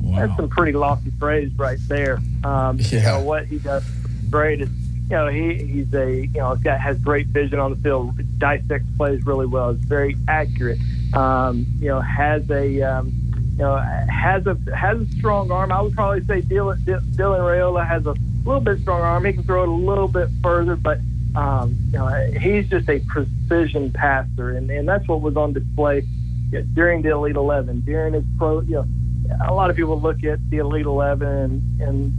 that's 0.00 0.36
some 0.36 0.48
pretty 0.48 0.72
lofty 0.72 1.10
praise 1.18 1.50
right 1.58 1.78
there. 1.88 2.18
Um, 2.44 2.78
You 2.78 3.00
know 3.00 3.20
what 3.20 3.46
he 3.46 3.58
does 3.58 3.84
great 4.30 4.60
is 4.60 4.68
you 5.10 5.16
know 5.16 5.28
he 5.28 5.54
he's 5.54 5.92
a 5.94 6.26
you 6.26 6.38
know 6.38 6.54
guy 6.56 6.76
has 6.76 6.98
great 6.98 7.26
vision 7.28 7.58
on 7.58 7.70
the 7.70 7.76
field, 7.76 8.18
dissects 8.38 8.88
plays 8.96 9.24
really 9.26 9.46
well, 9.46 9.70
is 9.70 9.78
very 9.78 10.16
accurate. 10.28 10.78
Um, 11.14 11.66
you 11.78 11.88
know 11.88 12.00
has 12.00 12.48
a 12.50 12.82
um, 12.82 13.12
you 13.52 13.58
know 13.58 13.76
has 13.76 14.46
a 14.46 14.56
has 14.76 15.00
a 15.00 15.06
strong 15.18 15.50
arm. 15.50 15.72
I 15.72 15.80
would 15.80 15.94
probably 15.94 16.24
say 16.24 16.42
Dylan, 16.42 16.78
Dylan 16.84 17.40
Raiola 17.40 17.86
has 17.86 18.06
a 18.06 18.14
little 18.44 18.60
bit 18.60 18.80
strong 18.80 19.00
arm. 19.00 19.24
He 19.24 19.32
can 19.32 19.42
throw 19.44 19.62
it 19.62 19.68
a 19.68 19.72
little 19.72 20.08
bit 20.08 20.28
further, 20.42 20.76
but 20.76 20.98
um, 21.34 21.76
you 21.86 21.98
know 21.98 22.08
he's 22.38 22.68
just 22.68 22.88
a 22.88 23.00
precision 23.00 23.90
passer, 23.92 24.50
and, 24.50 24.70
and 24.70 24.86
that's 24.86 25.08
what 25.08 25.22
was 25.22 25.36
on 25.36 25.54
display 25.54 26.04
during 26.74 27.02
the 27.02 27.10
Elite 27.10 27.36
Eleven, 27.36 27.80
during 27.80 28.12
his 28.14 28.24
pro. 28.36 28.60
You 28.60 28.74
know, 28.74 28.86
a 29.46 29.52
lot 29.52 29.70
of 29.70 29.76
people 29.76 30.00
look 30.00 30.24
at 30.24 30.38
the 30.50 30.58
Elite 30.58 30.86
Eleven 30.86 31.62
and, 31.80 32.12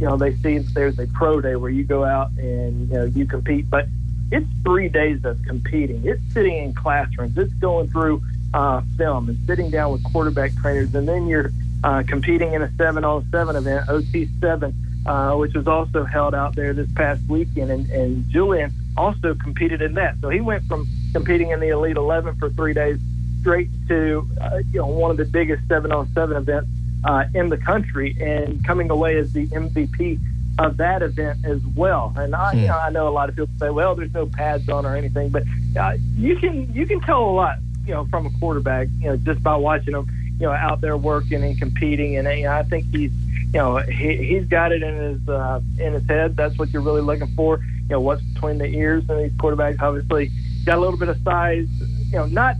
you 0.00 0.06
know 0.06 0.16
they 0.16 0.34
see 0.36 0.56
there's 0.58 0.98
a 0.98 1.06
pro 1.08 1.42
day 1.42 1.56
where 1.56 1.70
you 1.70 1.84
go 1.84 2.04
out 2.04 2.30
and 2.38 2.88
you 2.88 2.94
know 2.94 3.04
you 3.04 3.26
compete, 3.26 3.68
but 3.68 3.86
it's 4.32 4.46
three 4.64 4.88
days 4.88 5.24
of 5.26 5.42
competing. 5.42 6.06
It's 6.06 6.22
sitting 6.32 6.56
in 6.56 6.72
classrooms. 6.72 7.36
It's 7.36 7.52
going 7.54 7.90
through 7.90 8.22
uh, 8.54 8.80
film 8.96 9.28
and 9.28 9.38
sitting 9.46 9.70
down 9.70 9.92
with 9.92 10.02
quarterback 10.04 10.54
trainers, 10.56 10.94
and 10.94 11.06
then 11.06 11.26
you're 11.26 11.50
uh, 11.84 12.02
competing 12.06 12.54
in 12.54 12.62
a 12.62 12.72
seven-on-seven 12.76 13.56
event, 13.56 13.88
OT7, 13.88 14.74
uh, 15.06 15.36
which 15.36 15.54
was 15.54 15.66
also 15.66 16.04
held 16.04 16.34
out 16.34 16.54
there 16.54 16.72
this 16.72 16.90
past 16.92 17.20
weekend, 17.28 17.70
and, 17.70 17.90
and 17.90 18.28
Julian 18.30 18.72
also 18.96 19.34
competed 19.34 19.82
in 19.82 19.94
that. 19.94 20.16
So 20.20 20.28
he 20.28 20.40
went 20.40 20.64
from 20.64 20.86
competing 21.12 21.50
in 21.50 21.60
the 21.60 21.68
Elite 21.68 21.96
11 21.96 22.36
for 22.36 22.50
three 22.50 22.74
days 22.74 22.98
straight 23.40 23.68
to 23.88 24.28
uh, 24.40 24.58
you 24.72 24.80
know 24.80 24.86
one 24.86 25.10
of 25.10 25.16
the 25.16 25.24
biggest 25.24 25.66
seven-on-seven 25.68 26.36
events 26.36 26.68
uh, 27.04 27.24
in 27.34 27.48
the 27.48 27.58
country, 27.58 28.16
and 28.20 28.64
coming 28.64 28.90
away 28.90 29.16
as 29.16 29.32
the 29.32 29.46
MVP 29.48 30.18
of 30.58 30.76
that 30.76 31.02
event 31.02 31.44
as 31.44 31.60
well. 31.74 32.12
And 32.16 32.34
I, 32.34 32.52
you 32.52 32.66
know, 32.66 32.78
I 32.78 32.90
know 32.90 33.08
a 33.08 33.10
lot 33.10 33.28
of 33.30 33.36
people 33.36 33.48
say, 33.58 33.70
well, 33.70 33.94
there's 33.94 34.12
no 34.12 34.26
pads 34.26 34.68
on 34.68 34.84
or 34.84 34.94
anything, 34.94 35.30
but 35.30 35.44
uh, 35.78 35.96
you 36.16 36.36
can 36.36 36.72
you 36.74 36.86
can 36.86 37.00
tell 37.00 37.22
a 37.22 37.32
lot 37.32 37.58
you 37.86 37.96
know, 37.96 38.04
from 38.06 38.26
a 38.26 38.30
quarterback, 38.38 38.88
you 39.00 39.08
know, 39.08 39.16
just 39.16 39.42
by 39.42 39.56
watching 39.56 39.94
him, 39.94 40.06
you 40.38 40.46
know, 40.46 40.52
out 40.52 40.80
there 40.80 40.96
working 40.96 41.42
and 41.42 41.58
competing. 41.58 42.16
And 42.16 42.28
you 42.38 42.44
know, 42.44 42.52
I 42.52 42.62
think 42.62 42.86
he's, 42.92 43.10
you 43.52 43.58
know, 43.58 43.78
he, 43.78 44.16
he's 44.16 44.46
got 44.46 44.72
it 44.72 44.82
in 44.82 44.94
his 44.94 45.28
uh, 45.28 45.60
in 45.78 45.94
his 45.94 46.06
head. 46.06 46.36
That's 46.36 46.56
what 46.58 46.70
you're 46.70 46.82
really 46.82 47.00
looking 47.00 47.26
for. 47.34 47.58
You 47.58 47.96
know, 47.96 48.00
what's 48.00 48.22
between 48.22 48.58
the 48.58 48.66
ears 48.66 49.04
and 49.08 49.24
these 49.24 49.32
quarterbacks. 49.32 49.80
Obviously, 49.80 50.30
got 50.64 50.78
a 50.78 50.80
little 50.80 50.98
bit 50.98 51.08
of 51.08 51.18
size. 51.22 51.66
You 51.80 52.18
know, 52.18 52.26
not 52.26 52.56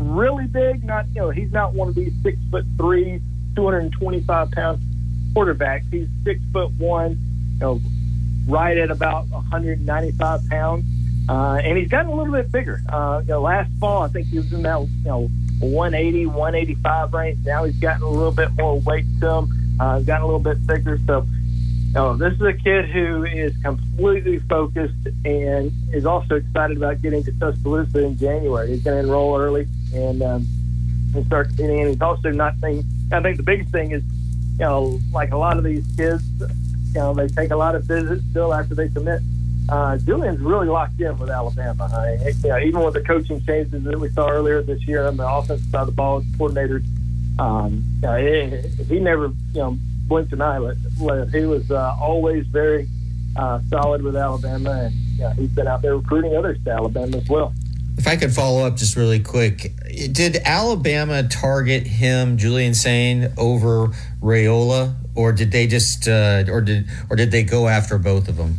really 0.00 0.46
big. 0.46 0.84
Not 0.84 1.06
you 1.08 1.22
know, 1.22 1.30
he's 1.30 1.52
not 1.52 1.74
one 1.74 1.88
of 1.88 1.94
these 1.94 2.12
six 2.22 2.38
foot 2.50 2.64
three, 2.76 3.20
225 3.56 4.50
pound 4.50 4.80
quarterbacks. 5.34 5.90
He's 5.90 6.08
six 6.24 6.40
foot 6.52 6.70
one. 6.78 7.18
You 7.54 7.58
know, 7.60 7.80
right 8.46 8.76
at 8.76 8.90
about 8.90 9.28
195 9.28 10.48
pounds. 10.48 10.84
Uh, 11.28 11.60
and 11.62 11.78
he's 11.78 11.88
gotten 11.88 12.10
a 12.10 12.14
little 12.14 12.32
bit 12.32 12.50
bigger. 12.50 12.80
Uh, 12.88 13.20
you 13.22 13.28
know, 13.28 13.42
last 13.42 13.70
fall, 13.78 14.02
I 14.02 14.08
think 14.08 14.26
he 14.28 14.38
was 14.38 14.52
in 14.52 14.62
that, 14.62 14.80
you 14.80 15.04
know, 15.04 15.30
180, 15.60 16.26
185 16.26 17.14
range. 17.14 17.38
Now 17.44 17.64
he's 17.64 17.76
gotten 17.76 18.02
a 18.02 18.08
little 18.08 18.32
bit 18.32 18.50
more 18.54 18.80
weight 18.80 19.04
to 19.20 19.30
him. 19.30 19.76
Uh, 19.78 20.00
gotten 20.00 20.22
a 20.22 20.26
little 20.26 20.40
bit 20.40 20.58
thicker. 20.66 20.98
So, 21.06 21.26
you 21.90 21.94
know, 21.94 22.16
this 22.16 22.34
is 22.34 22.40
a 22.40 22.52
kid 22.52 22.86
who 22.86 23.24
is 23.24 23.56
completely 23.62 24.38
focused 24.38 24.94
and 25.24 25.72
is 25.92 26.06
also 26.06 26.36
excited 26.36 26.76
about 26.76 27.02
getting 27.02 27.22
to 27.24 27.32
Tuscaloosa 27.32 28.04
in 28.04 28.16
January. 28.16 28.68
He's 28.68 28.82
going 28.82 28.96
to 28.96 29.08
enroll 29.08 29.36
early 29.38 29.66
and, 29.94 30.22
um, 30.22 30.46
and 31.14 31.26
start. 31.26 31.48
And 31.58 31.88
he's 31.88 32.00
also 32.00 32.30
not 32.30 32.54
thinking, 32.60 32.84
I 33.12 33.20
think 33.20 33.36
the 33.36 33.42
biggest 33.42 33.70
thing 33.70 33.90
is, 33.90 34.02
you 34.52 34.64
know, 34.64 35.00
like 35.12 35.32
a 35.32 35.36
lot 35.36 35.58
of 35.58 35.64
these 35.64 35.84
kids, 35.96 36.22
you 36.38 36.94
know, 36.94 37.12
they 37.12 37.28
take 37.28 37.50
a 37.50 37.56
lot 37.56 37.74
of 37.74 37.84
visits 37.84 38.22
still 38.30 38.54
after 38.54 38.74
they 38.74 38.88
commit 38.88 39.20
uh, 39.70 39.96
Julian's 39.98 40.40
really 40.40 40.66
locked 40.66 41.00
in 41.00 41.16
with 41.18 41.30
Alabama. 41.30 41.88
I, 41.92 42.32
you 42.42 42.48
know, 42.48 42.58
even 42.58 42.82
with 42.82 42.94
the 42.94 43.02
coaching 43.02 43.42
changes 43.44 43.84
that 43.84 44.00
we 44.00 44.08
saw 44.10 44.28
earlier 44.28 44.62
this 44.62 44.86
year 44.86 45.06
on 45.06 45.16
the 45.16 45.28
offensive 45.28 45.66
side 45.70 45.82
of 45.82 45.86
the 45.86 45.92
ball, 45.92 46.22
coordinators, 46.36 46.84
um, 47.38 47.84
you 48.02 48.08
know, 48.08 48.16
he, 48.16 48.84
he 48.84 48.98
never, 48.98 49.26
you 49.26 49.60
know, 49.60 49.78
blinked 50.10 50.32
an 50.32 50.42
eyelid. 50.42 50.76
He 51.32 51.46
was 51.46 51.70
uh, 51.70 51.96
always 51.98 52.44
very 52.48 52.88
uh, 53.36 53.60
solid 53.70 54.02
with 54.02 54.16
Alabama, 54.16 54.70
and 54.70 54.94
know, 55.20 55.30
he's 55.30 55.50
been 55.50 55.68
out 55.68 55.80
there 55.80 55.96
recruiting 55.96 56.36
others 56.36 56.58
to 56.64 56.70
Alabama 56.70 57.16
as 57.16 57.28
well. 57.28 57.54
If 57.96 58.06
I 58.06 58.16
could 58.16 58.32
follow 58.32 58.66
up 58.66 58.76
just 58.76 58.96
really 58.96 59.20
quick, 59.20 59.72
did 60.12 60.36
Alabama 60.44 61.22
target 61.28 61.86
him, 61.86 62.38
Julian 62.38 62.74
Sayin, 62.74 63.32
over 63.38 63.88
Raiola, 64.20 64.96
or 65.14 65.32
did 65.32 65.52
they 65.52 65.66
just, 65.66 66.08
uh, 66.08 66.44
or 66.48 66.60
did, 66.60 66.88
or 67.08 67.16
did 67.16 67.30
they 67.30 67.44
go 67.44 67.68
after 67.68 67.96
both 67.98 68.28
of 68.28 68.36
them? 68.36 68.58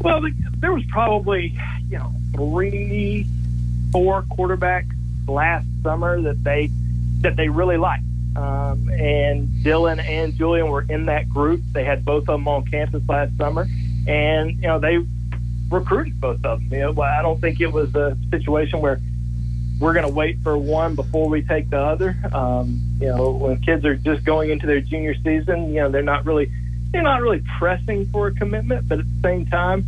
Well, 0.00 0.22
there 0.58 0.72
was 0.72 0.84
probably 0.90 1.58
you 1.88 1.98
know 1.98 2.12
three, 2.34 3.26
four 3.90 4.22
quarterbacks 4.22 4.92
last 5.26 5.66
summer 5.82 6.20
that 6.20 6.44
they 6.44 6.70
that 7.22 7.36
they 7.36 7.48
really 7.48 7.78
liked. 7.78 8.04
Um, 8.36 8.88
and 8.90 9.48
Dylan 9.64 10.02
and 10.02 10.34
Julian 10.34 10.68
were 10.68 10.84
in 10.88 11.06
that 11.06 11.28
group. 11.28 11.62
They 11.72 11.84
had 11.84 12.04
both 12.04 12.22
of 12.22 12.26
them 12.26 12.48
on 12.48 12.66
campus 12.66 13.02
last 13.08 13.36
summer, 13.36 13.66
and 14.06 14.50
you 14.56 14.68
know 14.68 14.78
they 14.78 14.98
recruited 15.70 16.20
both 16.20 16.44
of 16.44 16.60
them. 16.60 16.68
You 16.70 16.92
know, 16.92 17.02
I 17.02 17.22
don't 17.22 17.40
think 17.40 17.60
it 17.60 17.72
was 17.72 17.94
a 17.94 18.16
situation 18.30 18.80
where 18.80 19.00
we're 19.80 19.92
going 19.92 20.06
to 20.06 20.12
wait 20.12 20.38
for 20.42 20.56
one 20.56 20.94
before 20.94 21.28
we 21.28 21.42
take 21.42 21.70
the 21.70 21.78
other. 21.78 22.16
Um, 22.32 22.80
you 23.00 23.08
know, 23.08 23.30
when 23.30 23.60
kids 23.60 23.84
are 23.84 23.96
just 23.96 24.24
going 24.24 24.50
into 24.50 24.66
their 24.66 24.80
junior 24.80 25.14
season, 25.14 25.68
you 25.68 25.80
know, 25.80 25.90
they're 25.90 26.02
not 26.02 26.24
really 26.24 26.50
they're 26.92 27.02
not 27.02 27.22
really 27.22 27.42
pressing 27.58 28.06
for 28.06 28.28
a 28.28 28.34
commitment, 28.34 28.88
but 28.88 29.00
at 29.00 29.04
the 29.04 29.28
same 29.28 29.46
time, 29.46 29.84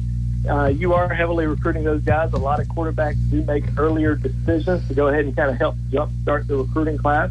uh, 0.49 0.67
you 0.67 0.93
are 0.95 1.09
heavily 1.09 1.47
recruiting 1.47 1.85
those 1.85 2.03
guys. 2.03 2.33
A 2.33 2.37
lot 2.37 2.61
of 2.61 2.67
quarterbacks 2.67 3.17
do 3.31 3.43
make 3.43 3.65
earlier 3.79 4.17
decisions 4.17 4.87
to 4.89 4.95
go 4.95 5.09
ahead 5.09 5.25
and 5.25 5.37
kind 5.37 5.51
of 5.51 5.57
help 5.57 5.77
jumpstart 5.91 6.47
the 6.47 6.57
recruiting 6.57 6.99
class. 6.99 7.31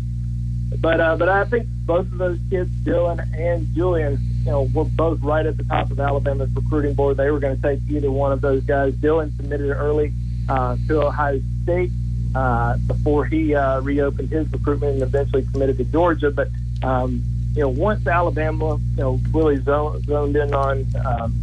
But 0.80 0.99
uh, 0.99 1.15
but 1.18 1.30
I 1.30 1.45
think 1.45 1.68
both 1.85 2.11
of 2.11 2.18
those 2.18 2.39
kids, 2.49 2.69
Dylan 2.84 3.19
and 3.38 3.68
Julian, 3.73 4.19
you 4.39 4.52
know, 4.52 4.64
were 4.73 4.85
both 4.85 5.22
right 5.22 5.45
at 5.45 5.57
the 5.57 5.64
top 5.64 5.91
of 5.91 5.99
Alabama's 5.99 6.49
recruiting 6.56 6.93
board. 6.93 7.18
They 7.18 7.31
were 7.31 7.39
going 7.39 7.56
to 7.56 7.61
take 7.61 7.80
either 7.89 8.11
one 8.11 8.31
of 8.31 8.41
those 8.41 8.64
guys. 8.64 8.93
Dylan 8.93 9.35
submitted 9.38 9.72
early 9.72 10.14
uh, 10.49 10.77
to 10.88 11.03
Ohio 11.03 11.39
State 11.64 11.91
uh, 12.35 12.77
before 12.88 13.26
he 13.26 13.56
uh, 13.56 13.81
reopened 13.81 14.30
his 14.30 14.52
recruitment 14.52 14.93
and 14.93 15.03
eventually 15.03 15.45
committed 15.52 15.77
to 15.77 15.84
Georgia. 15.85 16.31
But 16.31 16.49
um, 16.84 17.23
you 17.56 17.61
know, 17.61 17.69
once 17.69 18.06
Alabama, 18.06 18.77
you 18.95 18.97
know, 18.97 19.19
really 19.31 19.57
zoned, 19.57 20.03
zoned 20.06 20.35
in 20.35 20.53
on 20.53 20.85
um, 21.06 21.34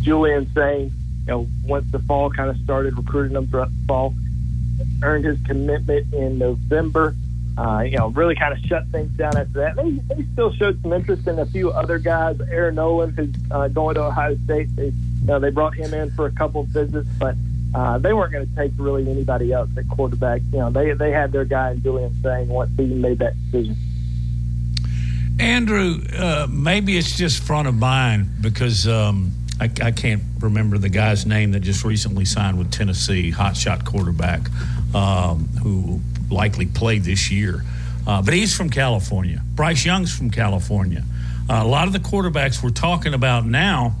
Julian 0.00 0.50
Sayin, 0.54 0.92
you 1.26 1.26
know, 1.26 1.46
once 1.64 1.90
the 1.92 1.98
fall 2.00 2.30
kind 2.30 2.48
of 2.48 2.56
started 2.58 2.96
recruiting 2.96 3.34
them 3.34 3.46
throughout 3.46 3.68
the 3.68 3.86
fall, 3.86 4.14
earned 5.02 5.24
his 5.24 5.38
commitment 5.42 6.12
in 6.14 6.38
November. 6.38 7.14
Uh, 7.58 7.80
you 7.80 7.96
know, 7.96 8.08
really 8.08 8.34
kind 8.34 8.52
of 8.52 8.58
shut 8.66 8.86
things 8.92 9.10
down 9.12 9.34
after 9.36 9.60
that. 9.60 9.76
They, 9.76 9.92
they 10.14 10.26
still 10.34 10.52
showed 10.52 10.80
some 10.82 10.92
interest 10.92 11.26
in 11.26 11.38
a 11.38 11.46
few 11.46 11.70
other 11.70 11.98
guys. 11.98 12.38
Air 12.50 12.70
Noland, 12.70 13.14
who's 13.14 13.34
uh, 13.50 13.68
going 13.68 13.94
to 13.94 14.02
Ohio 14.02 14.36
State, 14.44 14.68
they, 14.76 14.86
you 14.86 14.92
know, 15.22 15.40
they 15.40 15.50
brought 15.50 15.74
him 15.74 15.94
in 15.94 16.10
for 16.10 16.26
a 16.26 16.32
couple 16.32 16.62
of 16.62 16.66
visits, 16.68 17.08
but 17.18 17.34
uh, 17.74 17.98
they 17.98 18.12
weren't 18.12 18.32
going 18.32 18.46
to 18.46 18.54
take 18.54 18.72
really 18.76 19.10
anybody 19.10 19.52
else 19.52 19.70
at 19.76 19.88
quarterback. 19.88 20.42
You 20.52 20.58
know, 20.58 20.70
they 20.70 20.92
they 20.92 21.10
had 21.10 21.32
their 21.32 21.44
guy 21.44 21.72
in 21.72 21.82
Julian 21.82 22.14
Sayin 22.22 22.48
once 22.48 22.70
he 22.76 22.84
made 22.86 23.18
that 23.20 23.34
decision. 23.44 23.76
Andrew, 25.38 26.00
uh, 26.16 26.46
maybe 26.50 26.96
it's 26.96 27.16
just 27.16 27.42
front 27.42 27.68
of 27.68 27.74
mind 27.74 28.30
because 28.40 28.88
um, 28.88 29.32
I, 29.60 29.70
I, 29.82 29.90
can't 29.90 30.22
remember 30.40 30.78
the 30.78 30.88
guy's 30.88 31.26
name 31.26 31.52
that 31.52 31.60
just 31.60 31.84
recently 31.84 32.24
signed 32.24 32.58
with 32.58 32.70
Tennessee, 32.70 33.32
hotshot 33.32 33.84
quarterback, 33.84 34.48
um, 34.94 35.46
who 35.62 36.00
likely 36.30 36.66
played 36.66 37.04
this 37.04 37.30
year. 37.30 37.62
Uh, 38.06 38.22
but 38.22 38.34
he's 38.34 38.56
from 38.56 38.70
California. 38.70 39.42
Bryce 39.54 39.84
Young's 39.84 40.16
from 40.16 40.30
California. 40.30 41.02
Uh, 41.48 41.60
a 41.62 41.66
lot 41.66 41.86
of 41.86 41.92
the 41.92 41.98
quarterbacks 41.98 42.62
we're 42.62 42.70
talking 42.70 43.14
about 43.14 43.44
now 43.44 43.94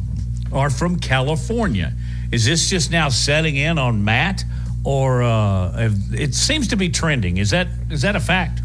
are 0.52 0.70
from 0.70 0.98
California. 0.98 1.92
Is 2.32 2.44
this 2.44 2.68
just 2.68 2.90
now 2.90 3.08
setting 3.08 3.56
in 3.56 3.78
on 3.78 4.04
Matt, 4.04 4.44
or 4.84 5.22
uh, 5.22 5.90
it 6.12 6.34
seems 6.34 6.68
to 6.68 6.76
be 6.76 6.88
trending? 6.88 7.36
Is 7.38 7.50
that 7.50 7.68
is 7.90 8.02
that 8.02 8.16
a 8.16 8.20
fact? 8.20 8.60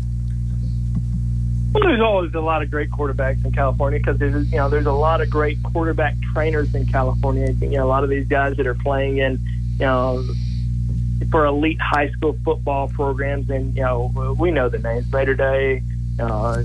Well, 1.73 1.83
there's 1.83 2.01
always 2.01 2.33
a 2.33 2.41
lot 2.41 2.61
of 2.61 2.69
great 2.69 2.91
quarterbacks 2.91 3.45
in 3.45 3.51
California 3.51 3.99
because 3.99 4.17
there's 4.17 4.51
you 4.51 4.57
know 4.57 4.69
there's 4.69 4.87
a 4.87 4.91
lot 4.91 5.21
of 5.21 5.29
great 5.29 5.61
quarterback 5.63 6.15
trainers 6.33 6.73
in 6.75 6.85
California. 6.85 7.51
You 7.51 7.69
know, 7.69 7.85
a 7.85 7.87
lot 7.87 8.03
of 8.03 8.09
these 8.09 8.27
guys 8.27 8.57
that 8.57 8.67
are 8.67 8.75
playing 8.75 9.17
in 9.17 9.39
you 9.73 9.85
know 9.85 10.23
for 11.29 11.45
elite 11.45 11.79
high 11.79 12.09
school 12.09 12.37
football 12.43 12.87
programs, 12.89 13.49
and 13.49 13.75
you 13.75 13.83
know 13.83 14.35
we 14.39 14.51
know 14.51 14.69
the 14.69 14.79
names 14.79 15.11
Mater 15.11 15.35
Dei, 15.35 15.83
uh, 16.19 16.61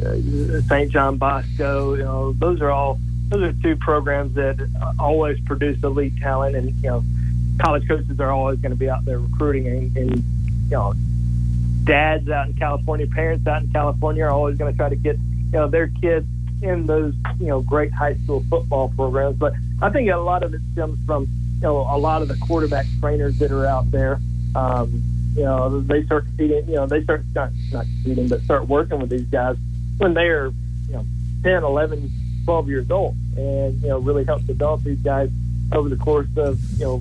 St. 0.63 0.91
John 0.91 1.19
Bosco. 1.19 1.95
You 1.95 2.05
know, 2.05 2.33
those 2.33 2.61
are 2.61 2.71
all 2.71 2.99
those 3.29 3.43
are 3.43 3.53
two 3.63 3.77
programs 3.77 4.35
that 4.35 4.57
always 4.99 5.39
produce 5.41 5.83
elite 5.83 6.17
talent, 6.21 6.57
and 6.57 6.71
you 6.83 6.91
know, 6.91 7.05
college 7.61 7.87
coaches 7.89 8.19
are 8.21 8.31
always 8.31 8.59
going 8.61 8.73
to 8.73 8.79
be 8.79 8.89
out 8.89 9.05
there 9.05 9.19
recruiting, 9.19 9.67
and, 9.67 9.97
and 9.97 10.17
you 10.17 10.71
know, 10.71 10.95
dads 11.85 12.29
out 12.29 12.47
in 12.49 12.55
California, 12.55 13.07
parents 13.07 13.47
out 13.47 13.63
in 13.63 13.71
California 13.71 14.25
are 14.25 14.31
always 14.31 14.57
going 14.57 14.73
to 14.73 14.77
try 14.77 14.89
to 14.89 14.97
get 14.97 15.17
you 15.17 15.53
know 15.53 15.69
their 15.69 15.89
kids 16.01 16.27
in 16.63 16.87
those 16.87 17.15
you 17.39 17.47
know 17.47 17.61
great 17.63 17.93
high 17.93 18.15
school 18.15 18.45
football 18.49 18.93
programs. 18.97 19.37
But 19.37 19.55
I 19.83 19.91
think 19.91 20.11
a 20.11 20.17
lot 20.17 20.43
of 20.43 20.55
it 20.55 20.61
stems 20.73 20.99
from 21.07 21.25
you 21.25 21.63
know 21.63 21.79
a 21.79 21.99
lot 21.99 22.23
of 22.23 22.29
the 22.29 22.37
quarterback 22.37 22.87
trainers 23.01 23.39
that 23.39 23.51
are 23.51 23.67
out 23.67 23.91
there. 23.91 24.21
Um, 24.55 25.03
you 25.37 25.43
know, 25.43 25.81
they 25.81 26.05
start 26.05 26.25
competing. 26.25 26.67
You 26.69 26.77
know, 26.77 26.87
they 26.87 27.03
start 27.03 27.23
not 27.35 27.51
not 27.73 27.85
competing, 27.85 28.29
but 28.29 28.41
start 28.43 28.67
working 28.69 29.01
with 29.01 29.11
these 29.11 29.27
guys 29.27 29.57
when 29.99 30.15
they 30.15 30.29
are 30.29 30.53
you 30.89 30.95
know 30.95 31.05
10, 31.43 31.63
11, 31.63 32.11
12 32.45 32.69
years 32.69 32.91
old, 32.91 33.17
and 33.37 33.81
you 33.83 33.89
know 33.89 33.99
really 33.99 34.25
help 34.25 34.45
develop 34.47 34.83
these 34.83 35.01
guys 35.01 35.31
over 35.73 35.89
the 35.89 35.97
course 35.97 36.29
of 36.37 36.59
you 36.79 36.85
know 36.85 37.01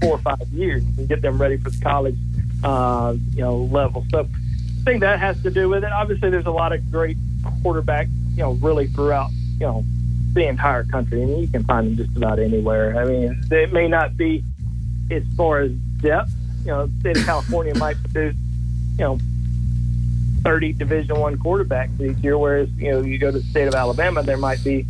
four 0.00 0.12
or 0.12 0.18
five 0.18 0.48
years 0.52 0.82
and 0.98 1.08
get 1.08 1.22
them 1.22 1.40
ready 1.40 1.56
for 1.56 1.70
the 1.70 1.80
college 1.80 2.16
uh, 2.62 3.14
you 3.34 3.42
know 3.42 3.56
level. 3.56 4.06
So 4.10 4.20
I 4.20 4.84
think 4.84 5.00
that 5.00 5.18
has 5.18 5.42
to 5.42 5.50
do 5.50 5.68
with 5.68 5.84
it. 5.84 5.92
Obviously, 5.92 6.30
there's 6.30 6.46
a 6.46 6.50
lot 6.50 6.72
of 6.72 6.90
great 6.90 7.16
quarterbacks 7.62 8.08
you 8.36 8.42
know 8.42 8.52
really 8.52 8.86
throughout 8.88 9.30
you 9.60 9.66
know 9.66 9.84
the 10.32 10.46
entire 10.46 10.84
country, 10.84 11.22
and 11.22 11.40
you 11.40 11.48
can 11.48 11.64
find 11.64 11.86
them 11.86 11.96
just 11.96 12.16
about 12.16 12.38
anywhere. 12.38 12.98
I 12.98 13.04
mean, 13.04 13.40
it 13.50 13.72
may 13.72 13.88
not 13.88 14.16
be 14.16 14.42
as 15.10 15.22
far 15.36 15.60
as 15.60 15.72
depth. 16.00 16.32
You 16.64 16.70
know, 16.70 16.88
state 17.00 17.18
of 17.18 17.24
California 17.24 17.74
might 17.76 17.96
produce 18.02 18.36
you 18.98 19.04
know 19.04 19.18
30 20.42 20.72
Division 20.74 21.18
One 21.18 21.36
quarterbacks 21.36 22.00
each 22.00 22.18
year, 22.18 22.38
whereas 22.38 22.68
you 22.76 22.90
know 22.90 23.00
you 23.00 23.18
go 23.18 23.30
to 23.30 23.38
the 23.38 23.44
state 23.44 23.68
of 23.68 23.74
Alabama, 23.74 24.22
there 24.22 24.36
might 24.36 24.62
be 24.64 24.86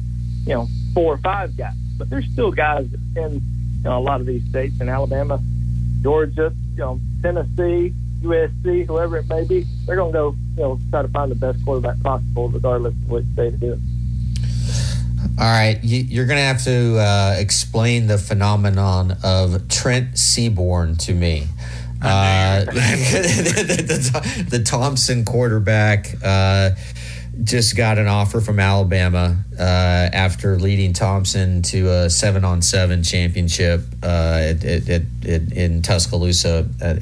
you 0.47 0.55
know 0.55 0.69
four 0.93 1.15
or 1.15 1.19
five 1.19 1.57
guys, 1.57 1.75
but 1.99 2.11
there's 2.11 2.27
still 2.27 2.51
guys 2.51 2.87
in 3.17 3.33
you 3.33 3.41
know, 3.85 3.99
a 3.99 4.01
lot 4.01 4.21
of 4.21 4.27
these 4.27 4.45
states 4.49 4.81
in 4.81 4.89
Alabama, 4.89 5.41
Georgia, 6.03 6.53
you 6.73 6.79
know 6.79 7.01
Tennessee, 7.23 7.93
USC, 8.23 8.87
whoever 8.87 9.19
it 9.19 9.29
may 9.29 9.45
be. 9.45 9.67
They're 9.87 9.97
going 9.97 10.13
to 10.13 10.19
go 10.19 10.37
you 10.57 10.63
know 10.63 10.81
try 10.91 11.03
to 11.03 11.09
find 11.09 11.31
the 11.31 11.37
best 11.37 11.65
quarterback 11.65 12.01
possible, 12.03 12.49
regardless 12.49 12.95
of 12.95 13.11
which 13.11 13.27
state 13.33 13.55
it 13.55 13.63
is. 13.63 13.81
All 15.39 15.45
right, 15.45 15.79
you're 15.83 16.27
going 16.27 16.39
to 16.39 16.45
have 16.45 16.63
to 16.65 16.99
uh, 16.99 17.37
explain 17.39 18.07
the 18.07 18.19
phenomenon 18.19 19.17
of 19.25 19.69
Trent 19.69 20.19
Seaborn 20.19 20.97
to 20.99 21.15
me. 21.15 21.47
Uh, 22.03 22.65
the, 22.65 24.47
the, 24.51 24.63
Thompson 24.63 25.25
quarterback 25.25 26.15
uh, 26.23 26.71
just 27.43 27.77
got 27.77 27.99
an 27.99 28.07
offer 28.07 28.41
from 28.41 28.61
Alabama 28.61 29.39
uh, 29.59 29.63
after 29.63 30.59
leading 30.59 30.93
Thompson 30.93 31.63
to 31.63 31.91
a 31.91 32.11
seven 32.11 32.45
on 32.45 32.63
seven 32.63 33.03
championship 33.03 33.81
uh, 34.03 34.39
at, 34.41 34.65
at, 34.65 34.89
at, 34.89 35.03
in 35.25 35.83
Tuscaloosa 35.83 36.69
at, 36.81 37.01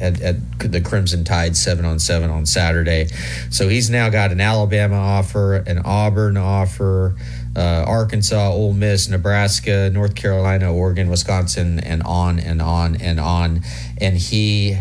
the 0.58 0.80
Crimson 0.80 1.24
Tide 1.24 1.56
seven 1.56 1.84
on 1.84 1.98
seven 1.98 2.30
on 2.30 2.46
Saturday. 2.46 3.06
So 3.50 3.68
he's 3.68 3.90
now 3.90 4.08
got 4.08 4.30
an 4.32 4.40
Alabama 4.40 4.96
offer, 4.96 5.56
an 5.56 5.80
Auburn 5.84 6.36
offer. 6.36 7.16
Uh, 7.54 7.84
Arkansas, 7.86 8.50
Ole 8.50 8.72
Miss, 8.72 9.08
Nebraska, 9.08 9.90
North 9.92 10.14
Carolina, 10.14 10.72
Oregon, 10.72 11.10
Wisconsin, 11.10 11.80
and 11.80 12.02
on 12.02 12.38
and 12.38 12.62
on 12.62 12.96
and 12.96 13.20
on. 13.20 13.62
And 14.00 14.16
he 14.16 14.78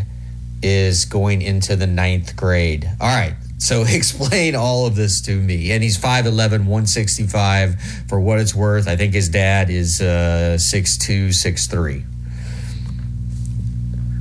is 0.63 1.05
going 1.05 1.41
into 1.41 1.75
the 1.75 1.87
ninth 1.87 2.35
grade. 2.35 2.89
All 2.99 3.07
right. 3.07 3.35
So 3.57 3.83
explain 3.87 4.55
all 4.55 4.85
of 4.85 4.95
this 4.95 5.21
to 5.21 5.35
me. 5.35 5.71
And 5.71 5.83
he's 5.83 5.97
5'11, 5.97 6.65
165 6.65 7.75
for 8.07 8.19
what 8.19 8.39
it's 8.39 8.55
worth. 8.55 8.87
I 8.87 8.95
think 8.95 9.13
his 9.13 9.29
dad 9.29 9.69
is 9.69 10.01
uh, 10.01 10.57
6'2, 10.59 11.29
6'3. 11.29 12.05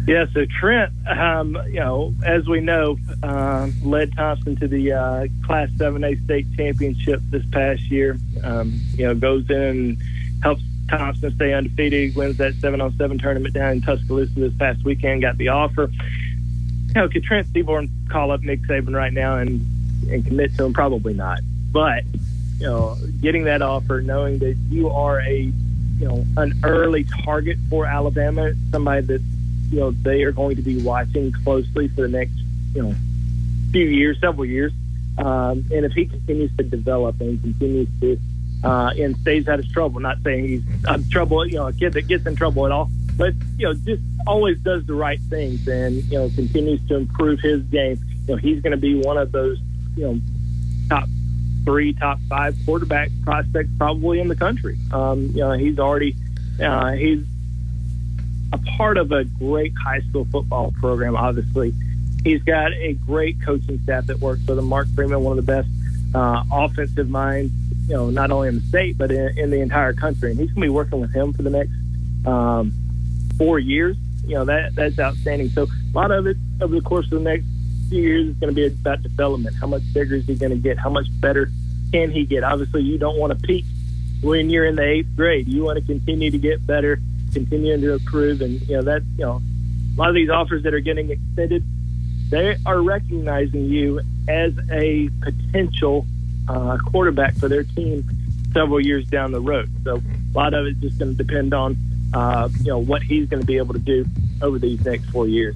Yeah, 0.06 0.26
so 0.32 0.44
Trent, 0.46 0.92
um, 1.06 1.56
you 1.66 1.80
know, 1.80 2.14
as 2.24 2.48
we 2.48 2.60
know, 2.60 2.98
uh, 3.22 3.68
led 3.82 4.12
Thompson 4.16 4.56
to 4.56 4.66
the 4.66 4.92
uh, 4.92 5.26
Class 5.44 5.68
7A 5.70 6.24
state 6.24 6.46
championship 6.56 7.20
this 7.30 7.44
past 7.52 7.82
year. 7.90 8.18
Um, 8.42 8.80
you 8.94 9.06
know, 9.06 9.14
goes 9.14 9.48
in 9.50 9.56
and 9.56 9.98
helps 10.42 10.62
Thompson 10.88 11.32
stay 11.34 11.52
undefeated, 11.52 12.16
wins 12.16 12.38
that 12.38 12.54
7 12.54 12.80
on 12.80 12.96
7 12.96 13.18
tournament 13.18 13.54
down 13.54 13.72
in 13.72 13.80
Tuscaloosa 13.82 14.32
this 14.34 14.54
past 14.54 14.84
weekend, 14.84 15.22
got 15.22 15.36
the 15.36 15.48
offer 15.48 15.90
you 16.94 17.00
know, 17.00 17.08
could 17.08 17.22
Trent 17.22 17.46
Seaborn 17.48 17.88
call 18.08 18.32
up 18.32 18.42
Nick 18.42 18.62
Saban 18.62 18.94
right 18.94 19.12
now 19.12 19.36
and 19.36 19.64
and 20.10 20.24
commit 20.26 20.56
to 20.56 20.64
him? 20.64 20.72
Probably 20.72 21.14
not. 21.14 21.40
But 21.70 22.04
you 22.58 22.66
know, 22.66 22.96
getting 23.20 23.44
that 23.44 23.62
offer, 23.62 24.00
knowing 24.00 24.38
that 24.40 24.56
you 24.70 24.90
are 24.90 25.20
a 25.20 25.52
you 25.98 26.08
know 26.08 26.26
an 26.36 26.58
early 26.64 27.04
target 27.24 27.58
for 27.68 27.86
Alabama, 27.86 28.52
somebody 28.72 29.06
that 29.06 29.22
you 29.70 29.80
know 29.80 29.90
they 29.90 30.22
are 30.22 30.32
going 30.32 30.56
to 30.56 30.62
be 30.62 30.82
watching 30.82 31.32
closely 31.32 31.88
for 31.88 32.02
the 32.02 32.08
next 32.08 32.34
you 32.74 32.82
know 32.82 32.94
few 33.72 33.86
years, 33.86 34.18
several 34.20 34.44
years. 34.44 34.72
Um, 35.18 35.64
and 35.70 35.84
if 35.84 35.92
he 35.92 36.06
continues 36.06 36.50
to 36.56 36.62
develop 36.62 37.20
and 37.20 37.40
continues 37.40 37.88
to 38.00 38.18
uh, 38.64 38.92
and 38.98 39.16
stays 39.18 39.48
out 39.48 39.58
of 39.58 39.72
trouble, 39.72 40.00
not 40.00 40.18
saying 40.22 40.44
he's 40.44 41.08
trouble, 41.08 41.46
you 41.46 41.56
know, 41.56 41.68
a 41.68 41.72
kid 41.72 41.92
that 41.94 42.06
gets 42.08 42.26
in 42.26 42.36
trouble 42.36 42.66
at 42.66 42.72
all, 42.72 42.90
but 43.16 43.34
you 43.58 43.66
know, 43.66 43.74
just 43.74 44.02
always 44.26 44.58
does 44.58 44.84
the 44.86 44.94
right 44.94 45.20
things 45.28 45.66
and 45.66 46.02
you 46.04 46.18
know 46.18 46.30
continues 46.30 46.86
to 46.88 46.96
improve 46.96 47.40
his 47.40 47.62
game. 47.64 47.98
You 48.26 48.34
know, 48.34 48.36
he's 48.36 48.62
going 48.62 48.72
to 48.72 48.76
be 48.76 48.94
one 48.94 49.18
of 49.18 49.32
those 49.32 49.58
you 49.96 50.04
know 50.04 50.20
top 50.88 51.08
three, 51.64 51.92
top 51.92 52.18
five 52.28 52.56
quarterback 52.64 53.10
prospects 53.24 53.70
probably 53.78 54.20
in 54.20 54.28
the 54.28 54.36
country. 54.36 54.78
Um, 54.92 55.26
you 55.34 55.40
know, 55.40 55.52
he's 55.52 55.78
already 55.78 56.16
uh, 56.62 56.92
he's 56.92 57.24
a 58.52 58.58
part 58.76 58.96
of 58.96 59.12
a 59.12 59.24
great 59.24 59.72
high 59.82 60.00
school 60.00 60.26
football 60.30 60.72
program. 60.80 61.16
Obviously, 61.16 61.72
he's 62.24 62.42
got 62.42 62.72
a 62.72 62.94
great 63.06 63.40
coaching 63.42 63.78
staff 63.84 64.06
that 64.06 64.18
works 64.20 64.40
with 64.46 64.58
him. 64.58 64.66
Mark 64.66 64.88
Freeman, 64.94 65.22
one 65.22 65.38
of 65.38 65.46
the 65.46 65.52
best 65.52 65.68
uh, 66.14 66.42
offensive 66.52 67.08
minds, 67.08 67.52
you 67.86 67.94
know, 67.94 68.10
not 68.10 68.30
only 68.30 68.48
in 68.48 68.56
the 68.56 68.60
state 68.62 68.98
but 68.98 69.10
in, 69.10 69.38
in 69.38 69.50
the 69.50 69.60
entire 69.60 69.92
country. 69.92 70.30
And 70.30 70.40
he's 70.40 70.50
going 70.50 70.62
to 70.62 70.66
be 70.66 70.68
working 70.68 71.00
with 71.00 71.12
him 71.12 71.32
for 71.32 71.42
the 71.42 71.50
next 71.50 71.72
um, 72.26 72.72
four 73.38 73.58
years, 73.58 73.96
you 74.24 74.34
know, 74.34 74.44
that 74.44 74.74
that's 74.74 74.98
outstanding. 74.98 75.50
So 75.50 75.64
a 75.64 75.96
lot 75.96 76.10
of 76.10 76.26
it 76.26 76.36
over 76.60 76.74
the 76.74 76.82
course 76.82 77.06
of 77.06 77.22
the 77.22 77.30
next 77.30 77.44
few 77.88 78.02
years 78.02 78.28
is 78.28 78.36
going 78.36 78.54
to 78.54 78.54
be 78.54 78.66
about 78.66 79.02
development. 79.02 79.56
How 79.56 79.66
much 79.66 79.82
bigger 79.92 80.16
is 80.16 80.26
he 80.26 80.34
going 80.34 80.52
to 80.52 80.58
get? 80.58 80.78
How 80.78 80.90
much 80.90 81.06
better 81.20 81.50
can 81.92 82.10
he 82.10 82.24
get? 82.24 82.44
Obviously, 82.44 82.82
you 82.82 82.98
don't 82.98 83.18
want 83.18 83.32
to 83.32 83.46
peak 83.46 83.64
when 84.22 84.50
you're 84.50 84.66
in 84.66 84.76
the 84.76 84.84
eighth 84.84 85.16
grade. 85.16 85.48
You 85.48 85.64
want 85.64 85.78
to 85.78 85.84
continue 85.84 86.30
to 86.30 86.38
get 86.38 86.64
better, 86.66 87.00
continue 87.30 87.80
to 87.80 87.92
improve, 87.94 88.40
and 88.40 88.60
you 88.62 88.76
know 88.76 88.82
that 88.82 89.02
you 89.16 89.24
know 89.24 89.40
a 89.96 89.98
lot 89.98 90.08
of 90.08 90.14
these 90.14 90.30
offers 90.30 90.62
that 90.64 90.74
are 90.74 90.80
getting 90.80 91.10
extended, 91.10 91.64
they 92.30 92.56
are 92.66 92.80
recognizing 92.80 93.66
you 93.66 94.00
as 94.28 94.52
a 94.70 95.08
potential 95.20 96.06
uh, 96.48 96.78
quarterback 96.78 97.34
for 97.34 97.48
their 97.48 97.64
team 97.64 98.04
several 98.52 98.80
years 98.80 99.06
down 99.06 99.32
the 99.32 99.40
road. 99.40 99.70
So 99.84 99.96
a 99.96 100.36
lot 100.36 100.54
of 100.54 100.66
it's 100.66 100.80
just 100.80 100.98
going 100.98 101.16
to 101.16 101.22
depend 101.22 101.54
on 101.54 101.76
uh, 102.12 102.48
you 102.60 102.66
know 102.66 102.78
what 102.78 103.02
he's 103.02 103.28
going 103.28 103.40
to 103.40 103.46
be 103.46 103.56
able 103.58 103.74
to 103.74 103.80
do 103.80 104.04
over 104.42 104.58
these 104.58 104.84
next 104.84 105.04
four 105.10 105.26
years. 105.26 105.54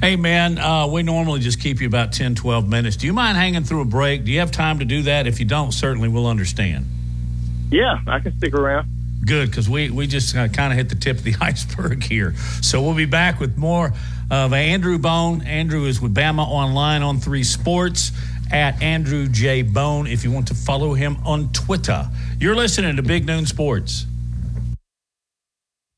Hey, 0.00 0.16
man, 0.16 0.58
uh, 0.58 0.86
we 0.86 1.02
normally 1.02 1.40
just 1.40 1.60
keep 1.60 1.82
you 1.82 1.86
about 1.86 2.12
10, 2.12 2.34
12 2.34 2.66
minutes. 2.66 2.96
Do 2.96 3.06
you 3.06 3.12
mind 3.12 3.36
hanging 3.36 3.64
through 3.64 3.82
a 3.82 3.84
break? 3.84 4.24
Do 4.24 4.32
you 4.32 4.38
have 4.38 4.50
time 4.50 4.78
to 4.78 4.86
do 4.86 5.02
that? 5.02 5.26
If 5.26 5.40
you 5.40 5.44
don't, 5.44 5.72
certainly 5.72 6.08
we'll 6.08 6.26
understand. 6.26 6.86
Yeah, 7.70 7.98
I 8.06 8.18
can 8.20 8.36
stick 8.38 8.54
around. 8.54 8.88
Good, 9.24 9.50
because 9.50 9.68
we, 9.68 9.90
we 9.90 10.06
just 10.06 10.34
kind 10.34 10.58
of 10.58 10.72
hit 10.72 10.88
the 10.88 10.94
tip 10.94 11.18
of 11.18 11.24
the 11.24 11.34
iceberg 11.40 12.02
here. 12.02 12.34
So 12.62 12.82
we'll 12.82 12.94
be 12.94 13.04
back 13.04 13.38
with 13.38 13.56
more 13.56 13.92
of 14.30 14.52
Andrew 14.52 14.98
Bone. 14.98 15.42
Andrew 15.42 15.84
is 15.84 16.00
with 16.00 16.14
Bama 16.14 16.46
Online 16.46 17.02
on 17.02 17.18
Three 17.18 17.44
Sports 17.44 18.12
at 18.50 18.80
Andrew 18.82 19.28
J. 19.28 19.62
Bone 19.62 20.06
if 20.06 20.24
you 20.24 20.30
want 20.30 20.48
to 20.48 20.54
follow 20.54 20.94
him 20.94 21.16
on 21.24 21.52
Twitter. 21.52 22.08
You're 22.38 22.56
listening 22.56 22.96
to 22.96 23.02
Big 23.02 23.26
Noon 23.26 23.46
Sports. 23.46 24.06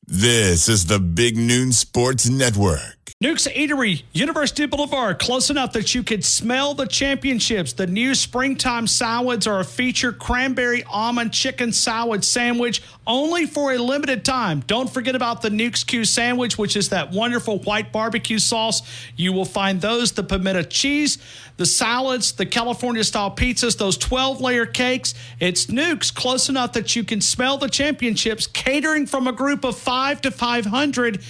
This 0.05 0.67
is 0.67 0.85
the 0.85 0.99
Big 0.99 1.37
Noon 1.37 1.71
Sports 1.71 2.29
Network. 2.29 2.92
Newk's 3.23 3.47
Eatery, 3.47 4.03
University 4.11 4.65
Boulevard, 4.65 5.17
close 5.17 5.49
enough 5.49 5.71
that 5.73 5.95
you 5.95 6.03
could 6.03 6.25
smell 6.25 6.73
the 6.73 6.85
championships. 6.85 7.71
The 7.71 7.87
new 7.87 8.15
springtime 8.15 8.85
salads 8.85 9.47
are 9.47 9.61
a 9.61 9.63
feature 9.63 10.11
cranberry 10.11 10.83
almond 10.83 11.31
chicken 11.31 11.71
salad 11.71 12.25
sandwich 12.25 12.81
only 13.07 13.45
for 13.45 13.71
a 13.71 13.77
limited 13.77 14.25
time. 14.25 14.61
Don't 14.67 14.89
forget 14.89 15.15
about 15.15 15.41
the 15.41 15.49
Newk's 15.49 15.85
Q 15.85 16.03
sandwich, 16.03 16.57
which 16.57 16.75
is 16.75 16.89
that 16.89 17.11
wonderful 17.11 17.59
white 17.59 17.93
barbecue 17.93 18.39
sauce. 18.39 18.81
You 19.15 19.31
will 19.31 19.45
find 19.45 19.79
those, 19.79 20.11
the 20.11 20.23
pimento 20.23 20.63
cheese, 20.63 21.17
the 21.55 21.65
salads, 21.65 22.33
the 22.33 22.45
California 22.45 23.05
style 23.05 23.31
pizzas, 23.31 23.77
those 23.77 23.97
12 23.97 24.41
layer 24.41 24.65
cakes. 24.65 25.13
It's 25.39 25.69
Newk's 25.69 26.11
close 26.11 26.49
enough 26.49 26.73
that 26.73 26.93
you 26.93 27.05
can 27.05 27.21
smell 27.21 27.57
the 27.57 27.69
championships, 27.69 28.47
catering 28.47 29.05
from 29.05 29.27
a 29.27 29.31
group 29.31 29.63
of 29.63 29.77
five 29.77 30.19
to 30.21 30.31
500. 30.31 31.23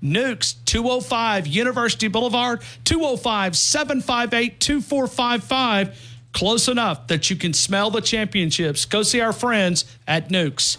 Newk's 0.00 0.52
205 0.52 1.46
University 1.46 2.08
Boulevard 2.08 2.62
205 2.84 3.56
758 3.56 4.60
2455. 4.60 6.00
Close 6.32 6.68
enough 6.68 7.06
that 7.08 7.30
you 7.30 7.36
can 7.36 7.52
smell 7.52 7.90
the 7.90 8.00
championships. 8.00 8.84
Go 8.84 9.02
see 9.02 9.20
our 9.20 9.32
friends 9.32 9.84
at 10.06 10.30
Newk's. 10.30 10.78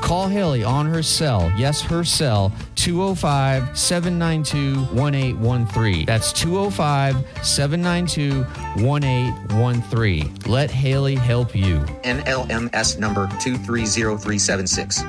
Call 0.00 0.28
Haley 0.28 0.64
on 0.64 0.86
her 0.86 1.02
cell, 1.02 1.52
yes, 1.56 1.80
her 1.82 2.04
cell, 2.04 2.52
205 2.76 3.78
792 3.78 4.80
1813. 4.94 6.06
That's 6.06 6.32
205 6.32 7.16
792 7.42 8.42
1813. 8.82 10.34
Let 10.46 10.70
Haley 10.70 11.16
help 11.16 11.54
you. 11.54 11.78
NMLS 12.04 12.98
number 12.98 13.26
230376. 13.40 15.02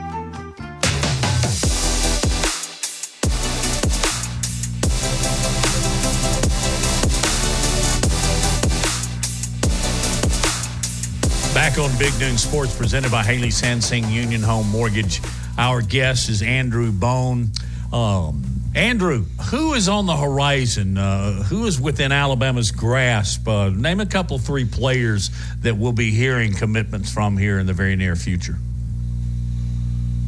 On 11.79 11.97
Big 11.97 12.17
Noon 12.19 12.37
Sports, 12.37 12.75
presented 12.75 13.09
by 13.09 13.23
Haley 13.23 13.47
Sansing 13.47 14.11
Union 14.11 14.41
Home 14.41 14.67
Mortgage. 14.69 15.21
Our 15.57 15.81
guest 15.81 16.27
is 16.27 16.41
Andrew 16.41 16.91
Bone. 16.91 17.51
Um, 17.93 18.43
Andrew, 18.75 19.23
who 19.49 19.73
is 19.75 19.87
on 19.87 20.05
the 20.05 20.15
horizon? 20.15 20.97
Uh, 20.97 21.41
who 21.43 21.65
is 21.67 21.79
within 21.79 22.11
Alabama's 22.11 22.71
grasp? 22.71 23.47
Uh, 23.47 23.69
name 23.69 24.01
a 24.01 24.05
couple, 24.05 24.37
three 24.39 24.65
players 24.65 25.31
that 25.61 25.77
we'll 25.77 25.93
be 25.93 26.11
hearing 26.11 26.53
commitments 26.53 27.13
from 27.13 27.37
here 27.37 27.59
in 27.59 27.65
the 27.65 27.73
very 27.73 27.95
near 27.95 28.17
future. 28.17 28.57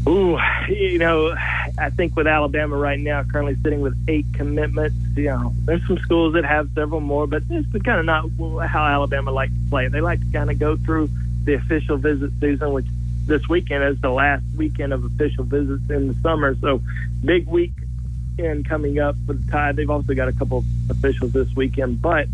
Ooh, 0.08 0.40
you 0.70 1.00
know, 1.00 1.36
I 1.78 1.90
think 1.90 2.16
with 2.16 2.28
Alabama 2.28 2.78
right 2.78 3.00
now, 3.00 3.24
currently 3.24 3.58
sitting 3.62 3.82
with 3.82 3.98
eight 4.08 4.26
commitments, 4.34 4.96
you 5.18 5.26
know, 5.26 5.54
there's 5.66 5.86
some 5.86 5.98
schools 5.98 6.34
that 6.34 6.46
have 6.46 6.70
several 6.76 7.02
more, 7.02 7.28
but 7.28 7.44
it's 7.50 7.84
kind 7.84 8.00
of 8.00 8.06
not 8.06 8.68
how 8.68 8.86
Alabama 8.86 9.32
likes 9.32 9.52
to 9.52 9.70
play. 9.70 9.90
They 9.90 10.00
like 10.02 10.22
to 10.22 10.32
kind 10.32 10.50
of 10.50 10.58
go 10.58 10.78
through 10.78 11.10
the 11.44 11.56
official 11.56 11.98
visit 11.98 12.32
season, 12.40 12.74
which 12.74 12.86
this 13.26 13.48
weekend 13.48 13.84
is 13.84 14.00
the 14.02 14.10
last 14.10 14.44
weekend 14.56 14.94
of 14.94 15.04
official 15.04 15.44
visits 15.44 15.90
in 15.90 16.08
the 16.08 16.14
summer. 16.22 16.56
So, 16.56 16.82
big 17.24 17.48
weekend 17.48 18.68
coming 18.68 19.00
up 19.00 19.16
for 19.26 19.34
the 19.34 19.52
Tide. 19.52 19.76
They've 19.76 19.90
also 19.90 20.14
got 20.14 20.28
a 20.28 20.34
couple 20.34 20.60
of 20.60 20.66
officials 20.90 21.32
this 21.32 21.54
weekend, 21.56 22.02
but 22.02 22.28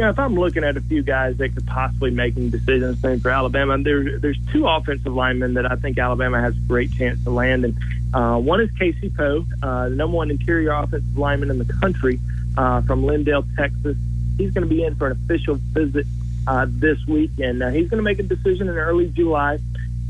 you 0.00 0.06
know, 0.06 0.10
if 0.10 0.18
I'm 0.18 0.34
looking 0.34 0.64
at 0.64 0.78
a 0.78 0.80
few 0.80 1.02
guys 1.02 1.36
that 1.36 1.54
could 1.54 1.66
possibly 1.66 2.10
making 2.10 2.48
decisions 2.48 3.02
same 3.02 3.20
for 3.20 3.30
Alabama, 3.30 3.76
there, 3.76 4.18
there's 4.18 4.38
two 4.50 4.66
offensive 4.66 5.12
linemen 5.12 5.54
that 5.54 5.70
I 5.70 5.76
think 5.76 5.98
Alabama 5.98 6.40
has 6.40 6.56
a 6.56 6.60
great 6.60 6.90
chance 6.92 7.22
to 7.24 7.30
land. 7.30 7.66
And 7.66 7.76
uh, 8.14 8.38
one 8.38 8.62
is 8.62 8.70
Casey 8.78 9.10
Poe, 9.10 9.44
uh, 9.62 9.90
the 9.90 9.96
number 9.96 10.16
one 10.16 10.30
interior 10.30 10.72
offensive 10.72 11.18
lineman 11.18 11.50
in 11.50 11.58
the 11.58 11.70
country 11.82 12.18
uh, 12.56 12.80
from 12.82 13.02
Lindale, 13.02 13.44
Texas. 13.56 13.96
He's 14.38 14.52
going 14.52 14.66
to 14.66 14.74
be 14.74 14.84
in 14.84 14.94
for 14.94 15.08
an 15.08 15.12
official 15.12 15.56
visit 15.56 16.06
uh, 16.46 16.66
this 16.68 16.98
weekend. 17.06 17.58
Now, 17.58 17.70
he's 17.70 17.88
going 17.88 17.98
to 17.98 18.02
make 18.02 18.18
a 18.18 18.24
decision 18.24 18.68
in 18.68 18.76
early 18.76 19.08
July. 19.08 19.58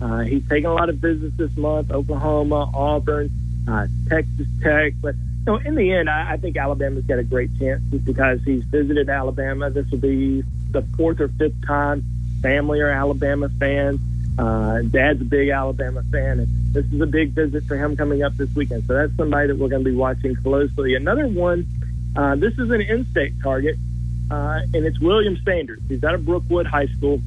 Uh, 0.01 0.20
he's 0.20 0.48
taking 0.48 0.66
a 0.66 0.74
lot 0.74 0.89
of 0.89 0.97
visits 0.97 1.36
this 1.36 1.55
month 1.57 1.90
Oklahoma, 1.90 2.70
Auburn, 2.74 3.31
uh, 3.69 3.86
Texas 4.09 4.47
Tech. 4.62 4.94
But 5.01 5.15
so 5.44 5.57
in 5.57 5.74
the 5.74 5.93
end, 5.93 6.09
I, 6.09 6.32
I 6.32 6.36
think 6.36 6.57
Alabama's 6.57 7.05
got 7.05 7.19
a 7.19 7.24
great 7.24 7.51
chance 7.59 7.82
because 7.82 8.40
he's 8.44 8.65
visited 8.65 9.09
Alabama. 9.11 9.70
This 9.70 9.90
will 9.90 9.98
be 9.98 10.43
the 10.70 10.82
fourth 10.97 11.20
or 11.20 11.28
fifth 11.28 11.66
time 11.66 12.05
family 12.40 12.81
are 12.81 12.90
Alabama 12.90 13.48
fans. 13.59 14.01
Uh, 14.39 14.81
Dad's 14.82 15.20
a 15.20 15.24
big 15.24 15.51
Alabama 15.51 16.02
fan, 16.11 16.40
and 16.40 16.74
this 16.74 16.85
is 16.86 17.01
a 17.01 17.07
big 17.07 17.31
visit 17.32 17.65
for 17.65 17.77
him 17.77 17.97
coming 17.97 18.23
up 18.23 18.36
this 18.36 18.48
weekend. 18.55 18.85
So 18.86 18.94
that's 18.94 19.15
somebody 19.16 19.48
that 19.48 19.59
we're 19.59 19.69
going 19.69 19.85
to 19.85 19.90
be 19.90 19.97
watching 19.97 20.35
closely. 20.36 20.94
Another 20.94 21.27
one, 21.27 21.66
uh, 22.16 22.36
this 22.36 22.55
is 22.55 22.70
an 22.70 22.81
in-state 22.81 23.35
target, 23.43 23.77
uh, 24.31 24.61
and 24.74 24.86
it's 24.86 25.01
William 25.01 25.36
Sanders. 25.44 25.81
He's 25.89 26.05
out 26.05 26.15
of 26.15 26.24
Brookwood 26.24 26.66
High 26.66 26.86
School. 26.86 27.20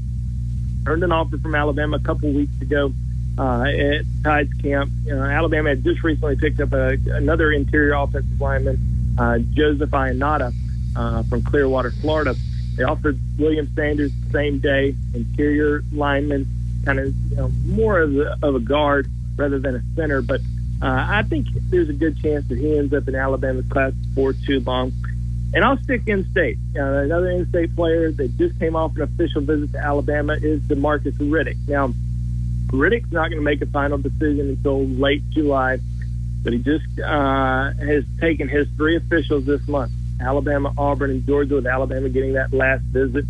Earned 0.86 1.04
an 1.04 1.12
offer 1.12 1.38
from 1.38 1.56
Alabama 1.56 1.98
a 1.98 2.00
couple 2.00 2.32
weeks 2.32 2.60
ago 2.62 2.94
uh, 3.38 3.64
at 3.64 4.06
Tides 4.24 4.54
camp. 4.62 4.92
Uh, 5.10 5.16
Alabama 5.16 5.70
had 5.70 5.84
just 5.84 6.04
recently 6.04 6.36
picked 6.36 6.60
up 6.60 6.74
a, 6.74 6.98
another 7.08 7.52
interior 7.52 7.94
offensive 7.94 8.40
lineman, 8.40 9.16
uh, 9.18 9.40
Joseph 9.40 9.90
Ionata 9.90 10.54
uh, 10.96 11.24
from 11.24 11.44
Clearwater, 11.44 11.92
Florida. 11.92 12.36
They 12.78 12.84
offered 12.84 13.20
William 13.38 13.70
Sanders 13.76 14.12
the 14.26 14.32
same 14.32 14.60
day, 14.60 14.96
interior 15.14 15.84
lineman, 15.92 16.48
kind 16.86 17.00
of 17.00 17.14
you 17.30 17.36
know, 17.36 17.50
more 17.66 18.02
of 18.02 18.16
a, 18.16 18.38
of 18.42 18.56
a 18.56 18.60
guard 18.60 19.08
rather 19.36 19.60
than 19.60 19.76
a 19.76 19.82
center. 19.96 20.22
But 20.22 20.42
uh, 20.82 21.06
I 21.10 21.24
think 21.24 21.48
there's 21.70 21.90
a 21.90 21.94
good 21.94 22.20
chance 22.22 22.48
that 22.48 22.58
he 22.58 22.78
ends 22.78 22.94
up 22.94 23.08
in 23.08 23.16
Alabama's 23.16 23.66
class 23.68 23.94
before 23.94 24.34
too 24.34 24.60
long. 24.62 24.92
And 25.54 25.64
I'll 25.64 25.78
stick 25.78 26.08
in 26.08 26.26
state. 26.32 26.58
Uh, 26.76 26.82
another 26.82 27.30
in 27.30 27.48
state 27.48 27.76
player 27.76 28.12
that 28.12 28.38
just 28.38 28.58
came 28.60 28.76
off 28.76 28.96
an 28.96 29.04
official 29.04 29.42
visit 29.42 29.72
to 29.74 29.78
Alabama 29.78 30.34
is 30.34 30.62
Demarcus 30.62 31.14
Riddick. 31.18 31.58
Now, 31.68 31.94
Riddick's 32.70 33.12
not 33.12 33.30
going 33.30 33.38
to 33.38 33.42
make 33.42 33.62
a 33.62 33.68
final 33.68 34.00
decision 34.00 34.50
until 34.50 34.88
late 34.88 35.22
July, 35.30 35.78
but 36.44 36.54
he 36.54 36.60
just 36.60 36.86
uh, 37.00 37.72
has 37.74 38.04
taken 38.20 38.50
his 38.50 38.68
three 38.78 38.96
officials 38.96 39.46
this 39.46 39.68
month 39.68 39.92
Alabama, 40.20 40.74
Auburn, 40.78 41.12
and 41.12 41.26
Georgia, 41.26 41.56
with 41.56 41.68
Alabama 41.68 42.10
getting 42.10 42.34
that 42.34 42.52
last 42.52 42.82
visit. 42.86 43.26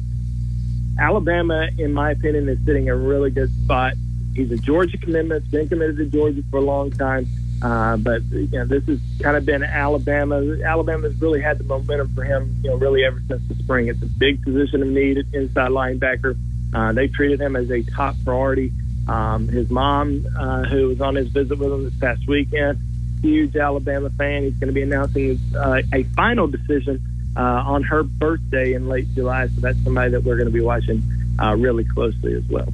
Alabama, 1.00 1.68
in 1.78 1.94
my 1.94 2.12
opinion, 2.12 2.48
is 2.48 2.60
sitting 2.66 2.84
in 2.84 2.90
a 2.90 2.96
really 2.96 3.32
good 3.32 3.52
spot. 3.64 3.94
He's 4.36 4.52
a 4.52 4.58
Georgia 4.58 4.98
commitment, 4.98 5.50
been 5.52 5.68
committed 5.68 5.98
to 5.98 6.06
Georgia 6.06 6.42
for 6.50 6.58
a 6.58 6.62
long 6.62 6.92
time. 6.92 7.28
Uh, 7.64 7.96
but 7.96 8.22
you 8.32 8.50
know, 8.52 8.66
this 8.66 8.86
has 8.88 9.00
kind 9.22 9.38
of 9.38 9.46
been 9.46 9.64
Alabama. 9.64 10.42
Alabama's 10.66 11.20
really 11.22 11.42
had 11.42 11.58
the 11.58 11.64
momentum 11.64 12.14
for 12.14 12.24
him, 12.24 12.56
you 12.62 12.70
know, 12.70 12.76
really 12.76 13.06
ever 13.06 13.22
since 13.28 13.42
the 13.48 13.56
spring. 13.56 13.88
It's 13.88 14.02
a 14.02 14.06
big 14.06 14.44
position 14.44 14.82
of 14.82 14.90
need 14.90 15.18
inside 15.34 15.72
linebacker. 15.72 16.38
Uh, 16.74 16.92
they 16.92 17.08
treated 17.08 17.40
him 17.40 17.56
as 17.56 17.70
a 17.72 17.82
top 17.84 18.16
priority. 18.26 18.72
Um, 19.08 19.48
his 19.48 19.70
mom, 19.70 20.26
uh, 20.38 20.64
who 20.64 20.90
was 20.90 21.00
on 21.02 21.16
his 21.16 21.30
visit 21.30 21.58
with 21.58 21.72
him 21.72 21.86
this 21.86 21.98
past 22.00 22.28
weekend, 22.28 22.80
huge 23.22 23.56
Alabama 23.56 24.10
fan. 24.10 24.44
He's 24.44 24.56
going 24.56 24.68
to 24.68 24.74
be 24.74 24.82
announcing 24.82 25.40
uh, 25.56 25.82
a 25.94 26.04
final 26.04 26.48
decision 26.48 27.02
uh, 27.38 27.40
on 27.40 27.84
her 27.84 28.04
birthday 28.04 28.74
in 28.74 28.90
late 28.90 29.08
July. 29.16 29.48
So 29.48 29.62
that's 29.62 29.82
somebody 29.84 30.12
that 30.12 30.24
we're 30.24 30.36
going 30.36 30.48
to 30.48 30.54
be 30.54 30.62
watching 30.62 31.02
uh, 31.42 31.56
really 31.56 31.86
closely 31.86 32.34
as 32.34 32.44
well. 32.50 32.68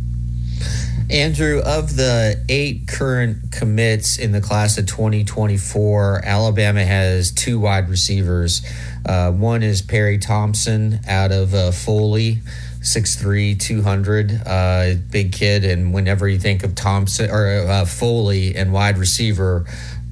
Andrew, 1.10 1.60
of 1.66 1.96
the 1.96 2.46
eight 2.50 2.88
current 2.88 3.52
commits 3.52 4.20
in 4.20 4.32
the 4.32 4.42
class 4.42 4.78
of 4.78 4.86
2024, 4.86 6.22
Alabama 6.24 6.86
has 6.86 7.32
two 7.32 7.60
wide 7.60 7.90
receivers. 7.90 8.62
Uh, 9.04 9.32
one 9.32 9.64
is 9.64 9.82
Perry 9.82 10.20
Thompson 10.20 11.00
out 11.08 11.32
of 11.32 11.56
uh, 11.56 11.72
Foley. 11.72 12.40
6'3", 12.82 13.60
200, 13.60 14.42
uh, 14.46 14.94
big 15.12 15.34
kid. 15.34 15.66
And 15.66 15.94
whenever 15.94 16.30
you 16.30 16.40
think 16.40 16.64
of 16.64 16.76
Thompson 16.76 17.30
or 17.30 17.66
uh, 17.68 17.86
Foley 17.86 18.56
and 18.56 18.72
wide 18.72 18.98
receiver, 18.98 19.66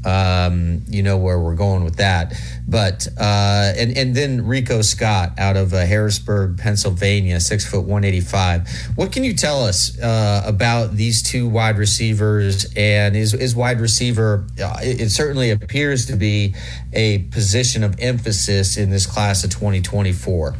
Um, 0.07 0.83
you 0.87 1.03
know 1.03 1.17
where 1.17 1.37
we're 1.37 1.55
going 1.55 1.83
with 1.83 1.97
that. 1.97 2.33
But 2.65 3.07
uh, 3.19 3.73
and 3.77 3.97
and 3.97 4.15
then 4.15 4.47
Rico 4.47 4.81
Scott 4.81 5.37
out 5.37 5.57
of 5.57 5.73
uh, 5.73 5.85
Harrisburg, 5.85 6.57
Pennsylvania, 6.57 7.41
six 7.41 7.69
foot 7.69 7.83
one 7.83 8.05
eighty 8.05 8.21
five. 8.21 8.69
What 8.95 9.11
can 9.11 9.25
you 9.25 9.33
tell 9.33 9.65
us 9.65 9.99
uh, 9.99 10.43
about 10.45 10.95
these 10.95 11.21
two 11.21 11.49
wide 11.49 11.77
receivers 11.77 12.65
and 12.77 13.17
is 13.17 13.33
is 13.33 13.53
wide 13.53 13.81
receiver? 13.81 14.45
Uh, 14.61 14.79
it, 14.81 15.01
it 15.01 15.09
certainly 15.09 15.51
appears 15.51 16.05
to 16.05 16.15
be 16.15 16.55
a 16.93 17.19
position 17.31 17.83
of 17.83 17.99
emphasis 17.99 18.77
in 18.77 18.89
this 18.89 19.05
class 19.05 19.43
of 19.43 19.49
twenty 19.49 19.81
twenty 19.81 20.13
four. 20.13 20.55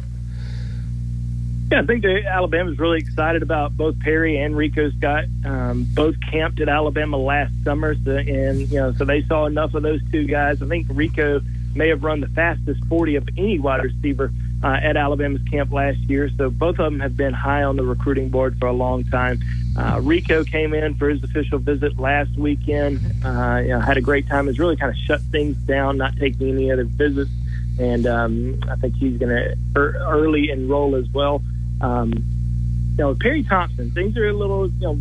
Yeah, 1.70 1.80
I 1.82 1.86
think 1.86 2.02
Alabama's 2.04 2.78
really 2.78 2.98
excited 2.98 3.42
about 3.42 3.76
both 3.76 3.98
Perry 4.00 4.38
and 4.38 4.56
Rico 4.56 4.90
Scott. 4.92 5.24
Um, 5.44 5.86
both 5.92 6.14
camped 6.30 6.60
at 6.60 6.68
Alabama 6.68 7.18
last 7.18 7.52
summer, 7.62 7.94
so, 8.04 8.12
and 8.12 8.60
you 8.60 8.80
know, 8.80 8.92
so 8.94 9.04
they 9.04 9.22
saw 9.24 9.44
enough 9.44 9.74
of 9.74 9.82
those 9.82 10.00
two 10.10 10.24
guys. 10.24 10.62
I 10.62 10.66
think 10.66 10.86
Rico 10.88 11.42
may 11.74 11.88
have 11.88 12.02
run 12.02 12.20
the 12.20 12.28
fastest 12.28 12.82
40 12.86 13.16
of 13.16 13.28
any 13.36 13.58
wide 13.58 13.84
receiver 13.84 14.32
uh, 14.64 14.78
at 14.82 14.96
Alabama's 14.96 15.42
camp 15.42 15.70
last 15.70 15.98
year. 16.00 16.30
So 16.38 16.48
both 16.48 16.78
of 16.78 16.86
them 16.86 17.00
have 17.00 17.16
been 17.16 17.34
high 17.34 17.62
on 17.62 17.76
the 17.76 17.84
recruiting 17.84 18.30
board 18.30 18.58
for 18.58 18.66
a 18.66 18.72
long 18.72 19.04
time. 19.04 19.38
Uh, 19.76 20.00
Rico 20.02 20.44
came 20.44 20.72
in 20.72 20.94
for 20.94 21.10
his 21.10 21.22
official 21.22 21.58
visit 21.58 21.98
last 21.98 22.34
weekend. 22.36 22.98
Uh, 23.22 23.60
you 23.62 23.68
know, 23.68 23.80
had 23.80 23.98
a 23.98 24.00
great 24.00 24.26
time. 24.26 24.46
Has 24.46 24.58
really 24.58 24.76
kind 24.76 24.90
of 24.90 24.96
shut 24.96 25.20
things 25.30 25.56
down, 25.58 25.98
not 25.98 26.16
taking 26.16 26.48
any 26.48 26.72
other 26.72 26.84
visits, 26.84 27.30
and 27.78 28.06
um, 28.06 28.58
I 28.68 28.76
think 28.76 28.96
he's 28.96 29.18
going 29.18 29.30
to 29.30 29.56
er- 29.76 29.96
early 30.08 30.50
enroll 30.50 30.96
as 30.96 31.06
well. 31.10 31.42
Um, 31.80 32.12
you 32.12 33.04
know, 33.04 33.14
Perry 33.14 33.44
Thompson, 33.44 33.90
things 33.92 34.16
are 34.16 34.28
a 34.28 34.32
little, 34.32 34.68
you 34.68 34.80
know, 34.80 35.00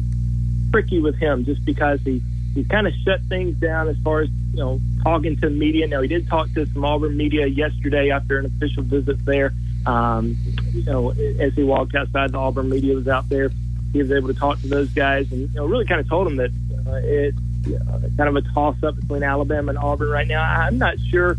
tricky 0.71 0.99
with 0.99 1.15
him 1.15 1.45
just 1.45 1.63
because 1.65 1.99
he 2.01 2.21
he's 2.53 2.67
kind 2.67 2.87
of 2.87 2.93
shut 3.05 3.21
things 3.29 3.55
down 3.57 3.87
as 3.87 3.97
far 4.03 4.21
as 4.21 4.29
you 4.53 4.59
know 4.59 4.81
talking 5.03 5.37
to 5.37 5.49
media. 5.49 5.87
Now 5.87 6.01
he 6.01 6.07
did 6.07 6.27
talk 6.27 6.51
to 6.53 6.65
some 6.65 6.83
Auburn 6.83 7.15
media 7.15 7.47
yesterday 7.47 8.11
after 8.11 8.39
an 8.39 8.45
official 8.45 8.83
visit 8.83 9.23
there. 9.25 9.53
Um, 9.85 10.37
you 10.73 10.83
know, 10.83 11.11
as 11.11 11.53
he 11.53 11.63
walked 11.63 11.95
outside, 11.95 12.31
the 12.31 12.37
Auburn 12.37 12.69
media 12.69 12.95
was 12.95 13.07
out 13.07 13.29
there. 13.29 13.49
He 13.93 13.99
was 13.99 14.11
able 14.11 14.27
to 14.27 14.33
talk 14.33 14.59
to 14.61 14.67
those 14.67 14.89
guys 14.89 15.31
and 15.31 15.41
you 15.41 15.55
know 15.55 15.65
really 15.65 15.85
kind 15.85 16.01
of 16.01 16.09
told 16.09 16.27
them 16.27 16.35
that 16.37 16.51
uh, 16.87 16.99
it's 17.03 17.37
uh, 17.67 17.99
kind 18.17 18.29
of 18.29 18.35
a 18.35 18.41
toss 18.53 18.81
up 18.83 18.95
between 18.95 19.23
Alabama 19.23 19.69
and 19.69 19.77
Auburn 19.77 20.09
right 20.09 20.27
now. 20.27 20.41
I'm 20.41 20.77
not 20.77 20.95
sure, 21.11 21.37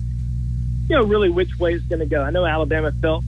you 0.89 0.97
know, 0.97 1.05
really 1.05 1.28
which 1.28 1.59
way 1.59 1.74
it's 1.74 1.85
going 1.85 2.01
to 2.01 2.06
go. 2.06 2.23
I 2.23 2.31
know 2.31 2.44
Alabama 2.44 2.93
felt 2.93 3.24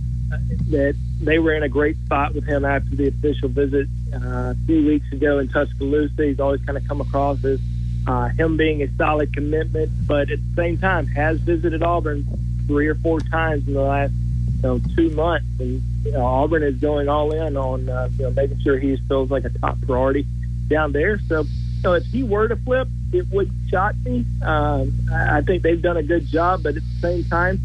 that 0.70 0.96
they 1.20 1.38
were 1.38 1.54
in 1.54 1.62
a 1.62 1.68
great 1.68 1.96
spot 2.04 2.34
with 2.34 2.44
him 2.44 2.64
after 2.64 2.94
the 2.96 3.08
official 3.08 3.48
visit 3.48 3.86
uh, 4.14 4.18
a 4.18 4.56
few 4.66 4.86
weeks 4.86 5.10
ago 5.12 5.38
in 5.38 5.48
Tuscaloosa. 5.48 6.24
He's 6.24 6.40
always 6.40 6.64
kind 6.64 6.78
of 6.78 6.86
come 6.88 7.00
across 7.00 7.44
as 7.44 7.60
uh, 8.06 8.28
him 8.28 8.56
being 8.56 8.82
a 8.82 8.88
solid 8.96 9.32
commitment, 9.34 9.90
but 10.06 10.30
at 10.30 10.38
the 10.38 10.54
same 10.56 10.78
time 10.78 11.06
has 11.08 11.38
visited 11.40 11.82
Auburn 11.82 12.26
three 12.66 12.86
or 12.86 12.94
four 12.96 13.20
times 13.20 13.66
in 13.68 13.74
the 13.74 13.82
last 13.82 14.12
you 14.56 14.62
know 14.62 14.80
two 14.96 15.10
months, 15.10 15.46
and 15.58 15.82
you 16.04 16.12
know, 16.12 16.24
Auburn 16.24 16.62
is 16.62 16.76
going 16.76 17.08
all 17.08 17.32
in 17.32 17.56
on 17.56 17.88
uh, 17.88 18.08
you 18.18 18.24
know 18.24 18.30
making 18.30 18.60
sure 18.60 18.78
he 18.78 18.96
feels 19.08 19.30
like 19.30 19.44
a 19.44 19.50
top 19.50 19.76
priority 19.86 20.26
down 20.68 20.92
there. 20.92 21.18
So 21.28 21.44
know 21.84 21.94
if 21.94 22.04
he 22.06 22.22
were 22.22 22.48
to 22.48 22.56
flip, 22.56 22.88
it 23.12 23.26
would 23.30 23.50
shock 23.70 23.94
me. 24.04 24.24
Um, 24.42 24.92
I 25.12 25.42
think 25.42 25.62
they've 25.62 25.80
done 25.80 25.96
a 25.96 26.02
good 26.02 26.26
job, 26.26 26.62
but 26.62 26.76
at 26.76 26.82
the 26.82 27.00
same 27.00 27.24
time, 27.24 27.60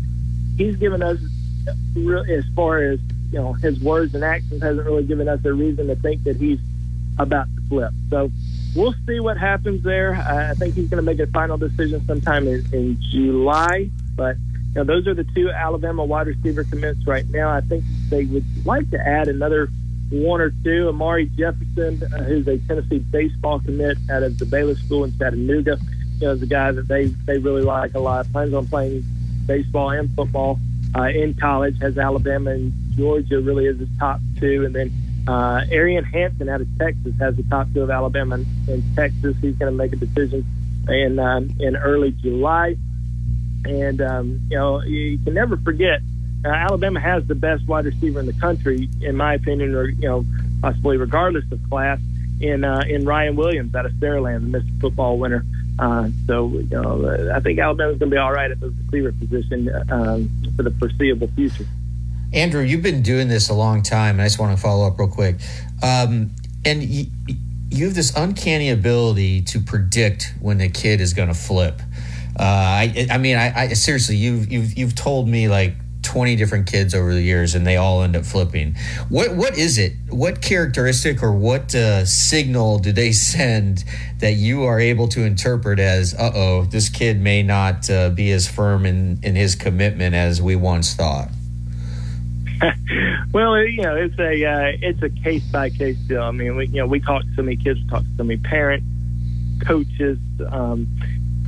he's 0.57 0.75
given 0.75 1.01
us 1.01 1.19
as 1.97 2.45
far 2.55 2.79
as 2.79 2.99
you 3.35 3.41
know 3.41 3.51
his 3.51 3.77
words 3.81 4.15
and 4.15 4.23
actions 4.23 4.63
hasn't 4.63 4.85
really 4.85 5.03
given 5.03 5.27
us 5.27 5.43
a 5.43 5.53
reason 5.53 5.87
to 5.87 5.95
think 5.97 6.23
that 6.23 6.37
he's 6.37 6.59
about 7.19 7.47
to 7.53 7.61
flip. 7.67 7.91
So 8.09 8.31
we'll 8.73 8.95
see 9.05 9.19
what 9.19 9.37
happens 9.37 9.83
there. 9.83 10.15
I 10.15 10.53
think 10.53 10.75
he's 10.75 10.89
going 10.89 11.03
to 11.03 11.11
make 11.13 11.19
a 11.19 11.27
final 11.27 11.57
decision 11.57 12.05
sometime 12.07 12.47
in, 12.47 12.65
in 12.71 12.97
July. 13.11 13.89
But 14.15 14.37
you 14.69 14.75
know, 14.75 14.83
those 14.85 15.05
are 15.07 15.13
the 15.13 15.25
two 15.35 15.49
Alabama 15.49 16.05
wide 16.05 16.27
receiver 16.27 16.63
commits 16.63 17.05
right 17.05 17.29
now. 17.29 17.49
I 17.49 17.59
think 17.59 17.83
they 18.09 18.23
would 18.23 18.45
like 18.65 18.89
to 18.91 19.05
add 19.05 19.27
another 19.27 19.67
one 20.09 20.39
or 20.39 20.53
two. 20.63 20.87
Amari 20.87 21.25
Jefferson, 21.37 22.01
uh, 22.03 22.23
who's 22.23 22.47
a 22.47 22.57
Tennessee 22.59 22.99
baseball 22.99 23.59
commit 23.59 23.97
out 24.09 24.23
of 24.23 24.39
the 24.39 24.45
Baylor 24.45 24.75
School 24.75 25.03
in 25.03 25.11
Chattanooga, 25.17 25.77
you 26.19 26.27
know, 26.27 26.31
is 26.31 26.41
a 26.41 26.47
guy 26.47 26.71
that 26.71 26.87
they 26.87 27.07
they 27.25 27.37
really 27.37 27.63
like 27.63 27.95
a 27.95 27.99
lot. 27.99 28.31
Plans 28.31 28.53
on 28.53 28.65
playing 28.67 29.03
baseball 29.45 29.89
and 29.89 30.09
football 30.15 30.57
uh, 30.95 31.03
in 31.03 31.33
college. 31.33 31.77
Has 31.81 31.97
Alabama 31.97 32.51
and 32.51 32.71
Georgia 32.95 33.39
really 33.39 33.67
as 33.67 33.77
his 33.77 33.89
top 33.99 34.19
two, 34.39 34.65
and 34.65 34.73
then 34.75 34.91
uh, 35.27 35.61
Aeryn 35.71 36.05
Hampton 36.05 36.49
out 36.49 36.61
of 36.61 36.67
Texas 36.77 37.13
has 37.19 37.35
the 37.35 37.43
top 37.43 37.67
two 37.73 37.81
of 37.81 37.89
Alabama 37.89 38.35
and, 38.35 38.45
and 38.67 38.83
Texas. 38.95 39.35
He's 39.41 39.55
going 39.55 39.71
to 39.71 39.77
make 39.77 39.93
a 39.93 39.97
decision 39.97 40.45
in 40.87 41.19
um, 41.19 41.49
in 41.59 41.75
early 41.75 42.11
July, 42.11 42.75
and 43.65 44.01
um, 44.01 44.41
you 44.49 44.57
know 44.57 44.81
you 44.83 45.17
can 45.19 45.33
never 45.33 45.57
forget 45.57 46.01
uh, 46.45 46.49
Alabama 46.49 46.99
has 46.99 47.25
the 47.25 47.35
best 47.35 47.67
wide 47.67 47.85
receiver 47.85 48.19
in 48.19 48.27
the 48.27 48.33
country, 48.33 48.87
in 49.01 49.15
my 49.15 49.33
opinion, 49.33 49.73
or 49.73 49.89
you 49.89 50.07
know 50.07 50.25
possibly 50.61 50.97
regardless 50.97 51.45
of 51.51 51.59
class. 51.69 51.99
In 52.41 52.65
uh, 52.65 52.83
in 52.87 53.05
Ryan 53.05 53.37
Williams 53.37 53.73
out 53.75 53.85
of 53.85 53.93
Saraland, 53.93 54.51
the 54.51 54.59
Mr. 54.59 54.81
Football 54.81 55.17
winner. 55.17 55.45
Uh, 55.77 56.09
so, 56.25 56.47
you 56.49 56.67
know, 56.69 57.31
I 57.33 57.39
think 57.39 57.59
Alabama's 57.59 57.97
going 57.97 58.09
to 58.09 58.15
be 58.15 58.17
all 58.17 58.31
right 58.31 58.49
at 58.49 58.59
the 58.59 58.69
receiver 58.69 59.11
position 59.13 59.69
um, 59.89 60.29
for 60.55 60.63
the 60.63 60.71
foreseeable 60.71 61.29
future. 61.35 61.65
Andrew, 62.35 62.61
you've 62.61 62.81
been 62.81 63.01
doing 63.01 63.29
this 63.29 63.47
a 63.49 63.53
long 63.53 63.81
time, 63.81 64.15
and 64.15 64.21
I 64.21 64.25
just 64.25 64.39
want 64.39 64.55
to 64.55 64.61
follow 64.61 64.85
up 64.85 64.99
real 64.99 65.07
quick. 65.07 65.37
Um, 65.81 66.35
and 66.65 66.81
y- 66.81 67.07
you 67.69 67.85
have 67.85 67.95
this 67.95 68.13
uncanny 68.15 68.69
ability 68.69 69.41
to 69.43 69.59
predict 69.61 70.33
when 70.41 70.59
a 70.59 70.67
kid 70.67 70.99
is 70.99 71.13
going 71.13 71.29
to 71.29 71.33
flip. 71.33 71.81
Uh, 72.37 72.43
I, 72.43 73.07
I 73.09 73.17
mean, 73.19 73.37
I, 73.37 73.53
I 73.55 73.67
seriously, 73.69 74.17
you've 74.17 74.51
you've 74.51 74.77
you've 74.77 74.95
told 74.95 75.29
me 75.29 75.47
like 75.47 75.75
20 76.01 76.35
different 76.35 76.67
kids 76.67 76.93
over 76.93 77.13
the 77.13 77.21
years 77.21 77.55
and 77.55 77.65
they 77.65 77.77
all 77.77 78.03
end 78.03 78.15
up 78.15 78.23
flipping 78.23 78.75
what 79.09 79.35
what 79.35 79.57
is 79.57 79.79
it 79.79 79.93
what 80.09 80.39
characteristic 80.39 81.23
or 81.23 81.31
what 81.31 81.73
uh, 81.73 82.05
signal 82.05 82.77
do 82.77 82.91
they 82.91 83.11
send 83.11 83.83
that 84.19 84.33
you 84.33 84.63
are 84.65 84.79
able 84.79 85.07
to 85.07 85.23
interpret 85.23 85.79
as 85.79 86.13
uh-oh 86.13 86.63
this 86.65 86.89
kid 86.89 87.19
may 87.19 87.41
not 87.41 87.89
uh, 87.89 88.09
be 88.11 88.31
as 88.31 88.47
firm 88.47 88.85
in 88.85 89.19
in 89.23 89.35
his 89.35 89.55
commitment 89.55 90.13
as 90.13 90.39
we 90.39 90.55
once 90.55 90.93
thought 90.93 91.27
well, 93.33 93.57
you 93.63 93.81
know, 93.81 93.95
it's 93.95 94.17
a 94.19 94.45
uh, 94.45 94.71
it's 94.81 95.01
a 95.01 95.09
case 95.09 95.43
by 95.43 95.69
case 95.69 95.97
deal. 96.07 96.23
I 96.23 96.31
mean, 96.31 96.55
we 96.55 96.67
you 96.67 96.81
know 96.81 96.87
we 96.87 96.99
talk 96.99 97.23
to 97.23 97.27
so 97.35 97.41
many 97.41 97.57
kids, 97.57 97.79
we 97.81 97.89
talk 97.89 98.03
to 98.03 98.09
so 98.17 98.23
many 98.23 98.39
parents, 98.39 98.85
coaches. 99.65 100.17
Um, 100.49 100.87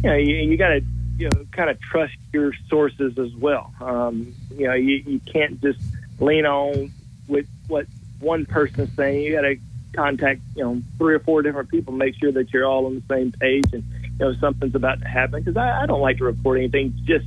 you 0.04 0.10
know, 0.10 0.16
you, 0.16 0.36
you 0.36 0.58
got 0.58 0.70
to 0.70 0.82
you 1.18 1.30
know 1.30 1.46
kind 1.52 1.70
of 1.70 1.80
trust 1.80 2.16
your 2.34 2.54
sources 2.70 3.18
as 3.18 3.34
well. 3.36 3.74
Um, 3.80 4.34
you 4.56 4.68
know, 4.68 4.74
you, 4.74 5.04
you 5.06 5.20
can't 5.32 5.62
just 5.62 5.80
lean 6.20 6.46
on 6.46 6.92
with 7.28 7.48
what 7.68 7.86
one 8.20 8.46
person's 8.46 8.94
saying. 8.96 9.22
You 9.22 9.34
got 9.34 9.42
to 9.42 9.58
contact 9.96 10.42
you 10.56 10.64
know 10.64 10.82
three 10.98 11.16
or 11.16 11.20
four 11.20 11.42
different 11.42 11.70
people, 11.70 11.94
make 11.94 12.16
sure 12.16 12.32
that 12.32 12.52
you're 12.54 12.66
all 12.66 12.86
on 12.86 12.96
the 12.96 13.04
same 13.10 13.32
page, 13.32 13.72
and 13.74 13.84
you 13.84 14.26
know 14.26 14.34
something's 14.36 14.76
about 14.76 15.00
to 15.02 15.08
happen. 15.08 15.42
Because 15.44 15.58
I, 15.58 15.84
I 15.84 15.86
don't 15.86 16.02
like 16.02 16.18
to 16.18 16.26
report 16.26 16.58
anything 16.58 16.94
just 17.06 17.26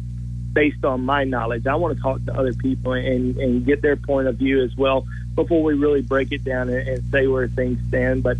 based 0.53 0.85
on 0.85 1.05
my 1.05 1.25
knowledge. 1.25 1.67
I 1.67 1.75
want 1.77 1.97
to 1.97 2.03
talk 2.03 2.25
to 2.27 2.37
other 2.37 2.53
people 2.53 2.93
and, 2.93 3.37
and 3.37 3.65
get 3.65 3.83
their 3.83 3.97
point 3.97 4.29
of 4.29 4.37
view 4.37 4.63
as 4.63 4.77
well 4.77 5.07
before 5.35 5.63
we 5.63 5.75
really 5.75 6.03
break 6.03 6.33
it 6.33 6.45
down 6.45 6.69
and, 6.69 6.87
and 6.89 7.11
say 7.11 7.27
where 7.27 7.49
things 7.49 7.79
stand. 7.89 8.23
But 8.23 8.37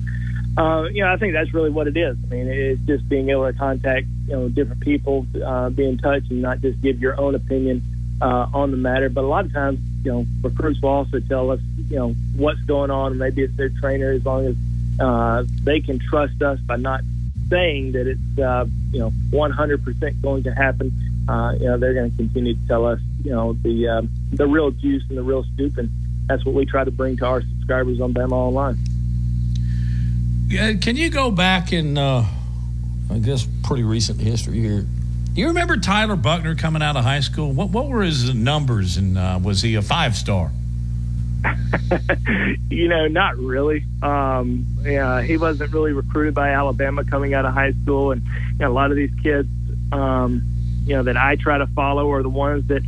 uh, 0.57 0.89
you 0.91 1.03
know, 1.03 1.13
I 1.13 1.17
think 1.17 1.33
that's 1.33 1.55
really 1.55 1.71
what 1.71 1.87
it 1.87 1.97
is. 1.97 2.17
I 2.25 2.35
mean, 2.35 2.49
it's 2.49 2.81
just 2.83 3.09
being 3.09 3.31
able 3.31 3.47
to 3.51 3.57
contact 3.57 4.07
you 4.27 4.35
know 4.35 4.49
different 4.49 4.81
people, 4.81 5.27
uh, 5.45 5.71
be 5.71 5.87
in 5.87 5.99
touch, 5.99 6.25
and 6.31 6.43
not 6.43 6.61
just 6.61 6.81
give 6.83 7.01
your 7.01 7.19
own 7.21 7.35
opinion 7.35 7.83
uh, 8.21 8.47
on 8.53 8.71
the 8.71 8.77
matter. 8.77 9.09
But 9.09 9.25
a 9.25 9.29
lot 9.29 9.45
of 9.45 9.53
times, 9.53 9.79
you 10.05 10.13
know, 10.13 10.27
recruits 10.43 10.83
will 10.83 10.91
also 10.91 11.21
tell 11.21 11.51
us 11.51 11.61
you 11.89 11.97
know 11.97 12.15
what's 12.37 12.61
going 12.63 12.91
on. 12.91 13.17
Maybe 13.19 13.43
it's 13.43 13.57
their 13.57 13.69
trainer, 13.69 14.11
as 14.11 14.25
long 14.27 14.47
as 14.47 14.57
uh, 14.99 15.45
they 15.63 15.81
can 15.81 15.99
trust 15.99 16.43
us 16.43 16.59
by 16.61 16.77
not 16.77 17.03
saying 17.49 17.93
that 17.93 18.07
it's 18.07 18.39
uh, 18.39 18.67
you 18.93 18.99
know 18.99 19.13
100% 19.31 20.23
going 20.23 20.43
to 20.45 20.55
happen 20.55 20.93
uh, 21.31 21.53
you 21.53 21.67
know, 21.67 21.79
they're 21.79 21.95
going 21.95 22.11
to 22.11 22.17
continue 22.17 22.55
to 22.55 22.67
tell 22.67 22.85
us, 22.87 22.99
you 23.23 23.31
know, 23.31 23.53
the 23.63 23.87
um, 23.87 24.11
the 24.33 24.49
real 24.49 24.73
juice 24.73 25.05
and 25.09 25.17
the 25.17 25.23
real 25.23 25.45
scoop, 25.55 25.79
and 25.79 25.89
that's 26.27 26.45
what 26.45 26.57
we 26.57 26.67
try 26.67 26.83
to 26.83 26.91
bring 26.91 27.17
to 27.19 27.25
our 27.25 27.41
subscribers 27.41 28.01
on 28.01 28.13
Bama 28.13 28.33
Online. 28.33 28.77
Yeah, 30.49 30.73
can 30.73 30.97
you 30.97 31.09
go 31.09 31.31
back 31.31 31.73
in, 31.73 31.97
uh, 31.97 32.27
I 33.13 33.19
guess, 33.19 33.47
pretty 33.63 33.85
recent 33.85 34.21
history 34.21 34.59
here? 34.59 34.81
Do 34.81 35.41
you 35.41 35.47
remember 35.47 35.77
Tyler 35.77 36.17
Buchner 36.17 36.57
coming 36.57 36.83
out 36.83 36.97
of 36.97 37.05
high 37.05 37.21
school? 37.21 37.53
What 37.53 37.71
what 37.71 37.87
were 37.87 38.03
his 38.03 38.35
numbers, 38.35 38.97
and 38.97 39.17
uh, 39.17 39.39
was 39.41 39.63
he 39.63 39.77
a 39.77 39.83
five 39.83 40.17
star? 40.17 40.51
you 42.71 42.89
know, 42.89 43.07
not 43.07 43.37
really. 43.37 43.85
Um, 44.03 44.67
yeah, 44.83 45.23
he 45.23 45.37
wasn't 45.37 45.73
really 45.73 45.93
recruited 45.93 46.35
by 46.35 46.51
Alabama 46.51 47.05
coming 47.05 47.35
out 47.35 47.45
of 47.45 47.55
high 47.55 47.73
school, 47.85 48.11
and 48.11 48.21
you 48.23 48.59
know, 48.59 48.73
a 48.73 48.75
lot 48.75 48.91
of 48.91 48.97
these 48.97 49.15
kids. 49.23 49.49
Um, 49.93 50.43
you 50.87 50.97
know 50.97 51.03
that 51.05 51.17
I 51.17 51.37
try 51.37 51.59
to 51.59 51.67
follow 51.69 52.11
are 52.13 52.23
the 52.23 52.29
ones 52.29 52.67
that 52.69 52.83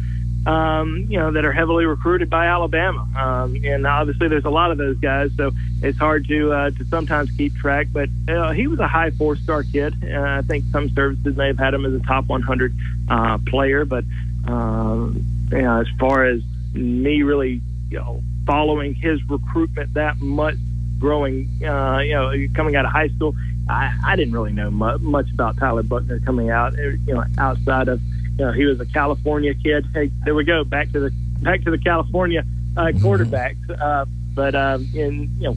um, 0.46 1.06
you 1.08 1.18
know 1.18 1.30
that 1.32 1.44
are 1.44 1.52
heavily 1.52 1.84
recruited 1.84 2.28
by 2.28 2.46
Alabama, 2.46 3.06
um, 3.16 3.56
and 3.64 3.86
obviously 3.86 4.28
there's 4.28 4.44
a 4.44 4.50
lot 4.50 4.72
of 4.72 4.78
those 4.78 4.98
guys. 4.98 5.30
So 5.36 5.52
it's 5.82 5.98
hard 5.98 6.26
to 6.28 6.52
uh, 6.52 6.70
to 6.70 6.84
sometimes 6.86 7.30
keep 7.36 7.54
track. 7.54 7.88
But 7.92 8.08
uh, 8.28 8.52
he 8.52 8.66
was 8.66 8.80
a 8.80 8.88
high 8.88 9.10
four 9.10 9.36
star 9.36 9.62
kid. 9.62 9.94
Uh, 10.02 10.20
I 10.20 10.42
think 10.42 10.64
some 10.72 10.88
services 10.90 11.36
may 11.36 11.48
have 11.48 11.58
had 11.58 11.74
him 11.74 11.86
as 11.86 11.94
a 11.94 12.04
top 12.04 12.26
100 12.26 12.74
uh, 13.08 13.38
player, 13.46 13.84
but 13.84 14.04
um, 14.46 15.24
you 15.52 15.62
know, 15.62 15.80
as 15.80 15.86
far 16.00 16.24
as 16.24 16.42
me 16.72 17.22
really 17.22 17.60
you 17.90 17.98
know 17.98 18.22
following 18.44 18.94
his 18.94 19.20
recruitment 19.28 19.94
that 19.94 20.18
much, 20.20 20.56
growing 20.98 21.48
uh, 21.62 21.98
you 21.98 22.14
know 22.14 22.32
coming 22.54 22.74
out 22.74 22.84
of 22.84 22.90
high 22.90 23.08
school, 23.10 23.36
I, 23.68 23.96
I 24.04 24.16
didn't 24.16 24.34
really 24.34 24.52
know 24.52 24.70
much, 24.70 25.00
much 25.00 25.30
about 25.32 25.56
Tyler 25.56 25.82
Buchner 25.82 26.20
coming 26.20 26.50
out. 26.50 26.74
You 26.74 26.98
know, 27.06 27.24
outside 27.38 27.88
of 27.88 28.00
you 28.38 28.44
know 28.44 28.52
he 28.52 28.64
was 28.64 28.80
a 28.80 28.86
California 28.86 29.54
kid. 29.54 29.86
Hey, 29.94 30.10
there 30.24 30.34
we 30.34 30.44
go 30.44 30.64
back 30.64 30.90
to 30.92 31.00
the 31.00 31.10
back 31.40 31.62
to 31.62 31.70
the 31.70 31.78
California 31.78 32.44
uh, 32.76 32.86
quarterbacks. 32.94 33.58
Uh, 33.70 34.04
but 34.34 34.54
um, 34.54 34.86
in 34.94 35.30
you 35.38 35.48
know 35.48 35.56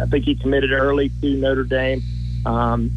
I 0.00 0.06
think 0.06 0.24
he 0.24 0.34
committed 0.34 0.72
early 0.72 1.10
to 1.20 1.30
Notre 1.36 1.64
Dame. 1.64 2.02
Um, 2.46 2.90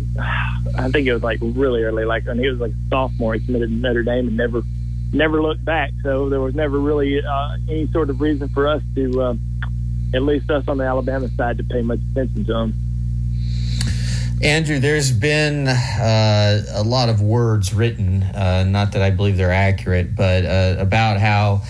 I 0.78 0.90
think 0.90 1.08
it 1.08 1.14
was 1.14 1.24
like 1.24 1.40
really 1.42 1.84
early, 1.84 2.06
like 2.06 2.26
when 2.26 2.40
he 2.40 2.50
was 2.50 2.60
like 2.60 2.72
a 2.72 2.90
sophomore, 2.90 3.36
he 3.36 3.46
committed 3.46 3.70
to 3.70 3.76
Notre 3.76 4.04
Dame 4.04 4.28
and 4.28 4.38
never, 4.38 4.62
never 5.14 5.42
looked 5.42 5.64
back. 5.64 5.92
So 6.04 6.30
there 6.30 6.42
was 6.42 6.54
never 6.54 6.80
really 6.80 7.24
uh, 7.24 7.58
any 7.70 7.88
sort 7.92 8.10
of 8.10 8.20
reason 8.20 8.50
for 8.50 8.68
us 8.68 8.82
to, 8.96 9.22
uh, 9.22 9.36
at 10.14 10.22
least 10.22 10.50
us 10.50 10.68
on 10.68 10.78
the 10.78 10.84
Alabama 10.84 11.30
side, 11.30 11.58
to 11.58 11.64
pay 11.64 11.82
much 11.82 12.00
attention 12.12 12.46
to 12.46 12.56
him. 12.56 12.87
Andrew, 14.42 14.80
there's 14.80 15.12
been 15.12 15.68
uh, 15.68 16.64
a 16.76 16.84
lot 16.84 17.10
of 17.10 17.22
words 17.22 17.74
written, 17.74 18.22
uh, 18.22 18.66
not 18.66 18.92
that 18.92 19.02
I 19.02 19.10
believe 19.10 19.36
they're 19.36 19.52
accurate, 19.52 20.16
but 20.16 20.46
uh, 20.46 20.76
about 20.78 21.20
how 21.20 21.64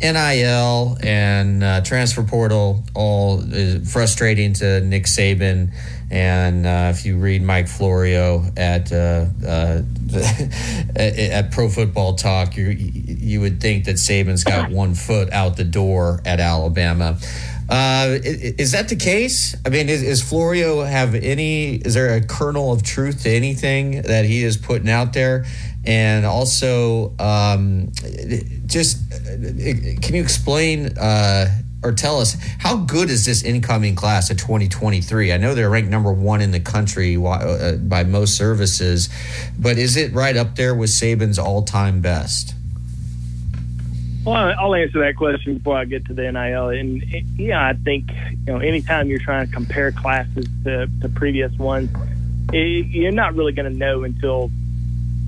NIL 0.00 0.98
and 1.02 1.64
uh, 1.64 1.80
transfer 1.82 2.22
portal 2.22 2.84
all 2.94 3.40
is 3.52 3.92
frustrating 3.92 4.52
to 4.54 4.80
Nick 4.82 5.04
Saban. 5.04 5.72
And 6.12 6.66
uh, 6.66 6.92
if 6.94 7.06
you 7.06 7.16
read 7.16 7.42
Mike 7.42 7.68
Florio 7.68 8.44
at 8.56 8.92
uh, 8.92 9.26
uh 9.44 9.82
at 10.96 11.50
Pro 11.52 11.70
Football 11.70 12.16
Talk, 12.16 12.56
you 12.56 12.66
you 12.66 13.40
would 13.40 13.60
think 13.60 13.86
that 13.86 13.96
Saban's 13.96 14.44
got 14.44 14.70
one 14.82 14.94
foot 14.94 15.32
out 15.32 15.56
the 15.56 15.64
door 15.64 16.20
at 16.24 16.38
Alabama. 16.38 17.18
Uh, 17.68 18.18
is 18.22 18.72
that 18.72 18.88
the 18.88 18.96
case? 18.96 19.56
I 19.64 19.70
mean, 19.70 19.88
is, 19.88 20.02
is, 20.02 20.22
Florio 20.22 20.82
have 20.82 21.14
any? 21.14 21.76
Is 21.76 21.94
there 21.94 22.14
a 22.14 22.20
kernel 22.20 22.72
of 22.72 22.82
truth 22.82 23.22
to 23.22 23.30
anything 23.30 24.02
that 24.02 24.24
he 24.24 24.42
is 24.42 24.56
putting 24.56 24.90
out 24.90 25.12
there? 25.12 25.44
And 25.84 26.26
also, 26.26 27.14
um, 27.18 27.92
just 28.66 28.98
can 29.10 30.14
you 30.14 30.22
explain 30.22 30.98
uh, 30.98 31.48
or 31.82 31.92
tell 31.92 32.20
us 32.20 32.36
how 32.58 32.76
good 32.76 33.10
is 33.10 33.24
this 33.24 33.42
incoming 33.42 33.94
class 33.94 34.30
of 34.30 34.36
2023? 34.36 35.32
I 35.32 35.36
know 35.36 35.54
they're 35.54 35.70
ranked 35.70 35.90
number 35.90 36.12
one 36.12 36.40
in 36.40 36.52
the 36.52 36.60
country 36.60 37.16
uh, 37.16 37.76
by 37.76 38.04
most 38.04 38.36
services, 38.36 39.08
but 39.58 39.78
is 39.78 39.96
it 39.96 40.12
right 40.12 40.36
up 40.36 40.56
there 40.56 40.74
with 40.74 40.90
Saban's 40.90 41.38
all-time 41.38 42.00
best? 42.00 42.54
Well, 44.24 44.54
I'll 44.56 44.74
answer 44.74 45.00
that 45.00 45.16
question 45.16 45.58
before 45.58 45.76
I 45.76 45.84
get 45.84 46.06
to 46.06 46.14
the 46.14 46.30
NIL. 46.30 46.68
And 46.68 47.02
yeah, 47.36 47.66
I 47.66 47.72
think 47.72 48.10
you 48.12 48.52
know, 48.52 48.58
anytime 48.58 49.08
you're 49.08 49.18
trying 49.18 49.46
to 49.46 49.52
compare 49.52 49.90
classes 49.90 50.46
to, 50.64 50.88
to 51.00 51.08
previous 51.08 51.56
ones, 51.58 51.90
it, 52.52 52.86
you're 52.86 53.10
not 53.10 53.34
really 53.34 53.52
going 53.52 53.70
to 53.70 53.76
know 53.76 54.04
until 54.04 54.50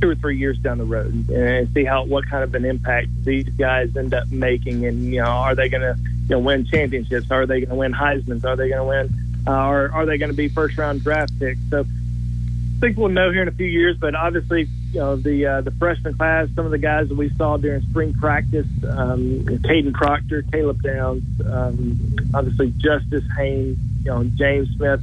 two 0.00 0.10
or 0.10 0.14
three 0.14 0.36
years 0.36 0.58
down 0.58 0.78
the 0.78 0.84
road 0.84 1.28
and 1.28 1.68
see 1.74 1.84
how 1.84 2.04
what 2.04 2.28
kind 2.28 2.44
of 2.44 2.54
an 2.54 2.64
impact 2.64 3.08
these 3.24 3.48
guys 3.50 3.96
end 3.96 4.14
up 4.14 4.30
making. 4.30 4.86
And 4.86 5.12
you 5.12 5.22
know, 5.22 5.26
are 5.26 5.56
they 5.56 5.68
going 5.68 5.82
to 5.82 5.96
you 5.98 6.28
know 6.28 6.38
win 6.38 6.64
championships? 6.64 7.32
Are 7.32 7.46
they 7.46 7.60
going 7.60 7.70
to 7.70 7.74
win 7.74 7.92
Heisman's? 7.92 8.44
Are 8.44 8.54
they 8.54 8.68
going 8.68 8.80
to 8.80 8.84
win? 8.84 9.20
Uh, 9.46 9.66
or 9.66 9.90
are 9.92 10.06
they 10.06 10.18
going 10.18 10.30
to 10.30 10.36
be 10.36 10.48
first 10.48 10.78
round 10.78 11.02
draft 11.02 11.36
picks? 11.40 11.60
So 11.68 11.80
I 11.80 12.80
think 12.80 12.96
we'll 12.96 13.08
know 13.08 13.32
here 13.32 13.42
in 13.42 13.48
a 13.48 13.52
few 13.52 13.66
years. 13.66 13.96
But 13.98 14.14
obviously, 14.14 14.68
you 14.94 15.00
know, 15.00 15.16
the 15.16 15.44
uh, 15.44 15.60
the 15.60 15.72
freshman 15.72 16.16
class, 16.16 16.48
some 16.54 16.66
of 16.66 16.70
the 16.70 16.78
guys 16.78 17.08
that 17.08 17.16
we 17.16 17.28
saw 17.30 17.56
during 17.56 17.82
spring 17.82 18.14
practice, 18.14 18.66
um, 18.88 19.44
Kadyn 19.64 19.92
Proctor, 19.92 20.44
Caleb 20.52 20.82
Downs, 20.82 21.24
um, 21.44 22.16
obviously 22.32 22.72
Justice 22.78 23.24
Haynes, 23.36 23.76
you 24.04 24.10
know, 24.12 24.22
James 24.22 24.68
Smith. 24.76 25.00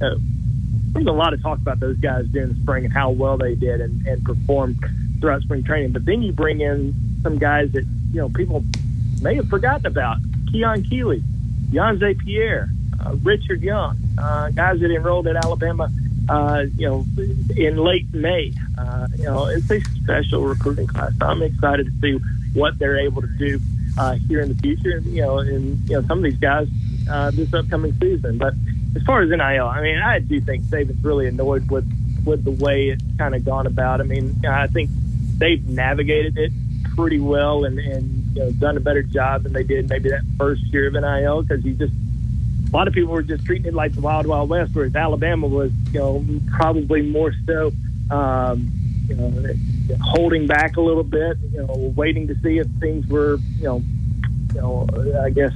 Uh, 0.00 0.16
there's 0.94 1.06
a 1.06 1.12
lot 1.12 1.34
of 1.34 1.42
talk 1.42 1.58
about 1.58 1.78
those 1.78 1.98
guys 1.98 2.24
during 2.28 2.54
the 2.54 2.60
spring 2.62 2.86
and 2.86 2.94
how 2.94 3.10
well 3.10 3.36
they 3.36 3.54
did 3.54 3.82
and, 3.82 4.06
and 4.06 4.24
performed 4.24 4.82
throughout 5.20 5.42
spring 5.42 5.62
training. 5.62 5.92
But 5.92 6.06
then 6.06 6.22
you 6.22 6.32
bring 6.32 6.62
in 6.62 6.94
some 7.22 7.36
guys 7.36 7.70
that 7.72 7.84
you 8.12 8.20
know 8.22 8.30
people 8.30 8.64
may 9.20 9.34
have 9.34 9.50
forgotten 9.50 9.84
about: 9.84 10.16
Keon 10.52 10.84
Keeley, 10.84 11.22
Yhonzae 11.70 12.18
Pierre, 12.18 12.70
uh, 13.04 13.14
Richard 13.22 13.60
Young, 13.60 13.98
uh, 14.16 14.48
guys 14.50 14.80
that 14.80 14.90
enrolled 14.90 15.26
at 15.26 15.36
Alabama. 15.36 15.90
Uh, 16.28 16.64
you 16.76 16.88
know, 16.88 17.04
in 17.56 17.76
late 17.76 18.12
May, 18.14 18.52
uh, 18.78 19.06
you 19.16 19.24
know, 19.24 19.46
it's 19.46 19.70
a 19.70 19.80
special 19.80 20.44
recruiting 20.44 20.86
class. 20.86 21.12
I'm 21.20 21.42
excited 21.42 21.86
to 21.86 21.92
see 22.00 22.24
what 22.54 22.78
they're 22.78 22.98
able 22.98 23.22
to 23.22 23.38
do 23.38 23.60
uh, 23.98 24.14
here 24.28 24.40
in 24.40 24.48
the 24.48 24.54
future. 24.54 24.98
You 25.00 25.22
know, 25.22 25.38
and 25.38 25.78
you 25.88 25.96
know, 25.96 26.06
some 26.06 26.18
of 26.18 26.24
these 26.24 26.38
guys 26.38 26.68
uh, 27.10 27.30
this 27.30 27.52
upcoming 27.52 27.92
season. 28.00 28.38
But 28.38 28.54
as 28.96 29.02
far 29.02 29.22
as 29.22 29.30
NIL, 29.30 29.66
I 29.66 29.82
mean, 29.82 29.98
I 29.98 30.18
do 30.18 30.40
think 30.40 30.64
Saban's 30.64 31.02
really 31.04 31.26
annoyed 31.26 31.70
with 31.70 31.90
with 32.24 32.44
the 32.44 32.52
way 32.52 32.88
it's 32.88 33.04
kind 33.18 33.34
of 33.34 33.44
gone 33.44 33.66
about. 33.66 34.00
I 34.00 34.04
mean, 34.04 34.44
I 34.46 34.66
think 34.66 34.90
they've 35.36 35.64
navigated 35.68 36.38
it 36.38 36.52
pretty 36.94 37.20
well 37.20 37.64
and 37.64 37.78
and 37.78 38.36
you 38.36 38.42
know, 38.42 38.50
done 38.52 38.76
a 38.76 38.80
better 38.80 39.02
job 39.02 39.42
than 39.42 39.52
they 39.52 39.64
did 39.64 39.88
maybe 39.88 40.10
that 40.10 40.22
first 40.38 40.62
year 40.64 40.86
of 40.88 40.94
NIL 40.94 41.42
because 41.42 41.64
you 41.64 41.74
just 41.74 41.92
a 42.74 42.76
lot 42.76 42.88
of 42.88 42.94
people 42.94 43.12
were 43.12 43.22
just 43.22 43.44
treating 43.44 43.66
it 43.66 43.74
like 43.74 43.94
the 43.94 44.00
Wild 44.00 44.26
Wild 44.26 44.48
West, 44.48 44.72
whereas 44.74 44.96
Alabama 44.96 45.46
was, 45.46 45.70
you 45.92 46.00
know, 46.00 46.24
probably 46.50 47.02
more 47.02 47.32
so, 47.46 47.72
um, 48.10 48.68
you 49.08 49.14
know, 49.14 49.46
holding 50.02 50.48
back 50.48 50.76
a 50.76 50.80
little 50.80 51.04
bit, 51.04 51.36
you 51.52 51.58
know, 51.58 51.92
waiting 51.94 52.26
to 52.26 52.34
see 52.40 52.58
if 52.58 52.66
things 52.80 53.06
were, 53.06 53.36
you 53.58 53.62
know, 53.62 53.82
you 54.54 54.60
know, 54.60 54.88
I 55.22 55.30
guess 55.30 55.52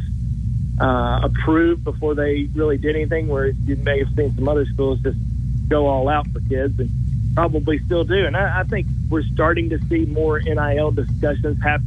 uh, 0.80 1.22
approved 1.24 1.82
before 1.82 2.14
they 2.14 2.48
really 2.54 2.78
did 2.78 2.94
anything. 2.94 3.26
Where 3.26 3.48
you 3.48 3.74
may 3.74 3.98
have 3.98 4.14
seen 4.14 4.32
some 4.36 4.48
other 4.48 4.66
schools 4.66 5.00
just 5.00 5.18
go 5.66 5.88
all 5.88 6.08
out 6.08 6.28
for 6.28 6.38
kids, 6.42 6.78
and 6.78 6.88
probably 7.34 7.80
still 7.80 8.04
do. 8.04 8.26
And 8.26 8.36
I, 8.36 8.60
I 8.60 8.62
think 8.62 8.86
we're 9.10 9.24
starting 9.24 9.70
to 9.70 9.84
see 9.88 10.04
more 10.04 10.38
NIL 10.38 10.92
discussions 10.92 11.60
hap- 11.64 11.80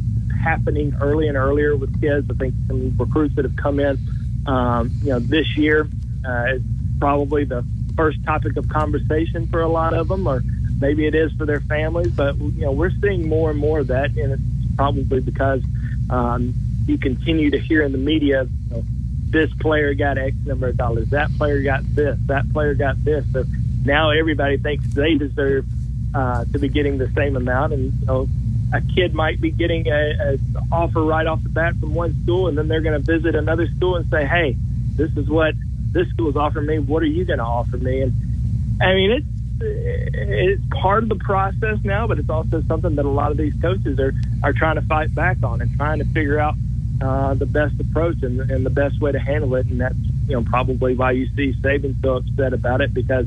happening 0.44 0.94
early 1.00 1.30
and 1.30 1.38
earlier 1.38 1.78
with 1.78 2.02
kids. 2.02 2.30
I 2.30 2.34
think 2.34 2.54
some 2.68 2.98
recruits 2.98 3.36
that 3.38 3.46
have 3.46 3.56
come 3.56 3.80
in, 3.80 3.98
um, 4.46 4.92
you 5.02 5.10
know, 5.10 5.20
this 5.20 5.58
year 5.58 5.88
uh, 6.28 6.56
is 6.56 6.62
probably 7.00 7.44
the 7.44 7.66
first 7.96 8.24
topic 8.24 8.58
of 8.58 8.68
conversation 8.70 9.48
for 9.48 9.62
a 9.62 9.68
lot 9.68 9.94
of 9.94 10.08
them, 10.08 10.28
or 10.28 10.42
maybe 10.80 11.06
it 11.06 11.16
is 11.16 11.32
for 11.34 11.46
their 11.46 11.62
families. 11.62 12.12
But 12.12 12.38
you 12.38 12.62
know, 12.62 12.72
we're 12.72 12.92
seeing 13.02 13.28
more 13.28 13.50
and 13.52 13.60
more 13.60 13.80
of 13.80 13.88
that, 13.88 14.12
and 14.12 14.34
it's 14.34 14.76
probably 14.76 15.20
because 15.20 15.62
um, 16.10 16.54
you 16.88 16.98
continue 16.98 17.52
to 17.52 17.60
hear 17.60 17.84
in 17.84 17.92
the 17.92 17.98
media, 17.98 18.44
you 18.70 18.76
know, 18.76 18.84
this 19.30 19.52
player 19.60 19.94
got 19.94 20.18
X 20.18 20.36
number 20.46 20.68
of 20.68 20.78
dollars, 20.78 21.10
that 21.10 21.32
player 21.38 21.62
got 21.62 21.84
this, 21.96 22.18
that 22.26 22.52
player 22.52 22.74
got 22.74 23.04
this. 23.04 23.26
So 23.32 23.46
now 23.86 24.10
everybody 24.10 24.58
thinks 24.58 24.86
they 24.94 25.16
deserve 25.16 25.66
uh, 26.14 26.46
to 26.46 26.60
be 26.60 26.68
getting 26.68 26.98
the 26.98 27.10
same 27.16 27.36
amount, 27.38 27.74
and 27.74 27.94
you 28.00 28.06
know, 28.06 28.28
a 28.74 28.82
kid 28.82 29.14
might 29.14 29.42
be 29.42 29.52
getting 29.52 29.88
a, 29.88 30.38
offer 30.72 31.04
right 31.04 31.28
off 31.28 31.44
the 31.44 31.50
bat 31.50 31.76
from 31.80 31.94
one 31.94 32.16
school, 32.24 32.48
and 32.48 32.58
then 32.58 32.68
they're 32.68 32.82
going 32.82 33.02
to 33.02 33.06
visit 33.06 33.36
another 33.36 33.68
school 33.76 33.96
and 33.98 34.10
say, 34.10 34.26
"Hey, 34.26 34.56
this 34.96 35.12
is 35.18 35.30
what 35.30 35.56
this 35.92 36.08
school 36.10 36.30
is 36.30 36.36
offering 36.36 36.68
me. 36.68 36.80
What 36.80 37.04
are 37.04 37.08
you 37.08 37.26
going 37.26 37.40
to 37.40 37.46
offer 37.46 37.78
me?" 37.78 38.02
And 38.02 38.82
I 38.82 38.94
mean, 38.94 39.12
it's 39.12 39.26
it's 39.64 40.64
part 40.72 41.04
of 41.04 41.10
the 41.10 41.16
process 41.16 41.78
now, 41.84 42.08
but 42.08 42.18
it's 42.18 42.30
also 42.30 42.64
something 42.68 42.96
that 42.96 43.06
a 43.06 43.10
lot 43.10 43.32
of 43.32 43.38
these 43.38 43.54
coaches 43.62 44.00
are 44.00 44.14
are 44.44 44.54
trying 44.54 44.76
to 44.76 44.82
fight 44.84 45.14
back 45.14 45.38
on 45.44 45.62
and 45.62 45.76
trying 45.78 46.00
to 46.00 46.06
figure 46.06 46.40
out 46.40 46.56
uh, 47.02 47.34
the 47.34 47.46
best 47.46 47.80
approach 47.80 48.22
and, 48.24 48.40
and 48.52 48.66
the 48.66 48.70
best 48.70 49.02
way 49.02 49.12
to 49.12 49.20
handle 49.20 49.54
it. 49.56 49.66
And 49.68 49.82
that's 49.82 49.96
you 50.28 50.36
know 50.36 50.44
probably 50.44 50.96
why 50.96 51.12
you 51.12 51.28
see 51.36 51.54
Saban 51.62 52.02
so 52.02 52.18
upset 52.18 52.54
about 52.54 52.82
it 52.82 52.94
because 52.94 53.26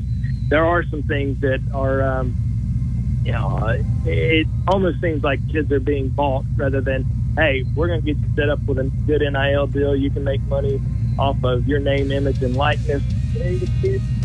there 0.49 0.65
are 0.65 0.83
some 0.85 1.03
things 1.03 1.39
that 1.41 1.61
are 1.73 2.01
um, 2.01 2.35
you 3.25 3.31
know 3.31 3.57
uh, 3.57 3.77
it 4.05 4.47
almost 4.67 5.01
seems 5.01 5.23
like 5.23 5.39
kids 5.51 5.71
are 5.71 5.79
being 5.79 6.09
bought 6.09 6.45
rather 6.55 6.79
than 6.79 7.03
hey 7.35 7.65
we're 7.75 7.87
going 7.87 7.99
to 7.99 8.05
get 8.05 8.17
you 8.17 8.35
set 8.35 8.49
up 8.49 8.61
with 8.63 8.77
a 8.77 8.83
good 9.07 9.21
NIL 9.21 9.67
deal. 9.67 9.95
You 9.95 10.11
can 10.11 10.23
make 10.23 10.41
money 10.43 10.79
off 11.17 11.43
of 11.43 11.67
your 11.67 11.79
name, 11.79 12.11
image, 12.11 12.41
and 12.43 12.55
likeness. 12.55 13.01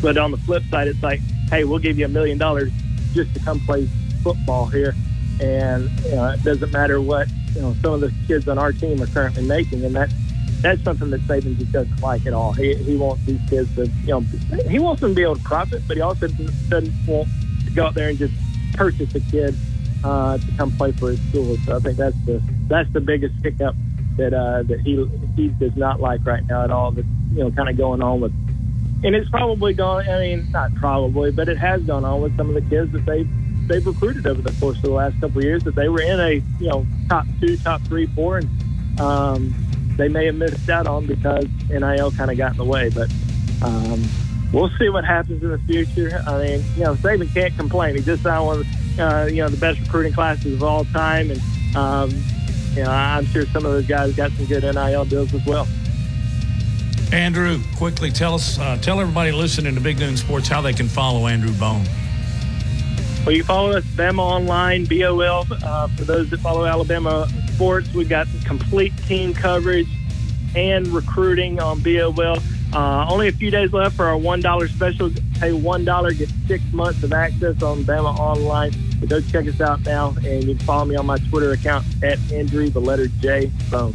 But 0.02 0.18
on 0.18 0.30
the 0.30 0.36
flip 0.44 0.62
side, 0.64 0.86
it's 0.86 1.02
like 1.02 1.20
hey 1.48 1.64
we'll 1.64 1.78
give 1.78 1.98
you 1.98 2.04
a 2.04 2.08
million 2.08 2.38
dollars 2.38 2.70
just 3.14 3.32
to 3.34 3.40
come 3.40 3.58
play 3.60 3.88
football 4.22 4.66
here, 4.66 4.94
and 5.40 5.90
you 6.04 6.12
know, 6.12 6.28
it 6.28 6.44
doesn't 6.44 6.70
matter 6.70 7.00
what 7.00 7.26
you 7.54 7.62
know 7.62 7.74
some 7.82 7.94
of 7.94 8.00
the 8.00 8.12
kids 8.26 8.46
on 8.48 8.58
our 8.58 8.72
team 8.72 9.02
are 9.02 9.06
currently 9.06 9.44
making, 9.46 9.84
and 9.84 9.96
that 9.96 10.10
that's 10.60 10.82
something 10.82 11.08
that 11.08 11.22
Saban 11.22 11.58
just 11.58 11.72
doesn't 11.72 12.00
like 12.02 12.26
at 12.26 12.34
all. 12.34 12.52
He 12.52 12.74
he 12.74 12.96
wants 12.96 13.24
these 13.24 13.40
kids 13.48 13.74
to 13.76 13.86
you 13.86 14.08
know 14.08 14.20
he 14.68 14.78
wants 14.78 15.00
them 15.00 15.12
to 15.12 15.14
be 15.14 15.22
able 15.22 15.36
to 15.36 15.42
profit, 15.42 15.82
but 15.88 15.96
he 15.96 16.02
also 16.02 16.28
doesn't 16.28 16.92
want 17.06 17.28
to 17.64 17.70
go 17.72 17.86
out 17.86 17.94
there 17.94 18.10
and 18.10 18.18
just 18.18 18.34
purchase 18.74 19.14
a 19.14 19.20
kid 19.20 19.56
uh, 20.04 20.38
to 20.38 20.52
come 20.56 20.70
play 20.72 20.92
for 20.92 21.10
his 21.10 21.20
school. 21.28 21.56
So 21.64 21.76
I 21.76 21.80
think 21.80 21.96
that's 21.96 22.16
the 22.24 22.42
that's 22.68 22.90
the 22.92 23.00
biggest 23.00 23.34
hiccup 23.42 23.74
that 24.16 24.34
uh, 24.34 24.62
that 24.64 24.80
he 24.80 25.04
he 25.36 25.48
does 25.48 25.76
not 25.76 26.00
like 26.00 26.24
right 26.24 26.46
now 26.46 26.64
at 26.64 26.70
all. 26.70 26.90
That 26.92 27.04
you 27.32 27.44
know 27.44 27.50
kind 27.50 27.68
of 27.68 27.76
going 27.76 28.02
on 28.02 28.20
with 28.20 28.32
and 29.02 29.14
it's 29.14 29.30
probably 29.30 29.72
gone. 29.72 30.08
I 30.08 30.20
mean, 30.20 30.50
not 30.50 30.74
probably, 30.74 31.30
but 31.30 31.48
it 31.48 31.58
has 31.58 31.82
gone 31.82 32.04
on 32.04 32.20
with 32.20 32.36
some 32.36 32.48
of 32.48 32.54
the 32.54 32.62
kids 32.62 32.92
that 32.92 33.06
they 33.06 33.22
they've 33.66 33.86
recruited 33.86 34.26
over 34.26 34.42
the 34.42 34.52
course 34.60 34.76
of 34.78 34.82
the 34.82 34.90
last 34.90 35.20
couple 35.20 35.38
of 35.38 35.44
years 35.44 35.62
that 35.62 35.74
they 35.74 35.88
were 35.88 36.02
in 36.02 36.20
a 36.20 36.32
you 36.58 36.68
know 36.68 36.86
top 37.08 37.26
two, 37.40 37.56
top 37.58 37.80
three, 37.82 38.06
four, 38.06 38.38
and 38.38 39.00
um, 39.00 39.54
they 39.96 40.08
may 40.08 40.26
have 40.26 40.34
missed 40.34 40.68
out 40.68 40.86
on 40.86 41.06
because 41.06 41.46
NIL 41.68 42.10
kind 42.12 42.30
of 42.30 42.36
got 42.36 42.52
in 42.52 42.56
the 42.58 42.64
way. 42.64 42.90
But 42.90 43.10
um, 43.62 44.02
we'll 44.52 44.70
see 44.78 44.88
what 44.88 45.04
happens 45.04 45.42
in 45.42 45.50
the 45.50 45.58
future. 45.58 46.22
I 46.26 46.42
mean, 46.42 46.64
you 46.76 46.84
know, 46.84 46.94
Saban 46.94 47.32
can't 47.32 47.56
complain. 47.56 47.96
He 47.96 48.02
just 48.02 48.22
signed 48.22 48.46
one 48.46 48.60
of 48.60 48.66
uh, 48.98 49.26
you 49.30 49.42
know 49.42 49.48
the 49.48 49.56
best 49.56 49.80
recruiting 49.80 50.12
classes 50.12 50.54
of 50.54 50.62
all 50.62 50.84
time, 50.86 51.30
and 51.30 51.40
um, 51.76 52.10
you 52.74 52.84
know 52.84 52.90
I'm 52.90 53.24
sure 53.26 53.46
some 53.46 53.64
of 53.64 53.72
those 53.72 53.86
guys 53.86 54.14
got 54.14 54.30
some 54.32 54.46
good 54.46 54.62
NIL 54.62 55.04
deals 55.04 55.32
as 55.34 55.44
well. 55.46 55.66
Andrew, 57.12 57.60
quickly 57.76 58.10
tell 58.10 58.34
us, 58.34 58.58
uh, 58.58 58.76
tell 58.76 59.00
everybody 59.00 59.32
listening 59.32 59.74
to 59.74 59.80
Big 59.80 59.98
Noon 59.98 60.16
Sports 60.16 60.46
how 60.46 60.60
they 60.60 60.72
can 60.72 60.86
follow 60.86 61.26
Andrew 61.26 61.52
Bone. 61.54 61.84
Well, 63.26 63.34
you 63.34 63.42
follow 63.42 63.72
us, 63.72 63.84
Bama 63.84 64.20
Online, 64.20 64.84
BOL. 64.84 65.44
Uh, 65.50 65.88
for 65.88 66.04
those 66.04 66.30
that 66.30 66.40
follow 66.40 66.66
Alabama 66.66 67.28
sports, 67.54 67.92
we've 67.92 68.08
got 68.08 68.28
complete 68.44 68.96
team 69.06 69.34
coverage 69.34 69.88
and 70.54 70.86
recruiting 70.88 71.60
on 71.60 71.80
BOL. 71.80 72.38
Uh, 72.72 73.06
only 73.10 73.28
a 73.28 73.32
few 73.32 73.50
days 73.50 73.72
left 73.72 73.96
for 73.96 74.06
our 74.06 74.16
$1 74.16 74.68
special. 74.74 75.10
Pay 75.40 75.50
$1, 75.52 76.18
get 76.18 76.28
six 76.46 76.62
months 76.72 77.02
of 77.02 77.12
access 77.12 77.62
on 77.62 77.82
Bama 77.84 78.16
Online. 78.18 78.72
So 79.00 79.06
go 79.06 79.20
check 79.20 79.46
us 79.48 79.60
out 79.60 79.84
now, 79.84 80.14
and 80.24 80.44
you 80.44 80.54
can 80.54 80.64
follow 80.66 80.84
me 80.84 80.94
on 80.96 81.06
my 81.06 81.18
Twitter 81.30 81.52
account 81.52 81.84
at 82.02 82.18
Andrew, 82.32 82.68
the 82.70 82.80
letter 82.80 83.08
J, 83.20 83.50
Bone. 83.70 83.94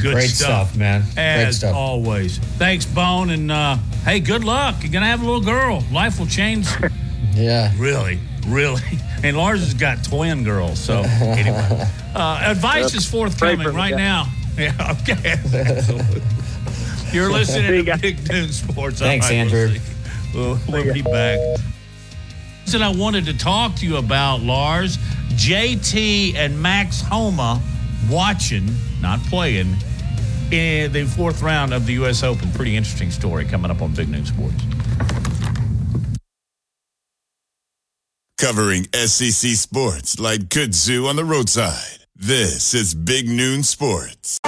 Good 0.00 0.12
Great 0.14 0.30
stuff. 0.30 0.68
stuff, 0.70 0.76
man. 0.76 1.02
Great 1.14 1.18
As 1.18 1.58
stuff. 1.58 1.74
always. 1.74 2.38
Thanks, 2.38 2.86
Bone. 2.86 3.30
And 3.30 3.50
uh, 3.52 3.76
hey, 4.04 4.18
good 4.20 4.44
luck. 4.44 4.76
You're 4.82 4.92
going 4.92 5.02
to 5.02 5.08
have 5.08 5.20
a 5.22 5.24
little 5.26 5.42
girl. 5.42 5.84
Life 5.92 6.18
will 6.18 6.26
change. 6.26 6.66
Yeah. 7.32 7.72
Really, 7.78 8.18
really. 8.48 8.82
And 9.22 9.36
Lars 9.36 9.60
has 9.60 9.74
got 9.74 10.02
twin 10.02 10.42
girls. 10.44 10.78
So, 10.78 11.02
anyway, 11.06 11.86
uh, 12.14 12.42
advice 12.46 12.94
is 12.94 13.06
forthcoming 13.08 13.58
Pray 13.58 13.66
me, 13.70 13.76
right 13.76 13.94
now. 13.94 14.26
Yeah, 14.58 14.96
okay. 15.02 15.36
Absolutely. 17.10 17.18
You're 17.18 17.30
listening 17.38 17.74
you 17.74 17.84
to. 17.84 17.98
Big 17.98 18.30
Noon 18.30 18.48
Sports. 18.48 19.00
Thanks, 19.00 19.26
All 19.26 19.32
right, 19.32 19.38
Andrew. 19.38 19.80
We'll, 20.34 20.58
we'll, 20.68 20.84
we'll 20.84 20.94
be 20.94 21.02
back. 21.02 21.38
That 22.66 22.82
I 22.82 22.88
wanted 22.88 23.24
to 23.26 23.36
talk 23.36 23.74
to 23.76 23.86
you 23.86 23.96
about, 23.96 24.42
Lars, 24.42 24.96
JT 25.30 26.36
and 26.36 26.60
Max 26.60 27.00
Homa 27.00 27.60
watching, 28.08 28.68
not 29.00 29.20
playing, 29.24 29.76
in 30.52 30.92
the 30.92 31.04
fourth 31.04 31.42
round 31.42 31.74
of 31.74 31.86
the 31.86 31.94
U.S. 31.94 32.22
Open. 32.22 32.50
Pretty 32.52 32.76
interesting 32.76 33.10
story 33.10 33.44
coming 33.44 33.72
up 33.72 33.82
on 33.82 33.92
Big 33.92 34.08
Noon 34.08 34.24
Sports. 34.24 34.62
Covering 38.38 38.86
SEC 38.94 39.50
sports 39.50 40.18
like 40.20 40.42
kudzu 40.42 41.08
on 41.08 41.16
the 41.16 41.24
roadside. 41.24 42.06
This 42.14 42.72
is 42.72 42.94
Big 42.94 43.28
Noon 43.28 43.62
Sports. 43.64 44.38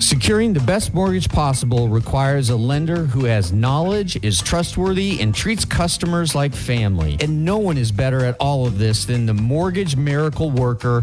Securing 0.00 0.52
the 0.52 0.60
best 0.60 0.94
mortgage 0.94 1.28
possible 1.28 1.88
requires 1.88 2.50
a 2.50 2.56
lender 2.56 3.04
who 3.04 3.24
has 3.24 3.52
knowledge, 3.52 4.16
is 4.22 4.40
trustworthy, 4.40 5.20
and 5.20 5.34
treats 5.34 5.64
customers 5.64 6.36
like 6.36 6.54
family. 6.54 7.16
And 7.20 7.44
no 7.44 7.58
one 7.58 7.76
is 7.76 7.90
better 7.90 8.24
at 8.24 8.36
all 8.38 8.64
of 8.64 8.78
this 8.78 9.04
than 9.04 9.26
the 9.26 9.34
mortgage 9.34 9.96
miracle 9.96 10.52
worker, 10.52 11.02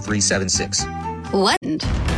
230376. 0.01 1.31
What? 1.31 1.57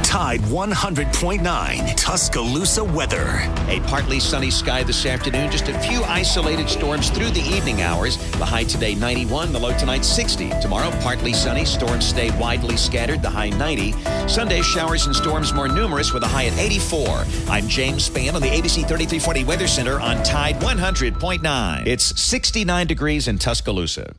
Tide 0.04 0.42
100.9 0.42 1.96
Tuscaloosa 1.96 2.84
weather. 2.84 3.42
A 3.68 3.80
partly 3.88 4.20
sunny 4.20 4.50
sky 4.50 4.84
this 4.84 5.06
afternoon, 5.06 5.52
just 5.52 5.68
a 5.68 5.80
few 5.80 6.04
isolated 6.04 6.70
storms 6.70 7.10
through 7.10 7.30
the 7.30 7.42
evening 7.42 7.82
hours. 7.82 8.18
The 8.34 8.46
high 8.46 8.64
today 8.64 8.96
91, 8.96 9.52
the 9.54 9.60
low 9.60 9.76
tonight 9.78 10.04
60. 10.04 10.50
Tomorrow, 10.62 10.92
partly 11.02 11.34
sunny, 11.34 11.66
storms 11.66 12.06
stay 12.06 12.36
widely 12.40 12.78
scattered, 12.78 13.22
the 13.22 13.30
high 13.30 13.50
90. 13.50 13.94
Sunday, 14.28 14.62
showers 14.62 15.06
and 15.06 15.16
storms 15.16 15.54
more 15.54 15.68
numerous 15.68 16.12
with 16.12 16.24
a 16.24 16.28
high 16.28 16.46
at 16.46 16.58
84. 16.58 17.26
I'm 17.50 17.68
James 17.68 18.10
Spann 18.10 18.34
on 18.34 18.42
the 18.42 18.50
ABC 18.50 18.88
3340 18.88 19.44
Weather 19.44 19.68
Center 19.68 20.00
on 20.00 20.24
Tide 20.24 20.56
100.9. 20.56 21.88
It's 21.88 22.20
69 22.20 22.88
degrees 22.88 23.28
in 23.28 23.38
Tuscaloosa. 23.38 24.16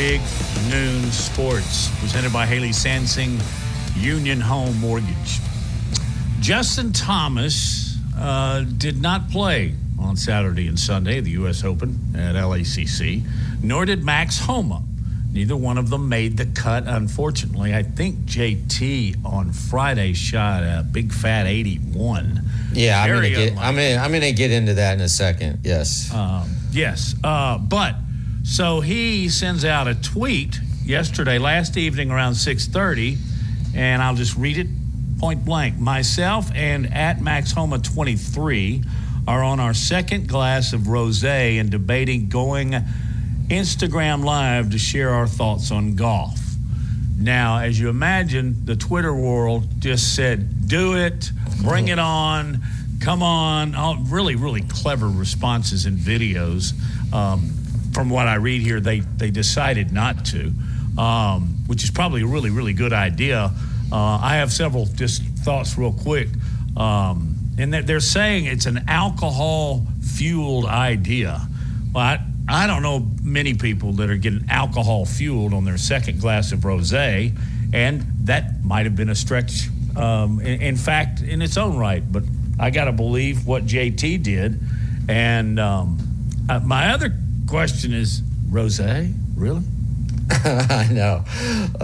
Big 0.00 0.22
Noon 0.70 1.02
Sports, 1.10 1.90
presented 2.00 2.32
by 2.32 2.46
Haley 2.46 2.70
Sansing 2.70 3.38
Union 3.94 4.40
Home 4.40 4.74
Mortgage. 4.80 5.40
Justin 6.40 6.90
Thomas 6.90 7.98
uh, 8.16 8.64
did 8.78 9.02
not 9.02 9.28
play 9.28 9.74
on 9.98 10.16
Saturday 10.16 10.68
and 10.68 10.78
Sunday, 10.78 11.20
the 11.20 11.32
U.S. 11.32 11.64
Open 11.64 12.00
at 12.16 12.34
LACC, 12.34 13.22
nor 13.62 13.84
did 13.84 14.02
Max 14.02 14.38
Homa. 14.38 14.82
Neither 15.34 15.54
one 15.54 15.76
of 15.76 15.90
them 15.90 16.08
made 16.08 16.38
the 16.38 16.46
cut, 16.46 16.84
unfortunately. 16.86 17.74
I 17.74 17.82
think 17.82 18.20
JT 18.20 19.22
on 19.22 19.52
Friday 19.52 20.14
shot 20.14 20.62
a 20.62 20.82
big 20.82 21.12
fat 21.12 21.46
81. 21.46 22.40
Yeah, 22.72 23.02
I'm 23.02 23.10
gonna 23.10 23.28
get. 23.28 23.52
I'm 23.58 23.74
gonna. 23.74 23.96
I'm 23.96 24.12
gonna 24.12 24.32
get 24.32 24.50
into 24.50 24.72
that 24.72 24.94
in 24.94 25.02
a 25.02 25.10
second. 25.10 25.58
Yes. 25.62 26.10
Um, 26.14 26.48
yes. 26.72 27.14
Uh, 27.22 27.58
but 27.58 27.96
so 28.42 28.80
he 28.80 29.28
sends 29.28 29.64
out 29.64 29.88
a 29.88 29.94
tweet 29.94 30.58
yesterday, 30.84 31.38
last 31.38 31.76
evening 31.76 32.10
around 32.10 32.34
6:30, 32.34 33.18
and 33.74 34.02
I'll 34.02 34.14
just 34.14 34.36
read 34.36 34.58
it 34.58 34.66
point 35.18 35.44
blank. 35.44 35.78
Myself 35.78 36.50
and 36.54 36.92
at 36.94 37.20
Max 37.20 37.52
Homa 37.52 37.78
23 37.78 38.82
are 39.28 39.42
on 39.42 39.60
our 39.60 39.74
second 39.74 40.28
glass 40.28 40.72
of 40.72 40.82
rosé 40.82 41.60
and 41.60 41.70
debating 41.70 42.28
going 42.28 42.74
Instagram 43.48 44.24
live 44.24 44.70
to 44.70 44.78
share 44.78 45.10
our 45.10 45.26
thoughts 45.26 45.70
on 45.70 45.94
golf. 45.94 46.40
Now, 47.18 47.58
as 47.58 47.78
you 47.78 47.90
imagine, 47.90 48.64
the 48.64 48.76
Twitter 48.76 49.12
world 49.12 49.66
just 49.78 50.14
said, 50.14 50.68
do 50.68 50.96
it, 50.96 51.30
bring 51.62 51.88
it 51.88 51.98
on, 51.98 52.60
come 53.00 53.22
on. 53.22 53.74
All 53.74 53.98
really, 54.04 54.36
really 54.36 54.62
clever 54.62 55.08
responses 55.08 55.84
and 55.84 55.98
videos. 55.98 56.72
Um, 57.12 57.50
from 57.92 58.10
what 58.10 58.28
I 58.28 58.36
read 58.36 58.62
here, 58.62 58.80
they, 58.80 59.00
they 59.00 59.30
decided 59.30 59.92
not 59.92 60.24
to, 60.26 60.52
um, 60.98 61.56
which 61.66 61.84
is 61.84 61.90
probably 61.90 62.22
a 62.22 62.26
really, 62.26 62.50
really 62.50 62.72
good 62.72 62.92
idea. 62.92 63.50
Uh, 63.92 64.18
I 64.22 64.36
have 64.36 64.52
several 64.52 64.86
just 64.86 65.22
thoughts 65.22 65.76
real 65.76 65.92
quick. 65.92 66.28
Um, 66.76 67.36
and 67.58 67.72
they're, 67.72 67.82
they're 67.82 68.00
saying 68.00 68.46
it's 68.46 68.66
an 68.66 68.84
alcohol 68.88 69.84
fueled 70.00 70.66
idea. 70.66 71.40
Well, 71.92 72.04
I, 72.04 72.20
I 72.48 72.66
don't 72.66 72.82
know 72.82 73.06
many 73.22 73.54
people 73.54 73.92
that 73.94 74.10
are 74.10 74.16
getting 74.16 74.46
alcohol 74.48 75.04
fueled 75.04 75.52
on 75.54 75.64
their 75.64 75.78
second 75.78 76.20
glass 76.20 76.52
of 76.52 76.60
rosé, 76.60 77.36
and 77.72 78.04
that 78.24 78.64
might 78.64 78.86
have 78.86 78.96
been 78.96 79.10
a 79.10 79.14
stretch. 79.14 79.68
Um, 79.96 80.40
in, 80.40 80.62
in 80.62 80.76
fact, 80.76 81.20
in 81.20 81.42
its 81.42 81.56
own 81.56 81.76
right, 81.76 82.02
but 82.10 82.22
I 82.58 82.70
got 82.70 82.84
to 82.84 82.92
believe 82.92 83.46
what 83.46 83.66
JT 83.66 84.22
did. 84.22 84.60
And 85.08 85.58
um, 85.58 85.98
uh, 86.48 86.60
my 86.60 86.92
other 86.92 87.14
question 87.50 87.92
is, 87.92 88.20
rosé, 88.48 89.12
really? 89.34 89.62
I 90.30 90.88
know. 90.92 91.24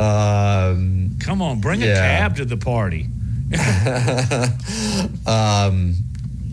Um, 0.00 1.16
Come 1.18 1.42
on, 1.42 1.60
bring 1.60 1.82
a 1.82 1.86
cab 1.86 2.36
to 2.36 2.44
the 2.44 2.56
party. 2.56 3.08
um, 5.26 5.94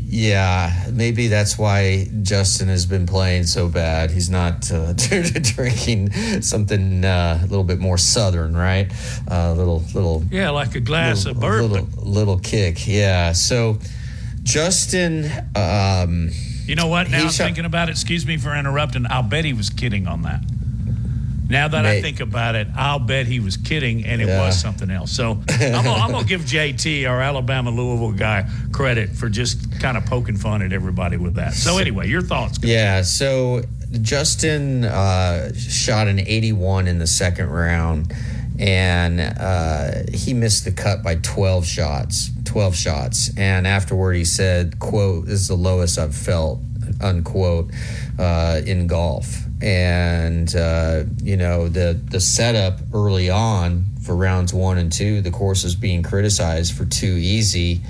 yeah, 0.06 0.88
maybe 0.91 1.27
that's 1.27 1.60
why 1.60 2.07
Justin 2.23 2.69
has 2.69 2.88
been 2.88 3.06
playing 3.06 3.45
so 3.45 3.69
bad. 3.69 4.10
He's 4.10 4.31
not 4.31 4.72
uh, 4.72 4.94
drinking 4.98 6.11
something 6.41 7.06
uh, 7.06 7.40
a 7.40 7.45
little 7.45 7.64
bit 7.64 7.77
more 7.80 7.99
southern, 7.99 8.57
right? 8.57 8.91
A 9.27 9.35
uh, 9.35 9.53
little, 9.53 9.84
little, 9.94 10.23
Yeah, 10.31 10.49
like 10.49 10.73
a 10.73 10.80
glass 10.80 11.26
little, 11.26 11.38
of 11.38 11.41
bourbon. 11.41 11.72
little, 11.72 12.03
little 12.03 12.40
kick. 12.40 12.88
Yeah. 12.88 13.34
So, 13.34 13.77
Justin. 14.41 15.31
Um, 15.56 16.31
You 16.65 16.76
know 16.76 16.88
what? 16.88 17.10
Now 17.10 17.27
shot- 17.27 17.45
thinking 17.45 17.65
about 17.65 17.90
it. 17.90 17.91
Excuse 17.94 18.26
me 18.26 18.38
for 18.38 18.56
interrupting. 18.56 19.06
I'll 19.10 19.23
bet 19.23 19.45
he 19.45 19.53
was 19.53 19.69
kidding 19.69 20.07
on 20.07 20.22
that. 20.23 20.41
Now 21.49 21.68
that 21.68 21.85
I 21.85 22.02
think 22.02 22.19
about 22.19 22.56
it, 22.56 22.68
I'll 22.76 22.99
bet 22.99 23.27
he 23.27 23.40
was 23.40 23.57
kidding 23.57 24.06
and 24.06 24.22
it 24.22 24.27
Yeah. 24.27 24.45
was 24.45 24.60
something 24.60 24.90
else. 24.90 25.11
So 25.11 25.40
I'm 25.49 25.84
gonna, 26.11 26.23
give 26.23 26.41
JT, 26.41 27.07
our 27.07 27.22
Alabama 27.22 27.69
Louisville 27.69 28.14
guy, 28.14 28.49
credit 28.72 29.10
for 29.11 29.30
just 29.30 29.80
kind 29.80 29.98
of 29.98 30.06
poking 30.06 30.38
fun 30.38 30.61
at 30.61 30.72
everybody 30.73 31.18
with 31.18 31.35
that. 31.35 31.53
So 31.53 31.77
anyway, 31.77 32.07
your 32.07 32.22
thoughts? 32.22 32.57
Yeah, 32.64 33.02
so 33.03 33.61
Justin 34.02 34.85
uh, 34.85 35.53
shot 35.53 36.07
an 36.07 36.19
81 36.19 36.88
in 36.88 36.98
the 36.98 37.06
second 37.07 37.49
round, 37.49 38.11
and 38.60 39.20
uh, 39.20 40.12
he 40.14 40.34
missed 40.34 40.66
the 40.66 40.72
cut 40.72 41.04
by 41.04 41.16
12 41.16 41.66
shots. 41.66 42.30
12 42.46 42.76
shots, 42.76 43.38
and 43.38 43.66
afterward 43.66 44.14
he 44.14 44.26
said, 44.26 44.78
"quote 44.80 45.26
This 45.26 45.42
is 45.42 45.48
the 45.48 45.56
lowest 45.56 45.98
I've 45.98 46.16
felt." 46.16 46.60
Unquote 47.02 47.72
uh, 48.20 48.62
in 48.66 48.88
golf, 48.88 49.44
and 49.62 50.54
uh, 50.56 51.04
you 51.24 51.38
know 51.38 51.68
the 51.68 52.00
the 52.12 52.20
setup 52.20 52.80
early 52.94 53.30
on 53.30 53.86
for 54.04 54.16
rounds 54.16 54.54
one 54.54 54.78
and 54.78 54.92
two, 54.92 55.22
the 55.22 55.32
course 55.32 55.64
was 55.64 55.76
being 55.76 56.04
criticized 56.04 56.74
for 56.74 56.86
too 56.86 57.16
easy 57.18 57.82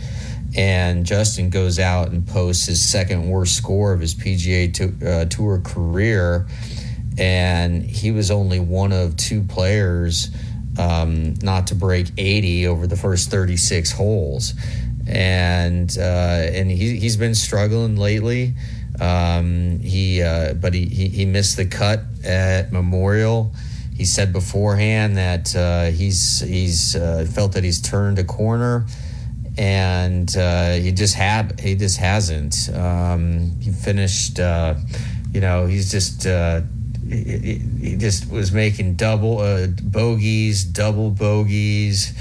and 0.55 1.05
Justin 1.05 1.49
goes 1.49 1.79
out 1.79 2.09
and 2.11 2.27
posts 2.27 2.67
his 2.67 2.87
second 2.87 3.27
worst 3.27 3.55
score 3.55 3.93
of 3.93 3.99
his 3.99 4.13
PGA 4.13 4.73
to, 4.75 5.09
uh, 5.09 5.25
Tour 5.25 5.59
career, 5.63 6.45
and 7.17 7.83
he 7.83 8.11
was 8.11 8.29
only 8.29 8.59
one 8.59 8.91
of 8.91 9.17
two 9.17 9.41
players 9.41 10.29
um, 10.77 11.35
not 11.41 11.67
to 11.67 11.75
break 11.75 12.07
80 12.17 12.67
over 12.67 12.87
the 12.87 12.95
first 12.95 13.31
36 13.31 13.91
holes, 13.91 14.53
and 15.07 15.95
uh, 15.97 16.01
and 16.01 16.71
he 16.71 16.97
he's 16.99 17.17
been 17.17 17.35
struggling 17.35 17.95
lately. 17.95 18.53
Um, 18.99 19.79
he 19.79 20.21
uh, 20.21 20.53
but 20.53 20.73
he, 20.73 20.85
he 20.85 21.07
he 21.09 21.25
missed 21.25 21.57
the 21.57 21.65
cut 21.65 22.01
at 22.23 22.71
Memorial. 22.71 23.53
He 23.95 24.05
said 24.05 24.33
beforehand 24.33 25.17
that 25.17 25.55
uh, 25.55 25.85
he's 25.85 26.39
he's 26.39 26.95
uh, 26.95 27.27
felt 27.31 27.53
that 27.53 27.63
he's 27.63 27.81
turned 27.81 28.19
a 28.19 28.23
corner 28.23 28.85
and 29.57 30.35
uh, 30.35 30.73
he 30.73 30.91
just 30.91 31.15
had 31.15 31.59
he 31.59 31.75
just 31.75 31.97
hasn't. 31.97 32.69
Um, 32.73 33.51
he 33.59 33.71
finished, 33.71 34.39
uh, 34.39 34.75
you 35.31 35.41
know, 35.41 35.67
he's 35.67 35.91
just 35.91 36.25
he, 37.09 37.95
just 37.97 38.29
was 38.29 38.51
making 38.51 38.95
double 38.95 39.39
uh, 39.39 39.67
bogeys, 39.67 40.63
double 40.63 41.09
bogeys, 41.11 42.13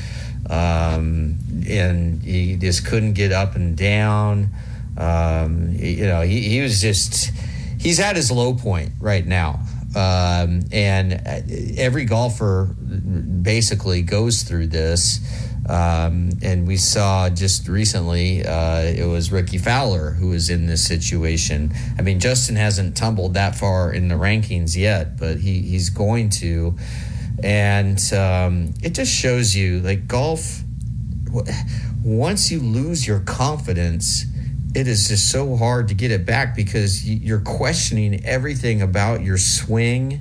um, 0.48 1.36
and 1.68 2.22
he 2.22 2.56
just 2.56 2.86
couldn't 2.86 3.14
get 3.14 3.32
up 3.32 3.56
and 3.56 3.76
down. 3.76 4.48
Um, 4.96 5.72
you 5.72 6.06
know, 6.06 6.22
he, 6.22 6.40
he 6.42 6.60
was 6.60 6.80
just 6.80 7.32
he's 7.80 8.00
at 8.00 8.16
his 8.16 8.30
low 8.30 8.54
point 8.54 8.92
right 9.00 9.26
now. 9.26 9.60
Um, 9.94 10.62
and 10.72 11.12
uh, 11.12 11.40
every 11.76 12.06
golfer 12.06 12.64
basically 12.64 14.02
goes 14.02 14.42
through 14.42 14.68
this. 14.68 15.20
Um, 15.68 16.30
and 16.43 16.66
we 16.66 16.76
saw 16.76 17.30
just 17.30 17.68
recently 17.68 18.44
uh, 18.44 18.80
it 18.80 19.06
was 19.06 19.30
Rickie 19.30 19.59
Fowler 19.59 20.10
who 20.10 20.28
was 20.28 20.51
in 20.51 20.66
this 20.66 20.84
situation. 20.84 21.72
I 21.98 22.02
mean, 22.02 22.18
Justin 22.18 22.56
hasn't 22.56 22.97
tumbled 22.97 23.34
that 23.34 23.55
far 23.55 23.93
in 23.93 24.09
the 24.09 24.16
rankings 24.16 24.76
yet, 24.76 25.16
but 25.18 25.39
he, 25.39 25.62
he's 25.62 25.90
going 25.90 26.30
to. 26.30 26.76
And 27.43 27.98
um, 28.12 28.74
it 28.82 28.94
just 28.94 29.12
shows 29.12 29.55
you 29.55 29.80
like 29.80 30.06
golf, 30.06 30.62
once 32.05 32.51
you 32.51 32.60
lose 32.60 33.06
your 33.06 33.20
confidence, 33.20 34.26
it 34.74 34.89
is 34.89 35.09
just 35.09 35.30
so 35.30 35.56
hard 35.56 35.89
to 35.89 35.94
get 35.94 36.10
it 36.10 36.24
back 36.24 36.56
because 36.56 37.09
you're 37.09 37.40
questioning 37.40 38.24
everything 38.24 38.82
about 38.82 39.22
your 39.22 39.39
swing. 39.39 40.20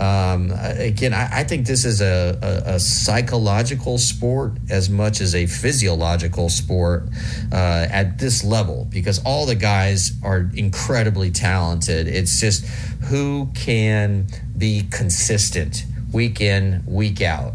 Um, 0.00 0.50
again, 0.52 1.12
I, 1.12 1.40
I 1.40 1.44
think 1.44 1.66
this 1.66 1.84
is 1.84 2.00
a, 2.00 2.38
a, 2.42 2.74
a 2.76 2.80
psychological 2.80 3.98
sport 3.98 4.52
as 4.70 4.88
much 4.88 5.20
as 5.20 5.34
a 5.34 5.46
physiological 5.46 6.48
sport 6.48 7.04
uh, 7.52 7.86
at 7.90 8.18
this 8.18 8.42
level 8.42 8.86
because 8.90 9.22
all 9.24 9.44
the 9.44 9.54
guys 9.54 10.12
are 10.24 10.48
incredibly 10.54 11.30
talented. 11.30 12.08
It's 12.08 12.40
just 12.40 12.64
who 13.04 13.50
can 13.54 14.26
be 14.56 14.86
consistent 14.90 15.84
week 16.12 16.40
in, 16.40 16.82
week 16.86 17.20
out 17.20 17.52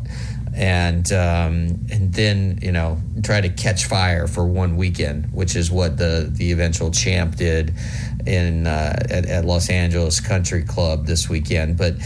and 0.56 1.12
um, 1.12 1.86
and 1.92 2.14
then 2.14 2.60
you 2.62 2.72
know 2.72 2.98
try 3.24 3.42
to 3.42 3.50
catch 3.50 3.86
fire 3.86 4.26
for 4.26 4.46
one 4.46 4.78
weekend, 4.78 5.32
which 5.34 5.56
is 5.56 5.70
what 5.70 5.98
the 5.98 6.32
the 6.32 6.52
eventual 6.52 6.92
champ 6.92 7.36
did 7.36 7.74
in 8.28 8.68
uh, 8.68 8.96
at, 9.10 9.26
at 9.26 9.46
Los 9.46 9.70
Angeles 9.70 10.20
Country 10.20 10.64
Club 10.64 11.06
this 11.06 11.30
weekend. 11.30 11.78
But 11.78 12.02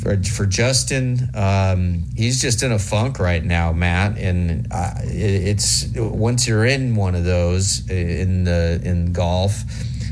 for 0.00 0.22
for 0.22 0.46
Justin, 0.46 1.30
um, 1.34 2.04
he's 2.16 2.40
just 2.40 2.62
in 2.62 2.72
a 2.72 2.78
funk 2.78 3.18
right 3.18 3.44
now, 3.44 3.72
Matt, 3.72 4.18
and 4.18 4.66
uh, 4.70 4.94
it, 5.04 5.48
it's 5.48 5.86
once 5.96 6.46
you're 6.46 6.64
in 6.64 6.96
one 6.96 7.14
of 7.14 7.24
those 7.24 7.88
in 7.90 8.44
the 8.44 8.80
in 8.84 9.12
golf. 9.12 9.62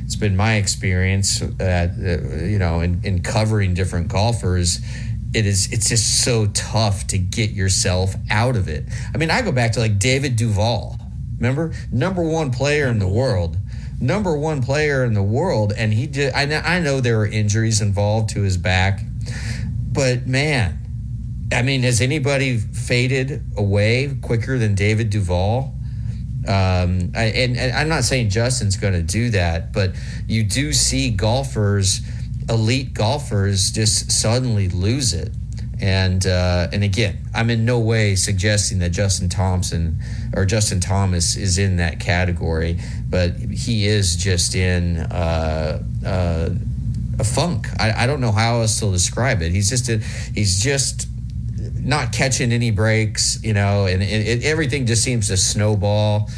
It's 0.05 0.17
been 0.17 0.37
my 0.37 0.57
experience 0.57 1.43
at 1.59 1.91
uh, 1.91 2.45
you 2.45 2.59
know 2.59 2.81
in, 2.81 3.01
in 3.03 3.23
covering 3.23 3.75
different 3.75 4.09
golfers 4.09 4.81
it 5.35 5.47
is 5.47 5.73
it's 5.73 5.89
just 5.89 6.25
so 6.25 6.47
tough 6.49 7.07
to 7.09 7.19
get 7.19 7.51
yourself 7.51 8.15
out 8.31 8.57
of 8.57 8.69
it. 8.69 8.85
I 9.15 9.19
mean, 9.19 9.31
I 9.31 9.43
go 9.43 9.53
back 9.53 9.73
to 9.73 9.81
like 9.81 9.99
David 9.99 10.37
Duval. 10.37 10.99
Remember, 11.39 11.73
number 11.91 12.23
one 12.23 12.51
player 12.51 12.87
in 12.87 12.99
the 12.99 13.09
world, 13.09 13.57
number 14.03 14.37
one 14.37 14.63
player 14.63 15.05
in 15.05 15.15
the 15.15 15.23
world, 15.23 15.73
and 15.77 15.95
he 15.95 16.07
did. 16.07 16.35
I 16.35 16.45
know, 16.45 16.59
I 16.59 16.81
know 16.81 17.01
there 17.01 17.19
were 17.19 17.27
injuries 17.27 17.81
involved 17.81 18.31
to 18.31 18.43
his 18.43 18.57
back, 18.57 19.01
but 19.93 20.27
man, 20.27 20.79
I 21.53 21.63
mean, 21.63 21.83
has 21.83 22.01
anybody 22.01 22.59
faded 22.59 23.45
away 23.57 24.17
quicker 24.21 24.59
than 24.59 24.75
David 24.75 25.11
Duval? 25.11 25.75
Um, 26.49 27.13
I, 27.15 27.25
and, 27.37 27.57
and 27.57 27.73
I'm 27.73 27.89
not 27.89 28.03
saying 28.03 28.31
Justin's 28.31 28.77
going 28.77 28.95
to 28.95 29.03
do 29.03 29.31
that, 29.31 29.73
but 29.73 29.95
you 30.27 30.43
do 30.43 30.73
see 30.73 31.11
golfers, 31.11 32.01
elite 32.49 32.95
golfers, 32.95 33.71
just 33.71 34.11
suddenly 34.11 34.69
lose 34.69 35.15
it. 35.15 35.33
And 35.83 36.25
uh, 36.25 36.69
and 36.73 36.85
again, 36.85 37.19
I'm 37.35 37.51
in 37.51 37.65
no 37.65 37.81
way 37.81 38.15
suggesting 38.15 38.79
that 38.79 38.91
Justin 38.91 39.29
Thompson 39.29 39.99
or 40.33 40.45
Justin 40.47 40.79
Thomas 40.79 41.35
is 41.35 41.59
in 41.59 41.79
that 41.79 41.99
category, 41.99 42.79
but 43.11 43.33
he 43.35 43.87
is 43.87 44.15
just 44.15 44.55
in 44.55 44.99
uh, 44.99 45.83
uh, 46.07 46.51
a 47.19 47.25
funk. 47.25 47.67
I, 47.81 48.05
I 48.05 48.07
don't 48.07 48.21
know 48.21 48.31
how 48.31 48.61
else 48.61 48.79
to 48.79 48.93
describe 48.93 49.43
it. 49.43 49.51
He's 49.51 49.69
just 49.69 49.89
a, 49.89 49.99
he's 50.33 50.63
just 50.63 51.09
not 51.75 52.13
catching 52.13 52.53
any 52.53 52.71
breaks, 52.71 53.43
you 53.43 53.53
know, 53.53 53.87
and, 53.87 54.05
and 54.05 54.27
it, 54.27 54.45
everything 54.45 54.87
just 54.87 55.03
seems 55.03 55.29
to 55.29 55.37
snowball. 55.37 56.31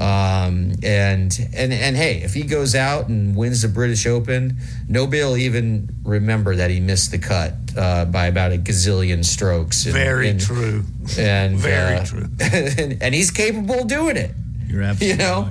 Um, 0.00 0.72
and 0.82 1.38
and 1.54 1.72
and 1.72 1.96
hey, 1.96 2.22
if 2.22 2.34
he 2.34 2.42
goes 2.44 2.74
out 2.74 3.08
and 3.08 3.36
wins 3.36 3.62
the 3.62 3.68
British 3.68 4.06
Open, 4.06 4.56
nobody 4.88 5.22
will 5.22 5.36
even 5.36 5.88
remember 6.02 6.56
that 6.56 6.70
he 6.70 6.80
missed 6.80 7.10
the 7.10 7.18
cut 7.18 7.54
uh, 7.76 8.06
by 8.06 8.26
about 8.26 8.52
a 8.52 8.56
gazillion 8.58 9.24
strokes. 9.24 9.84
And- 9.84 9.94
Very 9.94 10.30
and- 10.30 10.40
true. 10.40 10.84
And 11.18 11.56
Very 11.58 11.96
uh, 11.96 12.04
true. 12.04 12.28
and, 12.40 13.02
and 13.02 13.14
he's 13.14 13.30
capable 13.30 13.80
of 13.80 13.88
doing 13.88 14.16
it. 14.16 14.32
You're 14.72 14.82
absolutely 14.82 15.08
You 15.10 15.16
know. 15.30 15.50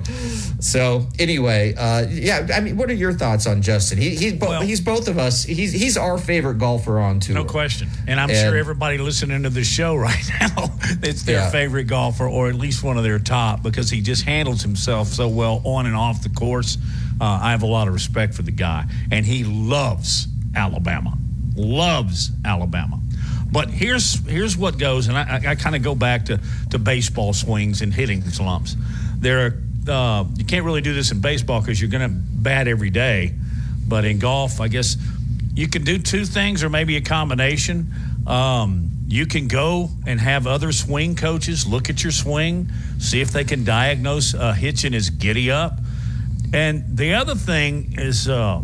So 0.60 1.06
anyway, 1.18 1.74
uh, 1.76 2.06
yeah. 2.10 2.48
I 2.54 2.60
mean, 2.60 2.76
what 2.76 2.90
are 2.90 2.94
your 2.94 3.12
thoughts 3.12 3.46
on 3.46 3.62
Justin? 3.62 3.98
He, 3.98 4.10
he's 4.16 4.32
bo- 4.34 4.60
he's 4.60 4.80
both 4.80 5.08
of 5.08 5.18
us. 5.18 5.44
He's 5.44 5.72
he's 5.72 5.96
our 5.96 6.18
favorite 6.18 6.58
golfer 6.58 6.98
on 6.98 7.20
tour. 7.20 7.34
No 7.36 7.44
question. 7.44 7.88
And 8.06 8.18
I'm 8.20 8.30
And- 8.30 8.38
sure 8.38 8.56
everybody 8.56 8.98
listening 8.98 9.42
to 9.44 9.50
the 9.50 9.64
show 9.64 9.94
right 9.96 10.30
now, 10.40 10.70
it's 11.02 11.22
their 11.22 11.36
Yeah. 11.36 11.50
favorite 11.50 11.84
golfer 11.84 12.26
or 12.28 12.48
at 12.48 12.54
least 12.56 12.82
one 12.82 12.96
of 12.98 13.04
their 13.04 13.18
top 13.18 13.62
because 13.62 13.88
he 13.90 14.00
just 14.00 14.24
handles 14.24 14.62
himself 14.62 15.08
so 15.08 15.28
well 15.28 15.62
on 15.64 15.86
and 15.86 15.96
off 15.96 16.22
the 16.22 16.28
course. 16.30 16.78
Uh, 17.20 17.38
I 17.42 17.52
have 17.52 17.62
a 17.62 17.66
lot 17.66 17.86
of 17.88 17.94
respect 17.94 18.34
for 18.34 18.42
the 18.42 18.50
guy. 18.50 18.86
And 19.12 19.24
he 19.24 19.44
loves 19.44 20.26
Alabama. 20.56 21.16
Loves 21.56 22.30
Alabama. 22.44 22.98
But 23.52 23.68
here's 23.68 24.14
here's 24.26 24.56
what 24.56 24.78
goes, 24.78 25.08
and 25.08 25.16
I, 25.18 25.22
I, 25.44 25.50
I 25.50 25.54
kind 25.56 25.76
of 25.76 25.82
go 25.82 25.94
back 25.94 26.24
to, 26.26 26.40
to 26.70 26.78
baseball 26.78 27.34
swings 27.34 27.82
and 27.82 27.92
hitting 27.92 28.22
slumps. 28.22 28.76
There 29.22 29.46
are 29.46 29.54
uh, 29.88 30.24
you 30.36 30.44
can't 30.44 30.64
really 30.64 30.80
do 30.80 30.94
this 30.94 31.10
in 31.12 31.20
baseball 31.20 31.60
because 31.60 31.80
you're 31.80 31.90
going 31.90 32.08
to 32.08 32.14
bat 32.14 32.68
every 32.68 32.90
day, 32.90 33.32
but 33.88 34.04
in 34.04 34.18
golf, 34.18 34.60
I 34.60 34.68
guess 34.68 34.96
you 35.54 35.68
can 35.68 35.84
do 35.84 35.98
two 35.98 36.24
things 36.24 36.62
or 36.62 36.68
maybe 36.68 36.96
a 36.96 37.00
combination. 37.00 37.92
Um, 38.26 38.90
you 39.08 39.26
can 39.26 39.48
go 39.48 39.90
and 40.06 40.20
have 40.20 40.46
other 40.46 40.72
swing 40.72 41.14
coaches 41.16 41.66
look 41.66 41.90
at 41.90 42.02
your 42.02 42.12
swing, 42.12 42.70
see 42.98 43.20
if 43.20 43.30
they 43.30 43.44
can 43.44 43.64
diagnose 43.64 44.34
a 44.34 44.54
hitch 44.54 44.84
in 44.84 44.92
his 44.92 45.10
giddy 45.10 45.50
up. 45.50 45.78
And 46.52 46.96
the 46.96 47.14
other 47.14 47.34
thing 47.34 47.94
is 47.98 48.28
uh, 48.28 48.62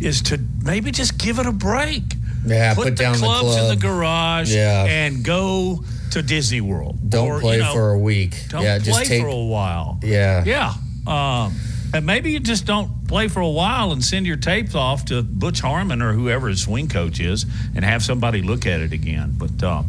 is 0.00 0.22
to 0.22 0.38
maybe 0.62 0.90
just 0.90 1.18
give 1.18 1.38
it 1.38 1.46
a 1.46 1.52
break. 1.52 2.02
Yeah, 2.44 2.74
put, 2.74 2.84
put 2.84 2.96
the 2.96 3.02
down 3.02 3.12
the 3.12 3.18
clubs 3.20 3.56
in 3.56 3.68
the 3.68 3.76
garage 3.76 4.52
Yeah. 4.52 4.84
and 4.84 5.24
go 5.24 5.84
to 6.12 6.22
Disney 6.22 6.60
World. 6.60 6.98
Don't 7.08 7.28
Or, 7.28 7.40
play 7.40 7.56
you 7.56 7.62
know, 7.62 7.72
for 7.72 7.90
a 7.90 7.98
week. 7.98 8.36
Don't 8.48 8.62
yeah, 8.62 8.78
play 8.78 8.84
just 8.84 9.04
take. 9.06 9.22
for 9.22 9.28
a 9.28 9.36
while. 9.36 9.98
Yeah. 10.02 10.44
Yeah. 10.44 10.74
Um, 11.06 11.54
and 11.94 12.06
maybe 12.06 12.30
you 12.32 12.40
just 12.40 12.64
don't 12.64 13.06
play 13.08 13.28
for 13.28 13.40
a 13.40 13.48
while 13.48 13.92
and 13.92 14.02
send 14.02 14.26
your 14.26 14.36
tapes 14.36 14.74
off 14.74 15.04
to 15.06 15.22
Butch 15.22 15.60
Harmon 15.60 16.00
or 16.00 16.12
whoever 16.14 16.48
his 16.48 16.62
swing 16.62 16.88
coach 16.88 17.20
is 17.20 17.44
and 17.74 17.84
have 17.84 18.02
somebody 18.02 18.40
look 18.42 18.66
at 18.66 18.80
it 18.80 18.92
again. 18.92 19.34
But 19.36 19.62
uh, 19.62 19.82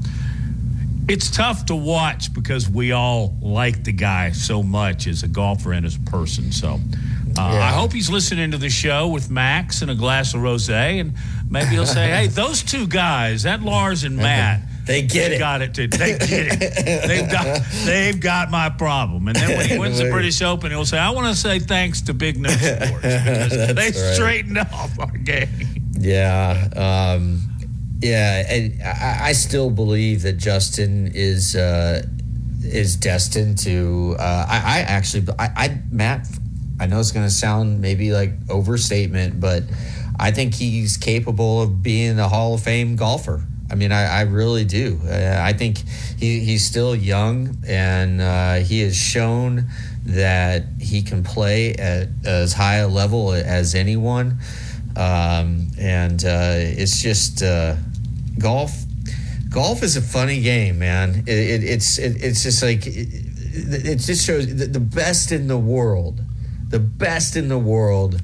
it's 1.08 1.30
tough 1.30 1.66
to 1.68 1.76
watch 1.76 2.34
because 2.34 2.70
we 2.70 2.92
all 2.92 3.36
like 3.42 3.84
the 3.84 3.92
guy 3.94 4.32
so 4.32 4.64
much 4.64 5.08
as 5.08 5.24
a 5.24 5.28
golfer 5.28 5.72
and 5.74 5.86
as 5.86 5.96
a 5.96 6.00
person. 6.02 6.52
So 6.52 6.80
uh, 7.38 7.42
I 7.42 7.72
hope 7.72 7.94
he's 7.94 8.10
listening 8.10 8.52
to 8.52 8.58
the 8.58 8.70
show 8.70 9.08
with 9.08 9.30
Max 9.30 9.82
and 9.82 9.90
a 9.90 9.96
glass 9.96 10.34
of 10.34 10.42
rosé, 10.42 11.00
and 11.02 11.14
maybe 11.50 11.68
he'll 11.70 11.86
say, 11.86 12.08
"Hey, 12.16 12.28
those 12.28 12.62
two 12.64 12.86
guys, 12.88 13.44
that 13.44 13.62
Lars 13.62 14.04
and 14.04 14.18
Matt." 14.18 14.62
They 14.86 15.02
get 15.04 15.32
it. 15.32 15.40
Got 15.40 15.62
it. 15.62 15.74
Too. 15.74 15.88
They 15.88 16.18
get 16.18 16.62
it. 16.62 17.08
they've 17.08 17.32
got. 17.32 17.62
They've 17.86 18.20
got 18.20 18.52
my 18.52 18.70
problem. 18.70 19.28
And 19.28 19.36
then 19.36 19.58
when 19.58 19.70
he 19.70 19.78
wins 19.78 19.98
the 19.98 20.10
British 20.10 20.42
Open, 20.42 20.72
he'll 20.72 20.86
say, 20.86 20.98
"I 20.98 21.12
want 21.12 21.28
to 21.28 21.36
say 21.36 21.60
thanks 21.60 22.02
to 22.04 22.14
Big 22.14 22.38
Noon 22.38 22.52
Sports 22.58 23.02
because 23.02 23.76
they 23.76 23.92
right. 23.92 23.96
straightened 23.96 24.58
off 24.58 25.00
our 25.00 25.18
game." 25.18 25.50
Yeah, 25.98 26.70
um, 26.76 27.42
yeah, 28.02 28.44
and 28.50 28.82
I, 28.84 29.30
I 29.30 29.34
still 29.34 29.70
believe 29.70 30.24
that 30.24 30.34
Justin 30.34 31.12
is 31.14 31.56
uh, 31.56 32.04
is 32.62 32.98
destined 32.98 33.58
to. 33.60 34.16
Uh, 34.20 34.46
I, 34.50 34.58
I 34.58 34.80
actually, 34.80 35.28
I, 35.40 35.50
I 35.56 35.82
Matt, 35.92 36.28
I 36.80 36.88
know 36.88 37.00
it's 37.00 37.12
going 37.12 37.26
to 37.26 37.34
sound 37.34 37.80
maybe 37.80 38.12
like 38.12 38.34
overstatement, 38.50 39.40
but 39.40 39.64
I 40.20 40.32
think 40.32 40.54
he's 40.56 40.98
capable 40.98 41.62
of 41.62 41.82
being 41.82 42.20
a 42.20 42.28
Hall 42.28 42.56
of 42.56 42.62
Fame 42.62 42.98
golfer. 42.98 43.46
I 43.74 43.76
mean, 43.76 43.92
I, 43.92 44.20
I 44.20 44.22
really 44.22 44.66
do. 44.66 45.00
Uh, 45.04 45.40
I 45.42 45.52
think 45.54 45.80
he, 46.20 46.42
he's 46.42 46.64
still 46.64 46.96
young, 46.96 47.58
and 47.66 48.22
uh, 48.22 48.54
he 48.58 48.82
has 48.82 48.96
shown 48.96 49.66
that 50.06 50.66
he 50.80 51.02
can 51.02 51.24
play 51.24 51.74
at 51.74 52.10
as 52.24 52.54
high 52.54 52.76
a 52.76 52.88
level 52.88 53.34
as 53.34 53.74
anyone. 53.74 54.38
Um, 54.96 55.70
and 55.80 56.24
uh, 56.24 56.54
it's 56.54 57.02
just 57.02 57.42
uh, 57.42 57.78
golf. 58.38 58.78
Golf 59.50 59.82
is 59.82 59.98
a 59.98 60.04
funny 60.04 60.42
game, 60.42 60.78
man. 60.78 61.24
It, 61.26 61.30
it, 61.30 61.64
it's 61.64 61.98
it, 61.98 62.24
it's 62.24 62.44
just 62.44 62.62
like 62.62 62.86
it, 62.86 63.96
just 63.98 64.24
shows 64.24 64.56
the 64.56 64.80
best 64.80 65.32
in 65.32 65.48
the 65.48 65.58
world, 65.58 66.22
the 66.70 66.78
best 66.78 67.36
in 67.36 67.48
the 67.48 67.58
world 67.58 68.22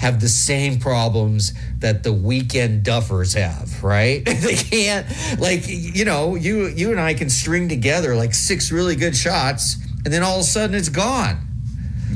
have 0.00 0.18
the 0.18 0.28
same 0.28 0.78
problems 0.78 1.52
that 1.80 2.02
the 2.02 2.12
weekend 2.12 2.82
duffers 2.82 3.34
have, 3.34 3.84
right? 3.84 4.24
they 4.26 4.54
can't 4.54 5.06
like 5.38 5.64
you 5.66 6.06
know, 6.06 6.36
you 6.36 6.68
you 6.68 6.90
and 6.90 6.98
I 6.98 7.12
can 7.12 7.28
string 7.28 7.68
together 7.68 8.16
like 8.16 8.32
six 8.32 8.72
really 8.72 8.96
good 8.96 9.14
shots 9.14 9.76
and 10.04 10.12
then 10.12 10.22
all 10.22 10.36
of 10.36 10.40
a 10.40 10.44
sudden 10.44 10.74
it's 10.74 10.88
gone. 10.88 11.46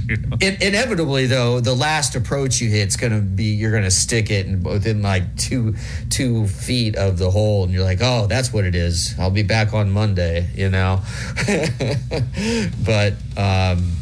In, 0.40 0.56
inevitably 0.62 1.26
though, 1.26 1.60
the 1.60 1.74
last 1.74 2.14
approach 2.14 2.60
you 2.60 2.70
hit's 2.70 2.96
gonna 2.96 3.20
be 3.20 3.44
you're 3.44 3.72
gonna 3.72 3.90
stick 3.90 4.30
it 4.30 4.46
in 4.46 4.62
within 4.62 5.02
like 5.02 5.36
two 5.36 5.74
two 6.08 6.46
feet 6.46 6.96
of 6.96 7.18
the 7.18 7.30
hole 7.30 7.64
and 7.64 7.72
you're 7.72 7.84
like, 7.84 8.00
oh, 8.00 8.26
that's 8.26 8.50
what 8.50 8.64
it 8.64 8.74
is. 8.74 9.14
I'll 9.18 9.30
be 9.30 9.42
back 9.42 9.74
on 9.74 9.90
Monday, 9.90 10.48
you 10.54 10.70
know. 10.70 11.00
but 12.84 13.12
um 13.36 13.92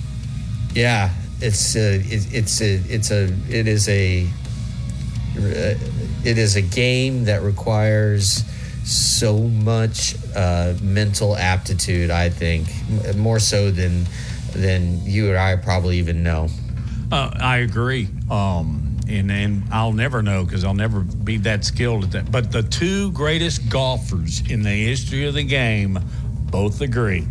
yeah, 0.75 1.11
it's 1.43 1.77
a, 1.77 1.97
it, 1.97 2.35
it's 2.35 2.61
a, 2.61 2.75
it's 2.89 3.11
a 3.11 3.25
it 3.49 3.67
is 3.67 3.89
a 3.89 4.27
it 5.35 6.39
is 6.39 6.57
a 6.57 6.63
game 6.63 7.25
that 7.25 7.43
requires 7.43 8.45
so 8.85 9.39
much 9.39 10.17
uh, 10.37 10.75
mental 10.83 11.37
aptitude. 11.37 12.11
I 12.11 12.29
think 12.29 12.69
more 13.17 13.39
so 13.39 13.71
than 13.71 14.07
than 14.53 15.05
you 15.05 15.29
and 15.29 15.39
I 15.39 15.57
probably 15.57 15.99
even 15.99 16.23
know. 16.23 16.49
Uh, 17.11 17.31
I 17.35 17.59
agree. 17.59 18.09
Um, 18.31 18.99
and, 19.09 19.31
and 19.31 19.65
I'll 19.71 19.93
never 19.93 20.23
know 20.23 20.45
because 20.45 20.65
I'll 20.65 20.75
never 20.75 21.01
be 21.01 21.37
that 21.39 21.65
skilled 21.65 22.05
at 22.05 22.13
that. 22.13 22.33
But 22.33 22.53
the 22.53 22.63
two 22.63 23.11
greatest 23.13 23.69
golfers 23.69 24.43
in 24.49 24.63
the 24.63 24.71
history 24.71 25.27
of 25.27 25.35
the 25.35 25.43
game 25.43 25.99
both 26.51 26.81
agree 26.81 27.27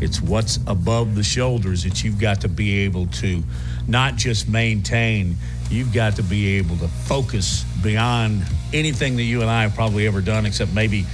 it's 0.00 0.20
what's 0.20 0.58
above 0.66 1.14
the 1.14 1.22
shoulders 1.22 1.84
that 1.84 2.04
you've 2.04 2.20
got 2.20 2.40
to 2.42 2.48
be 2.48 2.80
able 2.80 3.06
to 3.06 3.42
not 3.88 4.16
just 4.16 4.48
maintain, 4.48 5.36
you've 5.70 5.92
got 5.92 6.16
to 6.16 6.22
be 6.22 6.58
able 6.58 6.76
to 6.78 6.88
focus 6.88 7.64
beyond 7.82 8.42
anything 8.72 9.16
that 9.16 9.22
you 9.22 9.40
and 9.42 9.50
I 9.50 9.62
have 9.62 9.74
probably 9.74 10.06
ever 10.06 10.20
done, 10.20 10.46
except 10.46 10.72
maybe 10.72 11.06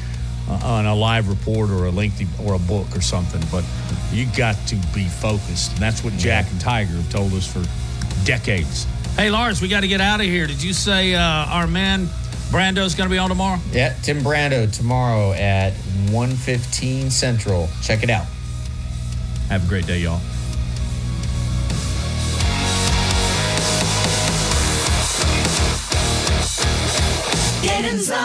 uh, 0.48 0.60
on 0.64 0.86
a 0.86 0.94
live 0.94 1.28
report 1.28 1.70
or 1.70 1.86
a 1.86 1.90
lengthy 1.90 2.26
or 2.44 2.54
a 2.54 2.58
book 2.58 2.94
or 2.96 3.00
something. 3.00 3.42
But 3.50 3.64
you 4.12 4.26
got 4.36 4.56
to 4.68 4.76
be 4.94 5.04
focused. 5.04 5.72
And 5.72 5.80
that's 5.80 6.02
what 6.02 6.14
Jack 6.14 6.50
and 6.50 6.60
Tiger 6.60 6.92
have 6.92 7.10
told 7.10 7.32
us 7.34 7.46
for 7.46 7.62
decades. 8.24 8.86
Hey, 9.16 9.30
Lars, 9.30 9.60
we 9.60 9.68
got 9.68 9.80
to 9.80 9.88
get 9.88 10.00
out 10.00 10.20
of 10.20 10.26
here. 10.26 10.46
Did 10.46 10.62
you 10.62 10.72
say 10.72 11.14
uh, 11.14 11.20
our 11.20 11.66
man 11.66 12.06
Brando's 12.50 12.94
going 12.94 13.08
to 13.08 13.12
be 13.12 13.18
on 13.18 13.28
tomorrow? 13.28 13.60
Yeah, 13.70 13.94
Tim 14.02 14.20
Brando 14.20 14.70
tomorrow 14.70 15.32
at 15.32 15.72
1.15 16.08 17.10
Central. 17.10 17.68
Check 17.82 18.02
it 18.02 18.10
out. 18.10 18.26
Have 19.52 19.66
a 19.66 19.68
great 19.68 19.86
day, 19.86 19.98
y'all. 19.98 20.18
Get 27.62 27.84
in 27.84 28.00
zone. 28.00 28.22